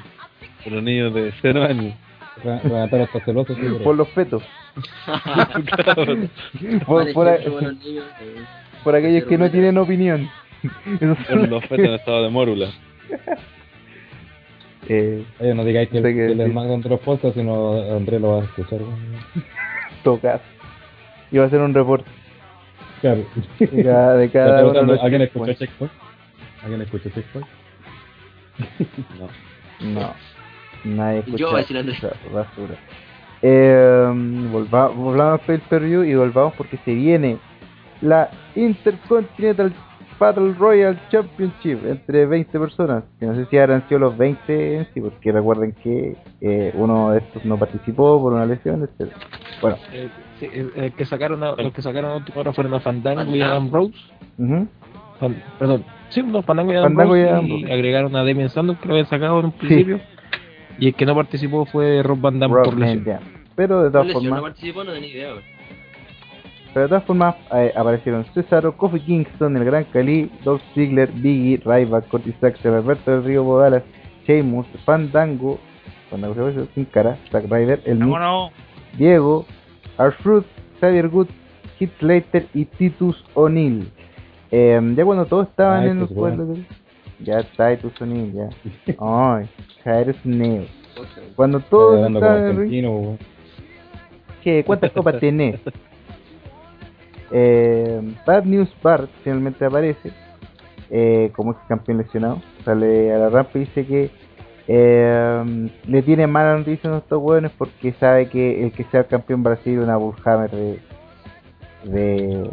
Por 0.64 0.74
los 0.74 0.84
niños 0.84 1.14
de 1.14 1.34
0 1.42 1.64
años. 1.64 1.94
Renatar 2.44 3.02
estos 3.02 3.24
celosos, 3.24 3.58
sí, 3.58 3.68
Por 3.84 3.96
los 3.96 4.08
fetos. 4.10 4.42
Claro. 5.06 6.06
Por, 6.86 7.14
por, 7.14 7.28
weón. 7.28 7.80
por 8.84 8.96
aquellos 8.96 9.26
que 9.26 9.38
no 9.38 9.52
tienen 9.52 9.78
opinión. 9.78 10.30
Por 11.30 11.50
los 11.50 11.62
fetos 11.66 11.86
en 11.86 11.94
estado 11.94 12.24
de 12.24 12.30
mórula. 12.30 12.70
eh, 14.88 15.26
Oye, 15.40 15.54
no 15.54 15.66
digáis 15.66 15.90
que, 15.90 15.98
No 15.98 16.04
qué 16.04 16.14
que 16.14 16.26
el 16.32 16.54
más 16.54 16.68
de 16.84 16.90
los 16.90 17.00
podcasts, 17.02 17.38
sino 17.38 17.82
Andrés 17.96 18.22
lo 18.22 18.30
va 18.38 18.42
a 18.42 18.46
escuchar. 18.46 18.80
tocas. 20.04 20.42
Y 21.32 21.38
va 21.38 21.44
a 21.44 21.48
hacer 21.48 21.60
un 21.62 21.74
reporte 21.74 22.10
Claro. 23.02 23.26
de 23.60 23.84
cada, 23.84 24.16
de 24.18 24.30
cada 24.30 24.64
uno 24.66 24.74
de 24.74 24.80
preguntando, 24.80 24.94
los 24.94 25.04
¿A 25.04 25.10
quién 25.10 25.22
checkpoints. 25.22 25.60
Checkpoint? 25.60 25.94
¿A 26.64 26.68
quién 26.68 26.82
escuchó 26.82 27.10
Checkpoint? 27.10 27.48
No, 29.82 30.14
nadie 30.84 31.20
escucha 31.20 31.38
Yo 31.38 31.48
voy 31.48 31.56
a 31.56 31.58
decir 31.60 31.78
Andrés. 31.78 31.98
esa 31.98 32.12
basura. 32.34 32.76
Eh, 33.42 34.12
volva- 34.52 34.90
volvamos 34.90 35.40
al 35.42 35.46
pay 35.46 35.58
per 35.58 35.82
view 35.84 36.04
y 36.04 36.14
volvamos 36.16 36.54
porque 36.54 36.78
se 36.86 36.94
viene 36.94 37.38
la 38.02 38.30
Intercontinental 38.56 39.74
Battle 40.20 40.54
Royale 40.54 41.00
Championship 41.10 41.80
entre 41.88 42.28
20 42.28 42.60
personas. 42.60 43.04
Que 43.20 43.26
no 43.26 43.34
sé 43.36 43.46
si 43.46 43.58
habrán 43.58 43.88
sido 43.88 44.00
los 44.02 44.16
20 44.18 44.78
en 44.78 44.88
sí, 44.94 45.02
porque 45.02 45.32
recuerden 45.32 45.74
que 45.84 46.16
eh, 46.42 46.72
uno 46.76 47.12
de 47.12 47.20
estos 47.20 47.44
no 47.46 47.58
participó 47.58 48.22
por 48.22 48.34
una 48.34 48.46
lesión, 48.46 48.84
etc. 48.84 49.12
Bueno, 49.62 49.78
Eh, 49.92 50.10
sí, 50.40 50.48
el, 50.54 50.72
el 50.76 50.92
que 50.94 51.06
sacaron 51.06 51.44
a- 51.44 51.54
los 51.56 51.74
que 51.74 51.82
sacaron 51.82 52.12
a 52.12 52.16
última 52.18 52.42
hora 52.42 52.54
fueron 52.54 52.74
a 52.76 52.80
Fandango 52.80 53.36
y 53.36 53.42
Adam 53.42 53.72
Rose. 53.72 53.94
ujú. 54.38 54.68
Fan- 55.20 55.44
perdón, 55.58 55.84
sí, 56.10 56.22
no, 56.24 56.42
Fandango 56.44 56.72
y 56.74 56.76
Adam 56.76 56.90
Fandango 56.96 57.16
y 57.18 57.22
Rose. 57.24 57.32
Adam 57.34 57.46
y 57.48 57.62
Rose. 57.64 57.74
agregaron 57.74 58.16
a 58.16 58.24
Demian 58.24 58.50
Sandow 58.50 58.78
que 58.80 58.88
lo 58.88 58.94
habían 58.94 59.08
sacado 59.08 59.40
en 59.40 59.46
un 59.46 59.52
principio. 59.52 60.00
Y 60.82 60.88
el 60.88 60.96
que 60.96 61.06
no 61.06 61.16
participó 61.16 61.66
fue 61.66 62.04
Rob 62.04 62.20
Van 62.20 62.40
Damme 62.40 62.56
Rob 62.56 62.66
por 62.66 62.78
lesión. 62.78 63.20
Pero 63.56 63.84
de 63.84 63.86
No 63.86 63.92
todas 63.92 64.08
lesión, 64.08 64.24
no 64.26 64.30
formas, 64.32 64.52
participó, 64.52 64.84
no 64.84 64.92
tenía 64.92 65.10
idea, 65.10 65.34
pero 66.74 66.84
de 66.84 66.88
todas 66.90 67.04
formas 67.04 67.36
eh, 67.54 67.74
aparecieron 67.76 68.26
Cesaro, 68.34 68.76
Kofi 68.78 69.00
Kingston, 69.02 69.58
el 69.58 69.66
Gran 69.66 69.84
Cali, 69.86 70.32
Dolph 70.44 70.62
Ziggler, 70.74 71.12
Biggie, 71.12 71.58
Ryback, 71.66 72.08
Curtis 72.08 72.42
Axel, 72.44 72.74
Alberto 72.74 73.12
del 73.12 73.24
Río 73.26 73.44
Bodalas, 73.44 73.84
Sheamus, 74.26 74.66
Fandango, 74.86 75.60
Fandango 76.10 76.36
sin 76.74 76.86
cara, 76.86 77.18
Zack 77.30 77.44
Ryder, 77.50 77.82
el 77.86 77.96
Miz, 78.00 78.10
Vámonos. 78.10 78.52
Diego, 78.98 79.46
R-Truth, 80.00 80.46
Xavier 80.80 81.10
Good, 81.10 81.28
Heath 81.80 81.92
Slater 82.00 82.48
y 82.54 82.66
Titus 82.66 83.24
O'Neill. 83.34 83.92
Eh, 84.52 84.80
ya 84.96 85.06
cuando 85.06 85.26
todos 85.26 85.50
estaban 85.50 85.88
en 85.88 86.00
los 86.00 86.12
weón. 86.12 86.38
pueblos, 86.38 86.58
ya 87.24 87.42
ya. 87.42 88.50
Ay. 89.00 89.50
Cuando 91.36 91.58
Está 91.58 91.70
todos 91.70 91.96
hablando 91.98 92.20
como 92.20 92.32
estaban 92.32 92.38
en 92.38 92.50
el 92.50 92.50
ring, 92.50 92.58
argentino, 92.58 92.92
weón. 92.92 93.18
¿Qué? 94.44 94.64
¿Cuántas 94.66 94.92
copas 94.92 95.20
tenés? 95.20 95.60
Eh, 97.32 98.02
Bad 98.26 98.44
News 98.44 98.70
Bart 98.84 99.10
finalmente 99.24 99.64
aparece 99.66 100.12
eh, 100.90 101.32
como 101.36 101.52
ex 101.52 101.62
campeón 101.68 102.00
lesionado. 102.00 102.42
Sale 102.66 103.14
a 103.14 103.18
la 103.18 103.30
rampa 103.30 103.52
y 103.56 103.62
dice 103.62 103.86
que 103.86 104.12
eh, 104.68 105.70
le 105.88 106.02
tiene 106.02 106.28
mala 106.28 106.58
noticia 106.58 106.94
a 106.94 106.98
estos 106.98 107.22
hueones 107.22 107.52
porque 107.58 107.94
sabe 107.94 108.28
que 108.28 108.64
el 108.64 108.72
que 108.72 108.84
sea 108.86 109.06
campeón 109.06 109.44
va 109.46 109.52
a 109.52 109.56
recibir 109.56 109.80
una 109.80 109.98
Bullhammer 109.98 110.52
de, 110.52 110.80
de, 111.86 112.50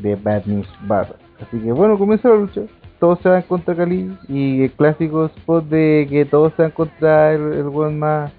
de 0.00 0.16
Bad 0.16 0.44
News 0.46 0.68
Bart. 0.82 1.16
Así 1.40 1.58
que 1.58 1.72
bueno, 1.72 1.98
comenzó 1.98 2.28
la 2.28 2.36
lucha. 2.36 2.62
Todos 3.00 3.18
se 3.20 3.28
van 3.28 3.42
contra 3.42 3.74
Cali 3.74 4.16
y 4.28 4.62
el 4.64 4.72
clásico 4.72 5.26
spot 5.26 5.64
de 5.64 6.06
que 6.08 6.24
todos 6.26 6.52
se 6.54 6.62
van 6.62 6.70
contra 6.70 7.32
el, 7.32 7.54
el 7.54 7.68
hueón 7.68 7.98
más 7.98 8.30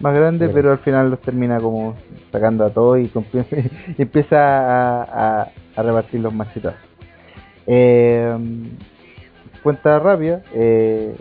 más 0.00 0.14
grande, 0.14 0.48
pero 0.48 0.70
al 0.72 0.78
final 0.78 1.10
los 1.10 1.20
termina 1.20 1.58
como 1.60 1.96
sacando 2.30 2.64
a 2.64 2.70
todos 2.70 2.98
y, 3.00 3.10
y 3.98 4.02
empieza 4.02 4.36
a, 4.38 5.42
a, 5.42 5.48
a 5.74 5.82
repartir 5.82 6.20
los 6.20 6.32
machetazos. 6.32 6.80
Eh, 7.66 8.36
cuenta 9.62 9.98
rápida, 9.98 10.42
eh, 10.54 11.16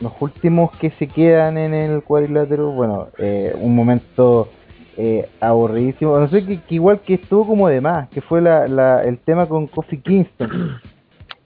los 0.00 0.12
últimos 0.20 0.70
que 0.78 0.90
se 0.92 1.08
quedan 1.08 1.58
en 1.58 1.74
el 1.74 2.02
cuadrilátero, 2.02 2.70
bueno, 2.70 3.08
eh, 3.18 3.54
un 3.58 3.74
momento 3.74 4.48
eh, 4.96 5.28
aburridísimo, 5.40 6.18
no 6.18 6.28
sé, 6.28 6.44
que, 6.44 6.60
que 6.60 6.74
igual 6.74 7.00
que 7.00 7.14
estuvo 7.14 7.46
como 7.46 7.68
de 7.68 7.80
más, 7.80 8.08
que 8.10 8.20
fue 8.20 8.40
la, 8.40 8.68
la, 8.68 9.02
el 9.02 9.18
tema 9.18 9.46
con 9.46 9.66
Kofi 9.66 9.98
Kingston. 9.98 10.80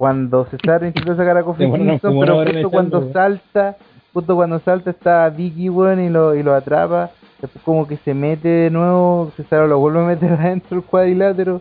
Cuando 0.02 0.46
Cesaro 0.46 0.84
intentó 0.84 1.14
sacar 1.14 1.36
a 1.36 1.44
Kofi 1.44 1.64
bueno, 1.68 1.92
Kingston, 1.92 2.18
pero 2.18 2.38
justo 2.38 2.58
en 2.58 2.70
cuando 2.70 3.12
salta, 3.12 3.76
justo 4.12 4.34
cuando 4.34 4.58
salta 4.58 4.90
está 4.90 5.28
Vicky 5.28 5.68
weón 5.68 6.00
y 6.00 6.08
lo, 6.08 6.34
y 6.34 6.42
lo 6.42 6.56
atrapa, 6.56 7.10
después 7.40 7.64
como 7.64 7.86
que 7.86 7.96
se 7.98 8.12
mete 8.12 8.48
de 8.48 8.70
nuevo, 8.70 9.30
Cesaro 9.36 9.68
lo 9.68 9.78
vuelve 9.78 10.00
a 10.00 10.06
meter 10.06 10.32
adentro 10.40 10.78
del 10.78 10.84
cuadrilátero, 10.84 11.60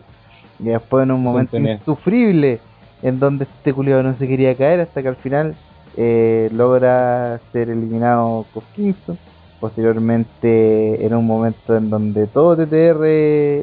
y 0.58 0.64
después 0.64 1.04
en 1.04 1.12
un 1.12 1.22
momento 1.22 1.56
insufrible, 1.56 2.58
en 3.00 3.20
donde 3.20 3.44
este 3.44 3.72
culiado 3.72 4.02
no 4.02 4.16
se 4.16 4.26
quería 4.26 4.56
caer 4.56 4.80
hasta 4.80 5.02
que 5.02 5.08
al 5.08 5.16
final 5.18 5.54
eh, 5.96 6.50
logra 6.52 7.38
ser 7.52 7.70
eliminado 7.70 8.44
con 8.52 8.64
Kingston. 8.74 9.18
Posteriormente, 9.60 11.06
en 11.06 11.14
un 11.14 11.24
momento 11.24 11.76
en 11.76 11.90
donde 11.90 12.26
todo 12.26 12.56
TTR 12.56 13.04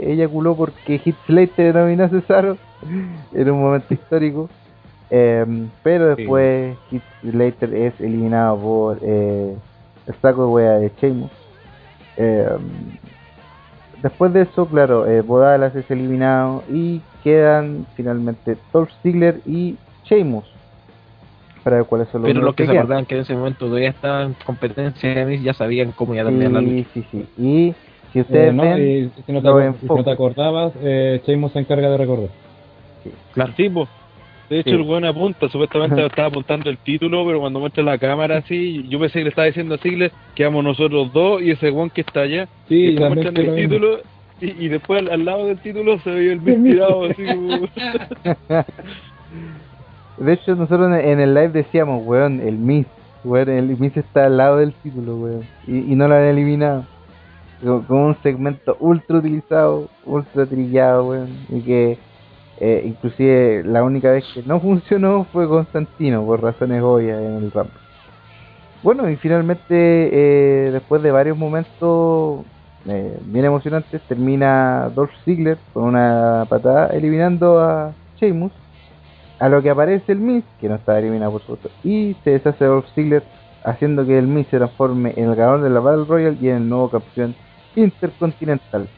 eyaculó 0.09 0.55
porque 0.55 0.99
Hit 0.99 1.17
Slater 1.25 1.73
denominó 1.73 2.05
a 2.05 2.07
Cesaro, 2.07 2.55
era 3.33 3.51
un 3.51 3.59
momento 3.59 3.93
histórico. 3.93 4.49
Em, 5.11 5.69
pero 5.81 6.15
después 6.15 6.77
Heath 6.91 7.01
Slater 7.31 7.73
es 7.73 7.99
eliminado 7.99 8.57
por 8.57 8.99
eh, 9.01 9.55
el 10.07 10.15
saco 10.21 10.43
de 10.43 10.47
wea 10.47 10.71
de 10.73 10.91
Sheamus. 11.01 11.31
Em, 12.17 12.59
después 14.03 14.31
de 14.33 14.41
eso, 14.43 14.65
claro, 14.67 15.07
eh, 15.07 15.21
Bodalas 15.21 15.75
es 15.75 15.89
eliminado 15.89 16.63
y 16.71 17.01
quedan 17.23 17.85
finalmente 17.95 18.57
Dolph 18.71 18.91
Ziggler 19.01 19.41
y 19.45 19.77
Sheamus. 20.05 20.45
Para 21.63 21.77
ver 21.77 21.85
cuáles 21.85 22.07
son 22.09 22.21
los 22.21 22.29
Pero 22.31 22.41
los 22.41 22.55
que 22.55 22.63
se 22.63 22.71
quedan. 22.71 22.83
acordaban 22.83 23.05
que 23.05 23.15
en 23.15 23.21
ese 23.21 23.35
momento 23.35 23.65
todavía 23.65 23.89
estaban 23.89 24.27
en 24.27 24.33
competencia 24.45 25.13
de 25.13 25.25
Miz 25.25 25.41
ya 25.41 25.53
sabían 25.53 25.91
cómo 25.91 26.13
iba 26.13 26.23
a 26.23 26.25
terminar 26.25 26.51
la 26.51 26.61
lucha. 26.61 26.89
Sí, 26.93 27.03
sí, 27.03 27.05
sí. 27.11 27.25
Y 27.37 27.75
si 28.13 28.21
ustedes 28.21 28.51
Eh, 28.51 28.53
no, 28.53 28.63
ven, 28.63 28.81
y 28.81 29.23
si 29.25 29.31
no 29.33 29.41
te, 29.41 29.47
lo 29.47 29.59
acor- 29.59 29.75
si 29.79 29.85
no 29.87 30.03
te 30.03 30.11
acordabas, 30.11 30.73
eh, 30.81 31.21
Sheamus 31.25 31.51
se 31.51 31.59
encarga 31.59 31.89
de 31.89 31.97
recordar. 31.97 32.29
Claro. 33.33 33.53
Sí. 33.57 33.69
De 34.49 34.59
hecho, 34.61 34.69
Sí. 34.71 34.75
el 34.75 34.81
weón 34.81 35.05
apunta, 35.05 35.47
supuestamente 35.49 36.03
estaba 36.05 36.27
apuntando 36.29 36.69
el 36.71 36.77
título, 36.79 37.23
pero 37.25 37.39
cuando 37.39 37.59
muestra 37.59 37.83
la 37.83 37.97
cámara 37.99 38.37
así, 38.37 38.83
yo 38.89 38.99
pensé 38.99 39.19
que 39.19 39.23
le 39.25 39.29
estaba 39.29 39.45
diciendo 39.45 39.75
a 39.75 39.77
Ziggler 39.77 40.11
que 40.35 40.43
vamos 40.43 40.63
nosotros 40.63 41.13
dos 41.13 41.41
y 41.41 41.51
ese 41.51 41.69
weón 41.69 41.89
que 41.91 42.01
está 42.01 42.21
allá. 42.21 42.47
Sí, 42.67 42.87
y 42.93 42.97
muestran 42.99 43.37
el 43.37 43.43
mismo. 43.51 43.55
título 43.55 43.99
y, 44.41 44.65
y 44.65 44.67
después 44.69 45.01
al, 45.01 45.11
al 45.11 45.25
lado 45.25 45.45
del 45.45 45.59
título 45.59 45.99
se 45.99 46.09
veía 46.09 46.31
el 46.33 46.41
Miz 46.41 46.63
tirado 46.63 47.03
así 47.05 47.23
como... 47.25 47.59
De 50.17 50.33
hecho, 50.33 50.55
nosotros 50.55 50.87
en- 50.89 51.07
en 51.09 51.19
el 51.19 51.33
live 51.33 51.49
decíamos, 51.49 52.03
weón, 52.05 52.41
el 52.41 52.57
Miss, 52.57 52.85
weón, 53.23 53.49
el 53.49 53.77
Miss 53.77 53.95
está 53.95 54.25
al 54.25 54.35
lado 54.37 54.57
del 54.57 54.73
título, 54.73 55.15
weón, 55.15 55.43
y, 55.67 55.77
y 55.93 55.95
no 55.95 56.07
lo 56.07 56.15
han 56.15 56.23
eliminado. 56.25 56.85
Con, 57.63 57.83
con 57.83 57.97
un 57.99 58.17
segmento 58.23 58.75
ultra 58.79 59.17
utilizado, 59.17 59.89
ultra 60.05 60.45
trillado, 60.45 61.07
weón, 61.07 61.29
y 61.49 61.61
que 61.61 61.97
eh, 62.59 62.83
inclusive 62.85 63.63
la 63.63 63.83
única 63.83 64.11
vez 64.11 64.25
que 64.33 64.43
no 64.43 64.59
funcionó 64.61 65.25
fue 65.31 65.47
Constantino, 65.47 66.25
por 66.25 66.41
razones 66.41 66.81
obvias 66.83 67.19
en 67.21 67.35
el 67.37 67.51
Rumble. 67.51 67.89
Bueno, 68.81 69.09
y 69.09 69.17
finalmente, 69.17 69.75
eh, 69.75 70.71
después 70.71 71.01
de 71.03 71.11
varios 71.11 71.37
momentos 71.37 72.45
eh, 72.85 73.19
bien 73.25 73.45
emocionantes, 73.45 74.01
termina 74.03 74.89
Dolph 74.95 75.11
Ziggler 75.25 75.57
con 75.73 75.83
una 75.83 76.45
patada 76.49 76.87
eliminando 76.87 77.59
a 77.59 77.93
Sheamus. 78.17 78.53
A 79.39 79.47
lo 79.47 79.61
que 79.61 79.69
aparece 79.69 80.11
el 80.11 80.19
Miz, 80.19 80.43
que 80.59 80.67
no 80.67 80.75
estaba 80.75 80.99
eliminado 80.99 81.31
por 81.31 81.41
supuesto, 81.41 81.69
y 81.83 82.15
se 82.23 82.31
deshace 82.31 82.65
Dolph 82.65 82.87
Ziggler, 82.93 83.23
haciendo 83.63 84.05
que 84.05 84.17
el 84.17 84.27
Miz 84.27 84.47
se 84.49 84.57
transforme 84.57 85.13
en 85.15 85.29
el 85.29 85.35
ganador 85.35 85.61
de 85.61 85.69
la 85.69 85.79
Battle 85.79 86.05
Royale 86.05 86.37
y 86.41 86.49
en 86.49 86.57
el 86.57 86.69
nuevo 86.69 86.89
campeón 86.89 87.35
intercontinental. 87.75 88.89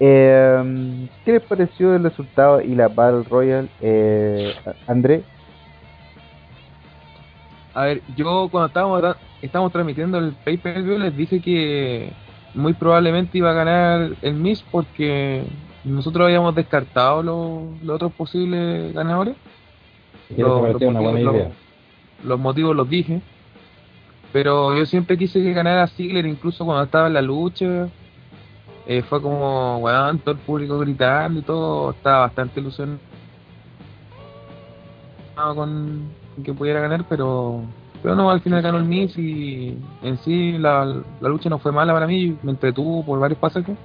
Eh, 0.00 1.08
¿Qué 1.24 1.32
les 1.32 1.42
pareció 1.42 1.94
el 1.94 2.02
resultado 2.02 2.60
y 2.62 2.74
la 2.74 2.88
Battle 2.88 3.22
Royale, 3.28 3.68
eh, 3.82 4.54
André? 4.86 5.22
A 7.74 7.84
ver, 7.84 8.02
yo 8.16 8.48
cuando 8.50 8.66
estábamos, 8.68 9.00
tra- 9.02 9.16
estábamos 9.42 9.72
transmitiendo 9.72 10.18
el 10.18 10.32
pay-per-view 10.32 10.98
les 10.98 11.16
dije 11.16 11.40
que 11.40 12.12
muy 12.54 12.72
probablemente 12.72 13.38
iba 13.38 13.50
a 13.50 13.54
ganar 13.54 14.10
el 14.22 14.34
Miss 14.34 14.64
porque 14.70 15.44
nosotros 15.84 16.24
habíamos 16.24 16.54
descartado 16.54 17.22
los, 17.22 17.82
los 17.82 17.94
otros 17.96 18.12
posibles 18.12 18.92
ganadores. 18.92 19.36
Buena 21.12 21.20
idea. 21.36 21.50
los 22.24 22.38
motivos 22.40 22.74
los 22.74 22.88
dije. 22.88 23.20
Pero 24.32 24.76
yo 24.76 24.86
siempre 24.86 25.18
quise 25.18 25.42
que 25.42 25.52
ganara 25.52 25.86
Ziggler, 25.88 26.24
incluso 26.26 26.64
cuando 26.64 26.84
estaba 26.84 27.06
en 27.08 27.14
la 27.14 27.22
lucha. 27.22 27.88
Eh, 28.92 29.02
fue 29.02 29.22
como, 29.22 29.78
weón, 29.78 30.18
todo 30.18 30.32
el 30.34 30.40
público 30.40 30.76
gritando 30.80 31.38
y 31.38 31.42
todo. 31.42 31.92
Estaba 31.92 32.22
bastante 32.22 32.58
ilusionado 32.58 32.98
con 35.54 36.10
que 36.42 36.52
pudiera 36.52 36.80
ganar, 36.80 37.04
pero 37.08 37.62
pero 38.02 38.16
no, 38.16 38.30
al 38.30 38.40
final 38.40 38.62
ganó 38.62 38.78
el 38.78 38.86
Miz 38.86 39.16
y 39.16 39.78
en 40.02 40.18
sí 40.18 40.58
la, 40.58 41.02
la 41.20 41.28
lucha 41.28 41.48
no 41.48 41.60
fue 41.60 41.70
mala 41.70 41.92
para 41.92 42.08
mí, 42.08 42.36
me 42.42 42.50
entretuvo 42.50 43.04
por 43.04 43.20
varios 43.20 43.38
pasajes. 43.38 43.76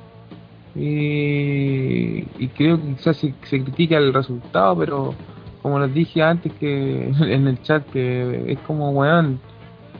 Y, 0.73 2.25
y 2.39 2.47
creo 2.55 2.81
que 2.81 2.95
quizás 2.95 3.17
se, 3.17 3.35
se 3.43 3.63
critica 3.63 3.97
el 3.97 4.11
resultado, 4.11 4.75
pero 4.75 5.13
como 5.61 5.77
les 5.81 5.93
dije 5.93 6.23
antes 6.23 6.51
que 6.53 7.09
en 7.19 7.47
el 7.47 7.61
chat 7.61 7.85
que 7.91 8.53
es 8.53 8.59
como 8.61 8.89
weón, 8.89 9.39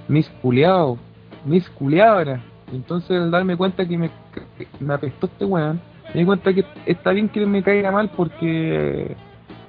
mis 0.07 0.27
culiao, 0.41 0.97
mis 1.45 1.69
culiao 1.69 2.19
era. 2.19 2.41
Entonces 2.73 3.21
al 3.21 3.29
darme 3.29 3.55
cuenta 3.55 3.87
que 3.87 3.97
me, 3.99 4.09
me 4.79 4.93
apestó 4.93 5.27
este 5.27 5.45
weón, 5.45 5.79
me 6.13 6.19
di 6.21 6.25
cuenta 6.25 6.53
que 6.53 6.63
está 6.85 7.11
bien 7.11 7.29
que 7.29 7.45
me 7.45 7.63
caiga 7.63 7.91
mal 7.91 8.09
porque 8.15 9.15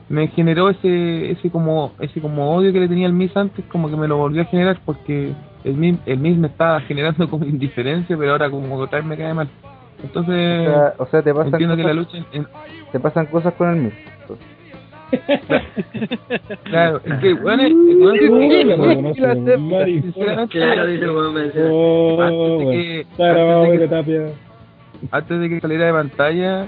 me 0.08 0.28
generó 0.28 0.70
ese 0.70 1.32
ese 1.32 1.50
como 1.50 1.92
ese 2.00 2.20
como 2.20 2.54
odio 2.54 2.72
que 2.72 2.80
le 2.80 2.88
tenía 2.88 3.06
al 3.06 3.12
Miss 3.12 3.36
antes, 3.36 3.64
como 3.66 3.88
que 3.90 3.96
me 3.96 4.06
lo 4.08 4.16
volvió 4.18 4.42
a 4.42 4.46
generar 4.46 4.78
porque 4.84 5.32
el 5.64 5.74
Miss, 5.74 5.96
el 6.06 6.18
Miss 6.18 6.36
me 6.38 6.46
estaba 6.48 6.80
generando 6.82 7.28
como 7.28 7.44
indiferencia, 7.44 8.16
pero 8.16 8.32
ahora 8.32 8.48
como 8.50 8.76
que 8.76 8.82
otra 8.84 8.98
vez 8.98 9.06
me 9.06 9.16
cae 9.16 9.34
mal. 9.34 9.48
Entonces 10.02 10.68
O 10.68 10.70
sea, 10.70 10.94
o 10.98 11.06
sea, 11.06 11.22
te 11.22 11.32
pasan, 11.34 11.54
entiendo 11.54 11.74
que 11.76 11.82
la 11.82 11.88
cosas, 11.94 12.12
lucha 12.14 12.26
en- 12.32 12.46
te 12.92 13.00
pasan 13.00 13.26
cosas 13.26 13.54
con 13.54 13.70
el 13.70 13.76
Miz. 13.82 13.94
claro, 16.64 17.00
es 17.04 17.14
que 17.20 17.32
bueno, 17.34 17.62
es- 17.62 17.72
Oh. 21.70 22.16
Oh, 22.32 22.58
que- 22.70 24.45
antes 25.10 25.40
de 25.40 25.48
que- 25.48 25.60
saliera 25.60 25.86
de 25.86 25.92
pantalla, 25.92 26.62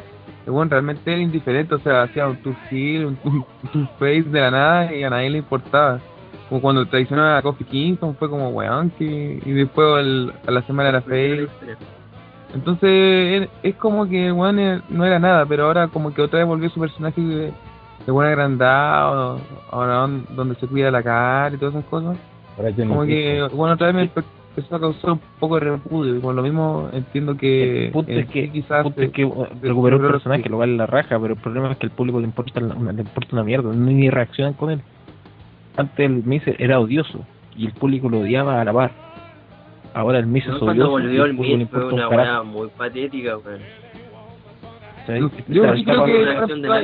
el 0.47 0.53
bueno, 0.53 0.71
realmente 0.71 1.11
era 1.13 1.21
indiferente, 1.21 1.75
o 1.75 1.79
sea, 1.81 2.03
hacía 2.03 2.27
un 2.29 2.37
tour 2.37 2.55
heel, 2.71 3.07
un, 3.07 3.19
un, 3.25 3.45
un 3.75 3.89
face 3.99 4.23
de 4.23 4.41
la 4.41 4.51
nada 4.51 4.95
y 4.95 5.03
a 5.05 5.11
nadie 5.11 5.31
le 5.31 5.39
importaba. 5.39 6.01
Como 6.49 6.63
cuando 6.63 6.87
traicionó 6.87 7.25
a 7.37 7.43
Kofi 7.43 7.65
Kingston, 7.65 8.17
fue 8.17 8.31
como 8.31 8.49
weón, 8.51 8.89
que, 8.99 9.39
y 9.45 9.53
después 9.53 9.87
el- 9.99 10.33
a 10.47 10.51
la 10.51 10.63
semana 10.63 10.89
era 10.89 11.03
face. 11.03 11.47
Entonces 12.55 13.49
es, 13.63 13.75
como 13.77 14.09
que 14.09 14.33
weón 14.33 14.59
eh, 14.59 14.81
no 14.89 15.05
era 15.05 15.19
nada, 15.19 15.45
pero 15.45 15.67
ahora 15.67 15.89
como 15.89 16.15
que 16.15 16.23
otra 16.23 16.39
vez 16.39 16.49
volvió 16.49 16.71
su 16.71 16.81
personaje 16.81 17.21
de, 17.21 17.53
de 18.07 18.13
buen 18.13 18.27
agrandado, 18.29 19.39
ahora 19.71 19.95
don- 19.97 20.25
donde 20.35 20.55
se 20.55 20.67
cuida 20.67 20.91
la 20.91 21.03
cara 21.03 21.55
y 21.55 21.59
todas 21.59 21.75
esas 21.75 21.85
cosas. 21.91 22.17
Ahora 22.57 22.71
Como 22.89 23.05
que, 23.05 23.47
bueno, 23.53 23.75
otra 23.75 23.89
vez 23.93 23.97
me 23.97 24.23
empezó 24.59 24.77
a 24.77 24.81
causar 24.81 25.13
un 25.13 25.21
poco 25.41 25.55
de 25.59 25.61
repudio. 25.71 26.17
Y 26.17 26.19
por 26.21 26.35
lo 26.35 26.43
mismo 26.43 26.89
entiendo 26.93 27.37
que. 27.37 27.87
El 27.87 27.93
punto 27.93 28.13
es 28.13 28.27
que, 28.27 28.43
sí 28.47 28.51
quizás. 28.51 28.79
el 28.79 28.83
punto 28.85 29.03
es 29.03 29.11
que 29.11 29.23
se- 29.25 29.67
recuperó 29.69 29.97
el 29.97 30.03
se- 30.03 30.09
personaje, 30.09 30.49
lo 30.49 30.59
vale 30.59 30.77
la 30.77 30.87
raja, 30.87 31.19
pero 31.21 31.35
el 31.35 31.41
problema 31.41 31.73
es 31.73 31.79
que 31.79 31.87
al 31.87 31.93
público 31.93 32.19
le 32.21 32.27
importa, 32.27 32.61
la- 32.61 32.75
le 32.93 33.03
importa 33.03 33.29
una 33.33 33.45
mierda, 33.45 33.73
no 33.73 33.91
ni 33.91 34.11
reaccionan 34.11 34.55
con 34.55 34.71
él. 34.71 34.81
Antes 35.77 35.99
el 36.07 36.25
Miz 36.25 36.43
era 36.59 36.81
odioso 36.81 37.25
y 37.57 37.67
el 37.67 37.73
público 37.73 38.09
lo 38.09 38.21
odiaba 38.21 38.61
a 38.61 38.65
la 38.65 38.73
par. 38.73 38.91
Ahora 39.95 40.19
el 40.19 40.27
Miz 40.27 40.45
es 40.47 40.51
No, 40.53 40.59
cuando 40.61 40.73
odioso 40.85 40.91
volvió 40.91 41.25
el 41.25 41.37
le 41.37 41.57
Miz 41.57 41.69
fue 41.71 41.85
una 41.93 42.09
weá 42.09 42.43
muy 42.43 42.69
patética, 42.77 43.37
weón. 43.39 43.61
que- 46.05 46.23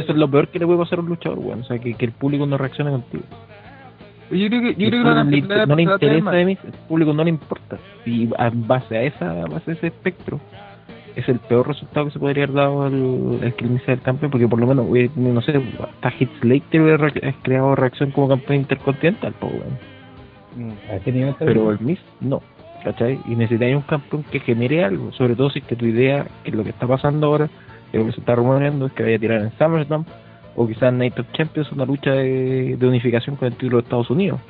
eso 0.01 0.13
es 0.13 0.17
lo 0.19 0.29
peor 0.31 0.49
que 0.49 0.59
le 0.59 0.67
puede 0.67 0.79
pasar 0.79 0.99
a 0.99 1.03
un 1.03 1.09
luchador, 1.09 1.39
weón. 1.39 1.61
O 1.61 1.65
sea, 1.65 1.79
que, 1.79 1.95
que 1.95 2.05
el 2.07 2.13
público 2.13 2.47
no 2.47 2.57
reaccione 2.57 2.91
contigo. 2.91 3.25
Yo 4.31 4.49
creo 4.49 4.61
que, 4.63 4.75
yo 4.75 4.91
que 4.91 4.97
a 5.09 5.15
le- 5.15 5.21
a- 5.21 5.67
no 5.67 5.77
le 5.77 5.83
a 5.83 5.95
interesa 5.95 6.31
de 6.37 6.45
mí, 6.45 6.59
el 6.65 6.73
público 6.89 7.13
no 7.13 7.25
le 7.25 7.31
importa. 7.31 7.79
Y 8.07 8.29
a 8.39 8.51
base 8.53 8.97
a 8.97 9.03
esa, 9.03 9.31
a 9.43 9.47
base 9.47 9.71
a 9.71 9.75
ese 9.75 9.87
espectro, 9.89 10.41
es 11.17 11.29
el 11.29 11.39
peor 11.39 11.69
resultado 11.69 12.07
que 12.07 12.13
se 12.13 12.19
podría 12.19 12.45
haber 12.45 12.55
dado 12.57 12.83
al, 12.83 13.39
al 13.43 13.55
que 13.55 13.67
inicia 13.67 13.95
el 13.95 14.01
campeón, 14.01 14.31
porque 14.33 14.49
por 14.49 14.59
lo 14.59 14.67
menos, 14.67 14.87
güey, 14.87 15.11
no 15.15 15.41
sé, 15.43 15.61
hasta 15.81 16.11
Hit 16.13 16.31
Slater 16.41 16.81
hubiera 16.81 16.97
re- 17.09 17.35
creado 17.43 17.75
reacción 17.77 18.11
como 18.11 18.29
campeón 18.29 18.61
intercontinental. 18.61 19.33
¿A 20.93 20.99
qué 21.05 21.13
nivel 21.13 21.31
está 21.31 21.45
pero 21.45 21.71
el 21.71 21.81
Miz 21.81 21.99
no, 22.21 22.41
¿cachai? 22.85 23.19
Y 23.27 23.35
necesitáis 23.35 23.75
un 23.77 23.83
campeón 23.83 24.25
que 24.31 24.41
genere 24.41 24.85
algo, 24.85 25.13
sobre 25.13 25.35
todo 25.37 25.51
si 25.51 25.59
es 25.61 25.65
que 25.65 25.77
tu 25.77 25.85
idea, 25.85 26.27
que 26.45 26.51
es 26.51 26.57
lo 26.57 26.63
que 26.65 26.71
está 26.71 26.87
pasando 26.87 27.27
ahora, 27.27 27.49
que 27.91 27.99
lo 27.99 28.07
que 28.07 28.13
se 28.13 28.21
está 28.21 28.35
rumoreando 28.37 28.87
es 28.87 28.93
que 28.93 29.03
vaya 29.03 29.17
a 29.17 29.21
tirar 29.21 29.41
en 29.41 29.51
SummerSlam, 29.59 30.05
o 30.57 30.67
quizás 30.67 30.93
Night 30.93 31.19
of 31.19 31.27
Champions, 31.33 31.71
una 31.73 31.85
lucha 31.85 32.13
de, 32.13 32.77
de 32.79 32.87
unificación 32.87 33.37
con 33.37 33.49
el 33.49 33.55
título 33.55 33.79
de 33.79 33.83
Estados 33.83 34.11
Unidos. 34.11 34.41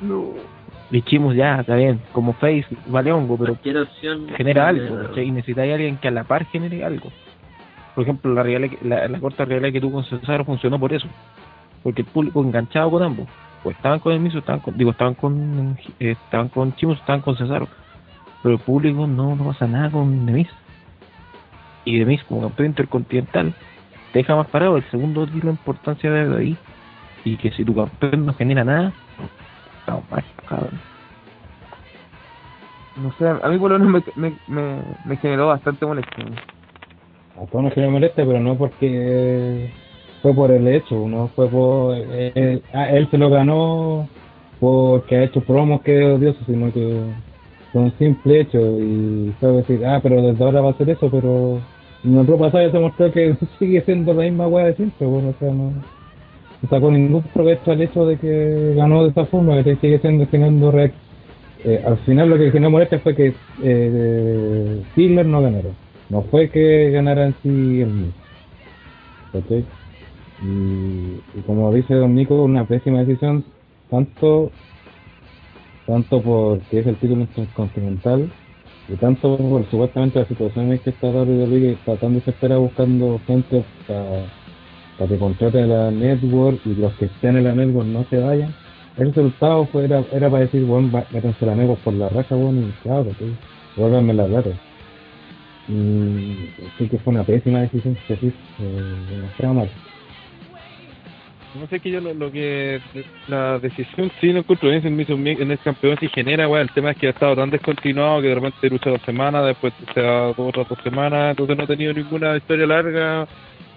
Dijimos 0.91 1.35
ya, 1.35 1.61
está 1.61 1.75
bien, 1.75 1.99
como 2.11 2.33
face, 2.33 2.65
vale 2.87 3.11
hongo, 3.11 3.37
pero 3.37 3.53
opción. 3.53 4.27
genera 4.37 4.67
algo. 4.67 5.19
Y 5.19 5.31
necesitáis 5.31 5.71
a 5.71 5.75
alguien 5.75 5.97
que 5.97 6.07
a 6.07 6.11
la 6.11 6.23
par 6.23 6.45
genere 6.45 6.85
algo. 6.85 7.11
Por 7.95 8.03
ejemplo, 8.03 8.33
la, 8.33 8.43
realidad 8.43 8.77
la, 8.83 9.07
la 9.07 9.19
corta 9.19 9.45
realidad 9.45 9.71
que 9.71 9.81
tú 9.81 9.91
con 9.91 10.03
Cesaro 10.03 10.45
funcionó 10.45 10.79
por 10.79 10.93
eso. 10.93 11.07
Porque 11.81 12.01
el 12.01 12.07
público 12.07 12.43
enganchado 12.43 12.91
con 12.91 13.01
ambos. 13.01 13.27
O 13.63 13.71
estaban 13.71 13.99
con 13.99 14.13
el 14.13 14.19
mismo, 14.19 14.39
estaban 14.39 14.61
con, 14.61 14.77
digo, 14.77 14.91
estaban 14.91 15.15
con, 15.15 15.77
eh, 15.99 16.11
estaban 16.11 16.49
con 16.49 16.75
Chimus, 16.75 16.99
estaban 16.99 17.21
con 17.21 17.35
Cesaro. 17.35 17.67
Pero 18.43 18.55
el 18.55 18.61
público 18.61 19.07
no, 19.07 19.35
no 19.35 19.45
pasa 19.45 19.65
nada 19.65 19.89
con 19.89 20.25
Demis. 20.25 20.49
Y 21.83 21.97
Demis 21.97 22.23
como 22.25 22.41
campeón 22.41 22.69
intercontinental 22.69 23.55
te 24.15 24.19
deja 24.19 24.33
más 24.33 24.47
parado. 24.47 24.77
El 24.77 24.89
segundo 24.91 25.27
tiene 25.27 25.49
importancia 25.49 26.09
de 26.09 26.37
ahí. 26.37 26.57
Y 27.25 27.35
que 27.35 27.51
si 27.51 27.65
tu 27.65 27.75
campeón 27.75 28.25
no 28.25 28.33
genera 28.33 28.63
nada, 28.63 28.93
estamos 29.79 30.09
mal, 30.09 30.23
cabrón. 30.47 30.79
No 32.95 33.11
sé, 33.17 33.27
a 33.27 33.49
mí 33.49 33.57
por 33.57 33.71
lo 33.71 33.79
menos 33.79 34.03
me, 34.15 34.29
me, 34.29 34.37
me, 34.47 34.81
me 35.03 35.17
generó 35.17 35.47
bastante 35.47 35.85
molestia. 35.85 36.23
A 37.35 37.45
todos 37.45 37.65
nos 37.65 37.73
genera 37.73 37.91
molestia, 37.91 38.25
pero 38.25 38.39
no 38.39 38.55
porque 38.55 39.69
fue 40.21 40.33
por 40.33 40.49
el 40.49 40.65
hecho, 40.65 40.95
no 41.09 41.27
fue 41.35 41.49
por. 41.49 41.97
ah, 42.73 42.89
él 42.91 43.09
se 43.11 43.17
lo 43.17 43.29
ganó 43.29 44.07
porque 44.61 45.17
ha 45.17 45.23
hecho 45.23 45.41
promos 45.41 45.81
que 45.81 45.99
es 45.99 46.17
odioso, 46.17 46.39
sino 46.45 46.71
que 46.71 47.01
fue 47.73 47.81
un 47.81 47.97
simple 47.97 48.39
hecho. 48.39 48.59
Y 48.59 49.35
fue 49.41 49.51
decir, 49.51 49.85
ah, 49.85 49.99
pero 50.01 50.21
desde 50.21 50.41
ahora 50.41 50.61
va 50.61 50.69
a 50.69 50.77
ser 50.77 50.89
eso, 50.89 51.09
pero 51.11 51.59
en 52.05 52.17
el 52.19 52.25
pasado 52.27 52.65
ya 52.65 52.71
se 52.71 52.79
mostró 52.79 53.11
que 53.11 53.35
sigue 53.59 53.81
siendo 53.83 54.13
la 54.13 54.23
misma 54.23 54.47
weá 54.47 54.65
de 54.67 54.75
siempre, 54.75 55.07
bueno, 55.07 55.29
o 55.29 55.33
sea, 55.39 55.51
no. 55.51 55.73
No 56.61 56.69
sacó 56.69 56.91
ningún 56.91 57.23
provecho 57.23 57.71
al 57.71 57.81
hecho 57.81 58.05
de 58.05 58.17
que 58.17 58.73
ganó 58.75 59.03
de 59.03 59.09
esa 59.11 59.25
forma, 59.27 59.63
que 59.63 59.75
sigue 59.77 59.99
siendo 59.99 60.25
generando 60.27 60.71
reac- 60.71 60.93
eh, 61.65 61.81
al 61.85 61.97
final 61.99 62.29
lo 62.29 62.37
que 62.37 62.51
generó 62.51 62.71
molestia 62.71 62.99
fue 62.99 63.15
que 63.15 63.33
eh, 63.63 64.83
no 65.25 65.41
ganara. 65.41 65.69
No 66.09 66.21
fue 66.23 66.49
que 66.49 66.91
ganara 66.91 67.27
en 67.27 67.35
sí 67.43 67.81
el 67.81 67.89
mismo. 67.89 68.13
¿Cachai? 69.31 69.65
Y, 70.41 71.23
y 71.39 71.41
como 71.45 71.73
dice 71.73 71.93
Don 71.95 72.15
Nico, 72.15 72.43
una 72.43 72.65
pésima 72.65 73.03
decisión, 73.03 73.43
tanto 73.89 74.51
tanto 75.85 76.21
porque 76.21 76.79
es 76.79 76.87
el 76.87 76.97
título 76.97 77.21
intercontinental 77.21 78.31
y 78.87 78.95
tanto 78.97 79.37
por 79.37 79.65
supuestamente 79.69 80.19
la 80.19 80.27
situación 80.27 80.71
en 80.71 80.79
que 80.79 80.91
está 80.91 81.07
WWE 81.07 81.71
está 81.71 81.95
tan 81.97 82.13
desesperada 82.13 82.59
buscando 82.59 83.19
gente 83.25 83.63
para 83.87 85.09
que 85.09 85.17
contrate 85.17 85.65
la 85.65 85.91
network 85.91 86.59
y 86.65 86.75
los 86.75 86.93
que 86.93 87.05
estén 87.05 87.37
en 87.37 87.45
la 87.45 87.55
network 87.55 87.87
no 87.87 88.05
se 88.09 88.17
vayan. 88.17 88.53
El 88.97 89.07
resultado 89.07 89.65
fue, 89.65 89.85
era, 89.85 90.03
era 90.13 90.29
para 90.29 90.43
decir, 90.43 90.63
bueno, 90.63 90.89
métanse 91.11 91.45
la 91.45 91.55
network 91.55 91.81
por 91.81 91.93
la 91.93 92.09
raja, 92.09 92.35
bueno, 92.35 92.61
y 92.61 92.71
claro, 92.81 93.11
sí, 93.19 93.35
vuélvanme 93.75 94.13
la 94.13 94.25
plata. 94.25 94.51
Y 95.67 96.51
sí 96.77 96.87
que 96.87 96.97
fue 96.99 97.11
una 97.13 97.23
pésima 97.23 97.61
decisión, 97.61 97.97
que 98.07 98.15
sí, 98.17 98.31
eh, 98.59 98.95
demasiado 99.09 99.53
mal. 99.55 99.69
No 101.59 101.67
sé 101.67 101.79
que 101.79 101.89
yo 101.89 102.01
lo, 102.01 102.13
lo 102.13 102.31
que 102.31 102.81
la 103.27 103.59
decisión 103.59 104.11
sí 104.19 104.33
no 104.33 104.39
encuentro 104.39 104.69
bien 104.69 104.85
en, 104.85 105.51
el- 105.51 105.59
campeón 105.59 105.97
si 105.99 106.07
genera, 106.09 106.47
weón. 106.47 106.63
El 106.67 106.73
tema 106.73 106.91
es 106.91 106.97
que 106.97 107.07
ha 107.07 107.11
estado 107.11 107.35
tan 107.35 107.49
descontinuado 107.49 108.21
que 108.21 108.27
de 108.29 108.35
repente 108.35 108.69
lucha 108.69 108.89
dos 108.89 109.01
semanas, 109.03 109.45
después 109.45 109.73
se 109.93 110.01
da 110.01 110.27
otras 110.29 110.67
dos 110.67 110.79
semanas, 110.83 111.31
entonces 111.31 111.57
no 111.57 111.63
ha 111.63 111.67
tenido 111.67 111.93
ninguna 111.93 112.35
historia 112.37 112.67
larga 112.67 113.27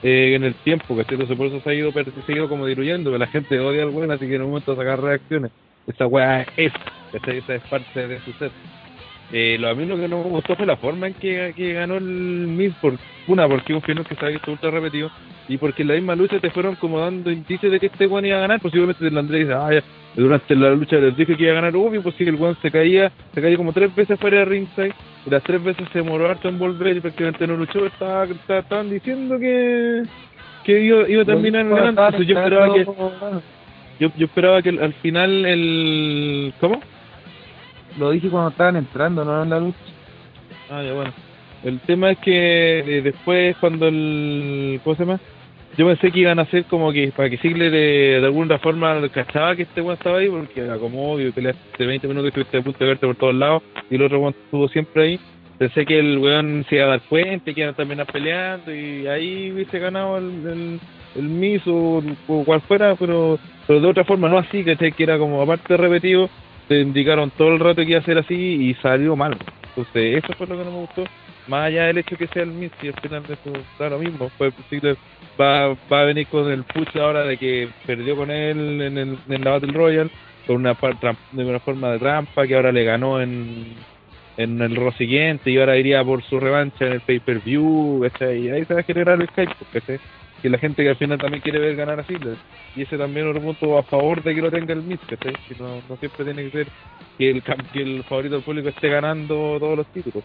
eh, 0.03 0.35
en 0.35 0.45
el 0.45 0.55
tiempo, 0.57 0.97
¿cachai? 0.97 1.15
Entonces 1.15 1.37
por 1.37 1.47
eso 1.47 1.61
se 1.61 1.71
ha 1.71 1.75
ido, 1.75 1.93
se 1.93 2.33
ha 2.33 2.37
ido 2.37 2.49
como 2.49 2.67
diluyendo, 2.67 3.13
que 3.13 3.19
la 3.19 3.27
gente 3.29 3.59
odia 3.61 3.83
al 3.85 3.91
weón, 3.91 4.11
así 4.11 4.27
que 4.27 4.35
en 4.35 4.43
un 4.43 4.49
momento 4.49 4.75
sacar 4.77 5.01
reacciones. 5.01 5.53
Esa 5.87 6.07
weá 6.07 6.43
es. 6.57 6.73
Esa 7.13 7.55
es 7.55 7.63
parte 7.71 8.07
de 8.07 8.21
su 8.21 8.33
set. 8.33 8.53
Eh, 9.31 9.59
lo, 9.61 9.69
a 9.69 9.75
mí 9.75 9.85
lo 9.85 9.97
que 9.99 10.09
no 10.09 10.19
me 10.25 10.31
gustó 10.31 10.57
fue 10.57 10.65
la 10.65 10.77
forma 10.77 11.07
en 11.07 11.15
que, 11.15 11.53
que 11.55 11.75
ganó 11.75 11.97
el 11.97 12.05
Miz, 12.05 12.73
por 12.81 12.95
una, 13.27 13.47
porque 13.47 13.75
un 13.75 13.83
final 13.83 14.07
que 14.07 14.15
se 14.15 14.25
ha 14.25 14.29
visto 14.31 14.51
ultra 14.51 14.71
repetido, 14.71 15.11
y 15.49 15.59
porque 15.59 15.83
en 15.83 15.89
la 15.89 15.95
misma 15.95 16.17
lucha 16.17 16.39
te 16.41 16.49
fueron 16.51 16.77
como 16.77 16.99
dando 17.01 17.31
indicios 17.31 17.71
de 17.71 17.79
que 17.79 17.87
este 17.87 18.07
weón 18.07 18.25
iba 18.25 18.39
a 18.39 18.41
ganar, 18.41 18.59
posiblemente 18.61 19.07
el 19.07 19.19
Andrés 19.19 19.41
dice, 19.47 19.53
ah, 19.55 19.69
ya, 19.71 19.83
durante 20.17 20.57
la 20.57 20.71
lucha 20.71 20.97
les 20.97 21.15
dije 21.15 21.37
que 21.37 21.43
iba 21.43 21.53
a 21.53 21.57
ganar, 21.57 21.77
obvio, 21.77 22.03
pues 22.03 22.15
sí, 22.17 22.25
el 22.25 22.37
weón 22.37 22.57
se 22.63 22.71
caía, 22.71 23.13
se 23.35 23.43
caía 23.43 23.57
como 23.59 23.75
tres 23.75 23.95
veces 23.95 24.19
fuera 24.19 24.39
de 24.39 24.45
ringside, 24.47 24.95
y 25.27 25.31
las 25.31 25.43
tres 25.43 25.63
veces 25.63 25.87
se 25.93 25.99
demoró 25.99 26.31
harto 26.31 26.49
en 26.49 26.59
volver 26.59 26.97
y 26.97 27.01
prácticamente 27.01 27.47
no 27.47 27.57
luchó, 27.59 27.85
estaba, 27.85 28.25
estaba- 28.25 28.61
estaban 28.61 28.89
diciendo 28.89 29.39
que, 29.39 30.05
que 30.65 30.81
iba, 30.81 31.07
iba 31.07 31.21
a 31.21 31.27
terminar 31.27 31.67
ganando, 31.77 32.03
yo 32.23 32.35
esperaba 32.45 32.67
que, 32.75 32.85
yo, 34.01 34.09
yo 34.17 34.25
esperaba 34.25 34.63
que 34.63 34.71
al 34.71 34.95
final 34.95 35.45
el, 35.45 36.55
¿cómo? 36.61 36.81
Lo 37.97 38.11
dije 38.11 38.29
cuando 38.29 38.51
estaban 38.51 38.77
entrando, 38.77 39.25
no 39.25 39.43
en 39.43 39.51
la 39.51 39.61
lucha. 39.61 39.79
Ah, 40.71 40.83
ya 40.83 40.93
bueno. 40.93 41.13
El 41.65 41.81
tema 41.81 42.11
es 42.11 42.19
que 42.19 42.79
eh, 42.81 43.03
después 43.03 43.57
cuando 43.59 43.89
el... 43.89 44.81
¿Cómo 44.85 44.97
se 44.97 45.05
llama? 45.05 45.21
Yo 45.77 45.87
pensé 45.87 46.11
que 46.11 46.21
iban 46.21 46.39
a 46.39 46.43
hacer 46.43 46.65
como 46.65 46.93
que 46.93 47.13
para 47.13 47.31
que 47.31 47.39
Ziggler 47.39 47.71
de, 47.71 48.21
de 48.21 48.27
alguna 48.27 48.59
forma 48.59 49.01
cachaba 49.11 49.55
que 49.55 49.63
este 49.63 49.81
weón 49.81 49.95
estaba 49.95 50.19
ahí 50.19 50.29
porque 50.29 50.61
era 50.61 50.77
como 50.77 51.13
obvio, 51.13 51.33
peleaste 51.33 51.87
20 51.87 52.09
minutos 52.09 52.29
estuviste 52.29 52.59
a 52.59 52.63
punto 52.63 52.79
de 52.81 52.87
verte 52.87 53.07
por 53.07 53.17
todos 53.17 53.35
lados 53.35 53.63
y 53.89 53.95
el 53.95 54.03
otro 54.03 54.19
weón 54.19 54.35
estuvo 54.45 54.69
siempre 54.69 55.03
ahí. 55.03 55.21
Pensé 55.59 55.85
que 55.87 55.99
el 55.99 56.19
weón 56.19 56.65
se 56.69 56.77
iba 56.77 56.87
a 56.87 56.89
dar 56.89 57.01
cuenta 57.03 57.53
que 57.53 57.61
iban 57.61 57.75
a 57.75 57.77
terminar 57.77 58.07
peleando 58.07 58.75
y 58.75 59.07
ahí 59.07 59.53
hubiese 59.53 59.79
ganado 59.79 60.19
el, 60.19 60.25
el, 60.47 60.81
el 61.17 61.23
Miz 61.23 61.63
o, 61.67 62.03
cual 62.45 62.61
fuera, 62.63 62.95
pero, 62.97 63.39
pero 63.67 63.81
de 63.81 63.87
otra 63.87 64.05
forma, 64.05 64.29
no 64.29 64.39
así, 64.39 64.65
¿cachai? 64.65 64.93
Que 64.93 65.03
era 65.03 65.19
como 65.19 65.43
aparte 65.43 65.77
repetido, 65.77 66.29
te 66.69 66.81
indicaron 66.81 67.31
todo 67.31 67.55
el 67.55 67.61
rato 67.61 67.83
que 67.83 67.91
iba 67.91 68.01
a 68.01 68.05
ser 68.05 68.19
así 68.19 68.35
y 68.35 68.75
salió 68.75 69.17
mal. 69.17 69.37
Entonces, 69.69 70.23
eso 70.23 70.33
fue 70.35 70.47
lo 70.47 70.59
que 70.59 70.65
no 70.65 70.71
me 70.71 70.79
gustó. 70.79 71.05
Más 71.47 71.67
allá 71.67 71.87
del 71.87 71.99
hecho 71.99 72.17
que 72.17 72.27
sea 72.27 72.43
el 72.43 72.51
Miz 72.51 72.73
y 72.83 72.89
al 72.89 73.01
final 73.01 73.23
de 73.27 73.35
eso 73.35 73.89
lo 73.89 73.99
mismo. 73.99 74.31
Pues 74.37 74.53
Ziggler 74.69 74.97
va, 75.41 75.69
va 75.91 76.01
a 76.03 76.05
venir 76.05 76.27
con 76.27 76.51
el 76.51 76.63
push 76.65 76.99
ahora 76.99 77.25
de 77.25 77.39
que 77.39 77.69
perdió 77.87 78.17
con 78.17 78.31
él 78.31 78.83
en, 78.83 78.99
el, 78.99 79.19
en 79.29 79.45
la 79.45 79.53
Battle 79.53 79.73
Royale 79.73 80.11
con 80.47 80.57
una, 80.57 80.77
de 81.33 81.45
una 81.45 81.61
forma 81.61 81.93
de 81.93 81.99
trampa 81.99 82.47
que 82.47 82.57
ahora 82.57 82.73
le 82.73 82.85
ganó 82.85 83.21
en, 83.21 83.77
el 84.37 84.77
Raw 84.77 84.93
siguiente 84.93 85.51
y 85.51 85.59
ahora 85.59 85.77
iría 85.77 86.03
por 86.05 86.23
su 86.23 86.39
revancha 86.39 86.87
en 86.87 86.93
el 86.93 87.01
pay-per-view. 87.01 88.05
Y 88.21 88.49
ahí 88.49 88.65
se 88.65 88.75
va 88.75 88.81
a 88.81 88.85
generar 88.85 89.21
el 89.21 89.29
hype, 89.29 89.55
¿cachai? 89.73 90.01
Que 90.43 90.49
la 90.49 90.59
gente 90.59 90.83
que 90.83 90.91
al 90.91 90.97
final 90.97 91.19
también 91.19 91.43
quiere 91.43 91.59
ver 91.59 91.75
ganar 91.75 91.99
a 91.99 92.05
Ziggler. 92.05 92.37
Y 92.77 92.83
ese 92.83 92.97
también 92.97 93.27
es 93.27 93.31
otro 93.31 93.43
punto 93.43 93.79
a 93.79 93.83
favor 93.83 94.23
de 94.23 94.35
que 94.35 94.41
lo 94.41 94.51
tenga 94.51 94.73
el 94.73 94.83
Miz. 94.83 95.01
Que 95.09 95.17
no, 95.59 95.81
siempre 95.99 96.25
tiene 96.25 96.45
que 96.45 96.51
ser 96.51 96.67
que 97.19 97.31
el, 97.31 97.43
que 97.43 97.83
el 97.83 98.05
favorito 98.05 98.37
del 98.37 98.45
público 98.45 98.69
esté 98.69 98.89
ganando 98.89 99.57
todos 99.59 99.79
los 99.79 99.87
títulos. 99.89 100.23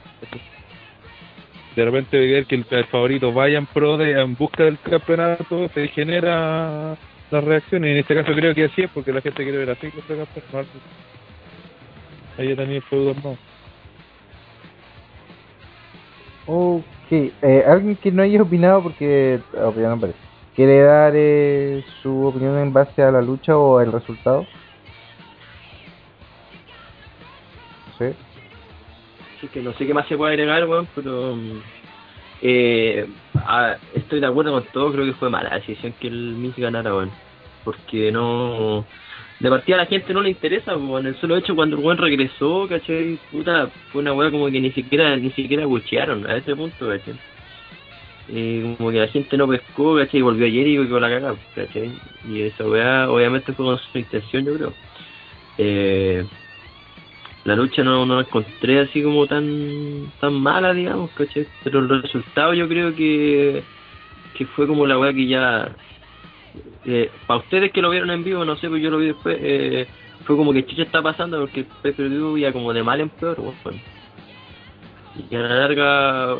De 1.75 1.85
repente 1.85 2.19
ver 2.19 2.45
que 2.45 2.55
el, 2.55 2.85
favorito 2.85 3.33
vaya 3.33 3.57
en 3.57 3.65
pro 3.65 3.97
de, 3.97 4.11
en 4.11 4.35
busca 4.35 4.65
del 4.65 4.77
campeonato, 4.79 5.67
se 5.69 5.87
genera 5.87 6.95
las 7.31 7.43
reacciones. 7.43 7.89
Y 7.89 7.91
en 7.93 7.97
este 7.99 8.13
caso 8.13 8.33
creo 8.33 8.53
que 8.53 8.65
así 8.65 8.83
es 8.83 8.91
porque 8.91 9.11
la 9.11 9.21
gente 9.21 9.41
quiere 9.41 9.57
ver 9.57 9.71
a 9.71 9.75
Ziggler 9.75 10.03
campeón. 10.05 10.67
Ahí 12.37 12.55
tenía 12.55 12.75
el 12.77 12.83
feudo 12.83 13.15
no. 13.23 13.37
Ok, 16.45 16.83
eh, 17.11 17.63
alguien 17.67 17.95
que 17.95 18.11
no 18.11 18.23
haya 18.23 18.41
opinado 18.41 18.83
porque 18.83 19.39
ah, 19.57 19.71
no 19.75 19.99
parece. 19.99 20.19
¿Quiere 20.55 20.81
dar 20.81 21.13
eh, 21.15 21.83
su 22.01 22.25
opinión 22.27 22.57
en 22.59 22.73
base 22.73 23.01
a 23.01 23.11
la 23.11 23.21
lucha 23.21 23.57
o 23.57 23.81
el 23.81 23.91
resultado? 23.91 24.45
Sí. 27.97 28.05
Así 29.37 29.47
que 29.47 29.61
no 29.61 29.73
sé 29.73 29.87
qué 29.87 29.93
más 29.93 30.07
se 30.07 30.15
puede 30.15 30.33
agregar, 30.33 30.67
weón, 30.67 30.87
pero 30.93 31.35
mm, 31.35 31.61
eh, 32.43 33.07
ah, 33.35 33.77
estoy 33.95 34.19
de 34.19 34.27
acuerdo 34.27 34.51
con 34.51 34.63
todo, 34.71 34.91
creo 34.91 35.05
que 35.05 35.13
fue 35.13 35.29
mala 35.29 35.55
decisión 35.55 35.93
que 35.99 36.07
el 36.07 36.35
Miss 36.35 36.55
ganara, 36.55 36.93
weón. 36.93 37.11
Porque 37.63 38.11
no... 38.11 38.85
De 39.39 39.49
partida 39.49 39.75
a 39.75 39.79
la 39.79 39.85
gente 39.85 40.13
no 40.13 40.21
le 40.21 40.29
interesa, 40.29 40.75
weón. 40.77 41.07
El 41.07 41.15
solo 41.19 41.35
hecho 41.35 41.55
cuando 41.55 41.75
el 41.75 41.83
weón 41.83 41.97
regresó, 41.97 42.67
¿cachai? 42.69 43.19
Puta, 43.31 43.69
fue 43.91 44.01
una 44.01 44.13
weá 44.13 44.31
como 44.31 44.49
que 44.49 44.61
ni 44.61 44.71
siquiera 44.71 45.15
ni 45.17 45.31
siquiera 45.31 45.65
buchearon 45.65 46.25
a 46.29 46.37
ese 46.37 46.55
punto, 46.55 46.87
¿cachai? 46.87 47.15
Eh, 48.29 48.75
como 48.77 48.91
que 48.91 48.99
la 48.99 49.07
gente 49.07 49.35
no 49.35 49.47
pescó, 49.47 49.97
¿cachai? 49.97 50.19
Y 50.19 50.23
volvió 50.23 50.45
ayer 50.45 50.67
y 50.67 50.77
quedó 50.77 50.99
la 50.99 51.09
cagada, 51.09 51.35
¿cachai? 51.55 51.91
Y 52.29 52.41
esa 52.43 52.65
weá 52.65 53.09
obviamente 53.09 53.51
fue 53.53 53.65
con 53.65 53.77
su 53.77 53.97
intención, 53.97 54.45
yo 54.45 54.55
creo. 54.55 54.73
Eh, 55.57 56.25
la 57.43 57.55
lucha 57.55 57.83
no, 57.83 58.05
no 58.05 58.15
la 58.15 58.21
encontré 58.21 58.79
así 58.79 59.03
como 59.03 59.27
tan 59.27 60.11
tan 60.21 60.33
mala, 60.33 60.73
digamos, 60.73 61.11
¿cachai? 61.11 61.45
Pero 61.63 61.79
el 61.79 62.01
resultado 62.01 62.53
yo 62.53 62.67
creo 62.69 62.95
que, 62.95 63.63
que 64.35 64.45
fue 64.45 64.67
como 64.67 64.85
la 64.87 64.97
weá 64.97 65.13
que 65.13 65.27
ya... 65.27 65.75
Eh, 66.85 67.09
para 67.27 67.39
ustedes 67.39 67.71
que 67.71 67.81
lo 67.81 67.89
vieron 67.89 68.11
en 68.11 68.23
vivo, 68.23 68.45
no 68.45 68.55
sé, 68.55 68.67
pero 68.67 68.77
yo 68.77 68.89
lo 68.89 68.97
vi 68.97 69.07
después, 69.07 69.37
eh, 69.39 69.87
fue 70.25 70.35
como 70.35 70.53
que 70.53 70.65
chicha 70.65 70.83
está 70.83 71.01
pasando 71.01 71.39
porque 71.39 71.61
el 71.61 71.65
pay-per-view 71.81 72.37
ya 72.37 72.51
como 72.51 72.73
de 72.73 72.83
mal 72.83 73.01
en 73.01 73.09
peor, 73.09 73.39
weón. 73.39 73.81
Y 75.29 75.35
a 75.35 75.39
la 75.39 75.55
larga 75.55 76.35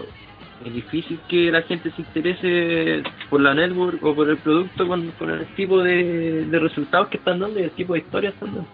es 0.66 0.74
difícil 0.74 1.20
que 1.28 1.52
la 1.52 1.62
gente 1.64 1.92
se 1.92 2.02
interese 2.02 3.04
por 3.30 3.42
la 3.42 3.54
network 3.54 4.04
o 4.04 4.16
por 4.16 4.30
el 4.30 4.38
producto 4.38 4.88
con, 4.88 5.12
con 5.12 5.30
el 5.30 5.46
tipo 5.56 5.82
de, 5.82 6.48
resultados 6.52 7.10
que 7.10 7.18
están 7.18 7.40
dando 7.40 7.60
y 7.60 7.64
el 7.64 7.72
tipo 7.72 7.94
de 7.94 8.00
historias 8.00 8.34
están 8.34 8.56
dando. 8.56 8.70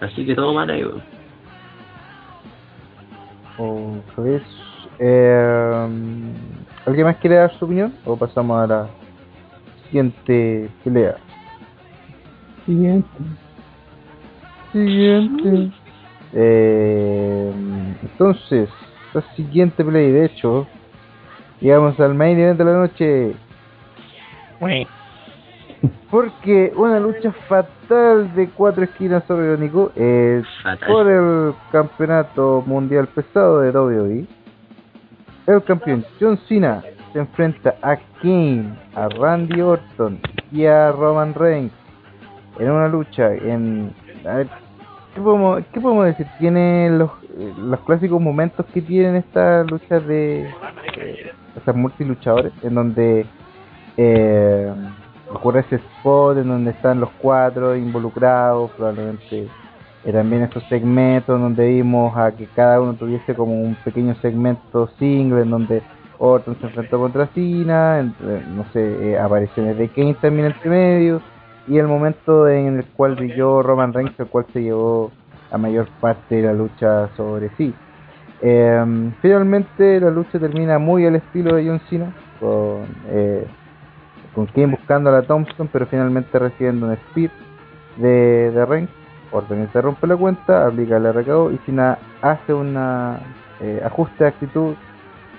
Así 0.00 0.26
que 0.26 0.34
todo 0.34 0.52
mal 0.52 0.70
ahí, 0.70 0.84
weón. 0.84 1.02
Ok, 3.56 4.42
eh, 4.98 5.88
¿Alguien 6.86 7.06
más 7.06 7.16
quiere 7.16 7.36
dar 7.36 7.56
su 7.58 7.64
opinión? 7.64 7.94
¿O 8.04 8.16
pasamos 8.16 8.62
a 8.62 8.66
la 8.66 9.03
siguiente 9.84 10.68
pelea? 10.82 11.16
Siguiente. 12.66 13.08
Siguiente. 14.72 15.70
Eh, 16.32 17.52
entonces, 18.02 18.68
la 19.12 19.22
siguiente 19.34 19.84
play, 19.84 20.10
de 20.10 20.26
hecho, 20.26 20.66
llegamos 21.60 21.98
al 22.00 22.14
main 22.14 22.38
event 22.38 22.58
de 22.58 22.64
la 22.64 22.72
noche. 22.72 23.34
Porque 26.10 26.72
una 26.76 26.98
lucha 26.98 27.32
fatal 27.48 28.34
de 28.34 28.48
cuatro 28.50 28.84
esquinas 28.84 29.24
sobre 29.24 29.46
Irónico 29.46 29.92
es 29.94 30.46
Fatal. 30.62 30.88
por 30.88 31.10
el 31.10 31.54
campeonato 31.70 32.62
mundial 32.66 33.08
pesado 33.08 33.60
de 33.60 33.70
WWE. 33.70 34.26
El 35.46 35.62
campeón 35.64 36.04
John 36.18 36.38
Cena 36.48 36.82
se 37.14 37.20
enfrenta 37.20 37.76
a 37.80 37.96
Kane, 38.20 38.76
a 38.96 39.08
Randy 39.08 39.60
Orton 39.60 40.18
y 40.50 40.66
a 40.66 40.90
Roman 40.90 41.32
Reigns 41.32 41.72
en 42.58 42.70
una 42.70 42.88
lucha 42.88 43.32
en 43.32 43.94
a 44.26 44.34
ver, 44.34 44.48
¿qué 45.14 45.20
podemos, 45.20 45.62
qué 45.72 45.80
podemos 45.80 46.06
decir? 46.06 46.26
Tiene 46.40 46.90
los, 46.90 47.10
los 47.56 47.80
clásicos 47.80 48.20
momentos 48.20 48.66
que 48.74 48.82
tienen 48.82 49.14
estas 49.14 49.70
luchas 49.70 50.04
de 50.08 50.42
eh, 50.96 51.32
estas 51.56 51.76
multiluchadores 51.76 52.52
en 52.62 52.74
donde 52.74 53.26
eh, 53.96 54.72
ocurre 55.32 55.60
ese 55.60 55.76
spot 55.76 56.38
en 56.38 56.48
donde 56.48 56.72
están 56.72 56.98
los 56.98 57.10
cuatro 57.22 57.76
involucrados, 57.76 58.72
probablemente 58.72 59.46
eh, 60.04 60.12
también 60.12 60.42
estos 60.42 60.64
segmentos 60.68 61.40
donde 61.40 61.68
vimos 61.68 62.16
a 62.16 62.32
que 62.32 62.46
cada 62.46 62.80
uno 62.80 62.94
tuviese 62.94 63.36
como 63.36 63.54
un 63.54 63.76
pequeño 63.84 64.16
segmento 64.16 64.88
single 64.98 65.42
en 65.42 65.50
donde 65.50 65.82
Orton 66.18 66.56
se 66.60 66.66
enfrentó 66.66 66.98
contra 66.98 67.26
Cena, 67.28 68.02
no 68.02 68.64
sé, 68.72 69.12
eh, 69.12 69.18
apariciones 69.18 69.76
de 69.78 69.88
Kane 69.88 70.14
también 70.14 70.46
entre 70.46 70.70
medio, 70.70 71.20
y 71.66 71.78
el 71.78 71.86
momento 71.86 72.48
en 72.48 72.78
el 72.78 72.84
cual 72.84 73.16
brilló 73.16 73.62
Roman 73.62 73.92
Reigns, 73.92 74.18
el 74.18 74.26
cual 74.26 74.46
se 74.52 74.62
llevó 74.62 75.10
la 75.50 75.58
mayor 75.58 75.88
parte 76.00 76.36
de 76.36 76.42
la 76.42 76.52
lucha 76.52 77.08
sobre 77.16 77.50
sí. 77.56 77.74
Eh, 78.42 79.12
finalmente 79.22 80.00
la 80.00 80.10
lucha 80.10 80.38
termina 80.38 80.78
muy 80.78 81.06
al 81.06 81.16
estilo 81.16 81.56
de 81.56 81.66
John 81.66 81.80
Cena, 81.88 82.14
con, 82.40 82.86
eh, 83.08 83.46
con 84.34 84.46
Kane 84.46 84.66
buscando 84.66 85.10
a 85.10 85.14
la 85.14 85.22
Thompson, 85.22 85.68
pero 85.72 85.86
finalmente 85.86 86.38
recibiendo 86.38 86.86
un 86.86 86.96
spear 86.96 87.30
de, 87.96 88.50
de 88.50 88.66
Reigns. 88.66 88.90
Orton 89.32 89.60
interrumpe 89.60 90.06
la 90.06 90.16
cuenta, 90.16 90.66
aplica 90.66 90.96
el 90.96 91.12
RKO 91.12 91.50
y 91.50 91.58
Cena 91.66 91.98
hace 92.22 92.54
una 92.54 93.18
eh, 93.60 93.80
ajuste 93.84 94.24
de 94.24 94.28
actitud 94.28 94.74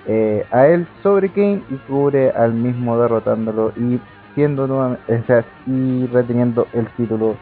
eh, 0.06 0.44
a 0.50 0.66
él 0.66 0.86
sobre 1.02 1.30
Kane 1.30 1.62
y 1.70 1.74
cubre 1.88 2.30
al 2.30 2.52
mismo 2.52 2.98
derrotándolo 2.98 3.72
y 3.76 3.98
siendo 4.34 4.66
nuevamente, 4.66 5.14
o 5.14 5.26
sea, 5.26 5.44
y 5.66 6.06
reteniendo 6.06 6.68
el 6.74 6.86
título 6.96 7.36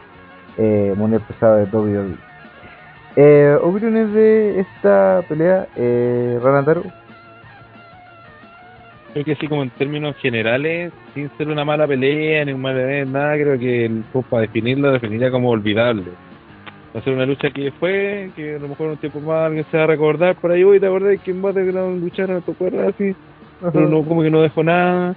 eh, 0.57 0.93
mundial 0.95 1.21
pesado 1.27 1.57
de 1.57 1.65
WWE. 1.65 2.15
Eh, 3.17 3.57
opiniones 3.61 4.11
de 4.13 4.59
esta 4.59 5.23
pelea, 5.27 5.67
eh, 5.75 6.39
Ranataro. 6.41 6.83
Creo 9.13 9.25
que 9.25 9.35
sí, 9.35 9.47
como 9.47 9.63
en 9.63 9.69
términos 9.69 10.15
generales, 10.17 10.91
sin 11.13 11.29
ser 11.37 11.47
una 11.47 11.63
mala 11.63 11.87
pelea 11.87 12.43
ni 12.43 12.51
un 12.51 12.61
mal 12.61 12.77
evento, 12.77 13.17
nada, 13.17 13.35
creo 13.35 13.57
que 13.57 13.85
el 13.85 14.03
pues, 14.11 14.25
para 14.25 14.41
definirlo 14.41 14.91
definiría 14.91 15.31
como 15.31 15.49
olvidable. 15.49 16.11
Va 16.95 16.99
a 16.99 17.03
ser 17.03 17.13
una 17.13 17.25
lucha 17.25 17.51
que 17.51 17.71
fue, 17.71 18.29
que 18.37 18.55
a 18.55 18.59
lo 18.59 18.69
mejor 18.69 18.91
un 18.91 18.97
tiempo 18.97 19.19
más 19.19 19.47
alguien 19.47 19.65
se 19.69 19.75
va 19.75 19.83
a 19.83 19.87
recordar 19.87 20.35
por 20.35 20.51
ahí, 20.51 20.63
hoy 20.63 20.79
te 20.79 20.85
acordás 20.85 21.19
quién 21.25 21.43
va 21.43 21.49
a 21.49 21.89
luchar 21.89 22.31
a 22.31 22.39
tu 22.39 22.53
cuerda 22.53 22.87
así, 22.87 23.13
pero 23.73 23.89
no, 23.89 24.03
como 24.03 24.23
que 24.23 24.29
no 24.29 24.41
dejó 24.41 24.63
nada. 24.63 25.13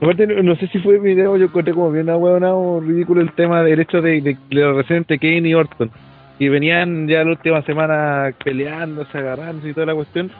Aparte, 0.00 0.24
no, 0.24 0.40
no 0.40 0.54
sé 0.54 0.68
si 0.68 0.78
fue 0.78 1.00
mi 1.00 1.14
video, 1.14 1.36
yo 1.36 1.46
encontré 1.46 1.74
como 1.74 1.90
bien 1.90 2.08
ahueonado, 2.10 2.80
ridículo 2.80 3.22
el 3.22 3.32
tema 3.32 3.64
del 3.64 3.80
hecho 3.80 4.00
de, 4.00 4.20
de, 4.20 4.36
de 4.50 4.60
lo 4.60 4.74
reciente 4.74 5.18
Kane 5.18 5.48
y 5.48 5.54
Orton. 5.54 5.90
Y 6.38 6.48
venían 6.48 7.08
ya 7.08 7.24
la 7.24 7.30
última 7.30 7.60
semana 7.62 8.32
peleándose, 8.44 9.18
agarrándose 9.18 9.70
y 9.70 9.74
toda 9.74 9.86
la 9.86 9.94
cuestión. 9.96 10.30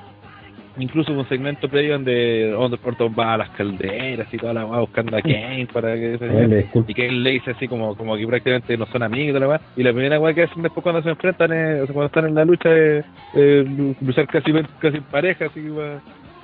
Incluso 0.79 1.13
un 1.13 1.27
segmento 1.29 1.69
previo 1.69 1.93
donde 1.95 2.55
Orton 2.55 3.15
va 3.19 3.35
a 3.35 3.39
las 3.39 3.51
calderas 3.51 4.27
y 4.33 4.37
toda 4.37 4.53
la 4.53 4.67
weá 4.67 4.81
buscando 4.81 5.17
a 5.17 5.23
Kane 5.23 5.67
para 5.73 5.95
que 5.95 6.19
se 6.19 6.83
y 6.87 6.95
Kane 6.95 7.13
le 7.13 7.31
dice 7.31 7.53
así 7.53 7.67
como, 7.67 7.97
como 7.97 8.15
que 8.17 8.27
prácticamente 8.27 8.77
no 8.77 8.85
son 8.87 9.03
amigos 9.03 9.29
y 9.31 9.33
toda 9.33 9.41
la 9.41 9.49
weá. 9.49 9.61
Y 9.77 9.83
la 9.83 9.93
primera 9.93 10.21
weá 10.21 10.35
que 10.35 10.43
hacen 10.43 10.63
después 10.63 10.83
cuando 10.83 11.03
se 11.03 11.09
enfrentan 11.09 11.53
es, 11.53 11.83
o 11.83 11.87
sea, 11.87 11.95
cuando 11.95 12.07
están 12.07 12.27
en 12.27 12.35
la 12.35 12.45
lucha 12.45 12.77
es 12.77 13.05
eh, 13.35 13.95
luchar 14.03 14.27
casi 14.27 14.53
casi 14.79 14.99
en 14.99 15.03
pareja, 15.05 15.47
así 15.47 15.67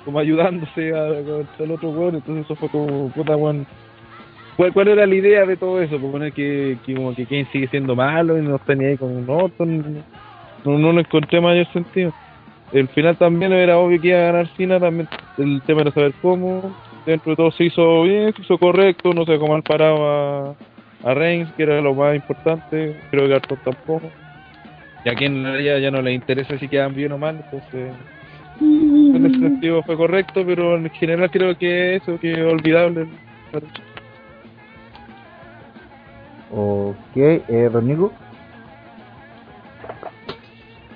como 0.03 0.19
ayudándose 0.19 0.95
a, 0.95 1.23
contra 1.23 1.65
el 1.65 1.71
otro 1.71 1.89
weón, 1.91 2.15
entonces 2.15 2.45
eso 2.45 2.55
fue 2.55 2.69
como 2.69 3.09
puta 3.09 3.35
weón. 3.35 3.67
¿Cuál, 4.57 4.73
¿Cuál 4.73 4.87
era 4.87 5.05
la 5.05 5.15
idea 5.15 5.45
de 5.45 5.57
todo 5.57 5.81
eso? 5.81 5.99
Por 5.99 6.11
poner 6.11 6.33
que, 6.33 6.77
que 6.85 6.95
como 6.95 7.13
que 7.13 7.25
Kane 7.25 7.47
sigue 7.51 7.67
siendo 7.67 7.95
malo 7.95 8.37
y 8.37 8.41
no 8.41 8.55
está 8.55 8.73
ni 8.73 8.85
ahí 8.85 8.97
con 8.97 9.27
Orton. 9.27 10.03
No, 10.65 10.77
no 10.77 10.91
lo 10.91 10.99
encontré 10.99 11.41
mayor 11.41 11.67
sentido. 11.73 12.13
El 12.73 12.87
final 12.89 13.15
también 13.17 13.53
era 13.53 13.77
obvio 13.77 14.01
que 14.01 14.07
iba 14.07 14.17
a 14.17 14.31
ganar 14.31 14.47
Cena, 14.57 14.79
también 14.79 15.07
el 15.37 15.61
tema 15.61 15.81
era 15.81 15.91
saber 15.91 16.13
cómo. 16.21 16.75
Dentro 17.05 17.31
de 17.31 17.35
todo 17.35 17.51
se 17.51 17.65
hizo 17.65 18.03
bien, 18.03 18.33
se 18.33 18.41
hizo 18.41 18.57
correcto, 18.57 19.13
no 19.13 19.25
sé 19.25 19.37
cómo 19.37 19.53
mal 19.53 19.61
parado 19.61 20.07
a, 20.09 20.55
a 21.03 21.13
Reigns, 21.13 21.51
que 21.53 21.63
era 21.63 21.81
lo 21.81 21.93
más 21.93 22.15
importante, 22.15 22.95
creo 23.11 23.27
que 23.27 23.33
a 23.33 23.37
Orton 23.37 23.59
tampoco. 23.63 24.09
Y 25.05 25.09
a 25.09 25.13
quien 25.13 25.35
en 25.37 25.43
realidad 25.43 25.77
ya 25.77 25.91
no 25.91 26.01
le 26.01 26.13
interesa 26.13 26.57
si 26.57 26.67
quedan 26.67 26.95
bien 26.95 27.11
o 27.11 27.17
mal, 27.17 27.35
entonces 27.35 27.91
en 28.59 29.25
ese 29.25 29.39
sentido 29.39 29.83
fue 29.83 29.95
correcto, 29.95 30.43
pero 30.45 30.75
en 30.75 30.89
general 30.91 31.29
creo 31.29 31.55
que 31.57 31.97
eso, 31.97 32.17
que 32.19 32.31
es 32.31 32.39
olvidable. 32.39 33.05
Ok, 36.49 37.17
eh, 37.17 37.69
Rodrigo. 37.71 38.13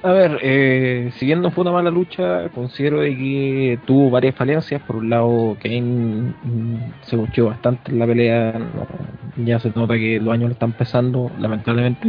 A 0.08 0.12
ver, 0.14 0.40
eh, 0.42 1.12
si 1.18 1.26
bien 1.26 1.42
no 1.42 1.52
fue 1.52 1.64
una 1.64 1.74
mala 1.74 1.92
lucha, 1.92 2.50
considero 2.52 3.02
de 3.02 3.10
que 3.18 3.82
tuvo 3.86 4.10
varias 4.10 4.36
falencias. 4.36 4.82
Por 4.82 4.96
un 4.98 5.10
lado, 5.10 5.58
Kane 5.60 5.82
mm, 6.42 6.94
se 7.02 7.18
luchó 7.18 7.48
bastante 7.48 7.92
en 7.92 8.00
la 8.00 8.08
pelea, 8.08 8.54
no- 8.58 8.88
ya 9.36 9.60
se 9.60 9.72
nota 9.76 9.96
que 9.96 10.20
los 10.22 10.34
años 10.34 10.48
le 10.50 10.54
están 10.54 10.72
pesando, 10.74 11.34
lamentablemente. 11.38 12.08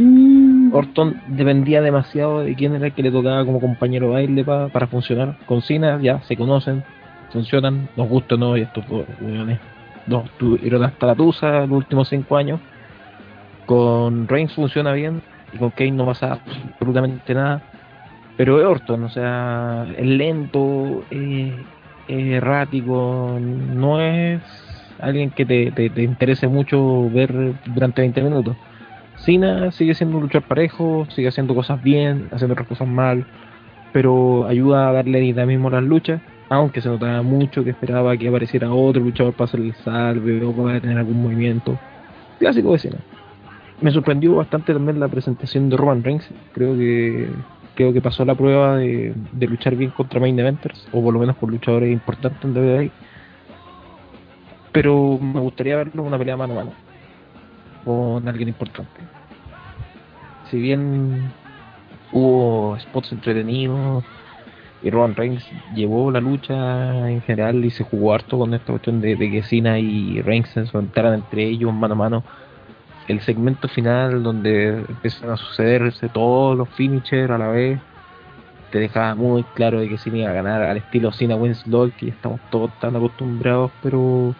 Orton 0.71 1.21
dependía 1.25 1.81
demasiado 1.81 2.39
de 2.41 2.55
quién 2.55 2.73
era 2.75 2.87
el 2.87 2.93
que 2.93 3.03
le 3.03 3.11
tocaba 3.11 3.43
como 3.45 3.59
compañero 3.59 4.07
de 4.07 4.13
baile 4.13 4.45
pa- 4.45 4.69
para 4.69 4.87
funcionar. 4.87 5.35
Con 5.45 5.61
Cena 5.61 5.99
ya 6.01 6.21
se 6.21 6.37
conocen, 6.37 6.85
funcionan, 7.29 7.89
nos 7.95 8.07
gusta 8.07 8.35
o 8.35 8.37
no, 8.37 8.55
y 8.57 8.61
estos 8.61 8.85
dos 8.87 9.07
weones, 9.19 9.59
dos 10.05 10.31
tuvieron 10.37 10.83
hasta 10.83 11.05
la 11.07 11.15
tusa 11.15 11.61
los 11.67 11.71
últimos 11.77 12.07
cinco 12.09 12.37
años. 12.37 12.61
Con 13.65 14.27
Reigns 14.27 14.53
funciona 14.53 14.93
bien 14.93 15.23
y 15.51 15.57
con 15.59 15.71
Kane 15.71 15.91
no 15.91 16.05
pasa 16.05 16.41
absolutamente 16.79 17.33
nada. 17.33 17.63
Pero 18.39 18.61
es 18.61 18.65
Orton, 18.65 19.03
o 19.03 19.09
sea, 19.09 19.85
es 19.97 20.05
lento, 20.05 21.03
es 21.11 21.51
errático, 22.07 23.37
no 23.37 23.99
es 23.99 24.41
alguien 24.97 25.29
que 25.31 25.45
te 25.45 26.01
interese 26.01 26.47
mucho 26.47 27.09
ver 27.09 27.53
durante 27.65 27.99
20 27.99 28.21
minutos. 28.21 28.55
Cena 29.17 29.73
sigue 29.73 29.93
siendo 29.93 30.15
un 30.15 30.23
luchador 30.23 30.47
parejo, 30.47 31.05
sigue 31.09 31.27
haciendo 31.27 31.53
cosas 31.53 31.83
bien, 31.83 32.29
haciendo 32.31 32.53
otras 32.53 32.69
cosas 32.69 32.87
mal, 32.87 33.25
pero 33.91 34.47
ayuda 34.47 34.87
a 34.87 34.93
darle 34.93 35.19
dinamismo 35.19 35.67
a 35.67 35.71
las 35.71 35.83
luchas, 35.83 36.21
aunque 36.47 36.79
se 36.79 36.87
notaba 36.87 37.21
mucho 37.21 37.65
que 37.65 37.71
esperaba 37.71 38.15
que 38.15 38.29
apareciera 38.29 38.71
otro 38.71 39.01
luchador 39.03 39.33
para 39.33 39.49
hacer 39.49 39.59
el 39.59 39.73
salve 39.73 40.41
o 40.45 40.53
para 40.53 40.79
tener 40.79 40.97
algún 40.97 41.23
movimiento. 41.23 41.77
Clásico 42.39 42.71
de 42.71 42.79
Cena. 42.79 42.99
Me 43.81 43.91
sorprendió 43.91 44.35
bastante 44.35 44.71
también 44.71 44.97
la 44.97 45.09
presentación 45.09 45.69
de 45.69 45.75
Roman 45.75 46.05
Reigns, 46.05 46.29
creo 46.53 46.77
que 46.77 47.27
creo 47.79 47.93
que 47.93 48.01
pasó 48.01 48.25
la 48.25 48.35
prueba 48.35 48.75
de, 48.75 49.15
luchar 49.39 49.73
bien 49.77 49.91
contra 49.91 50.19
main 50.19 50.37
eventers, 50.37 50.85
o 50.91 51.01
por 51.01 51.13
lo 51.13 51.19
menos 51.21 51.37
con 51.37 51.49
luchadores 51.49 51.89
importantes 51.89 52.43
en 52.43 52.53
WWE. 52.53 52.91
Pero 54.73 55.17
me 55.17 55.39
gustaría 55.39 55.77
verlo 55.77 56.01
en 56.01 56.07
una 56.09 56.17
pelea 56.17 56.35
mano 56.35 56.55
a 56.55 56.55
mano 56.57 56.71
con 57.85 58.27
alguien 58.27 58.49
importante. 58.49 58.99
Si 60.51 60.59
bien 60.59 61.31
hubo 62.11 62.77
spots 62.81 63.13
entretenidos 63.13 64.03
y 64.83 64.89
Roman 64.89 65.15
Reigns 65.15 65.47
llevó 65.73 66.11
la 66.11 66.19
lucha 66.19 67.09
en 67.09 67.21
general 67.21 67.63
y 67.63 67.69
se 67.69 67.85
jugó 67.85 68.13
harto 68.13 68.39
con 68.39 68.53
esta 68.53 68.73
cuestión 68.73 68.99
de, 68.99 69.15
de 69.15 69.31
que 69.31 69.41
Cena 69.41 69.79
y 69.79 70.21
Reigns 70.21 70.49
se 70.49 70.59
enfrentaran 70.59 71.13
entre 71.13 71.45
ellos 71.45 71.73
mano 71.73 71.93
a 71.93 71.97
mano. 71.97 72.23
El 73.09 73.19
segmento 73.19 73.67
final 73.67 74.23
donde 74.23 74.85
empiezan 74.87 75.31
a 75.31 75.35
sucederse 75.35 76.07
todos 76.07 76.57
los 76.57 76.69
finishers 76.69 77.29
a 77.29 77.37
la 77.37 77.49
vez 77.49 77.79
te 78.71 78.79
dejaba 78.79 79.15
muy 79.15 79.43
claro 79.55 79.81
de 79.81 79.89
que 79.89 79.97
Cena 79.97 80.19
iba 80.19 80.29
a 80.29 80.33
ganar 80.33 80.61
al 80.61 80.77
estilo 80.77 81.11
Cena 81.11 81.35
Winslow 81.35 81.91
que 81.97 82.05
ya 82.05 82.13
estamos 82.13 82.39
todos 82.49 82.71
tan 82.79 82.95
acostumbrados 82.95 83.71
pero 83.83 84.33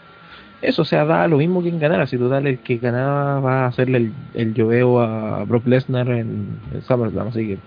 eso, 0.62 0.82
o 0.82 0.86
sea, 0.86 1.06
da 1.06 1.28
lo 1.28 1.38
mismo 1.38 1.62
quien 1.62 1.80
ganara. 1.80 2.06
Si 2.06 2.18
total, 2.18 2.46
el 2.46 2.60
que 2.60 2.78
ganaba 2.78 3.40
va 3.40 3.64
a 3.64 3.68
hacerle 3.68 3.98
el, 3.98 4.14
el 4.34 4.54
lloveo 4.54 5.00
a 5.00 5.44
Brock 5.46 5.66
Lesnar 5.66 6.10
en, 6.10 6.60
en 6.74 6.82
SummerSlam. 6.82 7.30
Así 7.30 7.48
que 7.48 7.58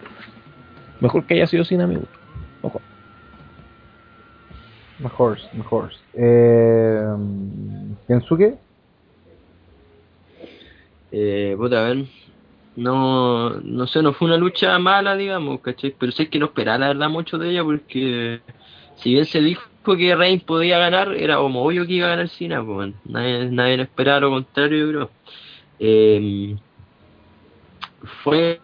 mejor 1.01 1.25
que 1.25 1.35
haya 1.35 1.47
sido 1.47 1.65
sin 1.65 1.81
amigos. 1.81 2.05
Ojo. 2.61 2.81
Mejor, 4.99 5.39
mejor. 5.55 5.91
Eh, 6.15 7.03
Kensuke. 8.07 8.59
Eh, 11.13 11.55
puta, 11.57 11.85
a 11.85 11.89
ver. 11.89 12.07
No, 12.75 13.51
no 13.61 13.87
sé, 13.87 14.03
no 14.03 14.15
fue 14.15 14.29
una 14.29 14.39
lucha 14.39 14.79
mala, 14.79 15.15
digamos, 15.15 15.61
¿cachai? 15.61 15.95
Pero 15.99 16.11
sé 16.11 16.29
que 16.29 16.39
no 16.39 16.47
esperaba 16.47 16.79
la 16.79 16.89
verdad 16.89 17.11
mucho 17.11 17.37
de 17.37 17.51
ella 17.51 17.63
porque 17.63 18.41
si 18.97 19.13
bien 19.13 19.27
se 19.27 19.43
dijo 19.43 19.63
que 19.85 20.17
Reigns 20.17 20.43
podía 20.45 20.79
ganar, 20.79 21.13
era 21.15 21.37
como 21.37 21.65
obvio 21.65 21.87
que 21.87 21.95
iba 21.95 22.07
a 22.07 22.11
ganar 22.11 22.29
Cena, 22.31 22.65
pues 22.65 22.95
nadie, 23.05 23.51
nadie 23.51 23.77
lo 23.77 23.83
esperaba 23.83 24.21
lo 24.21 24.31
contrario, 24.31 24.79
yo 24.79 24.89
creo. 24.89 25.11
Eh, 25.79 26.57
fue 28.23 28.61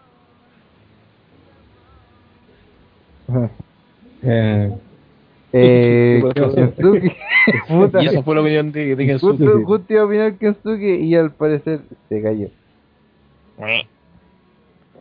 Eh. 5.53 6.23
Kensuke. 6.35 7.15
Puta. 7.67 8.03
Y 8.03 8.07
esa 8.07 8.23
fue 8.23 8.35
la 8.35 8.41
opinión 8.41 8.71
de, 8.71 8.95
de 8.95 9.05
Kensuke. 9.05 9.63
justo 9.63 9.93
iba 9.93 10.01
a 10.01 10.05
opinar 10.05 10.33
Kensuke 10.35 10.99
y 11.01 11.15
al 11.15 11.31
parecer 11.31 11.81
se 12.07 12.21
cayó. 12.21 12.49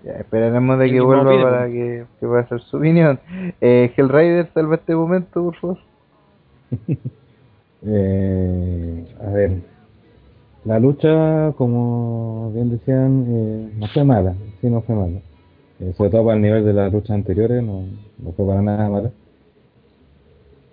Ya, 0.05 0.13
esperaremos 0.13 0.79
de 0.79 0.91
que 0.91 1.01
vuelva 1.01 1.31
opina, 1.31 1.43
para 1.43 1.67
que, 1.67 2.05
que 2.21 2.27
pueda 2.27 2.43
hacer 2.43 2.61
su 2.61 2.77
opinión. 2.77 3.19
Eh, 3.61 3.93
Hellraider, 3.97 4.49
salva 4.53 4.77
este 4.77 4.95
momento, 4.95 5.45
por 5.45 5.57
favor. 5.57 5.79
eh, 7.87 9.07
a 9.21 9.31
ver, 9.31 9.53
la 10.65 10.79
lucha, 10.79 11.53
como 11.57 12.53
bien 12.53 12.71
decían, 12.71 13.25
eh, 13.29 13.73
no 13.79 13.87
fue 13.89 14.05
mala, 14.05 14.35
sí 14.61 14.69
no 14.69 14.83
fue 14.83 14.95
mala. 14.95 15.19
Eh, 15.81 15.93
sobre 15.97 16.11
todo 16.11 16.25
para 16.25 16.37
el 16.37 16.43
nivel 16.43 16.65
de 16.65 16.73
las 16.73 16.93
luchas 16.93 17.11
anteriores, 17.11 17.63
no, 17.63 17.85
no 18.19 18.33
fue 18.33 18.47
para 18.47 18.63
nada 18.63 18.89
mala. 18.89 19.11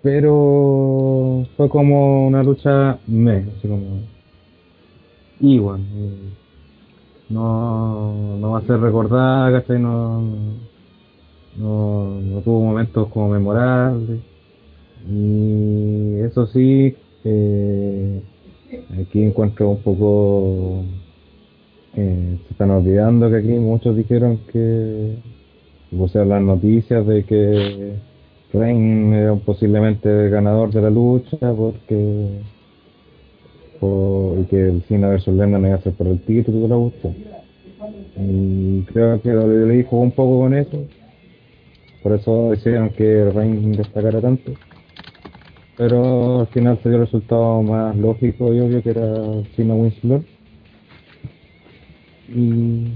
Pero 0.06 1.44
fue 1.56 1.68
como 1.68 2.28
una 2.28 2.40
lucha 2.40 2.96
me, 3.08 3.38
así 3.38 3.66
como 3.66 4.02
igual. 5.40 5.80
No, 7.28 8.38
no 8.38 8.52
va 8.52 8.60
a 8.60 8.62
ser 8.62 8.78
recordada, 8.78 9.50
¿cachai? 9.50 9.80
No, 9.80 10.20
no, 11.56 12.20
no 12.20 12.40
tuvo 12.42 12.60
momentos 12.66 13.08
como 13.08 13.30
memorables. 13.30 14.20
Y 15.10 16.20
eso 16.20 16.46
sí, 16.46 16.94
eh, 17.24 18.22
aquí 19.02 19.24
encuentro 19.24 19.70
un 19.70 19.82
poco... 19.82 20.84
eh, 21.96 22.38
se 22.44 22.52
están 22.52 22.70
olvidando 22.70 23.28
que 23.28 23.38
aquí 23.38 23.58
muchos 23.58 23.96
dijeron 23.96 24.38
que 24.52 25.16
pusieron 25.90 26.28
las 26.28 26.42
noticias 26.42 27.04
de 27.04 27.24
que 27.24 28.15
Reign 28.52 29.12
era 29.12 29.34
posiblemente 29.34 30.08
el 30.08 30.30
ganador 30.30 30.70
de 30.72 30.82
la 30.82 30.90
lucha 30.90 31.36
porque 31.54 32.40
por, 33.80 34.38
y 34.38 34.44
que 34.44 34.68
el 34.68 34.82
Cena 34.82 35.08
vs 35.08 35.28
Lennon 35.28 35.66
iba 35.66 35.74
a 35.74 35.82
ser 35.82 35.92
por 35.94 36.06
el 36.06 36.20
título 36.20 36.60
de 36.60 36.68
la 36.68 36.76
lucha. 36.76 37.08
Y 38.16 38.82
creo 38.92 39.20
que 39.20 39.32
le 39.32 39.84
jugó 39.84 40.02
un 40.02 40.12
poco 40.12 40.40
con 40.40 40.54
eso. 40.54 40.84
Por 42.02 42.12
eso 42.12 42.50
decidieron 42.50 42.90
que 42.90 43.30
Reign 43.30 43.72
destacara 43.72 44.20
tanto. 44.20 44.52
Pero 45.76 46.40
al 46.40 46.46
final 46.48 46.78
se 46.82 46.88
dio 46.88 46.98
el 46.98 47.04
resultado 47.04 47.62
más 47.62 47.94
lógico 47.96 48.54
y 48.54 48.60
obvio 48.60 48.82
que 48.82 48.90
era 48.90 49.42
Cena 49.54 49.74
Winslow. 49.74 50.24
Y 52.28 52.86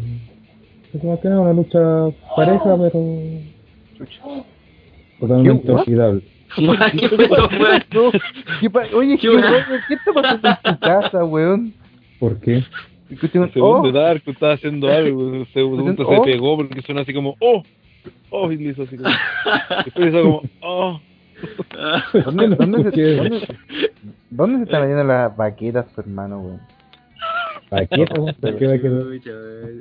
es 0.93 1.05
más 1.05 1.21
que 1.21 1.29
nada 1.29 1.41
una 1.41 1.53
lucha 1.53 2.09
pareja, 2.35 2.77
pero 2.77 3.01
totalmente 5.21 5.67
¿Qué, 5.67 5.73
olvidable. 5.73 6.23
¿Qué 6.57 6.67
weón? 6.67 7.83
No, 7.93 8.11
¿qué 8.61 8.71
pa- 8.71 8.87
Oye, 8.95 9.17
¿Qué 9.19 9.29
¿qué? 9.29 9.39
¿qué 9.89 9.95
está 9.95 10.13
pasando 10.13 10.49
en 10.49 10.75
tu 10.75 10.81
casa, 10.81 11.25
weón? 11.25 11.73
¿Por 12.19 12.41
qué? 12.41 12.65
El 13.11 13.19
segundo 13.53 13.89
oh, 13.89 13.93
Dark 13.93 14.23
estaba 14.27 14.53
haciendo 14.55 14.89
algo, 14.93 15.45
segundo 15.53 16.05
Oh. 16.07 16.25
se 16.25 16.31
pegó 16.33 16.57
porque 16.57 16.83
suena 16.83 17.01
así 17.03 17.13
como, 17.15 17.37
oh, 17.41 17.63
oh, 18.31 18.51
y 18.53 18.57
le 18.57 18.71
hizo 18.71 18.83
así 18.85 18.97
como, 18.97 19.09
después 19.85 20.09
hizo 20.09 20.23
como, 20.23 20.43
oh. 20.63 21.01
¿dónde, 22.25 22.49
dónde, 22.57 22.83
se, 22.85 22.91
¿Qué? 22.93 23.17
dónde, 23.17 23.49
dónde 24.31 24.57
se 24.59 24.65
están 24.65 24.81
metiendo 24.83 25.05
las 25.05 25.37
vaquetas, 25.37 25.87
tu 25.95 26.01
hermano, 26.03 26.39
weón? 26.41 26.61
No- 27.71 28.29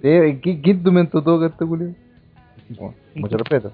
Eh, 0.04 0.40
¿qué, 0.42 0.62
¿Qué 0.62 0.70
instrumento 0.72 1.22
toca 1.24 1.48
este 1.48 1.66
culio? 1.66 1.94
Oh, 2.80 2.94
mucho 3.16 3.38
respeto. 3.38 3.72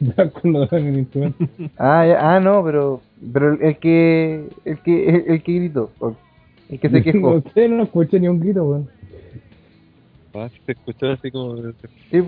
Dark 0.00 0.32
no 0.44 0.66
dan 0.66 0.86
el 0.86 0.98
instrumento. 0.98 1.44
Ah, 1.76 2.04
ya, 2.06 2.34
ah, 2.36 2.40
no, 2.40 2.64
pero 2.64 3.00
pero 3.32 3.52
el, 3.54 3.62
el 3.62 3.76
que 3.78 4.44
el 4.64 4.78
que 4.78 5.08
el, 5.08 5.24
el 5.28 5.42
que 5.42 5.52
gritó, 5.52 5.90
el 6.68 6.80
que 6.80 6.88
se 6.88 7.02
quejó. 7.04 7.34
No 7.34 7.44
sé, 7.54 7.68
no 7.68 7.82
escuché 7.84 8.18
ni 8.18 8.28
un 8.28 8.40
grito, 8.40 8.64
weón. 8.64 8.88
Ah, 10.34 10.48
se 10.66 10.72
escuchó 10.72 11.10
así 11.10 11.30
como, 11.30 11.56
Sí. 12.10 12.22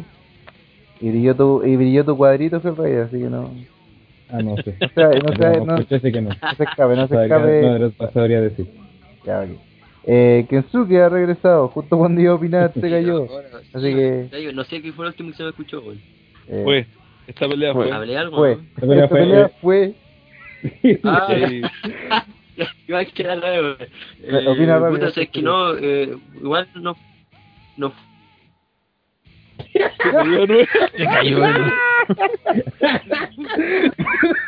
Y 1.01 1.11
brilló 1.11 1.35
tu 1.35 1.65
y 1.65 1.77
brilló 1.77 2.05
tu 2.05 2.17
cuadrito, 2.17 2.61
fue 2.61 2.71
rey, 2.73 2.97
así 2.97 3.19
que 3.19 3.29
no 3.29 3.51
Ah, 4.29 4.41
no 4.41 4.57
sé. 4.57 4.77
o 4.85 4.89
sea, 4.95 5.09
no, 5.09 5.37
sé, 5.37 5.61
no, 5.65 5.75
escuché, 5.77 5.97
así 5.97 6.13
que 6.13 6.21
no. 6.23 6.31
no 6.31 6.55
se 6.57 6.63
escape, 6.65 6.97
no 6.97 7.09
se 7.09 7.23
escape. 7.23 7.63
No, 7.63 7.79
no 7.99 8.11
sabría 8.13 8.41
decir. 8.41 8.67
Ya, 9.25 9.41
ok. 9.41 9.49
Eh, 10.05 10.47
Kensuke 10.49 10.97
ha 11.01 11.09
regresado, 11.09 11.69
justo 11.69 11.97
cuando 11.99 12.21
iba 12.21 12.33
a 12.33 12.37
opinar 12.37 12.73
se 12.73 12.81
cayó. 12.81 13.27
Así 13.73 13.95
que- 13.95 14.53
No 14.55 14.65
sé 14.65 14.83
qué 14.83 14.93
fue 14.93 15.05
lo 15.05 15.11
último 15.11 15.31
que 15.31 15.37
se 15.37 15.43
me 15.45 15.49
escuchó, 15.51 15.81
weón. 15.81 16.01
Eh, 16.49 16.63
fue, 16.65 16.87
esta 17.27 17.49
pelea 17.49 17.73
fue. 17.73 17.91
¿Hablé 17.93 18.17
algo? 18.19 18.37
fue. 18.39 18.57
no? 18.57 18.63
La 18.77 18.81
pelea 18.81 19.05
Esta 19.05 19.09
fue- 19.09 19.19
pelea 19.21 19.51
fue 19.61 19.95
Ah, 21.05 21.27
Sí. 21.37 21.63
igual 22.87 23.07
que 23.13 23.23
la 23.25 23.37
nueva. 23.37 23.77
Eh, 24.23 24.47
opina 24.47 24.79
rápido, 24.79 25.01
Puta, 25.01 25.11
sé 25.13 25.27
que 25.29 25.43
no, 25.43 25.77
eh, 25.77 26.17
igual 26.41 26.69
no. 26.75 26.97
No. 27.77 27.93
Se 29.73 31.05
cayó. 31.05 31.41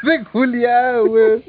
de 0.03 0.25
culiado, 0.33 1.05
weón. 1.07 1.43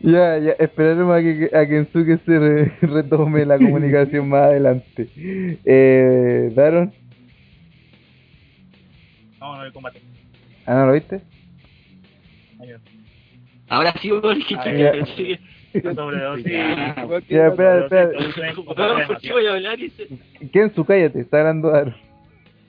Ya, 0.00 0.38
ya, 0.38 0.52
esperaremos 0.58 1.16
a 1.16 1.20
que 1.20 1.50
a 1.54 1.66
Kensuke 1.66 2.18
se 2.24 2.38
re- 2.38 2.72
retome 2.82 3.44
la 3.46 3.56
comunicación 3.58 4.28
más 4.28 4.42
adelante. 4.42 5.08
Eh, 5.64 6.50
Daron, 6.54 6.92
No, 9.56 9.72
combate. 9.72 10.00
¿ah, 10.66 10.74
no 10.74 10.86
lo 10.86 10.92
viste? 10.92 11.20
Ahora 13.68 13.92
sí, 14.00 14.10
weón, 14.12 14.40
que 14.42 14.54
Ah. 14.56 14.64
Sobredosis. 15.94 16.44
Ya, 17.28 17.46
espera, 17.46 17.84
espera. 17.84 18.10
¿Por 19.06 19.20
qué 19.20 19.32
voy 19.32 19.46
a 19.46 19.52
hablar 19.52 19.78
y 19.78 19.90
se... 19.90 20.08
Kensu, 20.52 20.84
cállate, 20.84 21.20
está 21.20 21.38
hablando 21.38 21.70
Daron. 21.70 21.94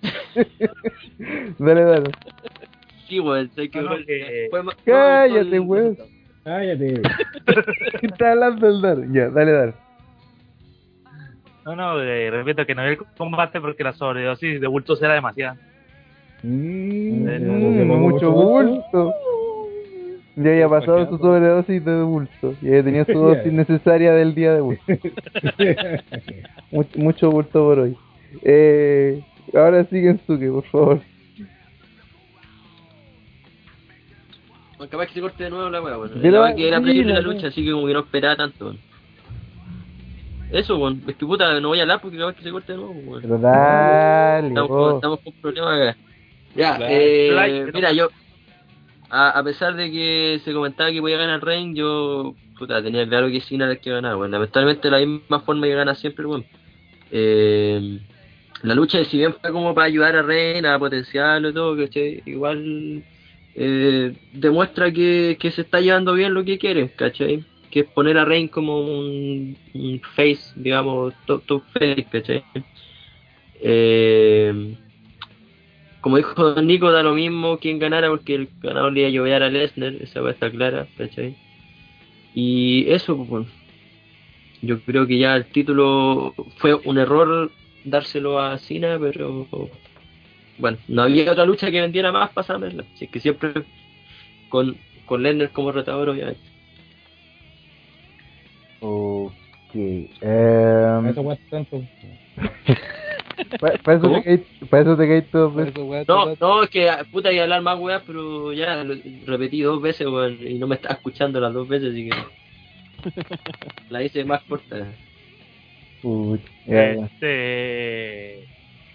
Dale, 1.57 1.83
Daron. 1.83 2.11
Sí, 3.07 3.19
weón, 3.19 3.49
sé 3.55 3.69
que... 3.69 3.79
No, 3.81 3.85
no, 3.85 3.91
weón, 3.95 4.05
que- 4.05 4.47
fue 4.51 4.63
ma- 4.63 4.75
Cállate, 4.85 5.59
weón. 5.59 5.97
Cállate. 6.43 6.93
¿Qué 7.99 8.05
está 8.07 8.31
hablando 8.33 8.67
el 8.67 8.81
Daron? 8.81 9.13
Ya, 9.13 9.29
dale, 9.29 9.51
Daron. 9.51 9.75
No, 11.65 11.75
no, 11.75 12.01
eh, 12.01 12.29
repito 12.31 12.65
que 12.65 12.73
no 12.75 12.83
vi 12.83 12.89
el 12.89 12.97
combate 13.17 13.59
porque 13.61 13.83
la 13.83 13.93
sobredosis 13.93 14.61
de 14.61 14.67
bultos 14.67 15.01
era 15.01 15.13
demasiada. 15.15 15.57
Mm, 16.43 17.27
Mm, 17.27 17.87
mucho 17.87 18.31
bulto. 18.31 19.13
Ya 20.35 20.51
había 20.51 20.69
pasado 20.69 21.09
su 21.09 21.17
sobredosis 21.17 21.83
de 21.83 22.03
bulto. 22.03 22.55
Ya 22.61 22.69
había 22.69 22.83
tenido 22.83 23.05
su 23.05 23.13
dosis 23.19 23.51
necesaria 23.53 24.13
del 24.13 24.33
día 24.33 24.53
de 24.53 24.61
bulto. 24.61 24.83
Mucho, 26.71 26.99
mucho 26.99 27.31
bulto 27.31 27.65
por 27.65 27.79
hoy. 27.79 27.97
Eh, 28.43 29.21
ahora 29.53 29.83
sí, 29.83 30.01
Kensuke, 30.01 30.49
por 30.49 30.63
favor. 30.65 31.01
Bueno, 34.77 34.89
capaz 34.89 35.07
que 35.07 35.13
se 35.15 35.21
corte 35.21 35.43
de 35.43 35.49
nuevo 35.49 35.69
la 35.69 35.81
weá, 35.81 35.97
La 36.15 36.41
weá 36.41 36.55
que 36.55 36.67
era 36.67 36.77
sí, 36.77 36.83
previsible 36.83 37.13
la 37.13 37.21
lucha, 37.21 37.47
así 37.47 37.63
que 37.65 37.71
como 37.71 37.87
que 37.87 37.93
no 37.93 37.99
esperaba 37.99 38.37
tanto. 38.37 38.73
Eso, 40.49 40.77
weón. 40.77 41.03
Es 41.07 41.15
que 41.17 41.25
puta, 41.25 41.59
no 41.59 41.67
voy 41.67 41.79
a 41.79 41.81
hablar 41.83 42.01
porque 42.01 42.17
capaz 42.17 42.35
que 42.35 42.43
se 42.43 42.51
corte 42.51 42.71
de 42.71 42.77
nuevo, 42.77 42.93
weón. 42.93 43.21
Pero 43.21 43.37
dale, 43.37 44.47
Estamos, 44.47 44.69
con, 44.69 44.95
estamos 44.95 45.19
con 45.19 45.33
problemas 45.41 45.81
acá. 45.81 45.97
Ya, 46.55 46.77
eh, 46.81 47.69
mira, 47.73 47.91
yo, 47.93 48.09
a, 49.09 49.29
a 49.29 49.43
pesar 49.43 49.75
de 49.75 49.91
que 49.91 50.41
se 50.43 50.53
comentaba 50.53 50.91
que 50.91 50.99
podía 51.01 51.17
ganar 51.17 51.43
Reign, 51.43 51.75
yo, 51.75 52.35
puta, 52.57 52.81
tenía 52.81 53.07
claro 53.07 53.29
que 53.29 53.41
Cena 53.41 53.65
era 53.65 53.73
el 53.73 53.79
que 53.79 53.91
ganaba, 53.91 54.17
weón. 54.17 54.31
Lamentablemente 54.31 54.89
la 54.89 54.99
misma 54.99 55.39
forma 55.41 55.67
que 55.67 55.75
gana 55.75 55.95
siempre, 55.95 56.25
weón. 56.25 56.45
Eh, 57.11 57.99
la 58.63 58.75
lucha, 58.75 59.03
si 59.05 59.17
bien 59.17 59.33
fue 59.33 59.51
como 59.51 59.73
para 59.73 59.87
ayudar 59.87 60.15
a 60.15 60.21
Reign, 60.21 60.65
a 60.65 60.77
potenciarlo 60.77 61.49
y 61.49 61.53
todo, 61.53 61.77
¿cachai? 61.77 62.21
Igual 62.25 63.03
eh, 63.55 64.13
demuestra 64.33 64.91
que, 64.91 65.37
que 65.39 65.51
se 65.51 65.61
está 65.61 65.79
llevando 65.81 66.13
bien 66.13 66.33
lo 66.33 66.43
que 66.43 66.57
quiere, 66.57 66.89
¿cachai? 66.91 67.43
Que 67.71 67.81
es 67.81 67.85
poner 67.87 68.17
a 68.17 68.25
Reign 68.25 68.49
como 68.49 68.81
un, 68.81 69.57
un 69.73 70.01
face, 70.15 70.51
digamos, 70.55 71.13
top, 71.25 71.43
top 71.45 71.63
face, 71.73 72.05
¿cachai? 72.11 72.43
Eh, 73.61 74.75
como 76.01 76.17
dijo 76.17 76.33
Don 76.53 76.67
Nico, 76.67 76.91
da 76.91 77.03
lo 77.03 77.13
mismo 77.13 77.57
quien 77.59 77.79
ganara 77.79 78.09
porque 78.09 78.35
el 78.35 78.49
ganador 78.61 78.91
le 78.93 79.01
iba 79.01 79.09
a 79.09 79.11
llover 79.11 79.43
a 79.43 79.49
Lesnar, 79.49 79.93
esa 80.01 80.21
va 80.21 80.31
está 80.31 80.49
clara, 80.51 80.87
¿cachai? 80.97 81.35
Y 82.33 82.89
eso, 82.89 83.15
pues, 83.17 83.29
bueno. 83.29 83.45
yo 84.61 84.81
creo 84.81 85.05
que 85.07 85.17
ya 85.17 85.35
el 85.35 85.45
título 85.45 86.33
fue 86.57 86.75
un 86.75 86.97
error 86.97 87.51
dárselo 87.83 88.39
a 88.39 88.57
Cena, 88.57 88.97
pero 88.99 89.47
bueno, 90.57 90.77
no 90.87 91.03
había 91.03 91.31
otra 91.31 91.45
lucha 91.45 91.71
que 91.71 91.81
vendiera 91.81 92.11
más 92.11 92.31
para 92.31 92.47
SummerSlam, 92.47 92.85
así 92.93 93.07
que 93.07 93.19
siempre 93.19 93.51
con, 94.49 94.77
con 95.05 95.23
Lesnar 95.23 95.51
como 95.51 95.71
retador, 95.71 96.09
obviamente. 96.09 96.41
Ok. 98.79 99.33
Eh, 99.73 101.01
Eso 101.09 101.23
fue 101.23 101.37
tanto. 101.49 101.83
para, 103.59 103.75
eso 103.97 104.11
te 104.11 104.23
caí- 104.23 104.45
veces. 105.53 105.73
No, 106.07 106.35
no, 106.39 106.63
es 106.63 106.69
que 106.69 106.89
puta 107.11 107.31
iba 107.31 107.41
a 107.41 107.43
hablar 107.45 107.61
más 107.61 107.79
weas, 107.79 108.03
pero 108.05 108.53
ya 108.53 108.83
lo 108.83 108.95
repetí 109.25 109.61
dos 109.61 109.81
veces, 109.81 110.07
weón, 110.07 110.37
y 110.39 110.55
no 110.59 110.67
me 110.67 110.75
estaba 110.75 110.95
escuchando 110.95 111.39
las 111.39 111.53
dos 111.53 111.67
veces, 111.67 111.91
así 111.91 112.09
que 112.09 112.15
la 113.89 114.03
hice 114.03 114.23
más 114.25 114.41
corta. 114.43 114.87
Ya. 116.65 116.83
Este. 116.91 118.43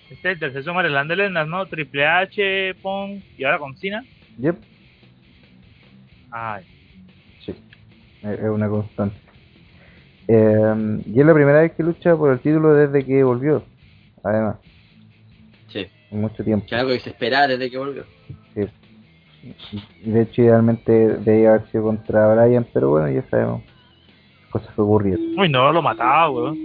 Este 0.09 0.31
es 0.31 0.35
el 0.35 0.39
tercer 0.39 0.62
de 1.09 1.16
Lesnar, 1.16 1.48
¿no? 1.48 1.66
Triple 1.66 2.06
H, 2.06 2.74
Pong 2.81 3.20
y 3.36 3.44
ahora 3.44 3.59
con 3.59 3.77
Cena. 3.77 4.05
Yep, 4.39 4.56
Ay, 6.31 6.64
sí. 7.44 7.52
Es 8.23 8.39
es 8.39 8.44
una 8.51 8.68
constante. 8.68 9.16
Eh, 10.28 11.01
y 11.06 11.20
es 11.20 11.27
la 11.27 11.35
primera 11.35 11.60
vez 11.60 11.73
que 11.73 11.82
lucha 11.82 12.16
por 12.16 12.32
el 12.32 12.40
título 12.40 12.74
desde 12.74 13.05
que 13.05 13.23
volvió. 13.24 13.64
Además, 14.26 14.56
Sí, 15.68 15.86
en 16.10 16.20
mucho 16.20 16.42
tiempo. 16.44 16.66
que 16.66 16.74
algo 16.74 16.92
que 16.92 17.00
se 17.00 17.10
esperaba 17.10 17.46
desde 17.48 17.70
que 17.70 17.78
volvió. 17.78 18.04
Sí. 18.54 18.62
Y 20.04 20.10
de 20.10 20.22
hecho, 20.22 20.42
idealmente 20.42 20.92
debía 21.18 21.50
haber 21.54 21.66
sido 21.70 21.84
contra 21.84 22.34
Brian, 22.34 22.66
pero 22.72 22.90
bueno, 22.90 23.08
ya 23.10 23.22
sabemos. 23.30 23.62
Cosas 24.50 24.74
que 24.74 24.80
ocurrieron. 24.80 25.38
Uy, 25.38 25.48
no, 25.48 25.72
lo 25.72 25.82
mataba, 25.82 26.30
weón. 26.30 26.56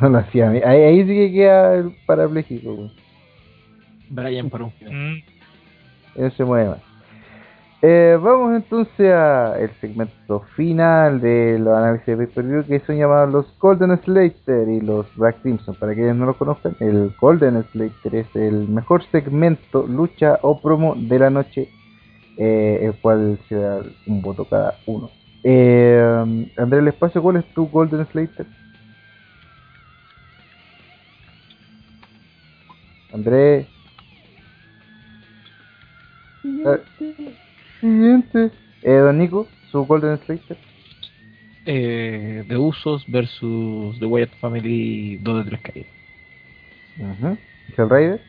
No 0.00 0.08
lo 0.08 0.18
hacía 0.18 0.48
a 0.48 0.50
mí. 0.50 0.60
Ahí, 0.64 0.80
ahí 0.82 1.00
sí 1.02 1.08
que 1.08 1.32
queda 1.32 1.74
el 1.74 1.96
parapléjico, 2.06 2.72
weón. 2.74 2.92
Brian 4.10 4.50
para 4.50 4.64
un 4.64 4.72
Mm, 4.80 5.22
Él 6.16 6.32
se 6.36 6.44
mueve 6.44 6.70
más. 6.70 6.80
Eh, 7.82 8.18
vamos 8.20 8.54
entonces 8.54 9.10
a 9.10 9.58
el 9.58 9.70
segmento 9.80 10.40
final 10.54 11.18
de 11.18 11.58
los 11.58 11.74
análisis 11.74 12.06
de 12.08 12.16
pay-per-view 12.26 12.66
que 12.66 12.80
son 12.80 12.98
llamados 12.98 13.32
los 13.32 13.58
Golden 13.58 13.98
Slater 14.02 14.68
y 14.68 14.82
los 14.82 15.06
Black 15.16 15.40
Crimson. 15.40 15.74
Para 15.76 15.94
quienes 15.94 16.14
no 16.14 16.26
lo 16.26 16.36
conozcan, 16.36 16.76
el 16.80 17.14
Golden 17.18 17.64
Slater 17.72 18.14
es 18.14 18.36
el 18.36 18.68
mejor 18.68 19.02
segmento, 19.10 19.86
lucha 19.86 20.38
o 20.42 20.60
promo 20.60 20.94
de 20.94 21.18
la 21.18 21.30
noche, 21.30 21.70
eh, 22.36 22.80
el 22.82 23.00
cual 23.00 23.38
se 23.48 23.54
da 23.54 23.80
un 24.06 24.20
voto 24.20 24.44
cada 24.44 24.76
uno. 24.84 25.10
Eh, 25.42 26.50
Andrés, 26.58 26.82
el 26.82 26.88
espacio, 26.88 27.22
¿cuál 27.22 27.36
es 27.36 27.46
tu 27.54 27.66
Golden 27.66 28.04
Slater? 28.06 28.44
Andrés. 33.14 33.66
Siguiente. 37.80 38.50
Eh, 38.82 38.92
don 38.92 39.18
Nico, 39.18 39.46
su 39.70 39.84
Golden 39.84 40.18
Slater. 40.24 40.58
eh, 41.66 42.44
The 42.48 42.56
Usos 42.56 43.04
versus 43.08 43.98
The 43.98 44.06
Wyatt 44.06 44.32
Family 44.40 45.18
2 45.18 45.44
de 45.44 45.50
3 45.50 45.62
caídas. 45.62 45.90
Ajá. 47.02 47.36
Hell 47.76 47.88
Raider. 47.88 48.20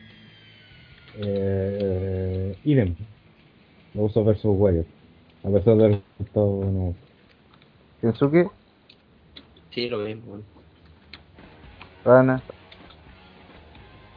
Eh, 1.18 2.56
idem. 2.64 2.94
Lo 3.94 4.02
uso 4.02 4.24
versus 4.24 4.54
Wyatt. 4.58 4.86
A 5.44 5.50
pesar 5.50 5.76
del 5.76 6.02
resultado 6.18 6.64
no. 6.70 6.94
Kensuke. 8.00 8.48
Sí, 9.70 9.88
lo 9.88 9.98
mismo. 9.98 10.40
Rana. 12.04 12.42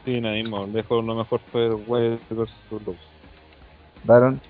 Sí, 0.04 0.20
nada 0.20 0.34
mismo. 0.34 0.66
Lejos 0.66 1.04
lo 1.04 1.14
mejor 1.14 1.40
fue 1.50 1.74
Wild 1.74 2.20
versus 2.30 2.56
Lowe's. 2.70 2.98
Baron. 4.04 4.40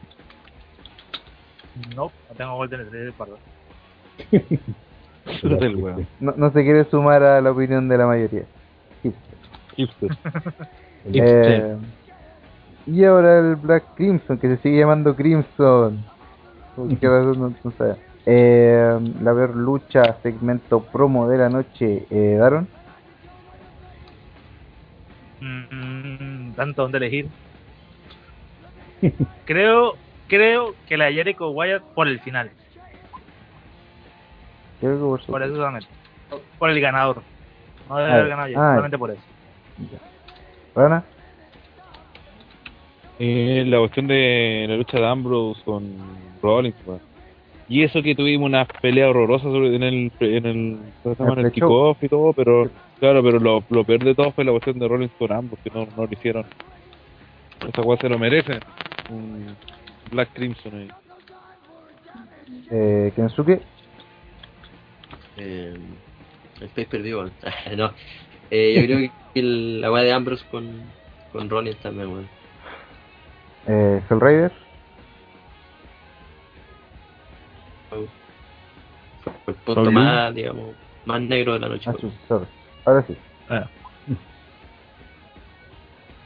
No, 1.95 2.05
no 2.29 2.35
tengo 2.37 2.57
Golden 2.57 2.89
Slater, 2.89 3.13
perdón. 3.13 3.39
Puta 5.43 5.67
el 5.67 5.77
weón. 5.77 6.07
No, 6.21 6.35
no 6.37 6.51
se 6.53 6.63
quiere 6.63 6.85
sumar 6.85 7.23
a 7.23 7.41
la 7.41 7.51
opinión 7.51 7.89
de 7.89 7.99
la 7.99 8.07
mayoría. 8.07 8.45
Hipster. 9.77 10.11
Eh, 11.09 11.77
y 12.89 13.05
ahora 13.05 13.39
el 13.39 13.55
Black 13.55 13.95
Crimson, 13.95 14.39
que 14.39 14.49
se 14.49 14.57
sigue 14.57 14.81
llamando 14.81 15.15
Crimson. 15.15 16.05
¿Por 16.75 16.99
qué 16.99 17.09
razón? 17.09 17.41
No, 17.41 17.55
no 17.63 17.71
sé. 17.71 17.97
Eh, 18.27 18.99
la 19.23 19.33
ver 19.33 19.51
lucha, 19.51 20.17
segmento 20.21 20.83
promo 20.83 21.29
de 21.29 21.39
la 21.39 21.49
noche. 21.49 22.07
Eh, 22.11 22.37
Daron. 22.37 22.67
Mm, 25.41 26.55
tanto 26.55 26.83
donde 26.83 26.99
elegir. 26.99 27.29
creo, 29.45 29.95
creo 30.27 30.75
que 30.89 30.97
la 30.97 31.07
de 31.07 31.15
Jericho 31.15 31.51
Wyatt 31.51 31.83
por 31.95 32.09
el 32.09 32.21
final. 32.21 32.51
Creo 34.81 35.19
que 35.19 35.27
por 35.27 35.43
eso 35.43 35.55
solamente. 35.55 35.89
Por 36.59 36.71
el 36.71 36.81
ganador. 36.81 37.23
No 37.89 37.99
debe 37.99 38.13
haber 38.13 38.29
ganado 38.29 38.47
Jericho, 38.47 38.61
ah. 38.63 38.71
solamente 38.71 38.99
por 38.99 39.11
eso. 39.11 39.21
Rana. 40.75 41.05
Eh, 43.19 43.65
la 43.67 43.79
cuestión 43.79 44.07
de 44.07 44.67
la 44.69 44.77
lucha 44.77 44.99
de 44.99 45.07
Ambrose 45.07 45.63
con 45.65 45.85
Rollins. 46.43 46.77
Y 47.69 47.83
eso 47.83 48.03
que 48.03 48.15
tuvimos 48.15 48.47
una 48.47 48.65
pelea 48.65 49.09
horrorosa 49.09 49.45
sobre, 49.45 49.75
en 49.75 49.83
el 49.83 50.13
en 50.21 50.47
el, 50.47 50.79
el 51.05 51.17
pre-show. 51.17 51.51
kickoff 51.51 52.03
y 52.05 52.09
todo, 52.09 52.33
pero 52.33 52.71
claro, 53.01 53.23
pero 53.23 53.41
lo, 53.41 53.65
lo 53.71 53.85
peor 53.85 54.05
de 54.05 54.15
todo 54.15 54.31
fue 54.33 54.45
la 54.45 54.53
cuestión 54.53 54.79
de 54.79 54.87
Rollins 54.87 55.13
con 55.19 55.33
Ambrose, 55.33 55.63
que 55.65 55.71
no, 55.71 55.87
no 55.97 56.07
lo 56.07 56.13
hicieron. 56.13 56.45
Esa 57.67 57.83
weá 57.83 57.99
se 57.99 58.09
lo 58.09 58.19
merece. 58.19 58.61
Black 60.11 60.31
Crimson 60.35 60.75
ahí. 60.81 60.91
Eh, 62.71 63.13
Kensuke. 63.15 63.61
Eh, 65.37 65.77
el 66.61 66.69
pay 66.71 66.85
per 66.87 67.03
view, 67.03 67.19
weón. 67.19 67.33
no. 67.77 67.93
Eh, 68.51 68.75
yo 68.77 68.83
creo 68.83 68.99
que 68.99 69.41
el- 69.41 69.81
la 69.81 69.91
weá 69.93 70.03
de 70.03 70.13
Ambrose 70.13 70.45
con, 70.51 70.83
con 71.33 71.51
Rollins 71.51 71.79
también, 71.79 72.09
weón. 72.09 72.29
Eh, 73.67 74.03
Hell 74.09 74.21
Raider. 74.21 74.53
El 79.47 79.55
punto 79.55 79.91
más, 79.93 80.35
digamos, 80.35 80.75
más 81.05 81.21
negro 81.21 81.55
de 81.55 81.59
la 81.61 81.69
noche. 81.69 81.91
Ah, 81.91 81.95
sí. 82.01 82.13
Ahora 82.85 83.05
sí. 83.07 83.17
Ah, 83.49 83.69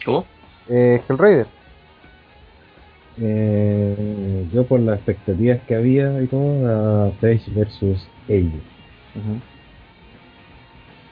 ¿Cómo? 0.05 0.27
Eh, 0.69 1.03
Hell 1.09 1.19
Raider. 1.19 1.47
Eh, 3.19 4.45
yo 4.53 4.65
por 4.67 4.81
las 4.81 4.97
expectativas 4.99 5.61
que 5.67 5.75
había 5.75 6.23
y 6.23 6.27
todo, 6.27 6.67
a 6.67 7.11
Page 7.21 7.43
versus 7.55 8.07
ellos. 8.29 8.63
Ujú. 9.15 9.41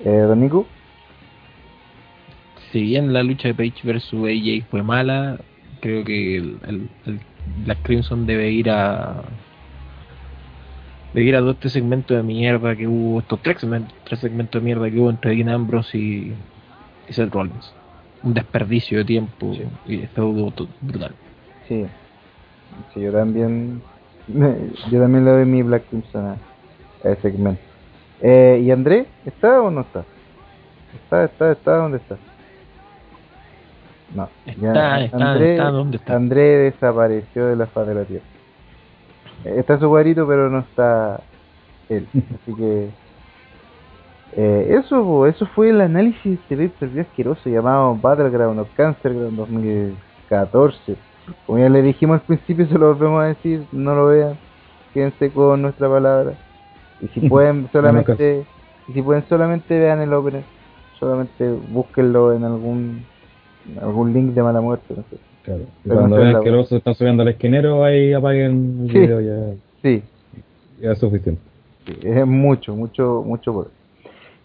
Eh, 0.08 0.20
Don 0.22 0.40
Nico. 0.40 0.66
si 2.72 2.82
bien 2.82 3.12
la 3.12 3.22
lucha 3.22 3.48
de 3.48 3.54
Page 3.54 3.80
versus 3.84 4.20
AJ 4.28 4.64
fue 4.70 4.82
mala, 4.82 5.38
creo 5.80 6.04
que 6.04 6.36
el, 6.36 6.58
el- 6.68 6.88
el 7.06 7.18
Black 7.64 7.78
Crimson 7.82 8.26
debe 8.26 8.50
ir 8.50 8.68
a 8.70 9.22
debe 11.14 11.26
ir 11.28 11.36
a 11.36 11.40
todo 11.40 11.52
este 11.52 11.70
segmento 11.70 12.14
de 12.14 12.22
mierda 12.22 12.76
que 12.76 12.86
hubo, 12.86 13.20
estos 13.20 13.40
tres 13.42 13.58
segmentos, 13.60 13.94
tres 14.04 14.20
segmentos 14.20 14.60
de 14.60 14.64
mierda 14.66 14.90
que 14.90 14.98
hubo 14.98 15.10
entre 15.10 15.34
Dean 15.34 15.48
Ambrose 15.48 15.96
y, 15.98 16.34
y 17.08 17.12
Seth 17.12 17.32
Rollins. 17.32 17.72
Un 18.22 18.34
desperdicio 18.34 18.98
de 18.98 19.04
tiempo 19.04 19.56
y 19.86 19.96
de 19.96 20.06
feudo. 20.08 20.52
Sí. 21.68 21.86
Sí, 22.92 23.00
yo 23.00 23.12
también. 23.12 23.82
Yo 24.90 25.00
también 25.00 25.24
le 25.24 25.30
doy 25.30 25.44
mi 25.46 25.62
Black 25.62 25.84
Crimson 25.88 26.26
a, 26.26 26.32
a 27.04 27.10
ese 27.10 27.22
segmento. 27.22 27.62
Eh, 28.20 28.60
¿Y 28.62 28.70
André? 28.70 29.06
¿Está 29.24 29.62
o 29.62 29.70
no 29.70 29.82
está? 29.82 30.04
¿Está, 30.94 31.24
está, 31.24 31.52
está? 31.52 31.76
¿Dónde 31.76 31.98
está? 31.98 32.16
No. 34.14 34.28
Está, 34.46 35.00
está, 35.04 35.36
está, 35.38 35.70
¿dónde 35.70 35.96
está? 35.98 36.16
André 36.16 36.42
desapareció 36.42 37.46
de 37.46 37.56
la 37.56 37.66
faz 37.66 37.86
de 37.86 37.94
la 37.94 38.04
tierra. 38.04 38.24
Eh, 39.44 39.54
Está 39.58 39.78
su 39.78 39.88
cuadrito, 39.88 40.26
pero 40.26 40.50
no 40.50 40.60
está 40.60 41.20
él. 41.88 42.06
Así 42.42 42.54
que. 42.54 42.90
Eh, 44.36 44.76
eso, 44.78 45.26
eso 45.26 45.46
fue 45.54 45.70
el 45.70 45.80
análisis 45.80 46.38
de 46.48 46.56
pay 46.56 46.68
per 46.68 46.88
view 46.90 47.02
asqueroso 47.02 47.48
llamado 47.48 47.94
Battleground 47.94 48.60
o 48.60 48.68
Cancerground 48.76 49.36
2014. 49.36 50.96
Como 51.46 51.58
ya 51.58 51.68
le 51.68 51.82
dijimos 51.82 52.20
al 52.20 52.26
principio, 52.26 52.66
se 52.68 52.78
lo 52.78 52.88
volvemos 52.94 53.22
a 53.22 53.26
decir, 53.26 53.62
no 53.72 53.94
lo 53.94 54.06
vean, 54.06 54.34
quédense 54.94 55.30
con 55.30 55.62
nuestra 55.62 55.88
palabra. 55.88 56.34
Y 57.00 57.08
si 57.08 57.20
pueden 57.28 57.68
solamente, 57.72 58.44
y 58.88 58.92
si 58.92 59.02
pueden 59.02 59.24
solamente 59.28 59.78
vean 59.78 60.00
el 60.00 60.12
opener, 60.12 60.42
solamente 60.98 61.48
búsquenlo 61.50 62.32
en 62.32 62.44
algún 62.44 63.02
en 63.70 63.78
algún 63.80 64.12
link 64.14 64.32
de 64.34 64.42
mala 64.42 64.60
muerte, 64.62 64.94
no 64.96 65.02
sé. 65.10 65.16
Claro. 65.42 65.60
Cuando 65.86 66.16
vean 66.16 66.32
la- 66.34 66.40
que 66.40 66.50
los 66.50 66.72
están 66.72 66.94
subiendo 66.94 67.22
al 67.22 67.28
esquinero, 67.28 67.84
ahí 67.84 68.12
apaguen 68.14 68.78
el 68.84 68.88
Sí. 68.92 68.98
video, 68.98 69.20
ya, 69.20 69.54
Sí, 69.82 70.02
ya 70.80 70.92
es 70.92 70.98
suficiente. 70.98 71.40
sí, 71.86 71.92
es 72.02 72.26
mucho, 72.26 72.74
mucho, 72.74 73.22
mucho 73.26 73.52
por 73.52 73.70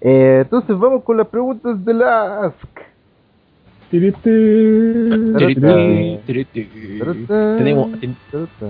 eh, 0.01 0.39
Entonces 0.43 0.77
vamos 0.77 1.03
con 1.03 1.15
las 1.17 1.27
preguntas 1.27 1.83
de 1.85 1.93
la 1.93 2.45
Ask. 2.45 2.79
Tiriti, 3.89 5.59
tiriti. 6.25 6.67
Tenemos, 7.57 7.99
ten- 7.99 8.15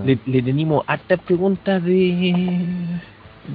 le, 0.04 0.18
le 0.26 0.42
tenemos 0.42 0.84
hartas 0.86 1.20
preguntas 1.20 1.82
de 1.82 1.92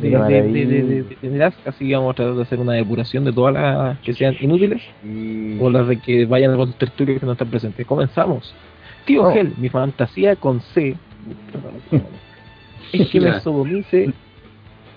de, 0.02 0.10
De 0.10 0.18
de, 0.18 0.42
de, 0.44 0.66
de, 0.66 0.84
de- 0.84 1.04
de- 1.22 1.30
de 1.30 1.44
Ask, 1.44 1.58
así 1.68 1.88
que 1.88 1.96
vamos 1.96 2.12
a 2.12 2.16
tratar 2.16 2.36
de 2.36 2.42
hacer 2.44 2.60
una 2.60 2.74
depuración 2.74 3.24
de 3.26 3.34
todas 3.34 3.54
las 3.56 3.98
que 4.00 4.14
sean 4.14 4.36
inútiles 4.40 4.82
o 5.60 5.70
las 5.72 5.88
de 5.88 5.98
que 5.98 6.26
vayan 6.26 6.52
a 6.52 6.56
los 6.58 6.76
tertulios 6.78 7.20
que 7.20 7.26
no 7.26 7.32
están 7.32 7.48
presentes. 7.50 7.86
Comenzamos. 7.88 8.54
Tío 9.06 9.24
Oh. 9.24 9.34
Gel, 9.34 9.54
mi 9.58 9.70
fantasía 9.70 10.36
con 10.36 10.62
C 10.62 10.96
es 12.94 13.10
que 13.10 13.20
me 13.22 13.40
sodomice 13.40 14.14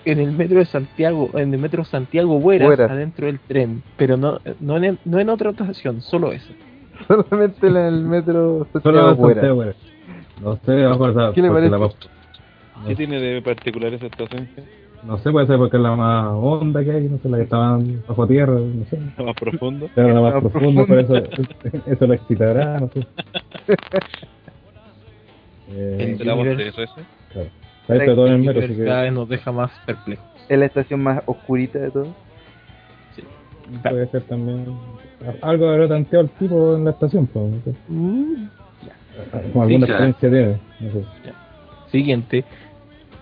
en 0.05 0.19
el 0.19 0.31
metro 0.31 0.59
de 0.59 0.65
Santiago, 0.65 1.29
en 1.35 1.53
el 1.53 1.59
metro 1.59 1.83
Santiago 1.85 2.39
Bueras, 2.39 2.67
Bueras. 2.67 2.91
adentro 2.91 3.25
del 3.27 3.39
tren, 3.39 3.81
pero 3.97 4.17
no, 4.17 4.39
no, 4.59 4.77
en, 4.77 4.97
no 5.05 5.19
en 5.19 5.29
otra 5.29 5.51
estación, 5.51 6.01
solo 6.01 6.31
eso. 6.31 6.51
Solamente 7.07 7.67
en 7.67 7.75
el 7.77 8.03
metro 8.03 8.67
Santiago 8.73 9.15
güey. 9.15 9.73
No 10.41 10.57
sé, 10.65 10.83
vamos 10.83 11.09
a 11.09 11.13
pasar. 11.13 11.33
¿Qué 11.33 11.41
le 11.41 11.49
parece? 11.49 11.69
la- 11.77 11.89
¿Qué 12.87 12.95
tiene 12.95 13.19
de 13.19 13.41
particular 13.41 13.93
esa 13.93 14.07
estación? 14.07 14.47
no 15.03 15.17
sé, 15.17 15.31
puede 15.31 15.47
ser 15.47 15.57
porque 15.57 15.77
es 15.77 15.83
la 15.83 15.95
más 15.95 16.27
honda 16.33 16.83
que 16.83 16.91
hay, 16.91 17.03
no 17.09 17.17
sé, 17.19 17.29
la 17.29 17.37
que 17.37 17.43
estaban 17.43 18.01
bajo 18.07 18.25
tierra, 18.27 18.53
no 18.53 18.85
sé. 18.89 18.99
¿La 19.17 19.23
más 19.25 19.35
profundo? 19.35 19.89
Pero 19.95 20.07
la 20.13 20.21
más 20.21 20.33
Más 20.43 20.51
profunda, 20.51 20.85
por 20.85 20.99
eso, 20.99 21.15
eso 21.87 22.07
la 22.07 22.15
excitará, 22.15 22.79
no 22.79 22.89
sé. 22.89 23.05
Eh, 25.75 25.97
El 25.99 26.17
¿De 26.17 26.25
la 26.25 26.33
voz 26.35 26.45
de 26.45 26.51
Universe. 26.53 26.83
RS? 26.83 26.93
claro. 27.31 27.49
Ahí 27.89 27.97
está 27.99 28.15
todo 28.15 28.27
en 28.27 28.33
el 28.33 28.39
metro, 28.39 28.59
así 28.59 28.65
Universe 28.71 28.85
cada 28.85 29.01
que 29.01 29.05
vez 29.05 29.13
nos 29.13 29.29
deja 29.29 29.51
más 29.51 29.71
perplejos. 29.85 30.25
Es 30.49 30.57
la 30.59 30.65
estación 30.65 31.01
más 31.03 31.21
oscurita 31.25 31.79
de 31.79 31.91
todo. 31.91 32.07
puede 33.83 34.07
ser 34.07 34.21
también. 34.23 34.65
Algo 35.41 35.69
habrá 35.69 35.87
tanteado 35.87 36.25
el 36.25 36.29
tipo 36.31 36.75
en 36.75 36.85
la 36.85 36.91
estación, 36.91 37.27
pues. 37.27 37.53
Mm, 37.87 38.45
Como 39.53 39.63
alguna 39.63 39.85
claro. 39.85 40.05
experiencia 40.05 40.59
tiene. 40.79 40.91
No 40.93 41.01
sé. 41.01 41.05
Siguiente. 41.91 42.43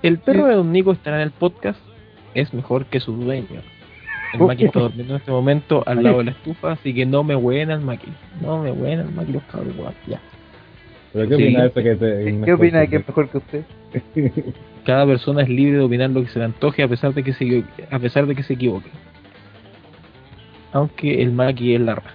El 0.02 0.18
perro 0.20 0.46
de 0.48 0.56
Don 0.56 0.72
Nico 0.72 0.92
estará 0.94 1.18
en 1.18 1.24
el 1.24 1.32
podcast. 1.32 1.80
Es 2.34 2.54
mejor 2.54 2.86
que 2.86 3.00
su 3.00 3.14
dueño. 3.14 3.62
El 4.34 4.40
Maki 4.40 4.66
está 4.66 4.80
durmiendo 4.80 5.14
en 5.16 5.20
este 5.20 5.32
momento 5.32 5.84
al 5.86 6.02
lado 6.02 6.20
de 6.20 6.24
la 6.26 6.32
estufa, 6.32 6.72
así 6.72 6.94
que 6.94 7.06
no 7.06 7.24
me 7.24 7.36
hueen 7.36 7.70
al 7.70 7.82
Maki. 7.82 8.08
No 8.42 8.64
me 8.64 8.72
hueen 8.72 9.02
al 9.02 9.12
Maki 9.12 9.34
los 9.34 9.44
cabros 9.44 9.76
ya. 10.08 10.22
¿Pero 11.12 11.28
qué 11.28 11.36
Sí. 11.36 11.44
opina 11.44 11.62
de 11.64 11.68
eso 11.68 11.84
que 11.84 11.96
te. 11.96 12.46
¿Qué 12.46 12.54
opina 12.54 12.80
de 12.80 12.88
que 12.88 12.96
es 12.96 13.08
mejor 13.08 13.30
que 13.30 13.38
usted? 13.40 13.64
Cada 14.86 15.06
persona 15.06 15.44
es 15.44 15.50
libre 15.50 15.78
de 15.78 15.84
opinar 15.84 16.10
lo 16.10 16.22
que 16.22 16.30
se 16.30 16.40
le 16.40 16.46
antoje 16.46 16.84
a 16.84 16.88
pesar 16.88 17.14
de 17.14 17.24
que 17.24 17.34
se, 17.34 17.64
a 17.92 18.00
pesar 18.00 18.26
de 18.26 18.36
que 18.36 18.44
se 18.44 18.54
equivoque. 18.54 18.90
Aunque 20.74 21.22
el 21.22 21.32
Maki 21.32 21.76
es 21.76 21.82
la 21.82 21.96
raja. 21.96 22.14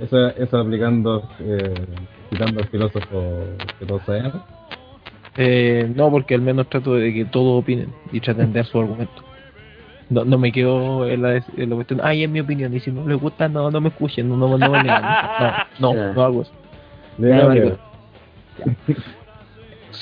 Eso, 0.00 0.28
eso 0.28 0.58
aplicando, 0.58 1.28
eh, 1.40 1.74
citando 2.30 2.60
al 2.60 2.68
filósofo 2.68 3.44
que 3.78 3.86
todos 3.86 4.02
sabemos. 4.04 4.42
Eh, 5.36 5.90
no, 5.94 6.10
porque 6.10 6.34
al 6.34 6.40
menos 6.40 6.68
trato 6.68 6.94
de 6.94 7.12
que 7.12 7.24
todos 7.26 7.62
opinen 7.62 7.92
y 8.12 8.20
traten 8.20 8.52
de 8.52 8.60
dar 8.60 8.66
su 8.66 8.78
argumento. 8.78 9.22
No, 10.08 10.24
no 10.24 10.38
me 10.38 10.52
quedo 10.52 11.08
en 11.08 11.22
la, 11.22 11.36
en 11.56 11.70
la 11.70 11.74
cuestión, 11.74 12.00
ay, 12.02 12.24
es 12.24 12.30
mi 12.30 12.40
opinión, 12.40 12.72
y 12.74 12.80
si 12.80 12.92
no 12.92 13.06
les 13.06 13.18
gusta, 13.18 13.48
no, 13.48 13.70
no 13.70 13.80
me 13.80 13.88
escuchen, 13.88 14.28
no, 14.28 14.36
no, 14.36 14.56
no 14.56 14.70
me 14.70 14.82
lean. 14.82 15.02
No, 15.80 15.92
no, 15.92 16.12
no 16.14 16.22
hago 16.22 16.42
eso. 16.42 16.52
Le 17.18 17.28
Ya, 17.28 17.34
digo 17.36 17.48
maricón. 17.48 17.78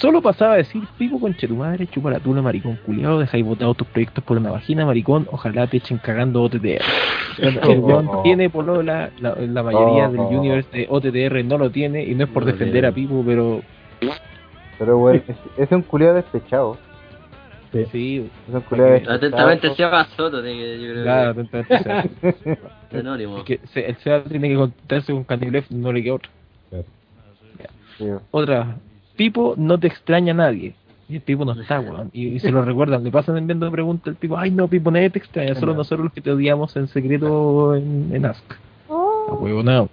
Solo 0.00 0.20
pasaba 0.20 0.54
a 0.54 0.56
decir, 0.56 0.82
pico 0.98 1.20
conche 1.20 1.46
tu 1.46 1.56
madre, 1.56 1.86
chupa 1.86 2.10
la 2.10 2.18
tula, 2.20 2.42
maricón 2.42 2.76
culiado, 2.84 3.20
dejáis 3.20 3.44
botados 3.44 3.76
tus 3.76 3.86
proyectos 3.88 4.22
por 4.24 4.36
una 4.38 4.50
vagina, 4.50 4.84
maricón, 4.84 5.26
ojalá 5.30 5.66
te 5.66 5.76
echen 5.78 5.98
cagando 5.98 6.42
OTTR. 6.42 6.82
El 7.38 7.58
weón 7.80 8.22
tiene 8.22 8.50
polola, 8.50 9.10
la, 9.20 9.34
la 9.36 9.62
mayoría 9.62 10.08
del 10.08 10.20
universe 10.20 10.68
de 10.76 10.86
OTTR 10.88 11.44
no 11.44 11.58
lo 11.58 11.70
tiene, 11.70 12.02
y 12.04 12.14
no 12.14 12.24
es 12.24 12.30
por 12.30 12.44
No 12.44 12.50
lo 12.50 12.56
defender 12.56 12.86
a 12.86 12.92
Pipo, 12.92 13.22
pero 13.24 13.62
Pero 14.78 14.98
bueno, 14.98 15.22
es, 15.28 15.36
es 15.56 15.70
un 15.72 15.82
culiado 15.82 16.14
despechado. 16.16 16.76
sí, 17.92 18.28
Es 18.48 18.54
un 18.54 18.60
culiado 18.62 18.90
despechado. 18.90 19.16
Atentamente 19.16 19.74
Seba 19.74 20.04
Soto, 20.16 20.42
tiene 20.42 20.58
que- 20.58 20.80
yo 20.82 20.90
creo 20.92 21.02
claro, 21.04 21.30
atentamente, 21.30 22.10
que 22.90 22.96
anónimo. 22.98 23.38
es 23.38 23.44
que 23.44 23.60
se- 23.72 23.86
el 23.86 23.96
SEA 23.98 24.24
tiene 24.24 24.48
que 24.48 24.56
contarse 24.56 25.12
con 25.12 25.24
Canilef, 25.24 25.70
no 25.70 25.92
le 25.92 26.02
queda 26.02 26.14
otra. 26.14 26.30
Sí. 27.96 28.06
Otra, 28.32 28.76
Pipo 29.16 29.54
no 29.56 29.78
te 29.78 29.86
extraña 29.86 30.32
a 30.32 30.36
nadie. 30.36 30.74
Y 31.08 31.16
el 31.16 31.20
Pipo 31.20 31.44
no 31.44 31.52
está, 31.52 31.80
weón. 31.80 32.10
Y, 32.12 32.28
y 32.28 32.40
se 32.40 32.50
lo 32.50 32.64
recuerdan, 32.64 33.04
le 33.04 33.10
pasan 33.10 33.36
enviando 33.36 33.70
preguntas 33.70 34.08
al 34.08 34.16
Pipo, 34.16 34.38
ay 34.38 34.50
no, 34.50 34.68
Pipo, 34.68 34.90
nadie 34.90 35.10
te 35.10 35.18
extraña, 35.18 35.54
solo 35.54 35.74
nosotros 35.74 36.04
los 36.04 36.12
que 36.12 36.20
te 36.20 36.30
odiamos 36.30 36.74
en 36.76 36.88
secreto 36.88 37.76
en, 37.76 38.10
en 38.12 38.26
Ask. 38.26 38.44
A 38.88 39.32
huevo, 39.34 39.62
no. 39.62 39.88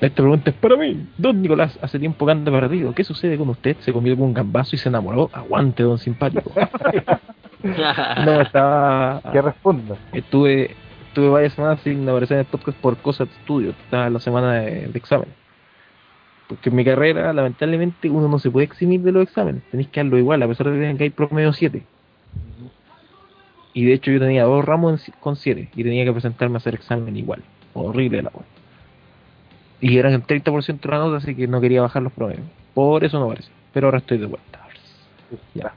Esta 0.00 0.22
pregunta 0.22 0.48
es 0.48 0.56
para 0.56 0.76
mí. 0.76 1.06
Don 1.18 1.42
Nicolás, 1.42 1.78
hace 1.82 1.98
tiempo 1.98 2.24
que 2.24 2.32
anda 2.32 2.50
perdido. 2.50 2.94
¿Qué 2.94 3.04
sucede 3.04 3.36
con 3.36 3.50
usted? 3.50 3.76
¿Se 3.80 3.92
comió 3.92 4.16
con 4.16 4.28
un 4.28 4.34
gambazo 4.34 4.74
y 4.74 4.78
se 4.78 4.88
enamoró? 4.88 5.28
Aguante, 5.30 5.82
don 5.82 5.98
simpático. 5.98 6.50
no, 7.62 8.40
estaba... 8.40 9.20
Que 9.30 9.42
responda. 9.42 9.96
Estuve, 10.14 10.74
estuve 11.08 11.28
varias 11.28 11.52
semanas 11.52 11.80
sin 11.84 12.08
aparecer 12.08 12.36
en 12.36 12.40
el 12.40 12.46
podcast 12.46 12.78
por 12.78 12.96
cosas 12.96 13.28
de 13.28 13.34
estudio. 13.34 13.70
Estaba 13.70 14.06
en 14.06 14.14
la 14.14 14.20
semana 14.20 14.52
de, 14.54 14.86
de 14.86 14.98
examen. 14.98 15.28
Porque 16.50 16.68
en 16.68 16.74
mi 16.74 16.84
carrera, 16.84 17.32
lamentablemente, 17.32 18.10
uno 18.10 18.26
no 18.26 18.40
se 18.40 18.50
puede 18.50 18.66
eximir 18.66 19.02
de 19.02 19.12
los 19.12 19.22
exámenes. 19.22 19.62
Tenéis 19.70 19.88
que 19.88 20.00
darlo 20.00 20.18
igual, 20.18 20.42
a 20.42 20.48
pesar 20.48 20.68
de 20.68 20.96
que 20.96 21.04
hay 21.04 21.10
promedio 21.10 21.52
7. 21.52 21.80
Y 23.72 23.84
de 23.84 23.92
hecho 23.92 24.10
yo 24.10 24.18
tenía 24.18 24.42
dos 24.42 24.64
ramos 24.64 25.00
con 25.20 25.36
7 25.36 25.68
y 25.72 25.84
tenía 25.84 26.04
que 26.04 26.10
presentarme 26.10 26.56
a 26.56 26.58
hacer 26.58 26.74
examen 26.74 27.16
igual. 27.16 27.44
Horrible 27.72 28.22
la 28.22 28.32
wea. 28.34 28.44
Y 29.80 29.96
eran 29.96 30.12
el 30.12 30.26
30% 30.26 30.80
de 30.80 30.88
la 30.88 30.98
nota, 30.98 31.18
así 31.18 31.36
que 31.36 31.46
no 31.46 31.60
quería 31.60 31.82
bajar 31.82 32.02
los 32.02 32.12
promedios. 32.12 32.44
Por 32.74 33.04
eso 33.04 33.20
no 33.20 33.26
aparece. 33.26 33.50
Pero 33.72 33.86
ahora 33.86 33.98
estoy 33.98 34.18
de 34.18 34.26
vuelta. 34.26 34.66
Ya. 35.54 35.72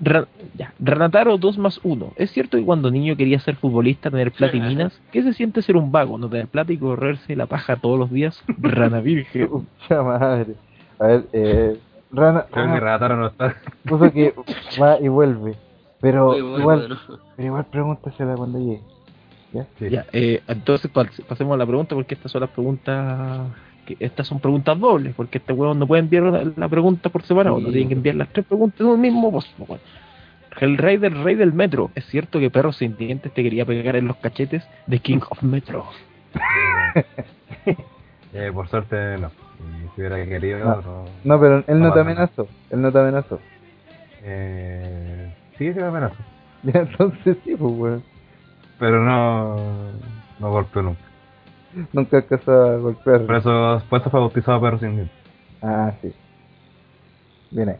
Ra- 0.00 0.26
ya. 0.56 0.72
Ranataro 0.80 1.38
2 1.38 1.58
más 1.58 1.80
1. 1.84 2.12
¿Es 2.16 2.30
cierto 2.32 2.56
que 2.56 2.64
cuando 2.64 2.90
niño 2.90 3.16
quería 3.16 3.38
ser 3.40 3.56
futbolista, 3.56 4.10
tener 4.10 4.32
plata 4.32 4.56
y 4.56 4.60
minas? 4.60 5.00
¿Qué 5.12 5.22
se 5.22 5.32
siente 5.32 5.62
ser 5.62 5.76
un 5.76 5.92
vago, 5.92 6.18
no 6.18 6.28
tener 6.28 6.48
plata 6.48 6.72
y 6.72 6.76
correrse 6.78 7.36
la 7.36 7.46
paja 7.46 7.76
todos 7.76 7.98
los 7.98 8.10
días? 8.10 8.42
Rana 8.58 9.00
virgen. 9.00 9.48
Pucha 9.48 10.02
madre. 10.02 10.54
A 10.98 11.06
ver, 11.06 11.24
eh. 11.32 11.78
Rana, 12.10 12.44
Creo 12.50 12.72
que 12.74 12.80
Rataro 12.80 13.16
no 13.16 13.26
está. 13.28 13.56
puso 13.84 14.12
que 14.12 14.34
va 14.80 14.98
y 15.00 15.08
vuelve. 15.08 15.54
Pero 16.00 16.26
bueno, 16.26 16.58
igual, 16.60 16.78
bueno. 16.88 16.96
pero 17.36 17.46
igual 17.48 17.64
pregúntasela 17.70 18.34
cuando 18.34 18.58
llegue. 18.58 18.80
¿Ya? 19.52 19.66
Sí. 19.78 19.88
Ya, 19.90 20.04
eh, 20.12 20.42
entonces 20.48 20.92
pas- 20.92 21.24
pasemos 21.26 21.54
a 21.54 21.58
la 21.58 21.66
pregunta 21.66 21.94
porque 21.94 22.14
estas 22.14 22.32
son 22.32 22.40
las 22.42 22.50
preguntas 22.50 23.48
estas 24.00 24.26
son 24.26 24.40
preguntas 24.40 24.78
dobles 24.78 25.14
porque 25.14 25.38
este 25.38 25.52
huevo 25.52 25.74
no 25.74 25.86
puede 25.86 26.00
enviar 26.02 26.24
la, 26.24 26.52
la 26.56 26.68
pregunta 26.68 27.08
por 27.10 27.22
separado, 27.22 27.58
no 27.60 27.68
tienen 27.70 27.88
que 27.88 27.94
enviar 27.94 28.16
las 28.16 28.28
tres 28.28 28.46
preguntas 28.46 28.80
en 28.80 28.86
un 28.86 29.00
mismo 29.00 29.30
post. 29.32 29.48
po, 29.56 29.64
weón. 29.64 29.80
El 30.60 30.76
rey 30.76 30.98
del 30.98 31.22
rey 31.24 31.34
del 31.34 31.52
metro, 31.54 31.90
¿es 31.94 32.04
cierto 32.06 32.38
que 32.38 32.50
perro 32.50 32.72
sin 32.72 32.96
dientes 32.96 33.32
te 33.32 33.42
quería 33.42 33.64
pegar 33.64 33.96
en 33.96 34.06
los 34.06 34.16
cachetes 34.18 34.62
de 34.86 34.98
King 34.98 35.20
of 35.30 35.42
Metro? 35.42 35.86
Eh, 38.34 38.50
por 38.52 38.66
suerte 38.68 39.18
no. 39.18 39.30
Si 39.94 40.00
hubiera 40.00 40.24
querido, 40.24 40.58
No. 40.60 40.80
no. 40.80 41.04
No, 41.24 41.38
pero 41.40 41.58
él 41.66 41.78
no 41.80 41.88
No 41.88 41.92
te 41.92 42.00
amenazó. 42.00 42.48
Él 42.70 42.80
no 42.80 42.90
te 42.90 42.98
amenazó. 42.98 43.38
Eh, 44.22 45.34
sí, 45.58 45.72
sí 45.72 45.78
me 45.78 45.86
amenazó. 45.86 46.16
Ya, 46.64 46.80
entonces 46.80 47.36
sí, 47.44 47.56
pues 47.56 47.74
bueno. 47.74 48.02
Pero 48.78 49.04
no, 49.04 49.56
no 50.38 50.50
golpeó 50.50 50.80
nunca. 50.82 51.00
Nunca 51.92 52.18
alcanzó 52.18 52.52
a 52.52 52.76
golpear. 52.76 53.26
Por 53.26 53.36
eso, 53.36 53.76
eso 53.76 54.10
fue 54.10 54.20
bautizado 54.20 54.60
perro 54.60 54.78
sin. 54.78 55.08
Ah, 55.62 55.92
sí. 56.00 56.12
Bien 57.50 57.68
ahí. 57.70 57.76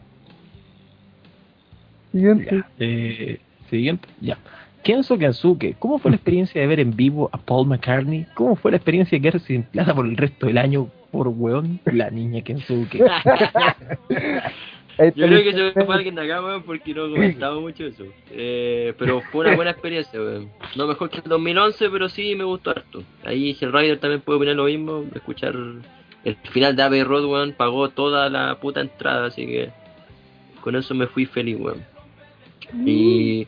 Siguiente. 2.11 2.55
Ya, 2.55 2.67
eh, 2.79 3.39
siguiente, 3.69 4.07
ya. 4.21 4.37
Kenzo 4.83 5.17
Kensuke, 5.17 5.75
¿cómo 5.79 5.97
fue 5.97 6.11
la 6.11 6.15
experiencia 6.15 6.59
de 6.59 6.67
ver 6.67 6.81
en 6.81 6.95
vivo 6.95 7.29
a 7.31 7.37
Paul 7.37 7.67
McCartney? 7.67 8.27
¿Cómo 8.33 8.55
fue 8.57 8.71
la 8.71 8.77
experiencia 8.77 9.17
de 9.17 9.21
quedarse 9.21 9.47
sin 9.47 9.63
plata 9.63 9.95
por 9.95 10.05
el 10.05 10.17
resto 10.17 10.47
del 10.47 10.57
año 10.57 10.89
por 11.11 11.29
weón? 11.29 11.79
La 11.85 12.09
niña 12.09 12.41
Kensuke. 12.41 12.99
Yo 14.97 15.25
creo 15.27 15.39
que 15.43 15.51
se 15.53 15.59
internet. 15.67 15.85
fue 15.85 15.95
alguien 15.95 16.15
de 16.15 16.21
acá, 16.21 16.41
weón, 16.43 16.63
porque 16.63 16.93
no 16.93 17.09
comentaba 17.09 17.59
mucho 17.59 17.85
eso. 17.85 18.05
Eh, 18.31 18.93
pero 18.97 19.21
fue 19.31 19.45
una 19.47 19.55
buena 19.55 19.71
experiencia, 19.71 20.19
weón. 20.19 20.49
No 20.75 20.87
mejor 20.87 21.09
que 21.09 21.17
el 21.17 21.23
2011, 21.23 21.89
pero 21.89 22.09
sí 22.09 22.35
me 22.35 22.43
gustó 22.43 22.69
harto. 22.71 23.03
Ahí 23.25 23.57
Hellrider 23.59 23.99
también 23.99 24.21
puede 24.21 24.37
opinar 24.37 24.55
lo 24.55 24.65
mismo. 24.65 25.05
Escuchar 25.15 25.55
el 26.23 26.35
final 26.51 26.75
de 26.75 26.83
Abbey 26.83 27.03
Road, 27.03 27.25
weón, 27.25 27.53
pagó 27.53 27.89
toda 27.89 28.29
la 28.29 28.55
puta 28.59 28.81
entrada, 28.81 29.27
así 29.27 29.45
que 29.45 29.69
con 30.61 30.75
eso 30.75 30.93
me 30.95 31.07
fui 31.07 31.25
feliz, 31.25 31.57
weón. 31.59 31.83
Y, 32.85 33.47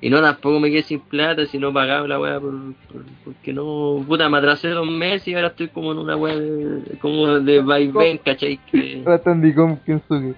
y 0.00 0.10
no, 0.10 0.20
tampoco 0.20 0.60
me 0.60 0.70
quedé 0.70 0.82
sin 0.82 1.00
plata, 1.00 1.46
si 1.46 1.58
no 1.58 1.72
pagaba 1.72 2.06
la 2.06 2.18
weá, 2.20 2.38
por, 2.40 2.52
por- 2.92 3.04
porque 3.24 3.52
no, 3.52 4.04
puta, 4.06 4.28
me 4.28 4.38
atrasé 4.38 4.68
dos 4.70 4.86
meses 4.86 5.26
y 5.28 5.34
ahora 5.34 5.48
estoy 5.48 5.68
como 5.68 5.92
en 5.92 5.98
una 5.98 6.16
weá 6.16 6.36
de, 6.38 6.98
como 7.00 7.26
de 7.40 7.60
vaivén, 7.60 8.18
¿cachai? 8.18 8.58
Que, 8.70 9.02
Kensuke. 9.86 10.34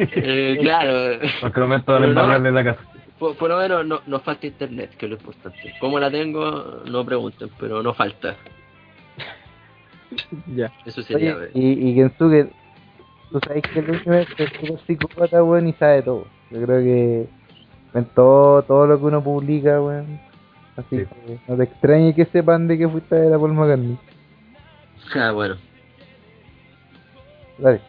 Eh, 0.00 0.58
claro. 0.62 1.18
Porque 1.40 1.60
de 1.60 1.78
Pero 1.80 1.98
no. 2.00 2.06
embarrarle 2.06 2.52
la 2.52 2.64
casa. 2.64 2.80
Por, 3.18 3.36
por 3.36 3.50
lo 3.50 3.58
menos 3.58 3.86
no, 3.86 4.00
no 4.06 4.20
falta 4.20 4.46
internet, 4.46 4.96
que 4.96 5.06
es 5.06 5.10
lo 5.10 5.16
importante. 5.18 5.74
¿Cómo 5.78 5.98
la 6.00 6.10
tengo? 6.10 6.82
No 6.86 7.04
pregunten, 7.04 7.50
pero 7.58 7.82
no 7.82 7.92
falta. 7.92 8.36
ya. 10.56 10.72
Eso 10.86 11.02
sería. 11.02 11.34
Oye, 11.36 11.40
ver. 11.40 11.50
y, 11.54 11.90
y 11.90 11.94
Kensuke, 11.96 12.50
tú 13.30 13.40
sabes 13.46 13.62
que 13.62 13.78
el 13.80 13.90
único 13.90 14.12
es 14.12 14.28
súper 14.28 14.78
psicópata, 14.86 15.42
weón, 15.44 15.68
y 15.68 15.72
sabe 15.74 16.02
todo. 16.02 16.26
Yo 16.50 16.62
creo 16.62 16.80
que 16.82 17.26
en 17.94 18.04
todo, 18.14 18.62
todo 18.62 18.86
lo 18.86 18.98
que 18.98 19.04
uno 19.04 19.22
publica, 19.22 19.80
weón. 19.80 20.20
Así 20.76 21.00
Sí. 21.00 21.04
que 21.26 21.38
no 21.46 21.56
te 21.58 21.64
extrañe 21.64 22.14
que 22.14 22.24
sepan 22.26 22.66
de 22.68 22.78
que 22.78 22.88
fuiste 22.88 23.14
a 23.14 23.18
ver 23.18 23.34
a 23.34 23.38
Paul 23.38 23.52
McCartney. 23.52 23.98
Ah, 25.14 25.32
bueno. 25.32 25.56
Dale. 27.58 27.80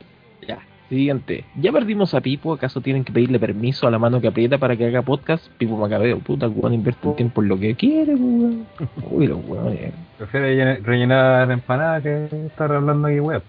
Siguiente. 0.91 1.45
¿Ya 1.55 1.72
perdimos 1.72 2.13
a 2.13 2.19
Pipo? 2.19 2.51
¿Acaso 2.53 2.81
tienen 2.81 3.05
que 3.05 3.13
pedirle 3.13 3.39
permiso 3.39 3.88
a 3.88 3.91
la 3.91 3.97
mano 3.97 4.19
que 4.19 4.27
aprieta 4.27 4.57
para 4.57 4.76
que 4.76 4.85
haga 4.88 5.01
podcast? 5.01 5.47
Pipo 5.57 5.77
Macabeo, 5.77 6.19
puta, 6.19 6.49
weón 6.49 6.73
invierte 6.73 7.07
el 7.07 7.15
tiempo 7.15 7.41
en 7.41 7.47
lo 7.47 7.57
que 7.57 7.76
quiere, 7.76 8.13
weón. 8.13 8.65
Uy, 9.09 9.26
los 9.27 9.39
weones. 9.47 9.93
Prefiere 10.18 10.81
rellenar- 10.81 11.49
empanadas 11.49 12.03
que 12.03 12.26
estar 12.47 12.69
hablando 12.73 13.07
aquí 13.07 13.22
web. 13.22 13.41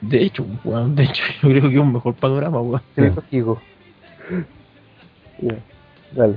De 0.00 0.22
hecho, 0.22 0.46
weón, 0.64 0.94
de 0.94 1.02
hecho, 1.02 1.24
yo 1.42 1.48
creo 1.48 1.62
que 1.62 1.74
es 1.74 1.80
un 1.80 1.92
mejor 1.94 2.14
panorama, 2.14 2.60
weón. 2.60 2.82
Sí. 2.94 3.02
Ya, 5.40 5.56
Dale. 6.14 6.36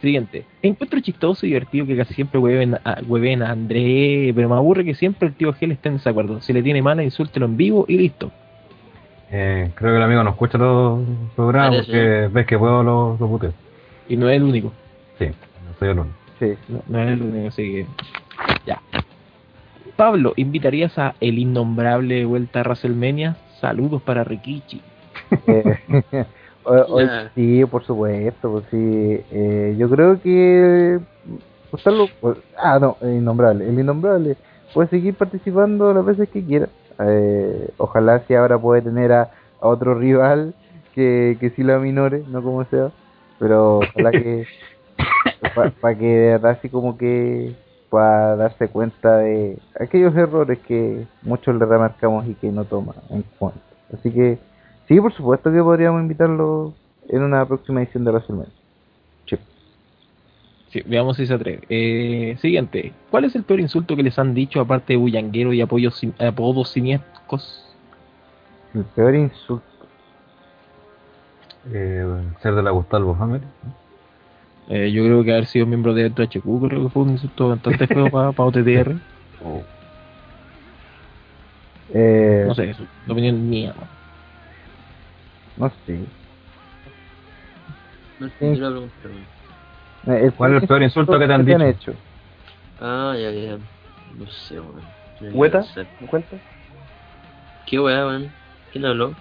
Siguiente. 0.00 0.44
Encuentro 0.62 0.98
chistoso 1.00 1.44
y 1.44 1.50
divertido 1.50 1.86
que 1.86 1.96
casi 1.96 2.14
siempre 2.14 2.40
hueven 2.40 2.74
a, 2.74 3.00
hueven 3.06 3.42
a 3.42 3.50
André, 3.50 4.32
pero 4.34 4.48
me 4.48 4.54
aburre 4.54 4.84
que 4.84 4.94
siempre 4.94 5.28
el 5.28 5.34
tío 5.34 5.52
Gel 5.52 5.72
esté 5.72 5.90
en 5.90 5.96
desacuerdo. 5.96 6.40
Si 6.40 6.52
le 6.54 6.62
tiene 6.62 6.80
mala, 6.80 7.02
insúltelo 7.02 7.44
en 7.46 7.56
vivo 7.56 7.84
y 7.86 7.98
listo. 7.98 8.30
Eh, 9.30 9.70
creo 9.74 9.92
que 9.92 9.96
el 9.98 10.02
amigo 10.02 10.24
no 10.24 10.30
escucha 10.30 10.56
los 10.56 11.00
programas 11.36 11.86
Parece. 11.86 11.92
porque 11.92 12.28
ves 12.32 12.46
que 12.46 12.58
puedo 12.58 12.82
los, 12.82 13.18
puteo. 13.18 13.52
Y 14.08 14.16
no 14.16 14.28
es 14.28 14.36
el 14.36 14.42
único. 14.42 14.72
Sí, 15.18 15.26
no 15.26 15.74
soy 15.78 15.88
el 15.90 15.98
único. 15.98 16.16
Sí. 16.38 16.54
No, 16.68 16.82
no 16.88 17.02
es 17.02 17.08
el 17.10 17.22
único, 17.22 17.48
así 17.48 17.62
que. 17.62 17.86
Ya. 18.66 18.80
Pablo, 19.96 20.32
¿invitarías 20.36 20.98
a 20.98 21.14
el 21.20 21.38
innombrable 21.38 22.14
de 22.16 22.24
vuelta 22.24 22.60
a 22.60 22.62
WrestleMania? 22.62 23.36
Saludos 23.60 24.00
para 24.00 24.24
Rikichi. 24.24 24.80
Eh, 25.46 25.78
o- 26.64 26.94
o- 26.96 27.00
Ya. 27.00 27.30
sí, 27.34 27.64
por 27.64 27.84
supuesto, 27.84 28.50
pues 28.52 28.64
sí. 28.70 29.20
Eh, 29.30 29.74
yo 29.78 29.88
creo 29.90 30.20
que 30.20 30.98
usarlo, 31.72 32.06
pues, 32.20 32.36
ah, 32.58 32.78
no, 32.78 32.96
el 33.00 33.16
innombrable, 33.16 33.68
el 33.68 33.78
innombrable 33.78 34.36
puede 34.74 34.88
seguir 34.88 35.14
participando 35.14 35.92
las 35.94 36.04
veces 36.04 36.28
que 36.28 36.44
quiera. 36.44 36.68
Eh, 37.02 37.70
ojalá 37.78 38.20
si 38.26 38.34
ahora 38.34 38.58
puede 38.58 38.82
tener 38.82 39.12
a, 39.12 39.22
a 39.60 39.68
otro 39.68 39.94
rival 39.94 40.54
que, 40.94 41.36
que 41.40 41.50
sí 41.50 41.62
lo 41.62 41.74
aminore, 41.74 42.22
no 42.28 42.42
como 42.42 42.64
sea, 42.66 42.90
pero 43.38 43.78
ojalá 43.78 44.10
que 44.10 44.46
para 45.80 45.94
que 45.98 46.04
de 46.06 46.30
verdad 46.32 46.52
así 46.52 46.68
como 46.68 46.98
que 46.98 47.54
pueda 47.88 48.36
darse 48.36 48.68
cuenta 48.68 49.16
de 49.18 49.58
aquellos 49.80 50.14
errores 50.16 50.58
que 50.60 51.06
muchos 51.22 51.56
le 51.56 51.64
remarcamos 51.64 52.26
y 52.28 52.34
que 52.34 52.50
no 52.52 52.64
toma 52.64 52.94
en 53.10 53.24
cuenta. 53.38 53.60
Así 53.92 54.10
que 54.12 54.38
sí, 54.90 55.00
por 55.00 55.14
supuesto 55.14 55.50
que 55.52 55.62
podríamos 55.62 56.02
invitarlo 56.02 56.78
en 57.08 57.22
una 57.22 57.48
próxima 57.48 57.82
edición 57.82 58.04
de 58.04 58.10
WrestleMania. 58.12 58.54
Sí, 60.68 60.82
veamos 60.86 61.16
si 61.16 61.26
se 61.26 61.34
atreve. 61.34 61.62
Eh, 61.68 62.36
siguiente. 62.40 62.94
¿Cuál 63.10 63.24
es 63.24 63.34
el 63.34 63.44
peor 63.44 63.60
insulto 63.60 63.96
que 63.96 64.02
les 64.04 64.18
han 64.18 64.34
dicho 64.34 64.60
aparte 64.60 64.92
de 64.92 64.98
bullanguero 64.98 65.52
y 65.52 65.60
apoyos, 65.60 65.96
sin- 65.98 66.14
apodos 66.20 66.70
siniestros? 66.70 67.76
El 68.74 68.84
peor 68.86 69.14
insulto. 69.14 69.88
Eh, 71.64 72.04
ser 72.42 72.54
de 72.54 72.62
la 72.62 72.70
Gustavo 72.70 73.16
Family. 73.16 73.46
Eh, 74.68 74.92
yo 74.92 75.04
creo 75.04 75.24
que 75.24 75.32
haber 75.32 75.46
sido 75.46 75.66
miembro 75.66 75.94
de 75.94 76.04
HQ 76.06 76.60
creo 76.68 76.84
que 76.84 76.90
fue 76.90 77.02
un 77.02 77.10
insulto 77.10 77.48
bastante 77.48 77.86
feo 77.86 78.10
para 78.10 78.30
OTTR. 78.30 79.00
Eh, 81.92 82.44
No 82.46 82.54
sé, 82.54 82.70
eso, 82.70 82.86
la 83.04 83.12
opinión 83.14 83.48
mía. 83.48 83.74
No 85.60 85.70
sé. 85.86 85.98
No 88.18 88.26
entendí 88.26 88.58
la 88.60 88.70
pregunta, 88.70 88.94
weón. 89.04 90.18
Eh, 90.18 90.24
el 90.24 90.32
¿Cuál 90.32 90.56
es 90.56 90.62
el 90.62 90.68
peor 90.68 90.82
insulto 90.82 91.18
que 91.18 91.26
te 91.26 91.32
han 91.32 91.44
dicho? 91.44 91.62
hecho? 91.64 91.92
Ah, 92.80 93.14
ya, 93.16 93.30
ya. 93.30 93.56
No 94.18 94.26
sé, 94.26 94.58
weón. 94.58 94.80
Que 95.18 95.28
¿Hueta? 95.30 95.64
¿Me 96.00 96.06
cuenta? 96.06 96.36
¿Qué 97.66 97.78
weá, 97.78 98.06
weón? 98.06 98.28
¿Quién 98.72 98.86
habló? 98.86 99.14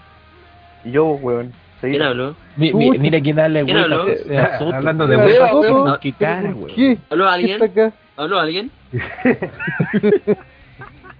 Yo, 0.86 1.06
weón. 1.06 1.52
¿Quién 1.82 2.02
habló? 2.02 2.36
Mi- 2.56 2.74
mi- 2.74 2.98
mira 2.98 3.22
quién 3.22 3.36
darle 3.38 3.64
¿Quién 3.64 3.78
vuelta. 3.78 3.95
habló? 3.95 4.74
Hablando 4.76 5.07
de 5.07 5.18
hueá, 5.18 5.49
Soto, 5.49 5.86
no, 5.86 5.99
qué 5.99 6.14
cara. 6.14 6.53
¿Qué? 6.76 6.98
¿Habló 7.10 7.26
¿Qué 7.26 7.30
alguien? 7.32 7.94
¿Habló 8.18 8.40
alguien? 8.40 8.72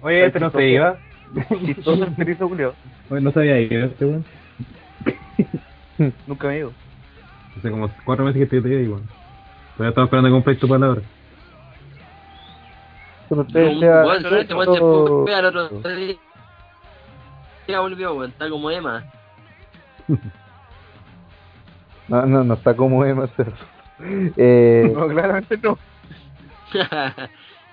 Oye, 0.02 0.26
este 0.26 0.40
no 0.40 0.50
se 0.50 0.68
iba. 0.68 0.96
Chistoso 1.66 2.08
culiao. 2.48 2.74
Oye, 3.10 3.20
no 3.20 3.30
sabía 3.32 3.58
ir 3.60 3.72
este 3.72 4.04
weón. 4.04 4.24
Nunca 6.26 6.48
me 6.48 6.54
he 6.54 6.58
ido. 6.58 6.72
Hace 7.58 7.70
como 7.70 7.90
cuatro 8.04 8.24
meses 8.24 8.48
que 8.48 8.56
igual. 8.56 9.02
Todavía 9.76 9.88
estaba 9.90 10.04
esperando 10.04 10.28
que 10.28 10.32
compres 10.32 10.58
tu 10.58 10.68
palabra. 10.68 11.02
Pero 13.28 13.44
No, 13.44 13.50
se 13.50 14.80
fue 14.80 15.34
al 15.34 15.44
otro 15.46 15.94
día. 15.94 16.16
Ya 17.68 17.80
volvió, 17.80 18.14
weón. 18.14 18.30
Está 18.30 18.48
como 18.48 18.70
Emma. 18.70 19.04
No, 22.08 22.26
no, 22.26 22.42
no 22.42 22.54
está 22.54 22.74
como 22.74 23.04
Emma 23.04 23.28
Cerro. 23.36 23.52
Eh, 24.36 24.92
No, 24.92 25.06
claramente 25.06 25.56
no. 25.62 25.78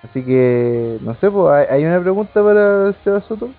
así 0.04 0.24
que, 0.24 0.98
no 1.00 1.14
sé, 1.16 1.28
pues, 1.28 1.52
¿hay, 1.52 1.66
hay 1.78 1.84
una 1.84 2.00
pregunta 2.00 2.40
para 2.40 2.92
Seba 3.02 3.20
Soto? 3.22 3.50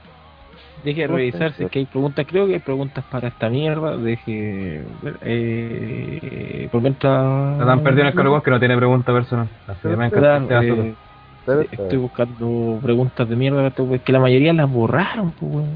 Deje 0.83 1.01
de 1.01 1.07
revisar 1.07 1.53
si 1.53 1.63
es 1.65 1.71
que 1.71 1.79
hay 1.79 1.85
preguntas. 1.85 2.25
Creo 2.27 2.47
que 2.47 2.53
hay 2.53 2.59
preguntas 2.59 3.03
para 3.11 3.27
esta 3.27 3.49
mierda. 3.49 3.97
Deje. 3.97 4.83
Eh, 5.21 6.67
por 6.71 6.81
mientras. 6.81 7.59
Están 7.59 7.83
perdiendo 7.83 8.09
el 8.09 8.15
cargo 8.15 8.41
que 8.41 8.51
no 8.51 8.59
tiene 8.59 8.75
pregunta 8.77 9.11
personal. 9.13 9.47
Así 9.67 9.81
que 9.81 9.95
me 9.95 10.09
Claro, 10.09 10.43
encanta. 10.45 10.63
eh, 10.63 10.95
estoy 11.71 11.97
buscando 11.97 12.79
preguntas 12.81 13.27
de 13.27 13.35
mierda. 13.35 13.69
pues, 13.71 14.01
que 14.01 14.11
la 14.11 14.19
mayoría 14.19 14.53
las 14.53 14.71
borraron, 14.71 15.31
pues, 15.31 15.51
weón. 15.53 15.69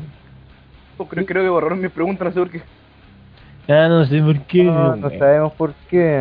Oh, 0.98 1.06
Creo, 1.06 1.26
creo 1.26 1.44
que 1.44 1.50
borraron 1.50 1.82
mis 1.82 1.92
preguntas, 1.92 2.28
no 2.28 2.32
sé 2.34 2.40
por 2.40 2.50
qué. 2.50 2.62
Ah, 3.74 3.88
no 3.90 4.06
sé 4.06 4.22
por 4.22 4.40
qué. 4.42 4.64
No, 4.64 5.10
sabemos 5.18 5.54
por 5.54 5.74
qué, 5.90 6.18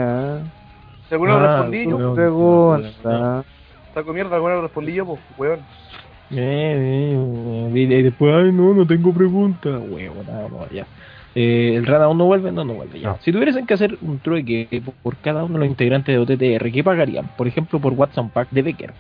alguna 1.11 1.35
Ah, 1.35 1.39
respondí 1.57 1.89
yo. 1.89 2.15
Pregunta. 2.15 3.45
saco 3.93 4.13
mierda, 4.15 4.37
alguna 4.37 4.61
respondí 4.63 4.95
yo, 4.95 5.05
pues, 5.07 5.21
weón. 5.37 5.61
Eh, 6.35 7.15
eh, 7.15 7.71
y 7.75 7.81
y 7.95 8.03
después, 8.03 8.35
ay, 8.35 8.53
no, 8.53 8.73
no 8.75 8.87
tengo 8.87 9.13
preguntas. 9.13 9.81
Huevo, 9.89 10.23
nada, 10.27 10.49
no, 10.49 10.69
ya. 10.71 10.87
Eh, 11.35 11.75
¿El 11.77 11.87
Rana 11.87 12.05
aún 12.05 12.19
no 12.19 12.25
vuelve? 12.27 12.53
No, 12.53 12.65
no 12.65 12.75
vuelve 12.75 13.01
ya. 13.01 13.09
No. 13.11 13.19
Si 13.21 13.33
tuviesen 13.33 13.67
que 13.67 13.75
hacer 13.75 13.97
un 14.03 14.19
trueque 14.19 14.83
por- 15.03 15.17
cada 15.17 15.45
uno 15.45 15.55
de 15.55 15.59
los 15.61 15.69
integrantes 15.69 16.15
de 16.15 16.19
OTTR, 16.19 16.71
¿qué 16.73 16.85
pagarían? 16.85 17.29
Por 17.37 17.47
ejemplo, 17.49 17.79
por 17.81 17.93
WhatsApp 17.95 18.31
Pack 18.33 18.49
de 18.51 18.63
Becker. 18.63 18.93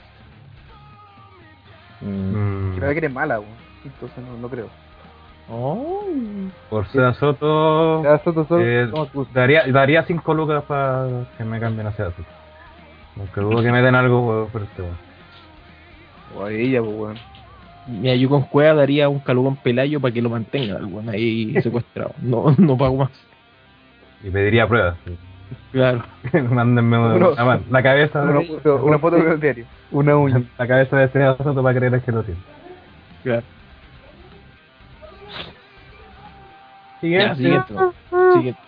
Mm. 2.00 2.06
Mm, 2.06 2.76
Creo 2.78 2.90
que 2.92 2.98
eres 2.98 3.12
mala. 3.12 3.40
Entonces 3.84 4.18
no, 4.24 4.36
no 4.38 4.48
creo. 4.48 4.68
Oh. 5.50 6.04
por 6.70 6.86
Seda 6.88 7.12
Soto, 7.14 8.02
Soto 8.24 8.46
solo 8.46 8.62
eh, 8.64 8.88
daría, 9.34 9.66
daría 9.66 10.04
5 10.04 10.32
lucas 10.34 10.62
para 10.64 11.24
que 11.36 11.44
me 11.44 11.58
cambien 11.60 11.86
a 11.88 11.92
Seda 11.92 12.10
Soto. 12.10 12.28
Aunque 13.18 13.40
dudo 13.40 13.60
que 13.62 13.72
me 13.72 13.82
den 13.82 13.94
algo 13.94 14.48
por- 14.50 14.62
este. 14.62 14.82
O 16.36 16.44
a 16.44 16.52
ella, 16.52 16.80
pues, 16.82 16.94
weón. 16.96 17.16
Mira, 17.86 18.14
yo 18.14 18.28
con 18.28 18.42
Cueva 18.42 18.74
daría 18.74 19.08
un 19.08 19.18
calugón 19.18 19.56
pelayo 19.56 20.00
para 20.00 20.14
que 20.14 20.22
lo 20.22 20.30
mantenga, 20.30 20.76
el 20.78 20.84
weón 20.86 21.08
ahí 21.08 21.54
secuestrado. 21.62 22.14
No, 22.22 22.54
no 22.58 22.76
pago 22.76 22.96
más. 22.96 23.10
Y 24.22 24.30
pediría 24.30 24.68
pruebas. 24.68 24.96
Claro. 25.72 26.02
Mándenme 26.50 26.96
una, 26.98 27.14
Uno- 27.16 27.32
una- 27.32 27.60
la 27.70 27.82
cabeza 27.82 28.22
Una, 28.22 28.38
de, 28.38 28.46
foto- 28.46 28.84
una 28.84 28.98
foto 28.98 29.16
del 29.16 29.40
diario. 29.40 29.64
una 29.90 30.16
uña. 30.16 30.42
la 30.58 30.66
cabeza 30.68 30.96
de 30.98 31.08
Seda 31.08 31.36
Soto 31.36 31.62
para 31.62 31.78
creer 31.78 32.00
que 32.00 32.12
lo 32.12 32.22
tiene. 32.22 32.40
Claro. 33.24 33.42
Ya, 37.02 37.34
Siguiente. 37.34 37.74
Siguiente. 38.34 38.60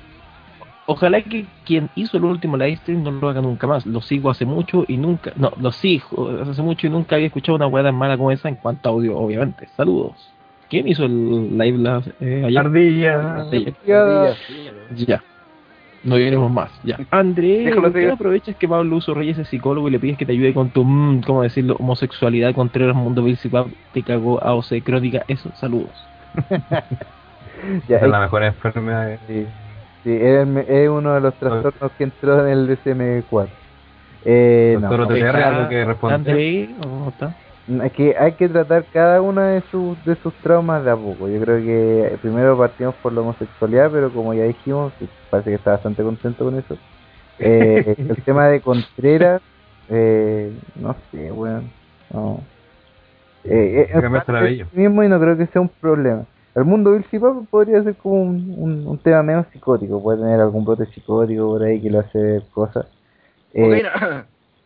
Ojalá 0.86 1.22
que 1.22 1.46
quien 1.64 1.88
hizo 1.94 2.18
el 2.18 2.24
último 2.24 2.56
live 2.58 2.76
stream 2.76 3.02
no 3.02 3.10
lo 3.10 3.28
haga 3.30 3.40
nunca 3.40 3.66
más. 3.66 3.86
Lo 3.86 4.02
sigo 4.02 4.30
hace 4.30 4.44
mucho 4.44 4.84
y 4.86 4.98
nunca. 4.98 5.32
No, 5.36 5.50
lo 5.58 5.72
sigo 5.72 6.30
hace 6.42 6.60
mucho 6.60 6.86
y 6.86 6.90
nunca 6.90 7.16
había 7.16 7.28
escuchado 7.28 7.56
una 7.56 7.66
hueá 7.66 7.84
tan 7.84 7.94
mala 7.94 8.16
como 8.18 8.30
esa 8.30 8.48
en 8.50 8.56
cuanto 8.56 8.88
a 8.88 8.92
audio, 8.92 9.16
obviamente. 9.16 9.66
Saludos. 9.76 10.30
¿Quién 10.68 10.86
hizo 10.88 11.04
el 11.04 11.56
live 11.56 11.78
la- 11.78 12.02
eh, 12.20 12.42
ayer? 12.46 12.58
Ardilla. 12.58 13.74
Ya. 13.86 14.34
Ya. 14.94 15.22
No 16.02 16.18
iremos 16.18 16.50
más. 16.52 16.70
Ya. 16.84 16.98
André, 17.10 17.72
¿por 17.74 17.90
qué 17.92 18.10
aprovechas 18.10 18.56
que 18.56 18.68
Pablo 18.68 18.96
Uso 18.96 19.14
Reyes 19.14 19.38
es 19.38 19.48
psicólogo 19.48 19.88
y 19.88 19.90
le 19.90 19.98
pides 19.98 20.18
que 20.18 20.26
te 20.26 20.32
ayude 20.32 20.52
con 20.52 20.68
tu, 20.68 20.84
mm, 20.84 21.22
¿cómo 21.22 21.42
decirlo? 21.42 21.76
Homosexualidad, 21.78 22.54
Contreras, 22.54 22.94
Mundo 22.94 23.24
Pab 23.50 23.68
te 23.94 24.02
cagó 24.02 24.42
AOC, 24.44 24.82
Crónica, 24.84 25.24
eso, 25.28 25.50
saludos. 25.54 25.90
Ya, 27.88 27.96
es 27.96 28.08
la 28.08 28.20
mejor 28.20 28.42
enfermedad. 28.42 29.18
Sí, 29.26 29.46
sí 30.04 30.16
es, 30.20 30.46
es 30.68 30.88
uno 30.88 31.14
de 31.14 31.20
los 31.20 31.34
trastornos 31.34 31.92
que 31.92 32.04
entró 32.04 32.46
en 32.46 32.52
el 32.52 32.68
DSM-4. 32.68 33.48
Eh, 34.26 34.78
no, 34.80 34.88
Doctor 34.88 35.00
OTTR, 35.06 35.14
Deja- 35.36 35.48
algo 35.48 35.68
que 35.68 35.84
¿cómo 36.82 37.08
está? 37.10 37.34
es 37.82 37.92
que 37.92 38.14
hay 38.18 38.32
que 38.32 38.48
tratar 38.48 38.84
cada 38.92 39.22
uno 39.22 39.40
de 39.40 39.62
sus 39.70 40.02
de 40.04 40.16
sus 40.16 40.34
traumas 40.34 40.84
de 40.84 40.90
a 40.90 40.96
poco. 40.96 41.28
Yo 41.28 41.40
creo 41.40 41.58
que 41.58 42.18
primero 42.20 42.58
partimos 42.58 42.94
por 42.96 43.12
la 43.12 43.22
homosexualidad, 43.22 43.90
pero 43.90 44.10
como 44.10 44.34
ya 44.34 44.44
dijimos, 44.44 44.92
parece 45.30 45.50
que 45.50 45.56
está 45.56 45.72
bastante 45.72 46.02
contento 46.02 46.44
con 46.44 46.58
eso. 46.58 46.76
Eh, 47.38 47.94
el 47.98 48.22
tema 48.24 48.48
de 48.48 48.60
Contreras, 48.60 49.40
eh, 49.88 50.52
no 50.76 50.94
sé, 51.10 51.32
weón. 51.32 51.70
No. 52.12 52.40
Eh, 53.44 53.88
eh, 53.90 54.00
de 54.40 54.48
sí 54.72 54.76
mismo 54.76 55.02
y 55.02 55.08
no 55.08 55.20
creo 55.20 55.36
que 55.36 55.46
sea 55.46 55.60
un 55.62 55.68
problema. 55.68 56.24
El 56.54 56.64
mundo 56.64 56.92
Bill 56.92 57.20
Pap 57.20 57.46
podría 57.50 57.82
ser 57.82 57.96
como 57.96 58.22
un, 58.22 58.54
un, 58.56 58.86
un 58.86 58.98
tema 58.98 59.22
menos 59.22 59.46
psicótico, 59.52 60.02
puede 60.02 60.20
tener 60.20 60.40
algún 60.40 60.64
brote 60.64 60.86
psicótico 60.86 61.48
por 61.48 61.62
ahí 61.62 61.80
que 61.80 61.90
le 61.90 61.98
hace 61.98 62.42
cosas. 62.52 62.86
Eh, 63.52 63.82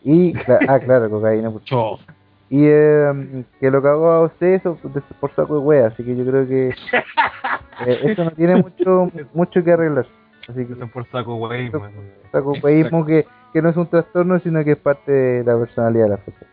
y, 0.04 0.34
ah, 0.68 0.78
claro, 0.78 1.10
cocaína. 1.10 1.50
por-. 1.50 1.62
Y 2.50 2.64
eh, 2.64 3.44
que 3.60 3.70
lo 3.70 3.82
cagó 3.82 4.10
a 4.10 4.22
usted 4.22 4.54
eso 4.54 4.78
por 5.20 5.34
saco 5.34 5.58
de 5.58 5.60
wea, 5.60 5.88
así 5.88 6.02
que 6.02 6.16
yo 6.16 6.24
creo 6.24 6.48
que 6.48 6.68
eh, 7.86 8.00
eso 8.04 8.24
no 8.24 8.30
tiene 8.30 8.56
mucho 8.56 9.12
mucho 9.34 9.62
que 9.62 9.70
arreglar. 9.70 10.06
Así 10.48 10.64
que 10.64 10.72
Eso 10.72 10.84
es 10.84 10.90
por 10.90 11.06
saco 11.10 11.36
wey, 11.36 11.70
man. 11.70 11.92
sacopeísmo 12.32 13.04
que, 13.04 13.26
que 13.52 13.60
no 13.60 13.68
es 13.68 13.76
un 13.76 13.86
trastorno, 13.86 14.38
sino 14.38 14.64
que 14.64 14.72
es 14.72 14.78
parte 14.78 15.12
de 15.12 15.44
la 15.44 15.58
personalidad 15.58 16.04
de 16.04 16.08
la 16.08 16.16
persona. 16.16 16.50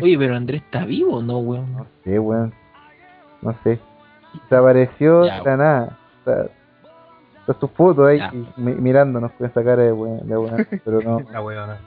Oye, 0.00 0.16
pero 0.16 0.36
Andrés 0.36 0.62
está 0.62 0.84
vivo, 0.84 1.16
o 1.16 1.22
¿no, 1.22 1.38
weón? 1.38 1.72
No 1.72 1.86
sé, 2.04 2.20
weón. 2.20 2.52
No 3.42 3.56
sé. 3.64 3.80
Desapareció 4.34 5.24
Ya, 5.26 5.38
de 5.40 5.44
la 5.44 5.56
nada. 5.56 5.98
O 6.20 6.24
sea, 6.24 6.46
está 7.40 7.54
su 7.60 7.68
foto 7.68 8.06
ahí 8.06 8.20
mi- 8.56 8.74
mirándonos 8.74 9.32
con 9.32 9.46
esa 9.46 9.62
cara 9.64 9.82
de 9.82 9.92
weón, 9.92 10.20
pero 10.84 11.00
no. 11.02 11.20
La. 11.32 11.78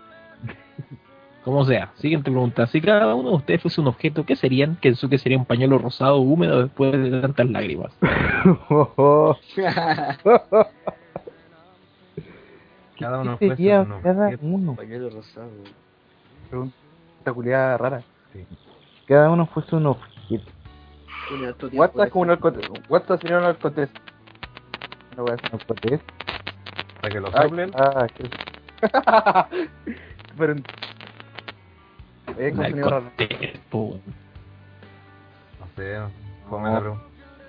Como 1.43 1.63
sea. 1.63 1.91
Siguiente 1.97 2.31
pregunta. 2.31 2.65
Si 2.67 2.81
cada 2.81 3.13
uno 3.13 3.29
de 3.29 3.35
ustedes 3.35 3.61
fuese 3.61 3.79
un 3.79 3.87
objeto, 3.87 4.25
¿qué 4.25 4.35
serían? 4.35 4.77
Kensuke 4.77 5.19
sería 5.19 5.37
un 5.37 5.45
pañuelo 5.45 5.77
rosado 5.77 6.17
húmedo 6.17 6.63
después 6.63 6.91
de 6.91 7.21
tantas 7.21 7.47
lágrimas. 7.51 7.91
Cada 12.99 13.19
uno 13.19 13.37
¿Qué 13.37 13.47
fuese 13.47 13.55
sería 13.57 13.81
un 13.81 14.01
cada 14.01 14.25
objeto. 14.27 14.45
uno? 14.45 14.75
Pañuelo 14.75 15.09
rosado. 15.09 15.49
Esta 17.19 17.33
culiada 17.33 17.77
rara. 17.77 18.01
Cada 19.05 19.29
uno 19.29 19.45
fuese 19.47 19.75
un 19.75 19.85
objeto. 19.87 20.14
Es 22.05 22.11
como 22.11 22.21
un 22.23 22.27
narcotés. 22.29 22.69
WhatsApp 22.89 23.21
sería 23.21 23.37
un 23.37 23.43
narcotés. 23.43 23.89
Una 25.13 25.23
wea 25.23 25.33
así. 25.35 25.43
¿No 25.51 25.57
puedes? 25.59 26.01
Para 27.01 27.13
que 27.13 27.19
lo 27.19 27.31
soplen. 27.31 27.71
Ah, 27.75 28.07
que 28.15 28.23
Pero. 30.37 30.55
Raro. 32.89 33.01
Narcotés. 33.17 33.59
No 35.59 35.67
sé, 35.75 35.97
pregunta. 36.49 36.97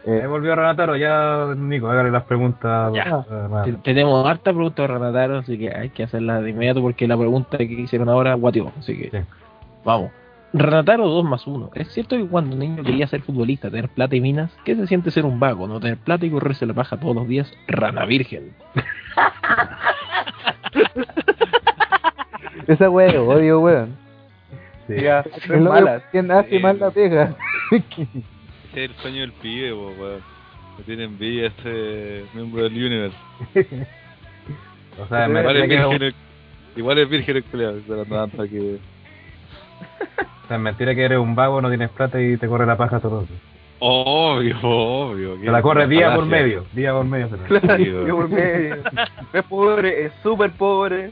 eh, 0.06 0.20
Ahí 0.22 0.26
volvió 0.28 0.54
Renataro, 0.54 0.96
ya 0.96 1.52
Nico, 1.56 1.88
hágale 1.88 2.10
las 2.10 2.22
preguntas. 2.24 2.92
Ya. 2.94 3.24
eh. 3.30 3.62
Te- 3.64 3.72
Tenemos 3.92 4.26
harta 4.26 4.52
pregunta 4.52 4.82
de 4.82 4.88
Renataro, 4.88 5.38
así 5.38 5.58
que 5.58 5.74
hay 5.74 5.90
que 5.90 6.04
hacerla 6.04 6.40
de 6.40 6.50
inmediato 6.50 6.80
porque 6.80 7.06
la 7.08 7.16
pregunta 7.16 7.58
que 7.58 7.64
hicieron 7.64 8.08
ahora 8.08 8.34
guateó. 8.34 8.72
Así 8.78 8.96
que 8.96 9.10
Sí. 9.10 9.18
vamos. 9.84 10.10
Renataro 10.52 11.06
2 11.08 11.24
más 11.24 11.46
1. 11.46 11.70
¿Es 11.74 11.92
cierto 11.92 12.16
que 12.16 12.26
cuando 12.26 12.54
un 12.54 12.60
niño 12.60 12.82
quería 12.82 13.06
ser 13.06 13.20
futbolista, 13.22 13.70
tener 13.70 13.88
plata 13.90 14.16
y 14.16 14.20
minas, 14.20 14.50
¿qué 14.64 14.74
se 14.74 14.86
siente 14.86 15.10
ser 15.10 15.24
un 15.26 15.38
vago, 15.40 15.66
no 15.68 15.80
tener 15.80 15.98
plata 15.98 16.24
y 16.24 16.30
correrse 16.30 16.64
la 16.66 16.72
paja 16.74 16.98
todos 16.98 17.14
los 17.14 17.28
días? 17.28 17.52
Rana 17.66 18.04
virgen. 18.06 18.54
esa 22.66 22.90
wea 22.90 23.20
odio, 23.20 23.60
weón. 23.60 23.96
Sí. 24.86 24.94
Ya, 25.02 25.20
Es 25.20 25.32
tres 25.42 25.60
lo 25.62 25.70
malas. 25.70 26.02
que 26.04 26.10
quien 26.12 26.30
hace 26.30 26.58
mal 26.60 26.78
la 26.78 26.90
pega. 26.90 27.34
Ese 27.70 27.84
es 28.72 28.90
el 28.90 28.94
sueño 28.96 29.20
del 29.22 29.32
pibe, 29.32 29.72
weón. 29.74 30.20
No 30.78 30.84
tiene 30.84 31.04
envidia 31.04 31.46
ese 31.48 32.24
miembro 32.34 32.62
del 32.64 32.72
universe. 32.72 33.16
O 34.98 35.06
sea, 35.08 35.28
me, 35.28 35.40
Igual 35.40 35.56
es 35.56 35.62
me 35.62 35.68
queda- 35.68 35.88
virgen 35.88 36.02
el, 36.08 36.14
igual 36.74 36.98
es 36.98 37.08
virgen 37.10 37.36
el 37.36 37.44
culiao, 37.44 37.74
pero 37.86 37.98
no 37.98 38.04
tanto 38.16 38.44
que... 38.44 38.78
o 40.46 40.48
sea, 40.48 40.58
mentira 40.58 40.94
que 40.94 41.02
eres 41.04 41.18
un 41.18 41.34
vago, 41.34 41.60
no 41.60 41.68
tienes 41.68 41.90
plata 41.90 42.20
y 42.22 42.36
te 42.36 42.46
corre 42.48 42.64
la 42.66 42.76
paja 42.76 43.00
todo 43.00 43.20
el 43.22 43.26
día. 43.26 43.36
Obvio, 43.78 44.56
obvio. 44.62 45.34
Te 45.38 45.50
la 45.50 45.60
corre 45.60 45.86
día 45.86 46.14
por 46.14 46.24
medio, 46.24 46.64
día 46.72 46.92
por 46.94 47.04
medio. 47.04 47.28
se 47.28 47.36
la- 47.36 47.60
Claro, 47.60 47.84
yo 47.84 48.16
por 48.16 48.28
medio. 48.30 48.76
Es 49.34 49.42
pobre, 49.44 50.06
es 50.06 50.12
súper 50.22 50.50
pobre. 50.52 51.10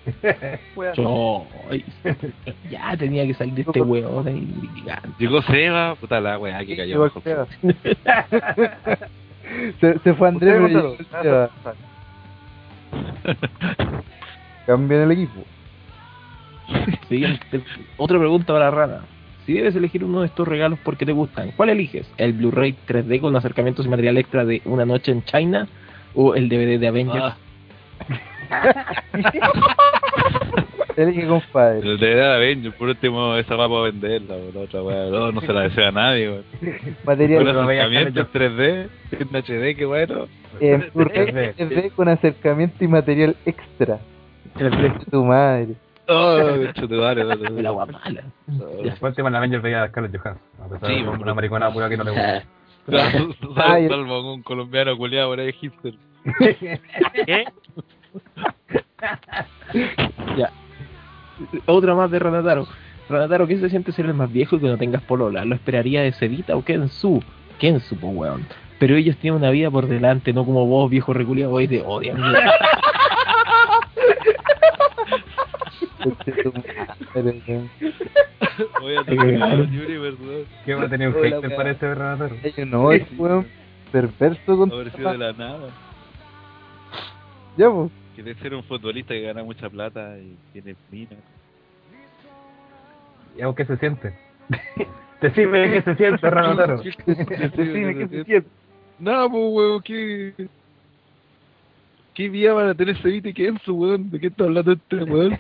Ay, 1.70 1.84
ya 2.70 2.96
tenía 2.96 3.26
que 3.26 3.34
salir 3.34 3.52
de 3.54 3.60
este 3.62 3.82
weón 3.82 4.26
ahí. 4.26 4.48
gigante. 4.76 5.08
Llegó 5.18 5.42
Seba, 5.42 5.94
puta 5.96 6.20
la 6.22 6.38
weá 6.38 6.64
que 6.64 6.74
cayó 6.74 7.10
se, 9.80 9.98
se 9.98 10.14
fue 10.14 10.28
Andrés. 10.28 10.62
Cambian 14.66 15.02
el 15.02 15.10
equipo. 15.12 15.42
Siguiente. 17.08 17.62
Otra 17.98 18.18
pregunta 18.18 18.52
para 18.54 18.70
Rana. 18.70 19.00
Si 19.46 19.52
debes 19.52 19.76
elegir 19.76 20.04
uno 20.04 20.20
de 20.20 20.26
estos 20.26 20.48
regalos 20.48 20.78
porque 20.82 21.04
te 21.04 21.12
gustan, 21.12 21.52
¿cuál 21.56 21.68
eliges? 21.70 22.10
¿El 22.16 22.32
Blu-ray 22.32 22.74
3D 22.88 23.20
con 23.20 23.36
acercamientos 23.36 23.84
y 23.84 23.88
material 23.88 24.16
extra 24.16 24.44
de 24.44 24.62
Una 24.64 24.86
Noche 24.86 25.12
en 25.12 25.22
China? 25.24 25.68
¿O 26.14 26.34
el 26.34 26.48
DVD 26.48 26.78
de 26.78 26.88
Avengers? 26.88 27.34
Ah, 27.34 27.36
Elige 30.96 31.26
compadre. 31.26 31.80
el 31.80 31.98
de 31.98 32.12
edad 32.12 32.36
Avengers, 32.36 32.74
por 32.76 32.88
último, 32.88 33.34
esa 33.36 33.56
va 33.56 33.68
para 33.68 33.80
venderla, 33.82 34.36
la 34.54 34.60
otra 34.60 34.80
weá. 34.82 35.06
No, 35.10 35.32
no 35.32 35.40
se 35.40 35.52
la 35.52 35.62
desea 35.62 35.88
a 35.88 35.92
nadie, 35.92 36.28
weón. 36.30 36.44
Material 37.04 37.44
Con 37.44 37.52
Pero 37.52 37.66
veía 37.66 37.84
acercamiento 37.84 38.20
en 38.20 38.26
3D, 38.56 38.88
en 39.12 39.28
HD, 39.72 39.76
qué 39.76 39.84
bueno. 39.86 40.28
en 40.60 40.90
Blu-ray 40.94 41.26
3D. 41.26 41.54
3D 41.56 41.90
con 41.92 42.08
acercamiento 42.08 42.84
y 42.84 42.88
material 42.88 43.36
extra. 43.44 43.98
El 44.58 44.70
precio 44.70 44.98
de 45.00 45.10
tu 45.10 45.24
madre. 45.24 45.74
Oh, 46.06 46.36
de 46.36 46.70
hecho, 46.70 46.86
te 46.88 46.96
vale. 46.96 47.24
no, 47.24 47.34
no, 47.34 47.50
no. 47.50 47.62
La 47.62 47.68
agua 47.70 47.86
mala. 47.86 48.22
Por 49.00 49.08
último, 49.08 49.28
en 49.28 49.32
la 49.32 49.38
Avengers 49.38 49.62
veía 49.62 49.82
a 49.84 49.88
Scarlett 49.88 50.16
Johansson. 50.20 50.42
A 50.62 50.68
pesar 50.68 50.88
Sí, 50.90 51.02
de 51.02 51.08
una 51.08 51.34
maricona 51.34 51.72
pura 51.72 51.88
que 51.88 51.96
no 51.96 52.04
le 52.04 52.10
gusta. 52.10 52.44
Salvo, 52.90 53.34
Ay. 53.56 53.88
salvo 53.88 54.34
un 54.34 54.42
colombiano 54.42 54.94
culiado 54.98 55.30
por 55.30 55.40
ahí 55.40 55.52
hipster. 55.52 55.94
Ya. 60.36 60.50
Otra 61.66 61.94
más 61.94 62.10
de 62.10 62.18
Renataro. 62.18 62.66
Renataro, 63.08 63.46
¿qué 63.46 63.58
se 63.58 63.68
siente 63.70 63.92
ser 63.92 64.06
el 64.06 64.14
más 64.14 64.32
viejo 64.32 64.56
y 64.56 64.60
que 64.60 64.66
no 64.68 64.76
tengas 64.78 65.02
polola? 65.02 65.44
¿Lo 65.44 65.54
esperaría 65.54 66.02
de 66.02 66.12
Cevita 66.12 66.56
o 66.56 66.64
Kensu? 66.64 67.22
Kensu, 67.58 67.96
po 67.96 68.08
weón. 68.08 68.46
Pero 68.78 68.96
ellos 68.96 69.16
tienen 69.16 69.40
una 69.40 69.50
vida 69.50 69.70
por 69.70 69.86
delante, 69.86 70.32
no 70.32 70.44
como 70.44 70.66
vos, 70.66 70.90
viejo 70.90 71.12
reculiado, 71.12 71.52
hoy 71.52 71.66
te 71.68 71.82
odian. 71.82 72.18
Conche 72.22 72.36
tu 74.28 74.32
madre, 74.34 75.82
weón. 75.84 75.93
Voy 78.80 78.96
a. 78.96 79.00
Universe, 79.02 80.22
weón. 80.22 80.44
¿Qué 80.64 80.74
va 80.74 80.84
a 80.84 80.88
tener 80.88 81.08
un 81.08 81.14
hater 81.14 81.56
para 81.56 81.70
este? 81.70 81.86
Ay, 82.56 82.64
no, 82.66 82.92
es 82.92 83.02
weón 83.18 83.46
perverso 83.94 84.56
con 84.58 84.72
Haber 84.72 84.90
sido 84.90 85.12
de 85.12 85.18
la 85.18 85.32
nada. 85.32 85.68
Ya, 87.56 87.70
pues. 87.70 87.92
Quiere 88.16 88.34
ser 88.36 88.52
un 88.54 88.64
futbolista 88.64 89.14
que 89.14 89.22
gana 89.22 89.44
mucha 89.44 89.70
plata 89.70 90.18
y 90.18 90.36
tiene 90.52 90.74
minas. 90.90 91.18
¿Y 93.36 93.40
algo 93.40 93.54
que 93.56 93.64
se 93.66 93.76
siente? 93.76 94.12
Decime 95.20 95.70
qué 95.70 95.82
se 95.82 95.94
siente, 95.94 96.28
Renataro. 96.28 96.78
Decime 96.78 97.26
qué 97.26 98.08
se 98.08 98.24
siente. 98.24 98.48
No, 98.98 99.30
pues, 99.30 99.42
weón, 99.52 99.82
¿qué. 99.82 100.48
¿Qué 102.14 102.28
vida 102.28 102.52
van 102.52 102.68
a 102.68 102.74
tener 102.74 102.96
Cevita 103.00 103.28
y 103.28 103.34
Kenzo, 103.34 103.74
weón? 103.74 104.10
¿De 104.10 104.18
qué 104.18 104.26
está 104.26 104.44
hablando 104.44 104.72
este 104.72 105.04
weón? 105.04 105.38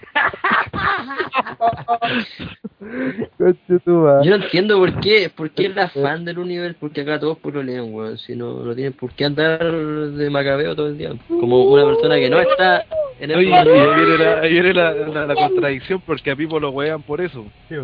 Yo 2.80 4.30
no 4.38 4.44
entiendo 4.44 4.78
por 4.78 5.00
qué, 5.00 5.30
por 5.34 5.50
qué 5.50 5.66
es 5.66 5.74
la 5.74 5.88
fan 5.88 6.24
del 6.24 6.38
universo, 6.38 6.76
porque 6.80 7.00
acá 7.02 7.18
todos 7.18 7.38
por 7.38 7.54
lo 7.54 7.62
leen, 7.62 7.92
weón. 7.94 8.18
Si 8.18 8.34
no, 8.36 8.62
no 8.64 8.74
tienen 8.74 8.92
por 8.92 9.12
qué 9.12 9.24
andar 9.24 9.60
de 9.64 10.30
macabeo 10.30 10.74
todo 10.76 10.88
el 10.88 10.98
día. 10.98 11.12
Como 11.28 11.64
una 11.64 11.84
persona 11.84 12.16
que 12.16 12.28
no 12.30 12.40
está 12.40 12.84
en 13.20 13.30
el 13.30 13.38
Oye, 13.38 13.48
y 13.48 13.52
mundo. 13.52 13.70
ahí 13.72 13.94
viene, 14.04 14.18
la, 14.24 14.40
ahí 14.40 14.52
viene 14.52 14.74
la, 14.74 14.92
la, 14.92 15.26
la 15.26 15.34
contradicción 15.34 16.02
porque 16.04 16.30
a 16.30 16.36
Pipo 16.36 16.58
lo 16.60 16.70
wean 16.70 17.02
por 17.02 17.20
eso. 17.20 17.44
Sí, 17.68 17.76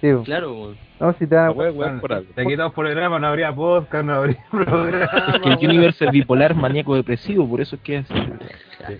Sí. 0.00 0.10
Claro, 0.24 0.52
weón. 0.52 0.76
no, 1.00 1.14
si 1.14 1.26
te 1.26 1.34
wean 1.48 1.98
por 2.00 2.12
algo. 2.12 2.26
Te 2.34 2.44
quitamos 2.44 2.74
programa, 2.74 3.18
no 3.18 3.26
habría 3.28 3.54
podcast, 3.54 4.04
no 4.04 4.12
habría 4.14 4.44
programa. 4.50 5.08
Es 5.42 5.56
que 5.56 5.64
el 5.64 5.70
universo 5.70 6.04
es 6.04 6.10
bipolar, 6.10 6.54
maníaco, 6.54 6.94
depresivo, 6.94 7.48
por 7.48 7.62
eso 7.62 7.76
es 7.76 7.82
que 7.82 7.96
es 7.98 8.10
así. 8.10 8.98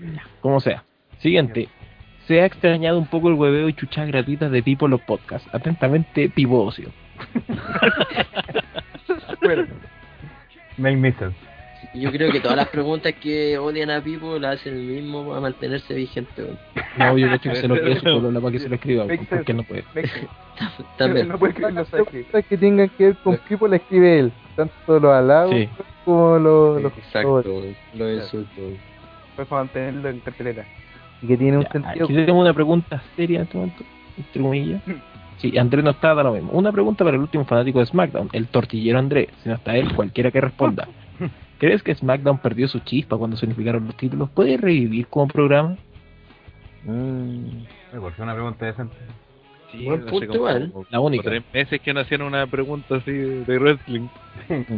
Como 0.40 0.58
sea. 0.60 0.84
Siguiente. 1.18 1.68
Se 2.26 2.40
ha 2.40 2.46
extrañado 2.46 2.98
un 2.98 3.06
poco 3.06 3.28
el 3.28 3.34
hueveo 3.34 3.68
y 3.68 3.74
chuchas 3.74 4.08
gratuitas 4.08 4.50
de 4.50 4.62
tipo 4.62 4.88
los 4.88 5.00
podcasts. 5.02 5.48
Atentamente, 5.52 6.28
Pivo 6.28 6.64
Ocio. 6.64 6.90
Make 10.76 10.96
me 10.96 11.12
sense. 11.12 11.36
Yo 11.94 12.12
creo 12.12 12.30
que 12.30 12.40
todas 12.40 12.56
las 12.56 12.68
preguntas 12.68 13.14
que 13.14 13.56
odian 13.58 13.90
a 13.90 14.02
Pipo 14.02 14.38
las 14.38 14.60
hacen 14.60 14.74
el 14.74 14.82
mismo 14.82 15.26
para 15.26 15.40
mantenerse 15.40 15.94
vigente. 15.94 16.54
No, 16.98 17.16
yo 17.16 17.28
cacho 17.28 17.50
que 17.50 17.56
se 17.56 17.68
lo 17.68 17.74
quiere 17.80 17.96
su 17.96 18.04
polola 18.04 18.40
para 18.40 18.52
que 18.52 18.58
se 18.58 18.68
lo 18.68 18.74
escriba, 18.74 19.06
porque 19.30 19.54
no 19.54 19.62
puede. 19.62 19.84
También. 20.98 21.28
No 21.28 21.38
puede 21.38 21.52
escribir 21.52 21.74
los 21.74 21.88
las 22.32 22.44
que 22.44 22.58
tengan 22.58 22.88
que 22.90 23.04
ver 23.06 23.16
con 23.16 23.38
Pipo 23.48 23.66
la 23.66 23.76
escribe 23.76 24.18
él. 24.18 24.32
Tanto 24.56 25.00
los 25.00 25.12
halagos 25.12 25.54
Sí. 25.54 25.68
como 26.04 26.38
los, 26.38 26.82
los 26.82 26.92
Exacto, 26.98 27.40
weón. 27.40 27.76
Lo 27.94 28.12
insulto, 28.12 28.50
weón. 28.58 28.78
Fue 29.36 29.46
para 29.46 29.62
mantenerlo 29.62 30.08
en 30.08 30.20
cartelera. 30.20 30.66
Y 31.26 31.28
que 31.28 31.36
tiene 31.36 31.58
un 31.58 31.64
Ya, 31.64 31.72
sentido. 31.72 32.04
aquí 32.04 32.14
tenemos 32.14 32.40
una 32.42 32.54
pregunta 32.54 33.02
seria 33.16 33.38
en 33.38 33.42
este 33.44 33.56
momento, 33.58 33.84
entre 34.16 34.42
comillas. 34.42 34.82
Sí, 35.38 35.58
Andrés 35.58 35.84
no 35.84 35.90
está, 35.90 36.14
da 36.14 36.22
lo 36.22 36.32
mismo. 36.32 36.52
Una 36.52 36.72
pregunta 36.72 37.04
para 37.04 37.16
el 37.16 37.22
último 37.22 37.44
fanático 37.44 37.80
de 37.80 37.86
SmackDown, 37.86 38.30
el 38.32 38.46
tortillero 38.46 38.98
Andrés. 38.98 39.28
Si 39.42 39.48
no 39.48 39.56
está 39.56 39.76
él, 39.76 39.94
cualquiera 39.94 40.30
que 40.30 40.40
responda. 40.40 40.88
¿Crees 41.58 41.82
que 41.82 41.94
SmackDown 41.94 42.38
perdió 42.38 42.68
su 42.68 42.78
chispa 42.80 43.16
cuando 43.16 43.36
se 43.36 43.44
unificaron 43.46 43.86
los 43.86 43.96
títulos? 43.96 44.30
¿Puede 44.30 44.56
revivir 44.56 45.06
como 45.08 45.26
programa? 45.28 45.76
Mm. 46.84 47.98
¿Por 47.98 48.12
qué 48.14 48.22
una 48.22 48.34
pregunta 48.34 48.66
decente? 48.66 48.94
Sí, 49.72 49.84
Buen 49.84 50.04
punto 50.06 50.34
igual. 50.34 50.70
como 50.72 50.86
La 50.90 51.00
única. 51.00 51.24
tres 51.24 51.42
meses 51.52 51.80
que 51.80 51.92
no 51.92 52.00
hacían 52.00 52.22
una 52.22 52.46
pregunta 52.46 52.96
así 52.96 53.10
de 53.12 53.58
wrestling. 53.58 54.06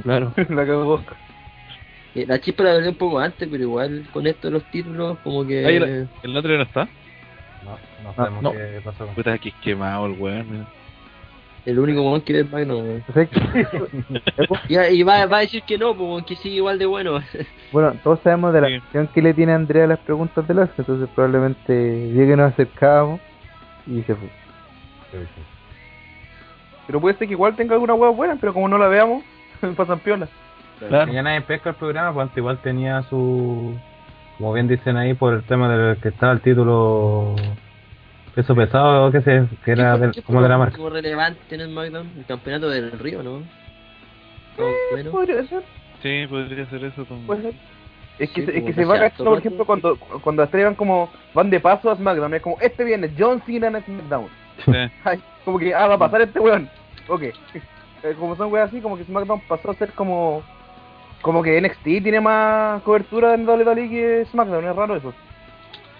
Claro. 0.02 0.32
La 0.48 0.66
cagó. 0.66 1.00
Eh, 2.14 2.24
La 2.26 2.40
chispa 2.40 2.62
la 2.64 2.72
veré 2.74 2.88
un 2.88 2.94
poco 2.96 3.18
antes, 3.18 3.48
pero 3.50 3.62
igual 3.62 4.06
con 4.12 4.26
esto 4.26 4.48
de 4.48 4.52
los 4.54 4.64
títulos, 4.70 5.18
como 5.22 5.46
que. 5.46 5.64
Ahí 5.66 5.76
el, 5.76 6.08
el 6.22 6.36
otro 6.36 6.56
no 6.56 6.62
está. 6.62 6.88
No, 7.64 7.76
no 8.02 8.14
sabemos 8.14 8.42
no. 8.42 8.52
qué 8.52 8.80
pasó 8.84 9.04
con 9.06 9.14
Puta, 9.14 9.38
que 9.38 9.52
quemado 9.62 10.06
el 10.06 10.12
weón. 10.12 10.50
mira. 10.50 10.64
El 11.66 11.78
único 11.80 12.00
weón 12.02 12.22
que 12.22 12.32
ve 12.32 12.38
el 12.40 12.48
Magnum, 12.48 12.78
weón. 12.80 13.04
Y, 14.68 14.76
y 14.78 15.02
va, 15.02 15.26
va 15.26 15.38
a 15.38 15.40
decir 15.40 15.62
que 15.64 15.76
no, 15.76 15.94
pues, 15.94 16.08
weón, 16.08 16.24
que 16.24 16.36
sigue 16.36 16.56
igual 16.56 16.78
de 16.78 16.86
bueno. 16.86 17.20
bueno, 17.72 17.94
todos 18.02 18.20
sabemos 18.22 18.54
de 18.54 18.60
la 18.62 18.68
Sí. 18.68 18.74
atención 18.76 19.08
que 19.08 19.20
le 19.22 19.34
tiene 19.34 19.52
Andrea 19.52 19.84
a 19.84 19.88
las 19.88 19.98
preguntas 19.98 20.46
del 20.48 20.60
Oscar, 20.60 20.76
entonces 20.78 21.08
probablemente 21.14 22.10
vio 22.12 22.26
que 22.26 22.36
nos 22.36 22.52
acercábamos 22.52 23.20
y 23.86 24.00
se 24.02 24.14
fue. 24.14 24.28
Sí, 25.12 25.18
sí. 25.34 25.42
Pero 26.86 27.00
puede 27.02 27.16
ser 27.18 27.26
que 27.28 27.34
igual 27.34 27.54
tenga 27.54 27.74
alguna 27.74 27.92
hueá 27.94 28.10
buena, 28.10 28.36
pero 28.40 28.54
como 28.54 28.66
no 28.68 28.78
la 28.78 28.88
veamos, 28.88 29.22
pasan 29.76 29.98
piola. 29.98 30.26
Claro. 30.86 31.12
Ya 31.12 31.22
nadie 31.22 31.40
pesca 31.42 31.70
el 31.70 31.76
programa, 31.76 32.12
pues 32.12 32.22
antes 32.24 32.38
igual 32.38 32.58
tenía 32.58 33.02
su. 33.04 33.74
Como 34.38 34.52
bien 34.52 34.68
dicen 34.68 34.96
ahí, 34.96 35.14
por 35.14 35.34
el 35.34 35.42
tema 35.42 35.68
del 35.68 35.96
que 36.00 36.08
estaba 36.10 36.32
el 36.32 36.40
título. 36.40 37.34
Peso 38.34 38.54
pesado, 38.54 39.10
que, 39.10 39.20
se, 39.22 39.46
que 39.64 39.72
era 39.72 39.96
del- 39.98 40.12
¿Qué 40.12 40.22
como 40.22 40.40
de 40.42 40.48
la 40.48 40.58
marca. 40.58 40.76
como 40.76 40.90
relevante 40.90 41.40
en 41.54 41.60
el 41.60 41.70
SmackDown? 41.70 42.10
El 42.18 42.24
campeonato 42.26 42.68
del 42.68 42.92
Río, 42.92 43.22
¿no? 43.24 43.42
Bueno. 44.92 45.10
Podría 45.10 45.44
ser, 45.46 45.62
Sí, 46.02 46.26
podría 46.28 46.66
ser 46.66 46.84
eso. 46.84 47.04
Ser. 47.04 47.54
Es 48.20 48.30
que, 48.30 48.40
Sí, 48.40 48.46
se- 48.46 48.58
es 48.58 48.64
que 48.64 48.72
se 48.74 48.84
va 48.84 48.96
sea 48.98 49.10
cachando, 49.10 49.30
por 49.30 49.38
ejemplo, 49.38 49.64
cuando, 49.64 49.96
cuando 50.22 50.42
las 50.42 50.50
tres 50.50 50.64
van 50.64 50.74
como, 50.76 51.10
van 51.34 51.50
de 51.50 51.60
paso 51.60 51.90
a 51.90 51.96
SmackDown, 51.96 52.34
es 52.34 52.42
como, 52.42 52.56
este 52.60 52.84
viene 52.84 53.10
John 53.18 53.42
Cena 53.46 53.68
en 53.68 53.82
SmackDown. 53.84 54.28
Sí. 54.64 54.72
Ay, 55.04 55.20
como 55.44 55.58
que, 55.58 55.74
ah, 55.74 55.86
va 55.88 55.94
a 55.94 55.98
pasar 55.98 56.20
este 56.22 56.38
weón. 56.40 56.68
Ok. 57.08 57.22
Eh, 58.04 58.14
como 58.16 58.36
son 58.36 58.52
weas 58.52 58.68
así, 58.68 58.80
como 58.80 58.96
que 58.96 59.02
SmackDown 59.02 59.40
pasó 59.48 59.72
a 59.72 59.74
ser 59.74 59.90
como, 59.90 60.40
como 61.22 61.42
que 61.42 61.60
NXT 61.60 61.82
tiene 61.82 62.20
más 62.20 62.82
cobertura 62.82 63.34
en 63.34 63.48
WWE 63.48 63.88
que 63.88 64.26
SmackDown, 64.30 64.66
es 64.66 64.76
raro 64.76 64.96
eso. 64.96 65.14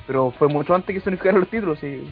Pero 0.06 0.30
fue 0.38 0.48
mucho 0.48 0.74
antes 0.74 0.94
que 0.94 1.00
se 1.00 1.08
unificaran 1.08 1.40
los 1.40 1.50
títulos 1.50 1.82
y 1.82 2.10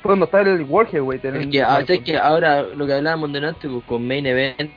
fue 0.00 0.10
cuando 0.10 0.24
estaba 0.26 0.44
el 0.44 0.62
World 0.62 0.90
Heavyweight. 0.90 1.24
en 1.24 1.36
Es 1.36 1.46
que, 1.48 1.62
ah, 1.62 1.80
es 1.86 2.00
que 2.00 2.16
ahora 2.16 2.62
lo 2.62 2.86
que 2.86 2.94
hablábamos 2.94 3.32
delante, 3.32 3.68
pues 3.68 3.84
con 3.84 4.06
Main 4.06 4.26
Event. 4.26 4.70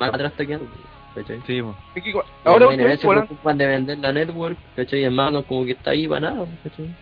Más 0.00 0.14
atrás 0.14 0.32
está 0.32 0.46
quedando. 0.46 0.66
¿cachai? 1.14 1.40
Sí, 1.46 1.62
po. 1.62 1.74
Es 1.94 2.02
que 2.02 2.12
ahora 2.44 2.66
Main 2.66 2.80
Event 2.80 2.94
últimamente 2.94 3.02
se 3.02 3.08
preocupan 3.08 3.58
de 3.58 3.66
vender 3.66 3.98
la 3.98 4.12
network, 4.12 4.56
¿cachai? 4.76 5.00
Y 5.00 5.04
el 5.04 5.12
SmackDown 5.12 5.42
como 5.44 5.64
que 5.64 5.72
está 5.72 5.90
ahí 5.90 6.08
para 6.08 6.20
nada, 6.20 6.46
¿cachai? 6.62 6.94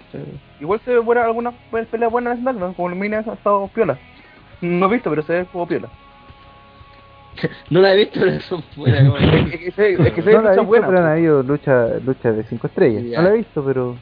Igual 0.60 0.81
se 0.85 0.93
ve 0.93 0.98
buena, 0.98 1.24
algunas 1.24 1.55
peleas 1.90 2.10
buenas 2.10 2.36
en 2.36 2.43
SmackDown, 2.43 2.74
como 2.74 2.89
el 2.89 2.97
main 2.97 3.14
ha 3.14 3.20
estado 3.20 3.68
piola. 3.68 3.98
No 4.60 4.86
he 4.86 4.90
visto, 4.90 5.10
pero 5.10 5.23
se 5.23 5.32
ve 5.32 5.47
como 5.52 5.66
piola. 5.66 5.89
No 7.70 7.80
la 7.80 7.92
he 7.94 7.96
visto, 7.96 8.20
pero 8.20 8.40
son 8.40 8.62
buenas. 8.76 9.02
Es 9.52 9.60
que 9.60 9.70
se, 9.72 9.92
es 9.92 10.12
que 10.12 10.22
se 10.22 10.32
no 10.32 10.38
ve 10.38 10.44
la 10.44 10.52
he 10.52 10.56
lucha 10.56 10.60
visto, 10.60 10.64
buena. 10.66 10.86
pero 10.86 10.98
han 11.00 11.06
habido 11.12 11.42
lucha, 11.42 11.86
lucha 12.04 12.32
de 12.32 12.44
5 12.44 12.66
estrellas. 12.66 13.04
Ya. 13.04 13.18
No 13.22 13.28
la 13.28 13.34
he 13.34 13.38
visto, 13.38 13.64
pero 13.64 13.96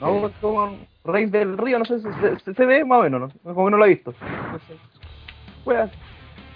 No, 0.00 0.30
como 0.40 0.78
Rey 1.04 1.26
del 1.26 1.56
Río, 1.56 1.78
no 1.78 1.84
sé, 1.84 2.00
se, 2.00 2.38
se- 2.40 2.54
se 2.54 2.66
ve 2.66 2.84
más 2.84 3.00
o 3.00 3.02
menos, 3.04 3.20
¿no? 3.44 3.54
Como 3.54 3.66
que 3.66 3.70
no 3.70 3.76
lo 3.76 3.84
he 3.86 3.90
visto. 3.90 4.14
No 4.52 4.58
sé. 4.58 4.74
Pues, 5.64 5.90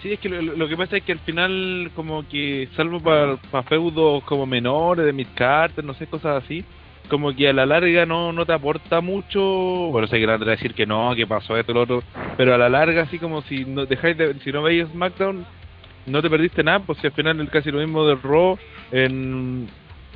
Sí, 0.01 0.11
es 0.13 0.19
que 0.19 0.29
lo, 0.29 0.39
lo 0.55 0.67
que 0.67 0.77
pasa 0.77 0.97
es 0.97 1.03
que 1.03 1.13
al 1.13 1.19
final, 1.19 1.89
como 1.95 2.27
que, 2.27 2.69
salvo 2.75 2.99
para 2.99 3.37
feudos 3.63 4.23
como 4.25 4.45
menores, 4.45 5.03
de 5.03 5.13
Mid 5.13 5.27
Carter, 5.33 5.83
no 5.83 5.95
sé, 5.95 6.05
cosas 6.05 6.43
así, 6.43 6.63
como 7.05 7.35
que 7.35 7.49
a 7.49 7.53
la 7.53 7.65
larga 7.65 8.05
no, 8.05 8.31
no 8.31 8.45
te 8.45 8.53
aporta 8.53 9.01
mucho. 9.01 9.41
Bueno, 9.41 10.07
sé 10.07 10.19
que 10.19 10.27
otra 10.27 10.51
decir 10.51 10.73
que 10.73 10.85
no, 10.85 11.13
que 11.15 11.27
pasó 11.27 11.57
esto, 11.57 11.73
lo 11.73 11.81
otro, 11.81 12.03
pero 12.37 12.53
a 12.53 12.57
la 12.57 12.69
larga, 12.69 13.03
así 13.03 13.19
como 13.19 13.41
si 13.43 13.65
no 13.65 13.85
dejáis 13.85 14.17
de, 14.17 14.33
si 14.43 14.51
no 14.51 14.63
veis 14.63 14.87
SmackDown, 14.89 15.45
no 16.05 16.21
te 16.21 16.29
perdiste 16.29 16.63
nada, 16.63 16.79
pues 16.79 16.99
si 16.99 17.07
al 17.07 17.13
final 17.13 17.39
es 17.41 17.49
casi 17.49 17.71
lo 17.71 17.79
mismo 17.79 18.05
de 18.05 18.15
Raw, 18.15 18.57
en, 18.91 19.65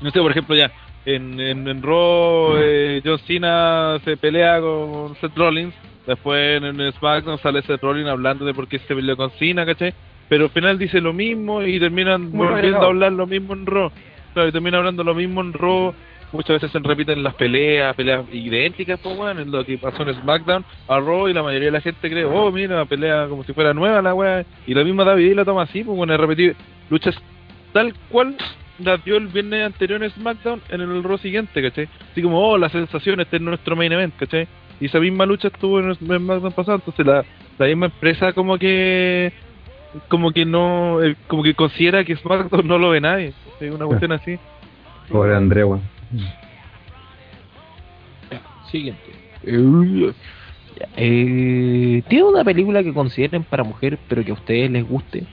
no 0.02 0.12
sé, 0.12 0.20
por 0.20 0.32
ejemplo, 0.32 0.56
ya, 0.56 0.72
en, 1.06 1.40
en, 1.40 1.68
en 1.68 1.82
Raw, 1.82 2.56
eh, 2.58 3.02
John 3.04 3.20
Cena 3.20 3.98
se 4.04 4.18
pelea 4.18 4.60
con 4.62 5.16
Seth 5.16 5.36
Rollins, 5.36 5.74
después 6.06 6.62
en, 6.62 6.80
en 6.80 6.92
SmackDown 6.94 7.38
sale 7.40 7.62
Seth 7.64 7.82
Rollins 7.82 8.10
hablando 8.10 8.46
de 8.46 8.54
por 8.54 8.68
qué 8.68 8.80
se 8.80 8.96
peleó 8.96 9.18
con 9.18 9.32
Cena, 9.32 9.66
¿cachai? 9.66 9.94
Pero 10.30 10.46
al 10.46 10.52
final 10.52 10.78
dice 10.78 11.02
lo 11.02 11.12
mismo 11.12 11.64
y 11.64 11.80
terminan 11.80 12.30
Muy 12.32 12.48
volviendo 12.48 12.82
a 12.82 12.86
hablar 12.86 13.12
lo 13.12 13.26
mismo 13.26 13.54
en 13.54 13.66
Raw. 13.66 13.92
Claro, 14.34 14.48
y 14.48 14.52
terminan 14.52 14.80
hablando 14.80 15.04
lo 15.04 15.16
mismo 15.16 15.42
en 15.42 15.54
Raw. 15.54 15.94
Muchas 16.32 16.62
veces 16.62 16.72
se 16.72 16.80
repiten 16.80 17.24
las 17.24 17.34
peleas, 17.34 17.96
peleas 17.96 18.24
idénticas, 18.32 19.00
pues 19.00 19.18
bueno, 19.18 19.42
es 19.42 19.48
lo 19.48 19.66
que 19.66 19.80
pasó 19.80 20.04
en 20.04 20.14
SmackDown 20.14 20.64
a 20.88 21.00
Raw 21.00 21.28
y 21.28 21.34
la 21.34 21.42
mayoría 21.42 21.68
de 21.68 21.72
la 21.72 21.82
gente 21.82 22.08
cree, 22.08 22.24
oh, 22.24 22.52
mira, 22.52 22.76
la 22.76 22.86
pelea 22.86 23.28
como 23.28 23.44
si 23.44 23.54
fuera 23.54 23.74
nueva 23.74 24.02
la 24.02 24.14
weá. 24.14 24.46
Y 24.68 24.76
la 24.76 24.84
misma 24.84 25.04
David 25.04 25.34
la 25.34 25.46
toma 25.46 25.64
así, 25.64 25.84
pues 25.84 25.98
bueno, 25.98 26.16
repetir 26.18 26.56
luchas 26.90 27.16
tal 27.74 27.94
cual 28.10 28.36
las 28.78 29.04
dio 29.04 29.18
el 29.18 29.28
viernes 29.28 29.66
anterior 29.66 30.04
en 30.04 30.12
SmackDown 30.12 30.62
en 30.70 30.82
el 30.82 31.04
Raw 31.04 31.18
siguiente, 31.18 31.62
¿cachai? 31.62 31.90
Así 32.12 32.22
como, 32.22 32.40
oh, 32.40 32.58
la 32.58 32.70
sensación, 32.70 33.20
este 33.20 33.38
es 33.38 33.42
nuestro 33.42 33.76
main 33.76 33.92
event, 33.92 34.16
¿cachai? 34.16 34.48
Y 34.80 34.86
esa 34.86 35.00
misma 35.00 35.26
lucha 35.26 35.48
estuvo 35.48 35.80
en 35.80 35.96
SmackDown 35.96 36.52
pasado, 36.52 36.76
entonces 36.76 37.06
la, 37.06 37.66
misma 37.66 37.88
empresa 37.88 38.34
como 38.34 38.58
que 38.58 39.34
como 40.08 40.32
que 40.32 40.46
no 40.46 41.02
eh, 41.02 41.16
como 41.26 41.42
que 41.42 41.56
considera 41.56 42.04
que 42.04 42.16
SmackDown 42.16 42.68
no 42.68 42.78
lo 42.78 42.92
ve 42.92 43.02
nadie, 43.02 43.34
es 43.60 43.74
una 43.74 43.86
cuestión 43.86 44.12
así. 44.12 44.38
Pobre 45.10 45.36
André, 45.36 45.64
Siguiente. 48.72 49.02
Eh, 49.44 50.14
eh, 50.98 52.04
¿Tiene 52.08 52.24
una 52.24 52.44
película 52.44 52.84
que 52.84 52.94
consideren 52.94 53.44
para 53.44 53.64
mujer, 53.64 53.98
pero 54.08 54.24
que 54.24 54.32
a 54.32 54.36
ustedes 54.36 54.70
les 54.70 54.88
guste? 54.88 55.24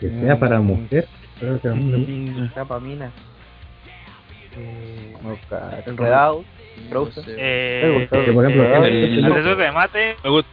Que 0.00 0.08
sea 0.08 0.38
para 0.38 0.60
mujer. 0.60 1.08
Creo 1.38 1.60
que 1.60 1.68
Mm, 1.68 2.50
Tapamina. 2.54 3.10
Eh. 4.56 5.14
No 5.22 5.36
Frozen. 6.88 7.24
Eh, 7.28 8.08
Que, 8.10 8.32
por 8.32 8.44
ejemplo, 8.44 8.64
eh, 8.86 9.04
el- 9.18 9.24
antes 9.24 9.44
de 9.44 9.50
que 9.50 9.56
me 9.56 9.72
mate, 9.72 10.16
Me 10.24 10.30
gusta. 10.30 10.50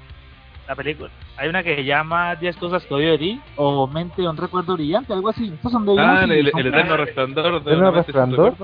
La 0.67 0.75
película. 0.75 1.09
Hay 1.37 1.49
una 1.49 1.63
que 1.63 1.75
se 1.75 1.85
llama 1.85 2.35
10 2.35 2.57
cosas 2.57 2.85
que 2.85 2.93
odio 2.93 3.11
de 3.11 3.17
ti 3.17 3.41
o 3.55 3.87
Mente 3.87 4.21
de 4.21 4.27
un 4.27 4.37
recuerdo 4.37 4.73
brillante, 4.73 5.13
algo 5.13 5.29
así. 5.29 5.51
Estos 5.53 5.71
son 5.71 5.85
de 5.85 5.95
Ah, 5.97 6.23
el, 6.23 6.51
son 6.51 6.59
el 6.59 6.67
eterno 6.67 6.97
resplandor 6.97 7.63
de 7.63 7.71
¿Eterno 7.71 7.91
resplandor? 7.91 8.55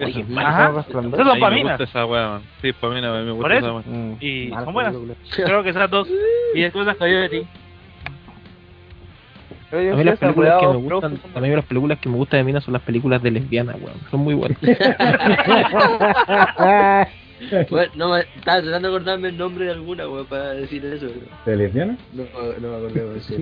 Oye. 0.00 0.24
Ajá. 0.36 0.70
Esas 0.70 0.86
son 0.86 1.10
gusta 1.10 1.84
esa 1.84 2.06
weá, 2.06 2.28
man. 2.28 2.42
Sí, 2.60 2.72
para 2.72 2.94
mí 2.94 3.00
no, 3.00 3.12
me 3.12 3.30
gusta 3.30 3.42
Por 3.42 3.52
esa. 3.52 3.72
Mm, 3.72 4.16
Y 4.20 4.50
son 4.50 4.72
buenas. 4.72 4.96
Creo 5.36 5.62
que 5.62 5.70
esas 5.70 5.88
dos. 5.90 6.08
Y 6.54 6.58
10 6.58 6.72
cosas 6.72 6.96
que 6.96 7.04
odio 7.04 7.20
de 7.20 7.28
ti. 7.28 7.46
A 9.72 9.76
mí 9.76 10.04
las 10.04 10.18
películas 10.18 10.60
que 10.60 10.66
me 10.66 10.76
gustan, 10.76 11.18
a 11.34 11.40
mí 11.40 11.48
las 11.48 11.64
películas 11.64 11.98
que 11.98 12.08
me 12.10 12.16
gustan 12.16 12.40
de 12.40 12.44
Mina 12.44 12.60
son 12.60 12.74
las 12.74 12.82
películas 12.82 13.22
de 13.22 13.30
lesbianas, 13.30 13.76
weón. 13.80 13.96
Son 14.10 14.20
muy 14.20 14.34
buenas. 14.34 14.58
Bueno, 17.70 17.92
no, 17.96 18.16
estaba 18.16 18.62
tratando 18.62 18.90
de 18.90 18.96
acordarme 18.96 19.28
el 19.28 19.36
nombre 19.36 19.66
de 19.66 19.72
alguna, 19.72 20.08
weón, 20.08 20.26
para 20.26 20.54
decir 20.54 20.84
eso. 20.84 21.06
pero 21.06 21.26
¿De 21.46 21.56
lesbiana? 21.56 21.96
No, 22.12 22.24
no 22.60 22.80
me 22.80 22.86
acuerdo 22.86 23.12
de 23.12 23.18
eso. 23.18 23.34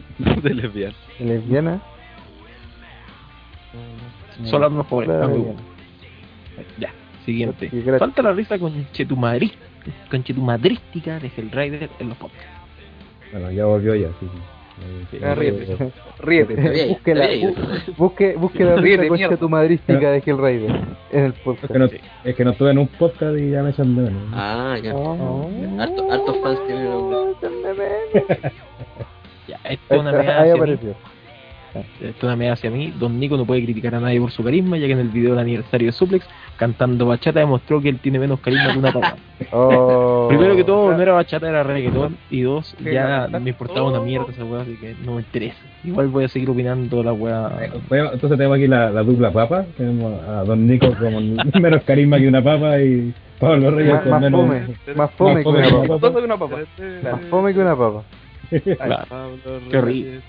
de 0.42 0.54
lesbiana. 0.54 0.94
lesbiana. 1.18 1.80
Son 4.44 4.60
las 4.60 4.72
mejores. 4.72 5.08
Claro, 5.08 5.24
a 5.24 5.28
mi 5.28 5.34
bien. 5.34 5.46
gusto. 5.46 5.62
Ya, 6.78 6.92
siguiente. 7.24 7.70
Falta 7.98 8.22
la 8.22 8.32
risa 8.32 8.58
con 8.58 8.86
Chetumadrística 8.92 11.18
de 11.20 11.30
Hellraider 11.36 11.90
en 11.98 12.08
los 12.08 12.18
podcasts. 12.18 12.46
Bueno, 13.32 13.50
ya 13.50 13.64
volvió 13.64 13.94
ya, 13.94 14.08
sí. 14.20 14.26
sí. 14.32 14.38
Eh, 15.12 15.20
Ah, 15.24 15.34
ríete. 15.34 15.92
Ríete. 16.20 16.88
Búsquela, 16.88 17.28
busque, 17.96 18.34
busque 18.36 18.64
la 18.64 18.76
Ríete, 18.76 19.08
concha 19.08 19.36
tu 19.36 19.48
madrística 19.48 20.10
de 20.12 20.22
en 21.10 21.24
el 21.24 21.32
Es 21.32 21.38
podcast. 21.40 21.72
que, 21.72 21.78
no, 21.78 21.88
es 22.24 22.34
que 22.36 22.44
no 22.44 22.50
estuve 22.52 22.70
en 22.70 22.78
un 22.78 22.86
podcast 22.88 23.36
y 23.38 23.50
ya 23.50 23.62
me 23.62 23.70
echan 23.70 23.94
de 23.96 24.02
menos. 24.02 24.22
Ah, 24.32 24.76
ya. 24.82 24.94
Oh. 24.94 25.48
Harto, 25.78 26.12
hartos 26.12 26.36
fans 26.42 26.60
que 26.66 26.74
me 26.74 26.84
lo 26.84 27.34
Ya, 29.48 29.58
esto 29.64 29.94
es 29.94 30.00
una 30.00 30.10
Ahí 30.40 30.50
apareció. 30.50 30.94
Esto 31.74 32.04
es 32.18 32.22
una 32.22 32.36
meada 32.36 32.54
hacia 32.54 32.70
mí. 32.70 32.92
Don 32.98 33.18
Nico 33.18 33.36
no 33.36 33.44
puede 33.44 33.62
criticar 33.64 33.94
a 33.94 34.00
nadie 34.00 34.20
por 34.20 34.30
su 34.30 34.42
carisma, 34.42 34.76
ya 34.76 34.86
que 34.86 34.92
en 34.92 34.98
el 35.00 35.08
video 35.08 35.30
del 35.30 35.38
aniversario 35.40 35.86
de 35.86 35.92
Suplex, 35.92 36.26
cantando 36.56 37.06
bachata, 37.06 37.40
demostró 37.40 37.80
que 37.80 37.88
él 37.88 37.98
tiene 37.98 38.18
menos 38.18 38.40
carisma 38.40 38.72
que 38.72 38.78
una 38.78 38.92
papa. 38.92 39.16
Oh. 39.52 40.26
Primero 40.28 40.54
que 40.54 40.64
todo, 40.64 40.92
no 40.92 41.00
era 41.02 41.12
bachata, 41.12 41.48
era 41.48 41.62
reggaetón. 41.62 42.16
Y 42.30 42.42
dos, 42.42 42.76
Sí, 42.78 42.84
ya 42.84 43.26
me 43.40 43.50
importaba 43.50 43.88
una 43.88 44.00
mierda 44.00 44.26
esa 44.30 44.44
weá, 44.44 44.60
así 44.60 44.76
que 44.76 44.94
no 45.04 45.14
me 45.14 45.22
interesa. 45.22 45.56
Igual 45.82 46.08
voy 46.08 46.24
a 46.24 46.28
seguir 46.28 46.50
opinando 46.50 47.02
la 47.02 47.12
weá. 47.14 47.50
Entonces 47.90 48.30
tenemos 48.36 48.56
aquí 48.58 48.66
la, 48.66 48.90
la 48.90 49.02
dupla 49.02 49.32
papa. 49.32 49.64
Tenemos 49.78 50.22
a 50.28 50.44
Don 50.44 50.66
Nico 50.66 50.94
con 50.94 51.36
menos 51.62 51.82
carisma 51.84 52.18
que 52.18 52.28
una 52.28 52.44
papa 52.44 52.78
y 52.82 53.14
Pablo 53.40 53.70
Reyes 53.70 53.94
Más, 53.94 54.02
con 54.02 54.10
más 54.10 54.20
menos. 54.20 54.40
fome, 54.40 54.94
más 54.94 55.10
fome 55.12 55.36
que 55.36 55.42
fome 55.44 55.58
una 55.58 55.66
que 55.82 55.88
papa. 55.88 56.18
una 56.18 56.36
papa. 56.38 56.56
Más 57.02 57.20
fome 57.30 57.54
que 57.54 57.60
una 57.60 57.76
papa. 57.76 58.02
Claro. 58.50 59.04
Pablo 59.08 59.38
Qué 59.70 59.80
Reyes, 59.80 60.22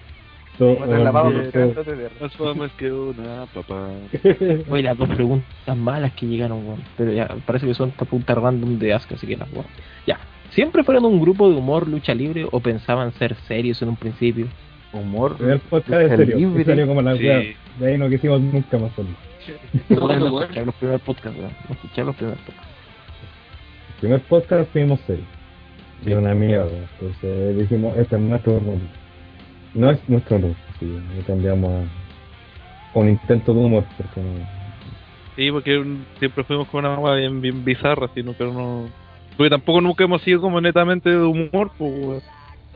La 0.61 1.11
papa 1.11 1.31
eh, 1.31 1.49
cierra. 1.51 1.83
Más 2.21 2.35
famas 2.35 2.71
que 2.73 2.91
una 2.91 3.47
papá. 3.51 3.89
Oye, 4.69 4.83
las 4.83 4.97
dos 4.97 5.09
preguntas 5.09 5.75
malas 5.75 6.13
que 6.13 6.27
llegaron, 6.27 6.67
weón. 6.67 6.83
Pero 6.97 7.11
ya, 7.11 7.27
parece 7.45 7.65
que 7.65 7.73
son 7.73 7.91
preguntas 7.91 8.37
random 8.37 8.77
de 8.77 8.93
Asuka, 8.93 9.15
así 9.15 9.25
que 9.25 9.37
las 9.37 9.51
weón. 9.51 9.65
Ya. 10.05 10.19
¿Siempre 10.51 10.83
fueron 10.83 11.05
un 11.05 11.19
grupo 11.19 11.49
de 11.49 11.55
humor, 11.55 11.87
lucha 11.87 12.13
libre 12.13 12.45
o 12.51 12.59
pensaban 12.59 13.11
ser 13.13 13.35
serios 13.47 13.81
en 13.81 13.89
un 13.89 13.95
principio? 13.95 14.47
Humor. 14.93 15.31
El 15.31 15.37
primer 15.37 15.59
podcast 15.61 15.89
de 15.89 16.03
lucha 16.03 16.17
serio. 16.17 16.37
libre. 16.37 16.65
salió 16.65 16.87
como 16.87 17.01
la 17.01 17.15
Sí. 17.15 17.23
De 17.23 17.87
ahí 17.87 17.97
no 17.97 18.09
quisimos 18.09 18.41
nunca 18.41 18.77
más. 18.77 18.91
No, 19.89 20.07
no 20.19 20.41
escuchar 20.41 20.65
los 20.65 20.75
primeros 20.75 21.01
podcasts, 21.01 21.39
weón. 21.39 21.51
No 21.67 21.73
escuchar 21.73 22.05
los 22.05 22.15
primeros 22.15 22.39
podcasts. 22.41 22.69
El 23.87 23.99
primer 23.99 24.21
podcast 24.21 24.71
fuimos 24.71 24.99
serio. 25.07 25.25
Y 26.05 26.13
una 26.13 26.35
mierda. 26.35 26.69
Entonces 26.99 27.57
dijimos, 27.57 27.97
este 27.97 28.15
es 28.15 28.21
nuestro 28.21 28.59
rumbo. 28.59 29.00
No 29.73 29.89
es 29.91 29.99
nuestro. 30.09 30.37
Así 30.37 30.79
que 30.79 30.85
le 30.85 31.21
cambiamos 31.25 31.87
a 32.93 32.99
un 32.99 33.09
intento 33.09 33.53
de 33.53 33.59
humor. 33.59 33.85
Porque 33.97 34.21
no, 34.21 34.61
Sí, 35.35 35.49
porque 35.51 35.77
un- 35.77 36.05
siempre 36.19 36.43
fuimos 36.43 36.67
con 36.67 36.83
una 36.85 36.93
agua 36.95 37.15
bien, 37.15 37.39
bien 37.41 37.63
bizarra, 37.63 38.07
así, 38.07 38.21
¿no? 38.21 38.33
pero 38.33 38.53
no... 38.53 38.89
Porque 39.37 39.49
tampoco 39.49 39.79
nunca 39.81 40.03
hemos 40.03 40.21
sido 40.23 40.41
como 40.41 40.59
netamente 40.59 41.09
de 41.09 41.23
humor, 41.23 41.71
pues. 41.77 42.21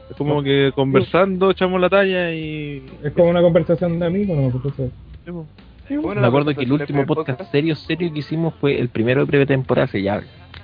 Es 0.09 0.15
como 0.17 0.41
que 0.41 0.71
conversando, 0.73 1.51
echamos 1.51 1.81
la 1.81 1.89
talla 1.89 2.31
y... 2.31 2.85
es 3.03 3.11
como 3.13 3.29
una 3.29 3.41
conversación 3.41 3.99
de 3.99 4.05
amigos, 4.05 4.37
¿no? 4.37 4.43
Entonces, 4.45 4.91
Sí, 5.25 5.31
pues. 5.31 6.01
Bueno, 6.01 6.21
Me 6.21 6.27
acuerdo 6.27 6.55
que 6.55 6.63
el 6.63 6.71
último 6.71 7.05
podcast 7.05 7.51
serio, 7.51 7.75
serio 7.75 8.11
que 8.13 8.19
hicimos 8.19 8.53
fue 8.55 8.79
el 8.79 8.89
primero 8.89 9.21
de 9.21 9.27
pretemporada, 9.27 9.85
hace 9.85 10.01
ya, 10.01 10.21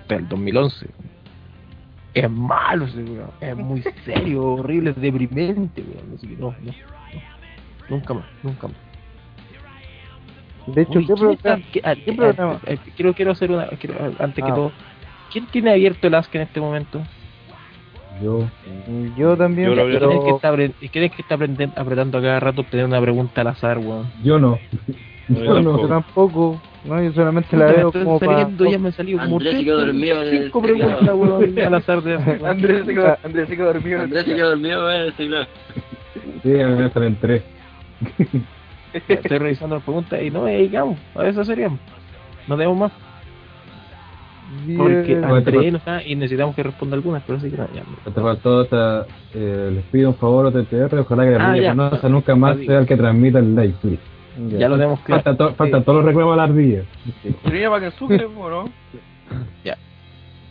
del 0.07 0.27
2011. 0.29 0.87
Es 2.13 2.29
malo 2.29 2.85
ese 2.85 3.03
weón, 3.03 3.31
es 3.39 3.55
muy 3.57 3.81
serio, 4.05 4.43
horrible, 4.43 4.89
es 4.91 4.95
deprimente, 5.01 5.81
weón. 5.81 6.15
Así 6.15 6.27
que 6.27 6.35
no, 6.35 6.47
no, 6.51 6.55
no. 6.65 6.73
Nunca 7.89 8.13
más, 8.13 8.25
nunca 8.43 8.67
más. 8.67 8.77
De 10.67 10.81
hecho, 10.83 10.99
Uy, 10.99 11.05
¿qué 11.07 11.13
¿quién 11.13 11.29
está- 11.31 11.41
programa? 11.55 11.65
qué- 11.71 11.81
ah, 11.83 11.95
qué 11.95 12.11
eh, 12.11 12.15
programa? 12.15 12.59
eh, 12.65 12.77
quiero, 12.95 13.13
quiero 13.13 13.31
hacer 13.31 13.51
una, 13.51 13.67
quiero, 13.67 13.95
antes 14.19 14.43
que 14.45 14.51
Ah. 14.51 14.55
todo, 14.55 14.71
¿quién 15.31 15.45
tiene 15.47 15.71
abierto 15.71 16.07
el 16.07 16.13
Ask 16.15 16.33
en 16.35 16.41
este 16.41 16.59
momento? 16.61 17.01
yo, 18.21 18.47
Yo 19.17 19.35
también, 19.35 19.69
Yo 19.69 19.75
lo 19.75 19.89
¿Y 19.89 19.95
abrí. 19.95 19.97
¿Quién 19.97 20.11
es 20.11 20.17
pero... 20.19 20.23
que 20.25 20.31
está, 20.35 20.51
apre- 20.53 20.73
y 20.81 20.89
quién 20.89 21.03
es 21.05 21.11
que 21.13 21.21
está 21.23 21.35
aprenden- 21.35 21.73
apretando 21.75 22.17
a 22.17 22.21
cada 22.21 22.39
rato 22.39 22.63
tener 22.63 22.85
una 22.85 23.01
pregunta 23.01 23.41
al 23.41 23.47
azar, 23.47 23.79
weón? 23.79 24.11
yo 24.23 24.38
no. 24.38 24.59
No, 25.39 25.43
yo 25.43 25.61
no. 25.61 25.81
Yo 25.81 25.87
tampoco, 25.87 26.61
no, 26.85 27.03
yo 27.03 27.13
solamente 27.13 27.55
la 27.57 27.65
veo 27.67 27.91
como 27.91 28.19
para... 28.19 28.31
saliendo, 28.39 28.65
ya 28.65 28.79
me 28.79 28.87
han 28.87 28.93
salido 28.93 29.19
como 29.19 29.35
Andrés 29.37 29.57
se 29.57 29.63
quedó 29.65 29.79
dormido 29.85 30.23
en 30.23 30.35
el 30.43 30.51
preguntas, 30.51 31.09
weón, 31.15 31.59
al 31.59 31.73
azar 31.75 32.01
de 32.03 32.15
Andrés 32.45 32.85
se 32.85 32.93
quedó, 32.93 33.17
Andrés 33.23 33.49
se 33.49 33.55
quedó 33.57 33.65
dormido. 33.73 34.01
Andrés 34.01 34.25
se 34.25 34.35
quedó 34.35 34.49
dormido 34.49 34.91
en 34.91 35.01
el 35.01 35.13
teclado. 35.13 35.45
Sí, 36.43 36.59
a 36.59 36.67
mí 36.67 36.75
me 36.81 36.89
salen 36.89 37.17
tres. 37.21 37.43
Estoy 39.07 39.37
revisando 39.37 39.75
las 39.75 39.83
preguntas 39.83 40.21
y 40.21 40.29
no 40.31 40.43
me 40.43 40.53
dedicamos 40.53 40.97
a 41.15 41.25
eso 41.25 41.45
seríamos. 41.45 41.79
No 42.47 42.55
tenemos 42.57 42.77
más. 42.77 42.91
Porque. 44.77 45.15
Andrés 45.23 45.71
no 45.71 45.77
está 45.77 46.03
y 46.03 46.15
necesitamos 46.15 46.55
que 46.55 46.63
responda 46.63 46.95
algunas, 46.95 47.23
pero 47.25 47.39
sí 47.39 47.49
que 47.49 47.57
no, 47.57 47.67
ya. 47.73 47.83
Te 48.11 48.19
faltó, 48.21 48.65
te- 48.65 49.05
eh, 49.35 49.71
les 49.73 49.83
pido 49.85 50.09
un 50.09 50.15
favor 50.15 50.47
a 50.47 50.51
TTR, 50.51 50.99
ojalá 50.99 51.23
que 51.23 51.31
la 51.31 51.91
Ah, 52.03 52.09
nunca 52.09 52.35
más 52.35 52.57
sea 52.65 52.79
el 52.79 52.85
que 52.85 52.97
transmita 52.97 53.39
el 53.39 53.55
live, 53.55 53.75
please. 53.81 54.01
Ya 54.57 54.69
lo 54.69 54.75
tenemos 54.75 54.99
claro. 55.01 55.23
Faltan 55.23 55.37
to- 55.37 55.55
faltan 55.55 55.83
todos 55.83 55.97
los 55.97 56.05
reclamos 56.05 56.33
a 56.33 56.37
la 56.37 56.43
ardilla. 56.43 56.83
Tenía 57.43 57.69
para 57.69 57.89
que 57.89 58.05
¿o 58.05 58.49
no? 58.49 58.65
Ya. 59.63 59.77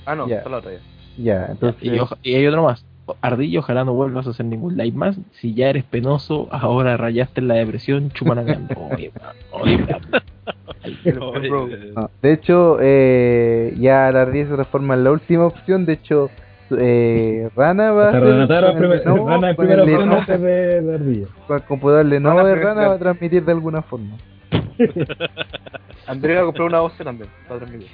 Ah, 0.06 0.14
no, 0.14 0.28
Ya. 0.28 0.36
está 0.38 0.50
la 0.50 0.58
otra 0.58 0.72
ya. 0.72 0.78
Ya, 1.16 1.46
entonces... 1.50 1.82
Y, 1.82 1.98
oja- 1.98 2.16
y 2.22 2.34
hay 2.34 2.46
otro 2.46 2.62
más. 2.62 2.84
Ardillo, 3.22 3.60
ojalá 3.60 3.84
no 3.84 3.92
vuelvas 3.92 4.26
a 4.26 4.30
hacer 4.30 4.46
ningún 4.46 4.76
live 4.76 4.96
más. 4.96 5.18
Si 5.32 5.54
ya 5.54 5.68
eres 5.68 5.84
penoso, 5.84 6.48
ahora 6.52 6.96
rayaste 6.96 7.40
en 7.40 7.48
la 7.48 7.54
depresión, 7.54 8.10
chúpala 8.12 8.42
Oye, 8.82 9.10
oye, 9.52 11.48
Bro. 11.48 11.64
Oye, 11.64 11.92
No, 11.96 12.10
de 12.22 12.32
hecho, 12.32 12.78
eh, 12.80 13.74
ya 13.78 14.10
la 14.12 14.22
ardilla 14.22 14.46
se 14.48 14.54
transforma 14.54 14.94
en 14.94 15.04
la 15.04 15.10
última 15.10 15.46
opción. 15.46 15.86
De 15.86 15.94
hecho, 15.94 16.30
eh, 16.78 17.50
Rana 17.56 17.92
va 17.92 18.10
a 18.10 18.20
Lenovo, 18.20 19.28
Rana 19.28 19.50
el 19.50 19.56
opción 19.58 19.86
Lenovo, 19.86 20.18
antes 20.18 20.40
de, 20.40 20.82
de 20.82 20.94
ardilla. 20.94 21.26
con 21.46 21.56
el 21.56 21.62
computador 21.64 22.06
Lenovo 22.06 22.38
Rana 22.38 22.48
de 22.48 22.54
Rana 22.56 22.88
va 22.88 22.94
a 22.94 22.98
transmitir 22.98 23.44
de 23.44 23.52
alguna 23.52 23.82
forma. 23.82 24.16
Andrés 26.06 26.36
va 26.38 26.40
a 26.40 26.44
comprar 26.44 26.68
una 26.68 26.80
voz 26.80 26.92
también, 26.98 27.30
para 27.48 27.60
transmitir. 27.60 27.88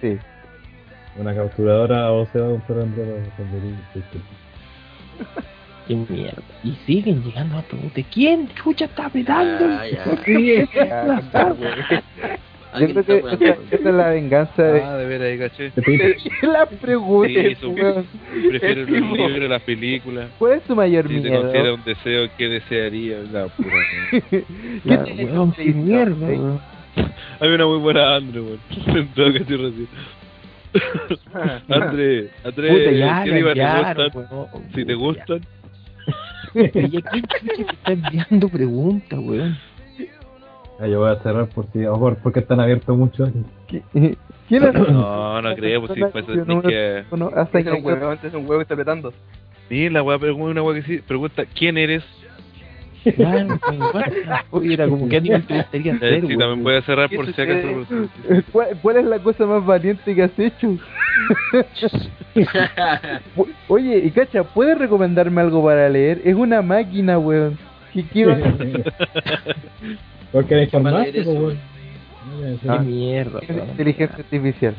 Sí. 0.00 0.18
Una 1.18 1.34
capturadora 1.34 2.12
o 2.12 2.26
se 2.26 2.40
va 2.40 2.46
a 2.46 2.50
comprar 2.50 2.80
Andrea 2.80 3.06
para 3.36 3.50
transmitir. 3.50 4.22
qué 5.86 5.94
mierda. 5.94 6.42
Y 6.64 6.72
siguen 6.86 7.22
llegando 7.22 7.58
a 7.58 7.62
preguntas. 7.62 8.04
¿Quién 8.12 8.48
chucha 8.54 8.86
está 8.86 9.06
apretando? 9.06 9.66
Ah, 9.66 9.86
ya. 9.86 10.04
Ya, 10.74 11.20
Yo 12.78 12.86
creo 12.88 13.04
que 13.04 13.16
esta, 13.18 13.34
esta 13.70 13.88
es 13.88 13.94
la 13.94 14.10
venganza 14.10 14.62
de 14.62 14.82
Ah, 14.82 14.96
de 14.96 15.06
veras, 15.06 15.28
ahí 15.28 15.38
caché. 15.38 15.72
la 16.46 16.66
pregunta. 16.66 17.28
Sí, 17.42 17.54
su- 17.56 17.70
weón. 17.72 18.06
Prefiero 18.48 18.82
El 18.82 19.00
los 19.00 19.18
libros, 19.18 19.50
las 19.50 19.62
películas. 19.62 20.28
¿Cuál 20.38 20.52
es 20.52 20.62
tu 20.62 20.76
mayor 20.76 21.08
Si 21.08 21.14
se 21.14 21.20
miedo? 21.30 21.40
considera 21.42 21.74
un 21.74 21.84
deseo, 21.84 22.28
¿qué 22.38 22.48
desearía? 22.48 23.18
La 23.32 23.46
pura 23.48 23.68
mierda. 24.12 24.46
Ya, 24.84 25.04
¿Qué 25.04 25.12
te- 25.14 25.24
weón, 25.24 25.52
qué 25.52 25.64
mierda, 25.64 26.26
weón. 26.26 26.60
Hay 27.40 27.48
una 27.48 27.66
muy 27.66 27.78
buena 27.78 28.14
Andre, 28.16 28.40
weón. 28.40 28.58
Sentado 28.84 29.32
casi 29.32 29.56
recién. 29.56 29.88
Andre, 31.68 32.30
Andre, 32.44 32.68
Puta, 32.68 32.90
ya, 32.92 33.24
¿qué 33.24 33.30
te 33.32 33.54
ya, 33.56 33.94
gustan? 33.94 34.26
weón. 34.30 34.48
Si 34.74 34.84
te 34.84 34.92
Ya. 34.92 34.94
gustan, 34.94 35.40
Oye, 36.52 36.70
¿quién 36.70 36.92
chucha 37.02 37.38
te 37.56 37.62
está 37.62 37.92
enviando 37.92 38.48
preguntas, 38.48 39.18
weón? 39.20 39.56
Ah, 40.80 40.86
yo 40.86 41.00
voy 41.00 41.10
a 41.10 41.16
cerrar 41.16 41.46
por 41.48 41.66
si, 41.72 41.84
ojo, 41.84 42.16
porque 42.22 42.40
están 42.40 42.58
abiertos 42.58 42.96
muchos. 42.96 43.30
¿Quién 43.68 44.64
es? 44.64 44.74
no, 44.74 45.42
no 45.42 45.54
creo, 45.54 45.80
pues 45.80 45.92
sí, 45.94 46.00
pues 46.10 46.26
Yo 46.26 46.44
tenés 46.44 46.46
no- 46.46 46.62
que. 46.62 47.04
Bueno, 47.10 47.30
hasta 47.36 47.58
es 47.60 47.66
un 47.66 47.76
que 47.76 47.82
huevo, 47.82 48.12
es 48.12 48.34
un 48.34 48.46
huevo 48.46 48.56
que 48.56 48.62
está 48.62 48.74
apretando. 48.74 49.12
Sí, 49.68 49.88
la 49.90 50.02
weá 50.02 50.18
pregunta, 50.18 50.50
una 50.50 50.62
weá 50.62 50.74
que 50.76 50.82
sí, 50.82 50.98
pregunta, 51.06 51.44
¿quién 51.54 51.76
eres? 51.78 52.02
Claro? 53.14 53.58
Oye, 54.50 54.74
era 54.74 54.88
como 54.88 55.08
que 55.08 55.20
te 55.20 55.34
Eh, 55.34 56.22
sí, 56.26 56.36
también 56.36 56.62
puede 56.62 56.82
cerrar 56.82 57.08
¿Qué 57.08 57.16
por 57.16 57.32
si 57.32 57.40
acaso. 57.40 57.86
¿Cuál, 58.82 58.96
es 58.96 59.04
la 59.04 59.18
cosa 59.20 59.46
más 59.46 59.64
valiente 59.64 60.14
que 60.14 60.22
has 60.22 60.38
hecho? 60.38 60.76
Oye, 63.68 63.98
y 63.98 64.10
cacha, 64.10 64.42
¿puedes 64.44 64.76
recomendarme 64.76 65.40
algo 65.40 65.64
para 65.64 65.88
leer? 65.88 66.20
Es 66.24 66.34
una 66.34 66.62
máquina, 66.62 67.18
weón. 67.18 67.58
¿Qué, 67.92 68.04
qué 68.06 68.26
va- 68.26 68.38
Porque 70.32 70.62
informático, 70.62 71.18
eso, 71.20 71.30
weón. 71.32 71.58
Qué 72.62 72.78
mierda, 72.80 73.40
inteligencia 73.48 74.16
artificial. 74.18 74.74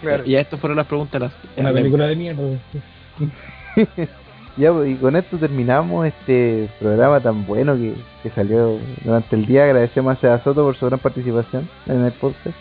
Claro. 0.00 0.24
Ya 0.24 0.40
estas 0.40 0.60
fueron 0.60 0.76
las 0.76 0.86
preguntas. 0.86 1.20
Las, 1.20 1.32
Una 1.56 1.72
película 1.72 2.06
de 2.06 2.16
mierda. 2.16 2.42
Ya, 4.56 4.72
pues, 4.72 4.88
y 4.90 4.94
con 4.94 5.14
esto 5.16 5.36
terminamos 5.36 6.06
este 6.06 6.70
programa 6.80 7.20
tan 7.20 7.44
bueno 7.44 7.76
que, 7.76 7.92
que 8.22 8.30
salió 8.30 8.78
durante 9.04 9.36
el 9.36 9.44
día. 9.44 9.64
Agradecemos 9.64 10.16
a 10.16 10.20
Seba 10.22 10.42
Soto 10.42 10.62
por 10.64 10.74
su 10.78 10.86
gran 10.86 10.98
participación 10.98 11.68
en 11.84 12.06
el 12.06 12.12
podcast. 12.12 12.56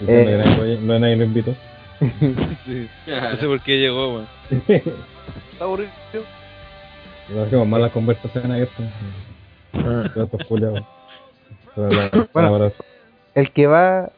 Diciendo 0.00 0.64
Eh. 0.64 0.78
no 0.82 0.98
nadie 0.98 1.14
lo 1.14 1.24
invitó. 1.24 1.54
Sí. 2.00 2.88
No 3.06 3.36
sé 3.36 3.46
por 3.46 3.60
qué 3.62 3.78
llegó, 3.78 4.14
weón. 4.14 4.26
Está 4.66 5.64
aburrido. 5.64 5.90
No 7.32 7.42
hacemos 7.42 7.68
malas 7.68 7.92
conversaciones 7.92 8.50
abiertas. 8.50 8.86
Culiados. 10.48 10.82
Bueno. 12.32 12.72
El 13.34 13.52
que 13.52 13.66
va, 13.66 14.10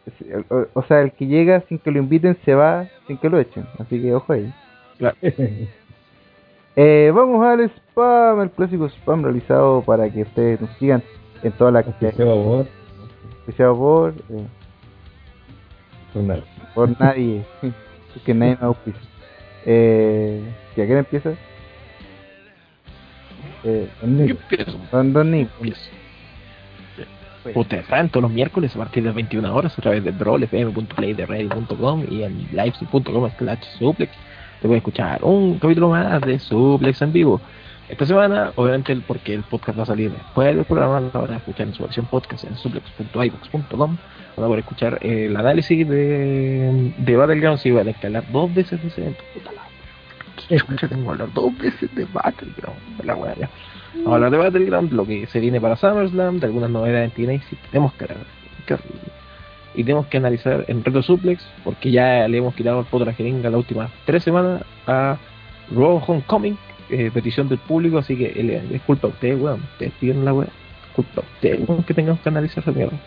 o, 0.49 0.67
o 0.75 0.83
sea, 0.85 1.01
el 1.01 1.11
que 1.11 1.27
llega 1.27 1.61
sin 1.69 1.79
que 1.81 1.91
lo 1.91 1.99
inviten 1.99 2.37
se 2.45 2.55
va 2.55 2.87
sin 3.09 3.17
que 3.19 3.29
lo 3.29 3.41
echen. 3.41 3.67
Así 3.79 4.01
que 4.01 4.15
ojo 4.15 4.33
ahí. 4.33 4.53
Eh, 6.81 7.11
vamos 7.13 7.45
al 7.45 7.61
spam, 7.71 8.41
el 8.43 8.51
clásico 8.53 8.89
spam 8.89 9.25
realizado 9.25 9.83
para 9.83 10.09
que 10.09 10.23
ustedes 10.23 10.61
nos 10.61 10.71
sigan 10.79 11.03
en 11.43 11.51
toda 11.51 11.73
la 11.73 11.83
que 11.83 11.91
se 12.13 12.23
va 12.23 12.31
a 12.31 12.35
borrar. 12.37 12.67
Especial 13.41 13.75
por, 13.75 14.11
eh, 14.11 14.47
Pues 16.13 16.25
nada. 16.25 16.45
por 16.77 17.01
nadie. 17.01 17.45
que 18.25 18.33
nadie 18.33 18.57
me 18.61 18.67
auspicia. 18.67 19.01
Eh, 19.67 20.41
¿y 20.77 20.81
a 20.81 20.87
quién 20.87 20.99
empieza? 20.99 21.31
Eh, 23.65 23.89
yo 24.01 24.07
empiezo, 24.37 24.79
Don 24.93 25.13
Don 25.13 25.31
Nick. 25.33 25.49
empiezo. 25.59 25.91
Ustedes 27.55 27.87
saben, 27.87 28.09
todos 28.09 28.23
los 28.23 28.33
miércoles 28.33 28.75
a 28.75 28.79
partir 28.79 29.03
de 29.03 29.09
las 29.09 29.15
21 29.17 29.55
horas 29.55 29.79
a 29.79 29.83
través 29.83 30.03
de 30.05 30.11
brolfm.playderready.com 30.11 32.05
y 32.11 32.23
en 32.23 32.49
livesy.com 32.53 33.31
slash 33.39 33.59
suplex 33.79 34.13
te 34.61 34.67
pueden 34.67 34.79
escuchar 34.79 35.23
un 35.23 35.59
capítulo 35.59 35.91
más 35.91 36.21
de 36.23 36.39
suplex 36.39 37.01
en 37.03 37.13
vivo. 37.13 37.41
Esta 37.89 38.05
semana, 38.05 38.53
obviamente, 38.57 38.93
el- 38.93 39.01
porque 39.03 39.33
el 39.35 39.43
podcast 39.45 39.79
va 39.79 39.85
a 39.85 39.87
salir 39.87 40.11
después 40.11 40.55
del 40.55 40.65
programa, 40.67 41.01
lo 41.01 41.11
van 41.23 41.33
a 41.33 41.37
escuchar 41.37 41.69
en 41.69 41.75
su 41.75 41.83
versión 41.83 42.07
podcast 42.07 42.45
en 42.45 42.55
suplex.ibox.com. 42.57 43.97
Van 44.37 44.45
a 44.45 44.47
poder 44.47 44.59
escuchar 44.61 44.99
el 45.01 45.35
análisis 45.37 45.89
de, 45.89 46.93
de 46.99 47.17
Battlegrounds 47.17 47.65
y 47.67 47.71
van 47.71 47.89
a 47.89 47.95
hablar 48.03 48.25
dos 48.31 48.53
veces 48.55 48.83
de 48.83 48.89
ese 48.89 49.01
evento. 49.01 49.21
Puta 49.35 49.53
la 49.53 49.63
¿Qué 50.49 50.57
chucha 50.59 50.89
tengo 50.89 51.05
que 51.05 51.11
hablar 51.11 51.33
dos 51.33 51.57
veces 51.59 51.95
de 51.95 52.05
Battleground? 52.13 52.79
La 53.05 53.15
wea 53.17 53.35
ya. 53.37 53.49
Vamos 53.95 54.13
a 54.13 54.15
hablar 54.15 54.31
de 54.31 54.39
Battleground, 54.39 54.93
lo 54.93 55.07
que 55.07 55.27
se 55.27 55.41
viene 55.41 55.61
para 55.61 55.77
SummerSlam, 55.77 56.41
de 56.41 56.47
algunas 56.47 56.71
novedades 56.71 57.13
en 57.17 57.27
TNA, 57.27 57.43
tenemos 57.71 57.93
que, 57.95 58.07
y 59.75 59.85
tenemos 59.85 60.07
que 60.07 60.17
analizar 60.17 60.65
en 60.69 60.85
Reto 60.85 61.03
Suplex, 61.03 61.45
porque 61.65 61.91
ya 61.91 62.27
le 62.29 62.39
hemos 62.39 62.55
quitado 62.55 62.81
el 62.81 62.87
poto 62.87 63.05
la 63.05 63.13
jeringa 63.13 63.51
las 63.51 63.59
últimas 63.59 63.91
tres 64.05 64.25
semanas 64.25 64.63
a 64.87 65.17
Raw 65.71 66.03
Homecoming, 66.07 66.59
eh, 66.91 67.11
petición 67.13 67.49
del 67.49 67.59
público, 67.59 67.99
así 67.99 68.17
que 68.17 68.33
eh, 68.35 68.63
es 68.73 68.83
culpa 68.83 69.09
a 69.09 69.11
ustedes, 69.11 69.41
weón. 69.41 69.61
Ustedes 69.73 69.93
piden 70.01 70.25
la 70.25 70.33
weá. 70.33 70.49
Culpa 70.97 71.21
a 71.21 71.25
ustedes, 71.25 71.69
weón, 71.69 71.83
que 71.83 71.95
tengamos 71.95 72.21
que 72.21 72.29
analizar 72.29 72.63
esa 72.63 72.73
mierda. 72.73 72.99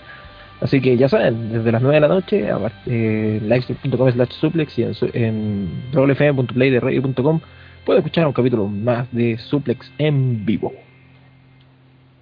Así 0.61 0.79
que 0.79 0.95
ya 0.95 1.09
saben, 1.09 1.51
desde 1.51 1.71
las 1.71 1.81
9 1.81 1.95
de 1.95 2.01
la 2.01 2.07
noche, 2.07 2.51
a 2.51 2.59
eh, 2.85 3.39
livestream.com 3.41 4.11
slash 4.11 4.31
suplex 4.39 4.77
y 4.77 4.83
en, 4.83 4.93
en 5.13 5.83
rollfm.playderradio.com 5.91 7.41
pueden 7.85 7.99
escuchar 7.99 8.27
un 8.27 8.33
capítulo 8.33 8.67
más 8.67 9.11
de 9.11 9.37
suplex 9.37 9.91
en 9.97 10.45
vivo. 10.45 10.71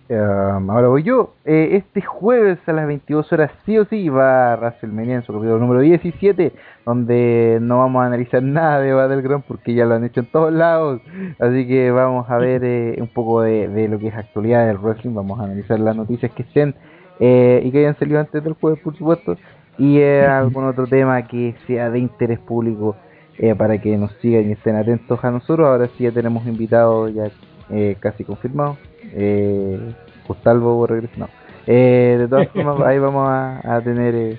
Um, 0.09 0.71
ahora 0.71 0.87
voy 0.87 1.03
yo. 1.03 1.35
Eh, 1.45 1.69
este 1.73 2.01
jueves 2.01 2.57
a 2.65 2.73
las 2.73 2.87
22 2.87 3.31
horas 3.31 3.51
sí 3.63 3.77
o 3.77 3.85
sí 3.85 4.09
va 4.09 4.55
WrestleMania 4.55 5.17
en 5.17 5.23
su 5.23 5.31
capítulo 5.31 5.59
número 5.59 5.81
17, 5.81 6.51
donde 6.83 7.59
no 7.61 7.77
vamos 7.77 8.01
a 8.01 8.07
analizar 8.07 8.41
nada 8.43 8.79
de 8.79 8.91
Battleground 8.91 9.43
porque 9.47 9.75
ya 9.75 9.85
lo 9.85 9.93
han 9.93 10.05
hecho 10.05 10.21
en 10.21 10.25
todos 10.31 10.51
lados. 10.51 11.01
Así 11.37 11.67
que 11.67 11.91
vamos 11.91 12.27
a 12.27 12.37
ver 12.37 12.63
eh, 12.63 12.97
un 12.99 13.09
poco 13.09 13.41
de, 13.41 13.67
de 13.67 13.87
lo 13.87 13.99
que 13.99 14.07
es 14.07 14.15
actualidad 14.15 14.65
del 14.65 14.79
wrestling. 14.79 15.13
Vamos 15.13 15.39
a 15.39 15.43
analizar 15.43 15.79
las 15.79 15.95
noticias 15.95 16.31
que 16.31 16.41
estén 16.41 16.73
eh, 17.19 17.61
y 17.63 17.71
que 17.71 17.79
hayan 17.79 17.97
salido 17.99 18.19
antes 18.19 18.43
del 18.43 18.53
jueves, 18.53 18.79
por 18.81 18.97
supuesto. 18.97 19.37
Y 19.77 19.99
eh, 19.99 20.25
algún 20.25 20.65
otro 20.65 20.87
tema 20.87 21.21
que 21.27 21.55
sea 21.67 21.89
de 21.89 21.99
interés 21.99 22.39
público 22.39 22.95
eh, 23.39 23.55
para 23.55 23.77
que 23.79 23.97
nos 23.97 24.11
sigan 24.21 24.47
y 24.49 24.51
estén 24.51 24.75
atentos 24.75 25.23
a 25.23 25.31
nosotros. 25.31 25.67
Ahora 25.67 25.87
sí 25.97 26.03
ya 26.03 26.11
tenemos 26.11 26.45
invitados 26.45 27.11
ya 27.13 27.31
eh, 27.71 27.95
casi 27.99 28.23
confirmados. 28.23 28.77
Eh, 29.13 29.79
Gustavo 30.27 30.85
regresa. 30.85 31.13
No. 31.17 31.27
Eh, 31.65 32.17
de 32.19 32.27
todas 32.27 32.47
formas, 32.49 32.79
ahí 32.81 32.99
vamos 32.99 33.27
a, 33.27 33.77
a 33.77 33.81
tener 33.81 34.13
eh, 34.15 34.37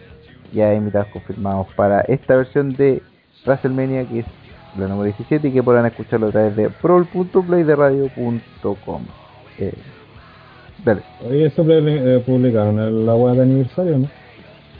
ya 0.52 0.72
invitados 0.74 1.08
confirmados 1.08 1.66
para 1.76 2.02
esta 2.02 2.36
versión 2.36 2.76
de 2.76 3.02
WrestleMania 3.46 4.04
que 4.06 4.20
es 4.20 4.26
la 4.78 4.86
número 4.86 5.04
17 5.04 5.48
y 5.48 5.52
que 5.52 5.62
podrán 5.62 5.86
escucharlo 5.86 6.28
a 6.28 6.30
través 6.30 6.54
de 6.56 6.68
prol.playderradio.com. 6.70 9.02
Eh, 9.58 9.72
dale. 10.84 11.00
Oye, 11.28 11.46
eso 11.46 11.64
eh, 11.68 12.22
publicaron 12.24 12.78
el- 12.78 13.04
la 13.06 13.14
web 13.16 13.34
de 13.36 13.42
aniversario, 13.42 13.98
¿no? 13.98 14.08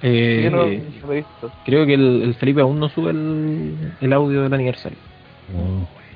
Eh, 0.02 0.40
Yo 0.44 0.50
no, 0.50 0.56
no 0.58 0.62
lo 0.64 1.12
he 1.12 1.16
visto. 1.16 1.50
creo 1.64 1.84
que 1.86 1.94
el, 1.94 2.22
el 2.22 2.34
Felipe 2.34 2.60
aún 2.62 2.78
no 2.80 2.88
sube 2.88 3.10
el, 3.10 3.74
el 4.00 4.12
audio 4.12 4.42
del 4.42 4.52
aniversario. 4.54 4.98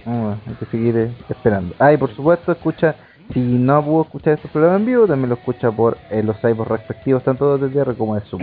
Bueno, 0.05 0.39
hay 0.47 0.55
que 0.55 0.67
seguir 0.67 0.97
eh, 0.97 1.11
esperando. 1.29 1.75
Ah, 1.79 1.93
y 1.93 1.97
por 1.97 2.15
supuesto, 2.15 2.53
escucha, 2.53 2.95
si 3.33 3.41
no 3.41 3.85
pudo 3.85 4.03
escuchar 4.03 4.35
estos 4.35 4.51
programas 4.51 4.81
en 4.81 4.87
vivo, 4.87 5.07
también 5.07 5.29
lo 5.31 5.35
escucha 5.37 5.71
por 5.71 5.97
eh, 6.11 6.23
los 6.23 6.37
cyborgs 6.41 6.71
respectivos, 6.71 7.23
tanto 7.25 7.59
de 7.59 7.69
TTR 7.69 7.95
como 7.95 8.15
de 8.15 8.21
Zoom. 8.23 8.43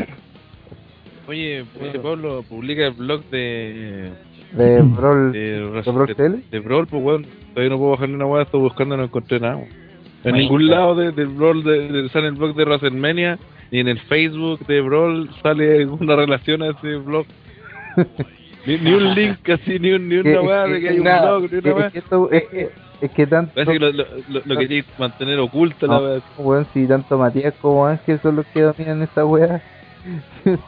Oye, 1.28 1.64
oye, 1.80 2.00
Pablo, 2.00 2.44
publica 2.48 2.88
el 2.88 2.94
blog 2.94 3.24
de. 3.30 4.12
De 4.54 4.82
Brawl, 4.84 5.32
de, 5.32 5.40
de 5.40 5.82
Brawl 5.92 6.16
TL. 6.16 6.44
de 6.52 6.60
Brawl, 6.60 6.88
pues 6.88 7.04
weón. 7.04 7.26
Todavía 7.54 7.70
no 7.70 7.78
puedo 7.78 7.92
bajarle 7.92 8.16
una 8.16 8.26
weá, 8.26 8.44
estoy 8.44 8.60
buscando 8.62 8.96
y 8.96 8.98
no 8.98 9.04
encontré 9.06 9.40
nada. 9.40 9.60
En 10.24 10.36
ningún 10.36 10.68
lado 10.68 10.94
de, 10.96 11.12
del 11.12 11.28
Brawl 11.28 11.64
de, 11.64 11.88
de- 11.90 12.10
sale 12.10 12.28
el 12.28 12.34
blog 12.34 12.56
de 12.56 12.64
WrestleMania, 12.66 13.40
ni 13.72 13.80
en 13.80 13.88
el 13.88 14.00
Facebook 14.02 14.66
de 14.68 14.82
Brawl 14.82 15.30
sale 15.42 15.78
alguna 15.82 16.16
relación 16.16 16.62
a 16.62 16.68
ese 16.72 16.96
blog. 16.98 17.26
ni, 18.66 18.78
ni 18.78 18.94
un 18.94 19.16
link 19.16 19.50
así, 19.50 19.80
ni, 19.80 19.92
un, 19.92 20.08
ni 20.10 20.18
una 20.18 20.42
weá 20.42 20.68
de 20.68 20.80
que 20.82 20.90
hay 20.90 20.98
un 21.00 21.06
nada, 21.06 21.38
blog, 21.38 21.52
ni 21.52 21.58
una 21.60 21.74
weá. 21.74 21.88
es 21.88 21.94
que 21.94 22.00
es 22.32 22.44
que, 22.50 22.70
es 23.02 23.12
que 23.12 23.28
tanto, 23.28 23.54
Parece 23.54 23.74
que 23.74 23.80
lo, 23.80 23.92
lo, 23.92 24.06
lo, 24.30 24.42
lo 24.46 24.58
queréis 24.58 24.86
mantener 24.98 25.40
oculta 25.40 25.88
la 25.88 26.00
weá. 26.00 26.22
weón, 26.38 26.68
si 26.74 26.86
tanto 26.86 27.18
Matías 27.18 27.54
como 27.62 27.86
Ángel 27.88 28.20
son 28.22 28.36
los 28.36 28.46
que 28.48 28.62
dominan 28.62 29.02
esta 29.02 29.26
wea. 29.26 29.62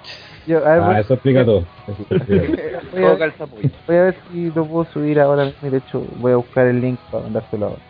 Yo, 0.46 0.58
a 0.66 0.74
ver, 0.74 0.82
Ah, 0.82 1.00
eso 1.00 1.14
explica 1.14 1.46
todo. 1.46 1.64
Eso 1.88 2.06
explica 2.10 2.80
todo. 2.92 2.92
voy, 2.92 3.04
a, 3.06 3.32
pollo. 3.46 3.70
voy 3.88 3.96
a 3.96 4.02
ver 4.04 4.16
si 4.32 4.52
lo 4.52 4.66
puedo 4.66 4.86
subir 4.92 5.20
ahora 5.22 5.46
mismo. 5.46 5.70
De 5.72 5.78
hecho, 5.78 6.06
voy 6.18 6.34
a 6.34 6.36
buscar 6.36 6.68
el 6.68 6.82
link 6.82 7.00
para 7.10 7.24
mandárselo 7.24 7.66
ahora. 7.68 7.82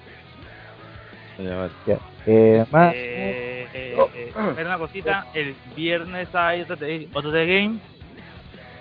Ya, 1.39 1.55
vale. 1.57 1.71
Ya. 1.87 1.97
Eh, 2.27 2.65
más, 2.71 2.93
Eh, 2.95 3.42
eh, 3.73 3.97
eh, 4.15 4.31
ver 4.55 4.65
una 4.65 4.77
cosita, 4.77 5.27
el 5.33 5.55
viernes 5.75 6.33
hay 6.33 6.61
OTT, 6.61 7.15
OTT 7.15 7.33
Game 7.33 7.79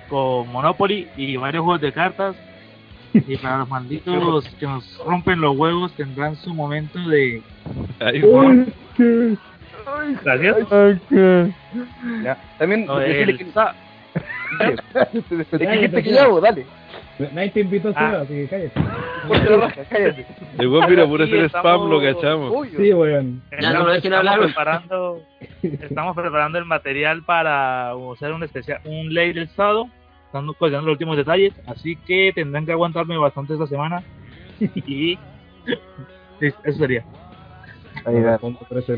con 0.09 0.49
Monopoly 0.49 1.09
y 1.17 1.37
varios 1.37 1.65
juegos 1.65 1.81
de 1.81 1.93
cartas. 1.93 2.37
Y 3.15 3.37
para 3.37 3.59
los 3.59 3.69
malditos 3.69 4.49
que 4.59 4.67
nos 4.67 4.99
rompen 5.05 5.41
los 5.41 5.57
huevos 5.57 5.93
tendrán 5.95 6.37
su 6.37 6.55
momento 6.55 6.99
de... 7.09 7.43
Ahí, 8.01 8.23
Gracias. 10.23 10.57
Ya. 12.23 12.39
También 12.59 12.87
No, 12.87 13.01
el. 13.01 13.53
Dijiste 15.59 16.03
que 16.03 16.13
dale. 16.13 16.67
Nadie 17.33 17.51
te 17.51 17.61
invitó 17.61 17.89
a 17.89 17.93
Ah. 17.97 18.21
así 18.23 18.35
que 18.35 18.49
cállate. 18.49 18.81
Ponte 19.29 19.51
la 19.51 19.57
raja, 19.59 19.83
cállate. 19.89 20.27
El 20.59 20.69
weón 20.69 20.91
mira 20.91 21.07
por 21.07 21.23
hacer 21.23 21.45
spam, 21.51 21.89
lo 21.91 22.01
cachamos. 22.03 22.69
Sí, 22.77 22.93
weón. 22.93 23.43
Ya 23.61 23.73
no 23.73 23.85
lo 23.85 23.93
dejen 23.93 24.13
hablar, 24.15 24.43
estamos 24.43 24.43
güey. 24.43 24.55
preparando, 24.55 25.23
estamos 25.63 26.17
preparando 26.17 26.59
el 26.59 26.65
material 26.65 27.23
para 27.25 27.91
hacer 28.13 28.33
un 28.33 28.43
especial, 28.43 28.81
un 28.85 29.13
ley 29.15 29.33
del 29.33 29.49
sábado, 29.51 29.89
estamos 30.27 30.57
coordinando 30.57 30.87
los 30.89 30.95
últimos 30.95 31.17
detalles, 31.17 31.53
así 31.67 31.97
que 31.97 32.33
tendrán 32.35 32.67
que 32.67 32.73
aguantarme 32.73 33.17
bastante 33.19 33.53
esta 33.53 33.67
semana 33.67 34.03
y 34.61 34.69
sí, 34.81 35.19
eso 36.41 36.79
sería. 36.79 37.05
ahí 38.05 38.21
va. 38.23 38.39
Fondo 38.39 38.61
parece 38.69 38.97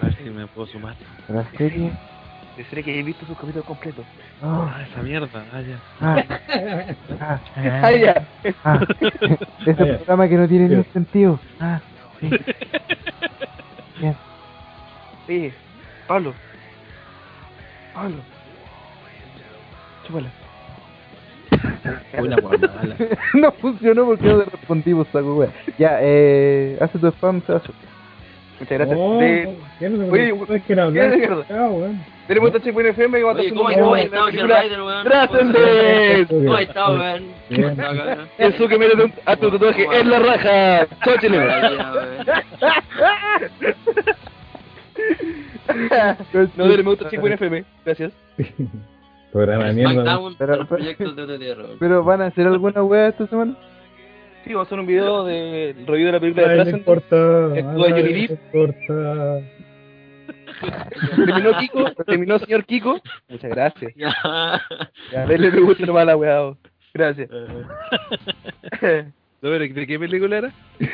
A 0.00 0.04
ver 0.06 0.14
si 0.16 0.30
me 0.30 0.46
puedo 0.46 0.66
sumar. 0.66 0.94
la 1.28 1.44
serie. 1.56 1.92
Decirle 2.56 2.82
que 2.84 2.98
he 2.98 3.02
visto 3.02 3.24
sus 3.26 3.36
capítulos 3.36 3.64
completos. 3.66 4.04
Ah, 4.42 4.74
Ah, 4.76 4.82
esa 4.82 5.02
mierda. 5.02 5.44
Ah, 5.52 5.60
ya. 5.62 5.78
ah, 6.00 6.24
ah, 7.20 7.40
Ah, 7.82 7.92
ya. 7.92 8.28
ah. 8.64 8.80
Ese 9.00 9.82
Ah, 9.82 9.86
ya. 9.86 9.96
programa 9.98 10.28
que 10.28 10.36
no 10.36 10.48
tiene 10.48 10.68
ningún 10.68 10.86
sentido. 10.92 11.38
Ah, 11.60 11.80
sí. 12.20 12.30
Bien. 14.00 14.16
Oye, 15.28 15.52
Pablo. 16.06 16.34
Pablo. 17.94 18.16
Chúpala. 20.06 20.28
No 23.34 23.52
funcionó 23.52 24.04
porque 24.06 24.26
no 24.26 24.38
te 24.40 24.50
respondimos, 24.50 25.06
saco 25.08 25.34
wea. 25.36 25.52
Ya, 25.78 25.98
eh, 26.00 26.76
hace 26.80 26.98
tu 26.98 27.06
spam, 27.08 27.40
Sebastián. 27.46 27.76
Muchas 28.60 28.78
gracias. 28.78 28.98
No, 28.98 29.18
De, 29.18 29.56
¿qué 29.78 29.88
no 29.88 30.12
Oye, 30.12 30.34
se 30.46 30.56
es 30.56 30.62
que 30.64 30.76
no 30.76 30.92
¿qué 30.92 31.00
hablar? 31.02 31.44
Ah, 31.50 31.68
weón. 31.70 32.04
tenemos 32.26 32.48
esta 32.54 32.62
en 32.80 32.86
FM 32.88 33.18
que 33.18 33.24
va 33.24 33.32
a 33.32 33.40
estar 33.40 33.54
¿cómo, 33.54 33.70
cómo 33.72 33.96
estado. 33.96 34.26
Rider, 34.26 34.82
weón? 34.82 35.04
¡Trascendent! 35.04 36.28
¿Cómo 36.28 36.58
estado, 36.58 36.98
weón? 36.98 37.22
Su 38.58 38.68
que 38.68 38.78
mete 38.78 39.02
un- 39.04 39.12
a 39.26 39.36
tu 39.36 39.50
tatuaje 39.50 39.86
en 40.00 40.10
la 40.10 40.18
raja. 40.18 40.86
Chao, 41.04 41.14
weón. 41.94 42.26
No, 46.56 46.68
dale, 46.68 46.82
me 46.82 46.90
gusta 46.90 47.08
Chico 47.10 47.26
en 47.26 47.32
FM. 47.34 47.64
Gracias. 47.84 48.12
Programa 49.32 49.66
de 49.66 49.72
mierda. 49.74 50.18
Pero- 50.38 50.66
weón. 51.58 51.76
Pero 51.78 52.04
van 52.04 52.22
a 52.22 52.26
hacer 52.26 52.46
alguna 52.46 52.82
wea 52.82 53.08
esta 53.08 53.26
semana? 53.26 53.54
Sí, 54.48 54.54
vamos 54.54 54.64
a 54.64 54.68
hacer 54.68 54.80
un 54.80 54.86
video 54.86 55.24
de 55.26 55.76
review 55.86 56.06
de 56.06 56.12
la 56.12 56.20
película 56.20 56.48
de 56.48 56.60
Ay, 56.62 56.72
no 56.72 56.78
importa. 56.78 57.46
Actúa 57.48 57.90
Johnny 57.90 58.14
Ay, 58.14 58.26
Depp. 58.28 58.30
No 58.30 58.60
importa. 58.60 59.40
Terminó 61.16 61.58
Kiko, 61.58 61.92
terminó 62.06 62.38
señor 62.38 62.64
Kiko. 62.64 62.98
Muchas 63.28 63.50
gracias. 63.50 63.92
Ya. 63.94 64.10
Ya, 65.12 65.26
dale 65.26 65.50
me 65.50 65.60
gusta 65.60 65.84
nomás 65.84 66.06
la 66.06 66.16
weá. 66.16 66.54
Gracias. 66.94 67.28
No, 69.40 69.50
pero, 69.50 69.60
¿De 69.60 69.86
qué 69.86 70.00
película 70.00 70.38
era? 70.38 70.52
Es 70.80 70.90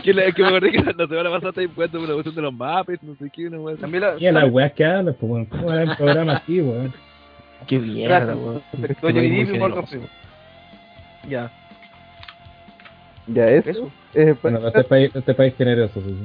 que, 0.00 0.14
la, 0.14 0.24
es 0.24 0.34
que 0.34 0.40
me 0.42 0.48
acordé 0.48 0.70
que 0.70 0.78
la 0.78 1.06
semana 1.06 1.30
pasada 1.30 1.50
estaba 1.50 1.62
impuesto 1.62 1.98
por 1.98 2.08
la 2.08 2.14
cuestión 2.14 2.36
de 2.36 2.40
los 2.40 2.54
mapes, 2.54 3.02
no 3.02 3.14
sé 3.16 3.28
qué, 3.30 3.48
una 3.48 3.70
así. 3.70 3.82
También 3.82 4.02
la. 4.02 4.14
Y 4.18 4.26
a 4.28 4.32
las 4.32 4.50
weas 4.50 4.72
que 4.72 4.82
hablas, 4.82 5.14
pues, 5.20 5.30
weón. 5.30 5.44
¿Cómo 5.44 5.70
era 5.70 5.90
un 5.90 5.96
programa 5.96 6.36
así, 6.36 6.62
weón? 6.62 6.94
Qué 7.66 7.78
mierda, 7.78 8.34
weón. 8.34 8.62
Johnny 9.02 9.44
Depp 9.44 9.54
y 9.54 9.58
Morgan. 9.58 9.86
Freeman. 9.86 10.08
Ya, 11.28 11.50
Ya, 13.26 13.48
eso. 13.48 13.70
eso. 13.70 13.90
Eh, 14.14 14.34
Bueno, 14.42 14.66
este 14.66 14.84
país, 14.84 15.10
este 15.14 15.34
país 15.34 15.54
generoso, 15.56 16.00
sí. 16.00 16.16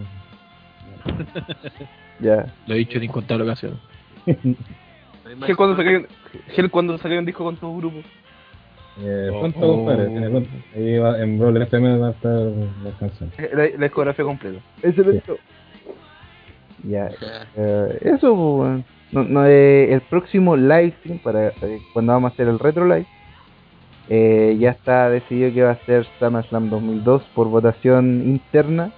Ya. 2.20 2.54
Lo 2.66 2.74
he 2.76 2.80
dicho 2.80 2.98
en 2.98 3.04
incontables 3.06 3.48
ocasiones. 3.48 3.80
Gel 5.46 5.56
cuando 5.58 5.76
sacaron, 5.76 6.08
Gel 6.50 6.72
cuando 6.72 6.98
sacaron 6.98 7.20
un 7.20 7.26
disco 7.26 7.44
con 7.44 7.56
tu 7.58 7.78
grupo. 7.78 7.98
Eh, 9.00 9.30
Oh, 9.32 9.40
pronto, 9.42 9.60
oh. 9.62 9.76
compadre, 9.76 10.08
tiene 10.08 10.30
pronto. 10.30 10.50
Ahí 10.76 10.98
va, 10.98 11.22
en 11.22 11.38
Brawl 11.38 11.62
FM 11.62 11.98
va 12.00 12.08
a 12.08 12.12
estar 12.12 12.32
la 12.34 12.92
canción. 13.00 13.32
La, 13.38 13.66
la 13.78 13.86
discografía 13.86 14.26
completa. 14.26 14.60
Excelente. 14.82 15.34
Ya. 16.84 17.10
Eh, 17.56 18.00
eso, 18.02 18.34
pues, 18.36 18.36
weón. 18.36 18.86
no, 19.12 19.24
no, 19.24 19.46
eh, 19.46 19.94
el 19.94 20.02
próximo 20.02 20.56
live 20.58 20.94
stream, 21.00 21.20
para 21.20 21.50
eh, 21.50 21.80
cuando 21.94 22.14
vamos 22.14 22.32
a 22.32 22.34
hacer 22.34 22.48
el 22.48 22.58
retro 22.60 22.86
live, 22.86 23.06
eh, 24.10 24.56
ya 24.60 24.72
está 24.72 25.10
decidido 25.10 25.54
que 25.54 25.64
va 25.64 25.72
a 25.72 25.86
ser 25.86 26.06
SummerSlam 26.20 26.70
2002 26.70 27.24
por 27.36 27.48
votación 27.50 28.24
interna. 28.26 28.92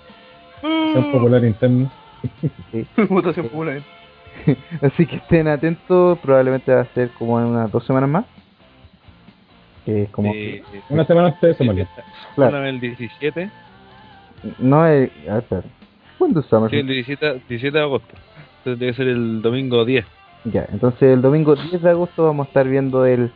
Son 0.61 1.11
popular 1.11 1.43
interno. 1.43 1.91
Votación 3.09 3.47
popular. 3.47 3.81
Así 4.81 5.05
que 5.05 5.17
estén 5.17 5.47
atentos, 5.47 6.17
probablemente 6.19 6.73
va 6.73 6.81
a 6.81 6.85
ser 6.93 7.09
como 7.11 7.39
en 7.39 7.47
unas 7.47 7.71
dos 7.71 7.85
semanas 7.85 8.09
más. 8.09 8.25
que 9.85 10.03
es 10.03 10.09
como... 10.09 10.31
Eh, 10.33 10.63
Una 10.89 11.05
semana 11.05 11.29
antes 11.29 11.41
de 11.41 11.53
SummerSlam. 11.55 11.87
Claro. 12.35 12.65
El 12.65 12.79
17. 12.79 13.49
No 14.59 14.85
es... 14.87 15.09
A 15.27 15.33
ver, 15.35 15.43
espera. 15.43 15.63
¿Cuándo 16.17 16.39
es 16.41 16.45
Sí, 16.45 16.55
el 16.55 16.59
SummerSlam? 16.59 16.87
17, 16.87 17.33
17 17.49 17.77
de 17.77 17.83
agosto. 17.83 18.15
Entonces 18.59 18.79
debe 18.79 18.93
ser 18.93 19.07
el 19.07 19.41
domingo 19.41 19.85
10. 19.85 20.05
Ya, 20.45 20.65
entonces 20.71 21.01
el 21.03 21.21
domingo 21.21 21.55
10 21.55 21.81
de 21.81 21.89
agosto 21.89 22.25
vamos 22.25 22.47
a 22.47 22.49
estar 22.49 22.67
viendo 22.67 23.05
el 23.05 23.31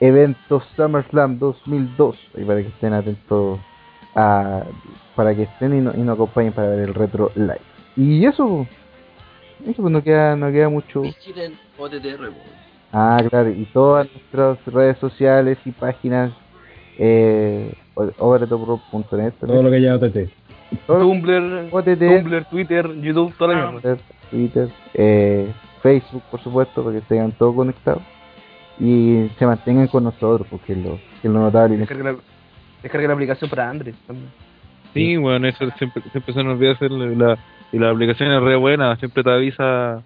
evento 0.00 0.62
SummerSlam 0.76 1.38
2002. 1.38 2.16
Ahí 2.36 2.44
para 2.44 2.62
que 2.62 2.68
estén 2.68 2.92
atentos 2.92 3.60
a... 4.14 4.64
Para 5.14 5.34
que 5.34 5.44
estén 5.44 5.74
y 5.76 5.80
nos 5.80 5.96
y 5.96 6.00
nos 6.00 6.14
acompañen 6.14 6.52
para 6.52 6.68
ver 6.68 6.80
el 6.80 6.94
retro 6.94 7.30
live. 7.34 7.60
Y 7.96 8.24
eso... 8.26 8.66
Eso 9.64 9.80
pues 9.80 9.92
no 9.92 10.02
queda, 10.02 10.36
no 10.36 10.50
queda 10.50 10.68
mucho... 10.68 11.02
Ah, 12.92 13.18
claro, 13.28 13.50
y 13.50 13.64
todas 13.66 14.08
nuestras 14.12 14.64
redes 14.66 14.98
sociales 14.98 15.58
y 15.64 15.72
páginas 15.72 16.32
eh, 16.98 17.74
overtopro.net 17.94 19.32
Todo 19.40 19.62
lo 19.62 19.70
que 19.70 19.80
lleva 19.80 19.96
OTT. 19.96 20.30
Tumblr, 20.86 21.68
OTT, 21.72 21.98
Tumblr, 21.98 22.44
Twitter, 22.46 23.00
YouTube, 23.00 23.34
toda 23.36 23.54
la 23.54 23.70
mierda. 23.70 23.96
Twitter, 24.30 24.68
eh, 24.94 25.52
Facebook, 25.82 26.22
por 26.30 26.40
supuesto, 26.42 26.82
para 26.82 26.96
que 26.96 27.02
estén 27.02 27.32
todos 27.32 27.54
conectados 27.54 28.02
y 28.78 29.30
se 29.38 29.46
mantengan 29.46 29.86
con 29.88 30.04
nosotros, 30.04 30.46
porque 30.50 30.72
es 30.72 30.78
lo, 30.78 30.98
que 31.22 31.28
lo 31.28 31.40
notable. 31.40 31.76
Descarga 31.76 32.12
la, 32.12 32.16
descarga 32.82 33.08
la 33.08 33.14
aplicación 33.14 33.50
para 33.50 33.70
Android 33.70 33.94
también. 34.06 34.30
Sí, 34.92 35.16
bueno, 35.16 35.48
eso 35.48 35.68
siempre, 35.78 36.02
siempre 36.12 36.34
se 36.34 36.44
nos 36.44 36.54
olvida 36.54 36.72
hacerlo. 36.72 37.10
y 37.10 37.16
La, 37.16 37.38
y 37.72 37.78
la 37.78 37.90
aplicación 37.90 38.30
es 38.30 38.42
re 38.42 38.56
buena, 38.56 38.96
siempre 38.96 39.22
te 39.22 39.30
avisa 39.30 40.02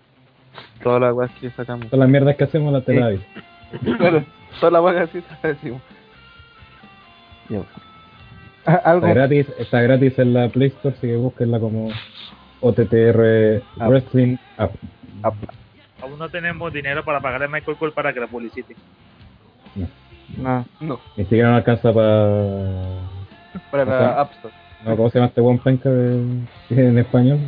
todas 0.83 1.01
las 1.01 1.13
cosas 1.13 1.31
que 1.41 1.51
sacamos. 1.51 1.87
Todas 1.87 2.01
las 2.01 2.09
mierdas 2.09 2.37
que 2.37 2.45
hacemos 2.45 2.73
las 2.73 2.85
te 2.85 2.95
las 2.99 3.05
aviso. 3.05 3.25
Claro, 3.99 4.25
toda 4.61 4.73
la 4.73 4.81
vaga 4.81 5.03
así 5.03 5.23
te 5.43 5.49
decimos. 5.49 5.83
Ah, 8.67 8.81
Algo, 8.85 9.07
Está 9.07 9.15
gratis, 9.15 9.47
está 9.59 9.81
gratis 9.83 10.19
en 10.19 10.35
la 10.35 10.49
Play 10.49 10.69
Store, 10.69 10.95
así 10.97 11.07
que 11.07 11.17
búsquenla 11.17 11.59
como 11.59 11.91
OTTR 12.61 13.63
App. 13.79 13.89
Wrestling 13.89 14.37
App. 14.57 14.73
Aún 16.03 16.19
no 16.19 16.29
tenemos 16.29 16.73
dinero 16.73 17.05
para 17.05 17.21
pagarle 17.21 17.47
a 17.47 17.49
Michael 17.49 17.77
Cole 17.77 17.93
para 17.93 18.13
que 18.13 18.21
la 18.21 18.27
publicite. 18.27 18.75
no, 20.37 20.65
No, 20.81 21.01
Ni 21.17 21.25
siquiera 21.25 21.51
no 21.51 21.57
alcanza 21.57 21.93
para... 21.93 23.01
para 23.71 23.85
la 23.85 24.21
App 24.21 24.33
Store. 24.35 24.55
No, 24.85 24.97
¿Cómo 24.97 25.11
se 25.11 25.19
llama 25.19 25.29
este 25.29 25.41
buen 25.41 25.59
penca 25.59 25.89
de- 25.91 26.23
en 26.71 26.99
español? 26.99 27.39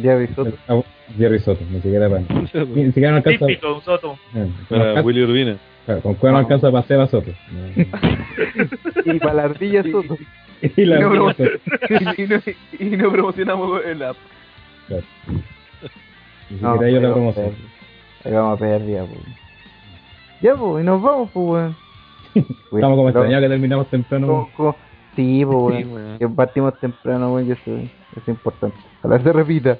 Jerry 0.00 0.26
Soto. 0.34 0.52
Ah, 0.68 0.80
Jerry 1.16 1.38
Soto, 1.38 1.62
ni 1.70 1.80
siquiera 1.80 2.08
para... 2.08 2.20
Ni, 2.74 2.86
siquiera 2.86 3.10
no 3.12 3.16
alcanza... 3.18 3.46
Típico, 3.46 3.74
un 3.74 3.82
soto. 3.82 4.18
eh, 4.34 4.50
Para 4.68 4.82
alcanza- 4.90 5.06
Willy 5.06 5.22
Urbina. 5.22 5.56
claro, 5.84 6.00
con 6.02 6.14
cuál 6.14 6.32
no 6.32 6.38
alcanza 6.40 6.70
para 6.72 6.86
Seba 6.86 7.06
Soto. 7.06 7.30
Y 9.04 9.18
para 9.20 9.34
la 9.34 9.42
ardilla 9.44 9.82
Soto. 9.84 10.16
y 10.76 10.84
la 10.84 10.96
Y 10.98 11.00
no, 11.00 11.32
Soto. 11.32 11.44
y, 12.18 12.22
no, 12.26 12.42
y 12.80 12.96
no 12.96 13.12
promocionamos 13.12 13.84
el 13.84 14.02
app. 14.02 14.16
Claro. 14.88 15.04
Ni 16.50 16.60
No, 16.60 16.72
siquiera 16.74 16.92
yo 16.92 17.00
la 17.00 17.08
ahí 17.08 17.14
vamos 17.14 17.32
a 17.36 17.40
promoción. 17.42 17.68
vamos 18.24 18.56
a 18.56 18.60
perder 18.60 18.86
ya, 18.88 19.04
pues. 19.04 19.20
Ya, 20.42 20.54
pues, 20.54 20.82
y 20.82 20.86
nos 20.86 21.02
vamos, 21.02 21.30
pues, 21.32 21.46
weón. 21.46 21.76
Estamos 22.34 22.96
como 22.96 22.96
Pero- 22.96 23.08
extrañados 23.08 23.42
que 23.44 23.48
terminamos 23.48 23.86
temprano. 23.88 24.48
como- 24.56 24.76
Sí, 25.16 25.44
pues, 25.44 25.76
Sí, 25.78 25.84
weón. 25.84 25.92
weón. 25.94 26.18
Que 26.18 26.28
partimos 26.28 26.78
temprano, 26.80 27.32
weón, 27.34 27.48
y 27.48 27.52
eso 27.52 27.70
es 28.16 28.28
importante. 28.28 28.76
Ojalá 29.02 29.22
se 29.22 29.32
repita. 29.32 29.78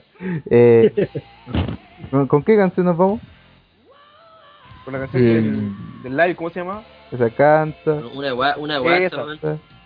Eh, 0.51 1.09
¿con, 2.10 2.26
con 2.26 2.43
qué 2.43 2.56
canción 2.56 2.86
nos 2.86 2.97
vamos? 2.97 3.20
Con 4.84 4.93
la 4.94 5.01
canción 5.01 5.22
Sí. 5.22 5.28
del, 5.28 5.72
del 6.05 6.16
live, 6.16 6.36
¿cómo 6.36 6.51
se 6.51 6.60
llama? 6.60 6.82
Esa 7.10 7.30
canta. 7.30 7.93
Una 8.14 8.32
gua- 8.32 8.56
una 8.59 8.80
weón. 8.80 9.38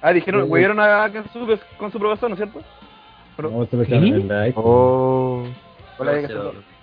Ah, 0.03 0.13
dijeron, 0.13 0.47
Sí. 0.47 0.51
huyeron 0.53 0.81
a 0.81 1.11
Kensu 1.13 1.47
con 1.79 1.91
su 1.93 1.99
profesor, 1.99 2.31
¿no 2.31 2.35
es 2.35 2.39
cierto? 2.41 2.63
Vamos 3.37 3.69
a 3.73 3.77
escuchar 3.77 4.03
el 4.03 4.29
like. 4.29 4.55
Oh. 4.57 5.45
Hola, 5.99 6.13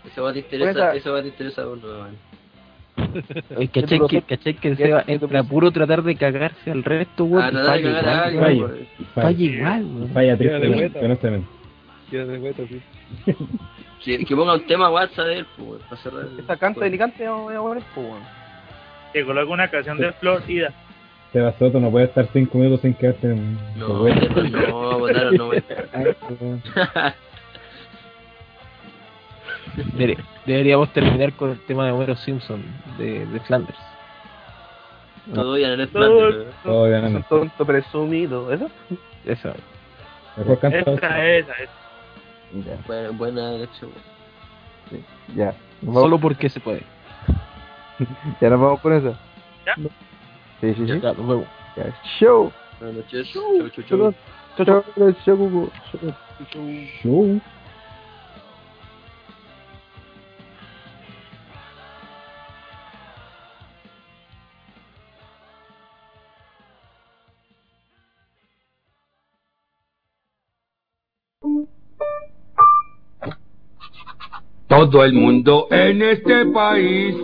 Va- 0.08 0.12
Eso 0.12 0.24
va 0.24 0.30
a 0.30 0.34
te 0.34 0.40
interesa, 0.40 0.72
Esa- 0.72 0.96
eso 0.96 1.14
va 1.14 1.20
a 1.20 1.22
te 1.22 1.28
interesa 1.30 1.62
a 1.64 1.68
uno, 1.68 1.82
weón. 1.88 2.16
Oye, 3.56 3.68
¿Cachai 3.68 4.00
que, 4.08 4.22
cachai 4.24 4.54
que 4.56 4.68
el 4.70 4.78
Seba 4.78 5.04
entra 5.06 5.44
puro 5.44 5.70
tratar 5.72 6.02
de 6.04 6.16
cagarse 6.16 6.72
al 6.72 6.84
resto, 6.84 7.26
weón? 7.26 7.44
Ah, 7.46 7.52
no, 7.52 7.60
no, 7.60 7.66
falla 7.66 7.78
que 7.78 7.94
cagar 7.94 8.08
a 8.28 8.32
igual, 8.32 8.46
alguien, 8.46 8.64
weón. 8.64 8.72
weón. 8.72 8.88
Falla 9.14 9.44
igual, 9.44 9.86
weón. 9.86 10.10
Falla 10.10 10.38
Queda 10.38 10.54
de 10.54 10.60
tristemente, 10.60 11.00
vuelta. 11.00 11.00
de 12.12 12.38
vuelta, 12.40 12.64
sí. 12.68 12.82
Que, 14.04 14.24
que 14.24 14.36
ponga 14.36 14.54
un 14.54 14.66
tema 14.66 14.90
WhatsApp 14.90 15.26
de 15.28 15.40
él, 15.40 15.46
pues, 15.58 15.82
para 15.84 15.98
cerrar. 16.02 16.26
Esta 16.40 16.56
canta 16.56 16.88
y 16.88 16.98
cante, 16.98 17.28
vamos 17.28 17.54
a 17.54 17.60
poner, 17.60 17.84
pues, 17.94 18.08
weón. 18.08 18.22
Que 19.12 19.26
coloque 19.26 19.52
una 19.52 19.68
canción 19.70 19.98
de 19.98 20.12
Florida. 20.14 20.74
Seba 21.34 21.52
Soto 21.60 21.80
no 21.80 21.92
puede 21.92 22.06
estar 22.06 22.28
5 22.32 22.58
minutos 22.58 22.82
sin 22.82 22.94
quedarte 22.94 23.32
en 23.32 23.58
No, 23.76 24.04
de 24.06 24.14
no, 24.70 25.00
votaron, 25.00 25.36
no. 25.36 25.50
Debe- 29.98 30.18
Deberíamos 30.46 30.92
terminar 30.94 31.34
con 31.34 31.52
el 31.52 31.60
tema 31.66 31.86
de 31.86 31.92
Homero 31.92 32.16
Simpson, 32.16 32.64
de, 32.98 33.26
de 33.26 33.40
Flanders. 33.42 33.78
Todo 35.34 35.58
ya 35.58 35.74
en 35.74 35.80
el 35.82 35.90
Todo-. 35.90 36.46
Todo 36.64 36.86
Es 36.88 36.92
ganando. 36.94 37.18
un 37.20 37.24
tonto 37.26 37.66
presumido, 37.66 38.52
¿eso? 38.54 38.70
Esa. 39.26 39.54
Mejor 40.38 40.60
canta. 40.60 40.78
Esa, 40.80 40.92
esa, 41.28 41.54
esa. 41.54 41.72
Ya, 42.66 42.78
Buena, 42.88 43.10
buena 43.12 43.56
elección. 43.56 43.92
ya. 45.36 45.54
Nos 45.82 45.94
vamos, 45.94 46.02
Solo 46.04 46.20
porque 46.20 46.50
se 46.50 46.60
puede. 46.60 46.82
ya 48.42 48.50
nos 48.50 48.60
vamos 48.60 48.80
con 48.80 48.94
esa. 48.94 49.20
¿Ya? 49.66 49.76
Sí, 49.76 50.74
sí, 50.74 50.88
sí. 50.88 51.00
Ya, 51.02 51.14
nos 51.14 51.28
vemos. 51.28 51.46
Ya. 51.76 51.94
Show. 52.20 52.52
Buenas 52.80 52.98
noches. 52.98 53.30
Chau, 53.34 53.70
chau, 53.70 53.84
chau. 53.84 54.14
Chau, 54.58 54.66
chau, 54.66 54.84
chau, 54.96 55.14
chau, 55.26 55.38
Cuco. 55.38 55.72
Chau. 56.52 56.62
Show. 57.04 57.42
Todo 74.78 75.04
el 75.04 75.14
mundo 75.14 75.68
en 75.72 76.04
este 76.04 76.46
país 76.54 77.16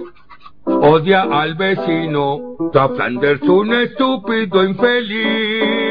odia 0.65 1.21
al 1.21 1.53
vecino. 1.53 2.57
A 2.73 2.89
Flanders 2.89 3.43
un 3.43 3.71
estúpido 3.73 4.63
infeliz. 4.63 5.83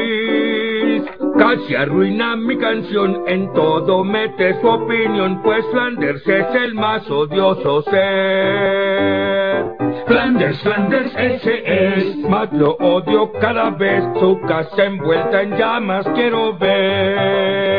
Casi 1.37 1.73
arruina 1.73 2.35
mi 2.35 2.57
canción, 2.57 3.23
en 3.27 3.53
todo 3.53 4.03
mete 4.03 4.59
su 4.59 4.67
opinión, 4.67 5.41
pues 5.41 5.65
Flanders 5.71 6.27
es 6.27 6.53
el 6.53 6.73
más 6.75 7.09
odioso 7.09 7.81
ser. 7.83 9.63
Flanders, 10.05 10.61
Flanders, 10.63 11.15
ese 11.15 11.63
es, 11.65 12.17
más 12.27 12.51
lo 12.51 12.71
odio 12.71 13.31
cada 13.39 13.69
vez, 13.69 14.03
su 14.19 14.37
casa 14.41 14.83
envuelta 14.83 15.43
en 15.43 15.57
llamas 15.57 16.05
quiero 16.13 16.57
ver. 16.57 17.72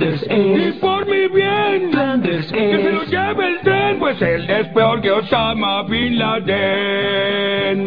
Flanders 0.00 0.22
es. 0.30 0.76
Y 0.76 0.78
por 0.80 1.06
mi 1.06 1.28
bien. 1.28 1.90
Flanders 1.92 2.46
es. 2.46 2.52
Que 2.52 2.82
se 2.82 2.92
lo 2.92 3.04
lleve 3.04 3.48
el 3.48 3.60
tren, 3.60 3.98
pues 3.98 4.22
él 4.22 4.48
es 4.48 4.66
peor 4.68 5.02
que 5.02 5.10
Osama 5.10 5.82
Bin 5.82 6.18
Laden. 6.18 7.86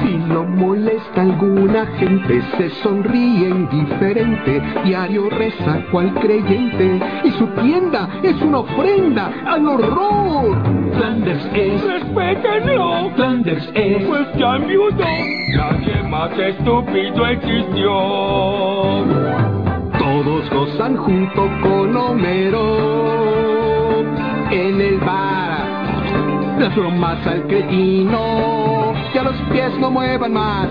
Si 0.00 0.16
lo 0.32 0.44
molesta 0.44 1.20
alguna 1.20 1.84
gente, 1.98 2.40
se 2.56 2.70
sonríe 2.82 3.50
indiferente. 3.50 4.62
Diario 4.84 5.28
reza 5.28 5.84
cual 5.92 6.14
creyente. 6.14 7.00
Y 7.24 7.30
su 7.32 7.46
tienda 7.48 8.08
es 8.22 8.40
una 8.40 8.60
ofrenda 8.60 9.30
al 9.44 9.68
horror. 9.68 10.56
Flanders 10.94 11.50
es. 11.54 11.84
Respétenlo. 11.84 13.10
Flanders 13.14 13.70
es. 13.74 14.06
Pues 14.06 14.26
ya. 14.36 14.58
Nadie 14.58 16.02
más 16.08 16.38
estúpido 16.38 17.26
existió. 17.26 17.92
Gozan 20.64 20.96
junto 20.96 21.42
con 21.60 21.94
Homero 21.94 22.78
en 24.50 24.80
el 24.80 24.98
bar. 24.98 26.56
Las 26.58 26.74
bromas 26.74 27.26
al 27.26 27.46
cretino, 27.46 28.94
los 29.14 29.36
pies 29.52 29.78
no 29.78 29.90
muevan 29.90 30.32
más. 30.32 30.68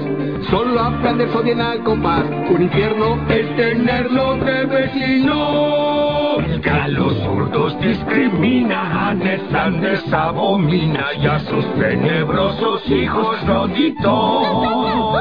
Solo 0.50 0.80
a 0.80 0.92
Flanders 1.00 1.36
odian 1.36 1.62
al 1.62 1.84
compás. 1.84 2.24
Un 2.50 2.64
infierno 2.64 3.20
es 3.30 3.56
tenerlo 3.56 4.38
de 4.38 4.66
vecino. 4.66 6.38
Que 6.64 6.70
a 6.72 6.88
los 6.88 7.14
zurdos 7.20 7.80
discrimina, 7.80 9.10
a 9.10 9.14
Ned 9.14 9.42
Flanders 9.50 10.12
abomina 10.12 11.06
y 11.22 11.28
a 11.28 11.40
sus 11.42 11.72
tenebrosos 11.76 12.90
hijos 12.90 13.46
rodito. 13.46 15.13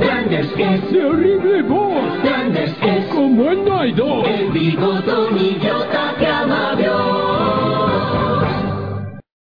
Flanders 0.00 0.48
es 0.56 0.92
de 0.92 1.04
horrible 1.04 1.62
voz. 1.62 2.18
Flanders 2.22 2.74
es 2.82 3.04
como 3.06 3.50
él 3.50 3.64
no 3.66 3.80
hay 3.80 3.92
dos. 3.92 4.26
El 4.26 4.50
bigotón 4.50 5.38
idiota 5.38 6.14
que 6.18 6.26
amaba. 6.26 6.79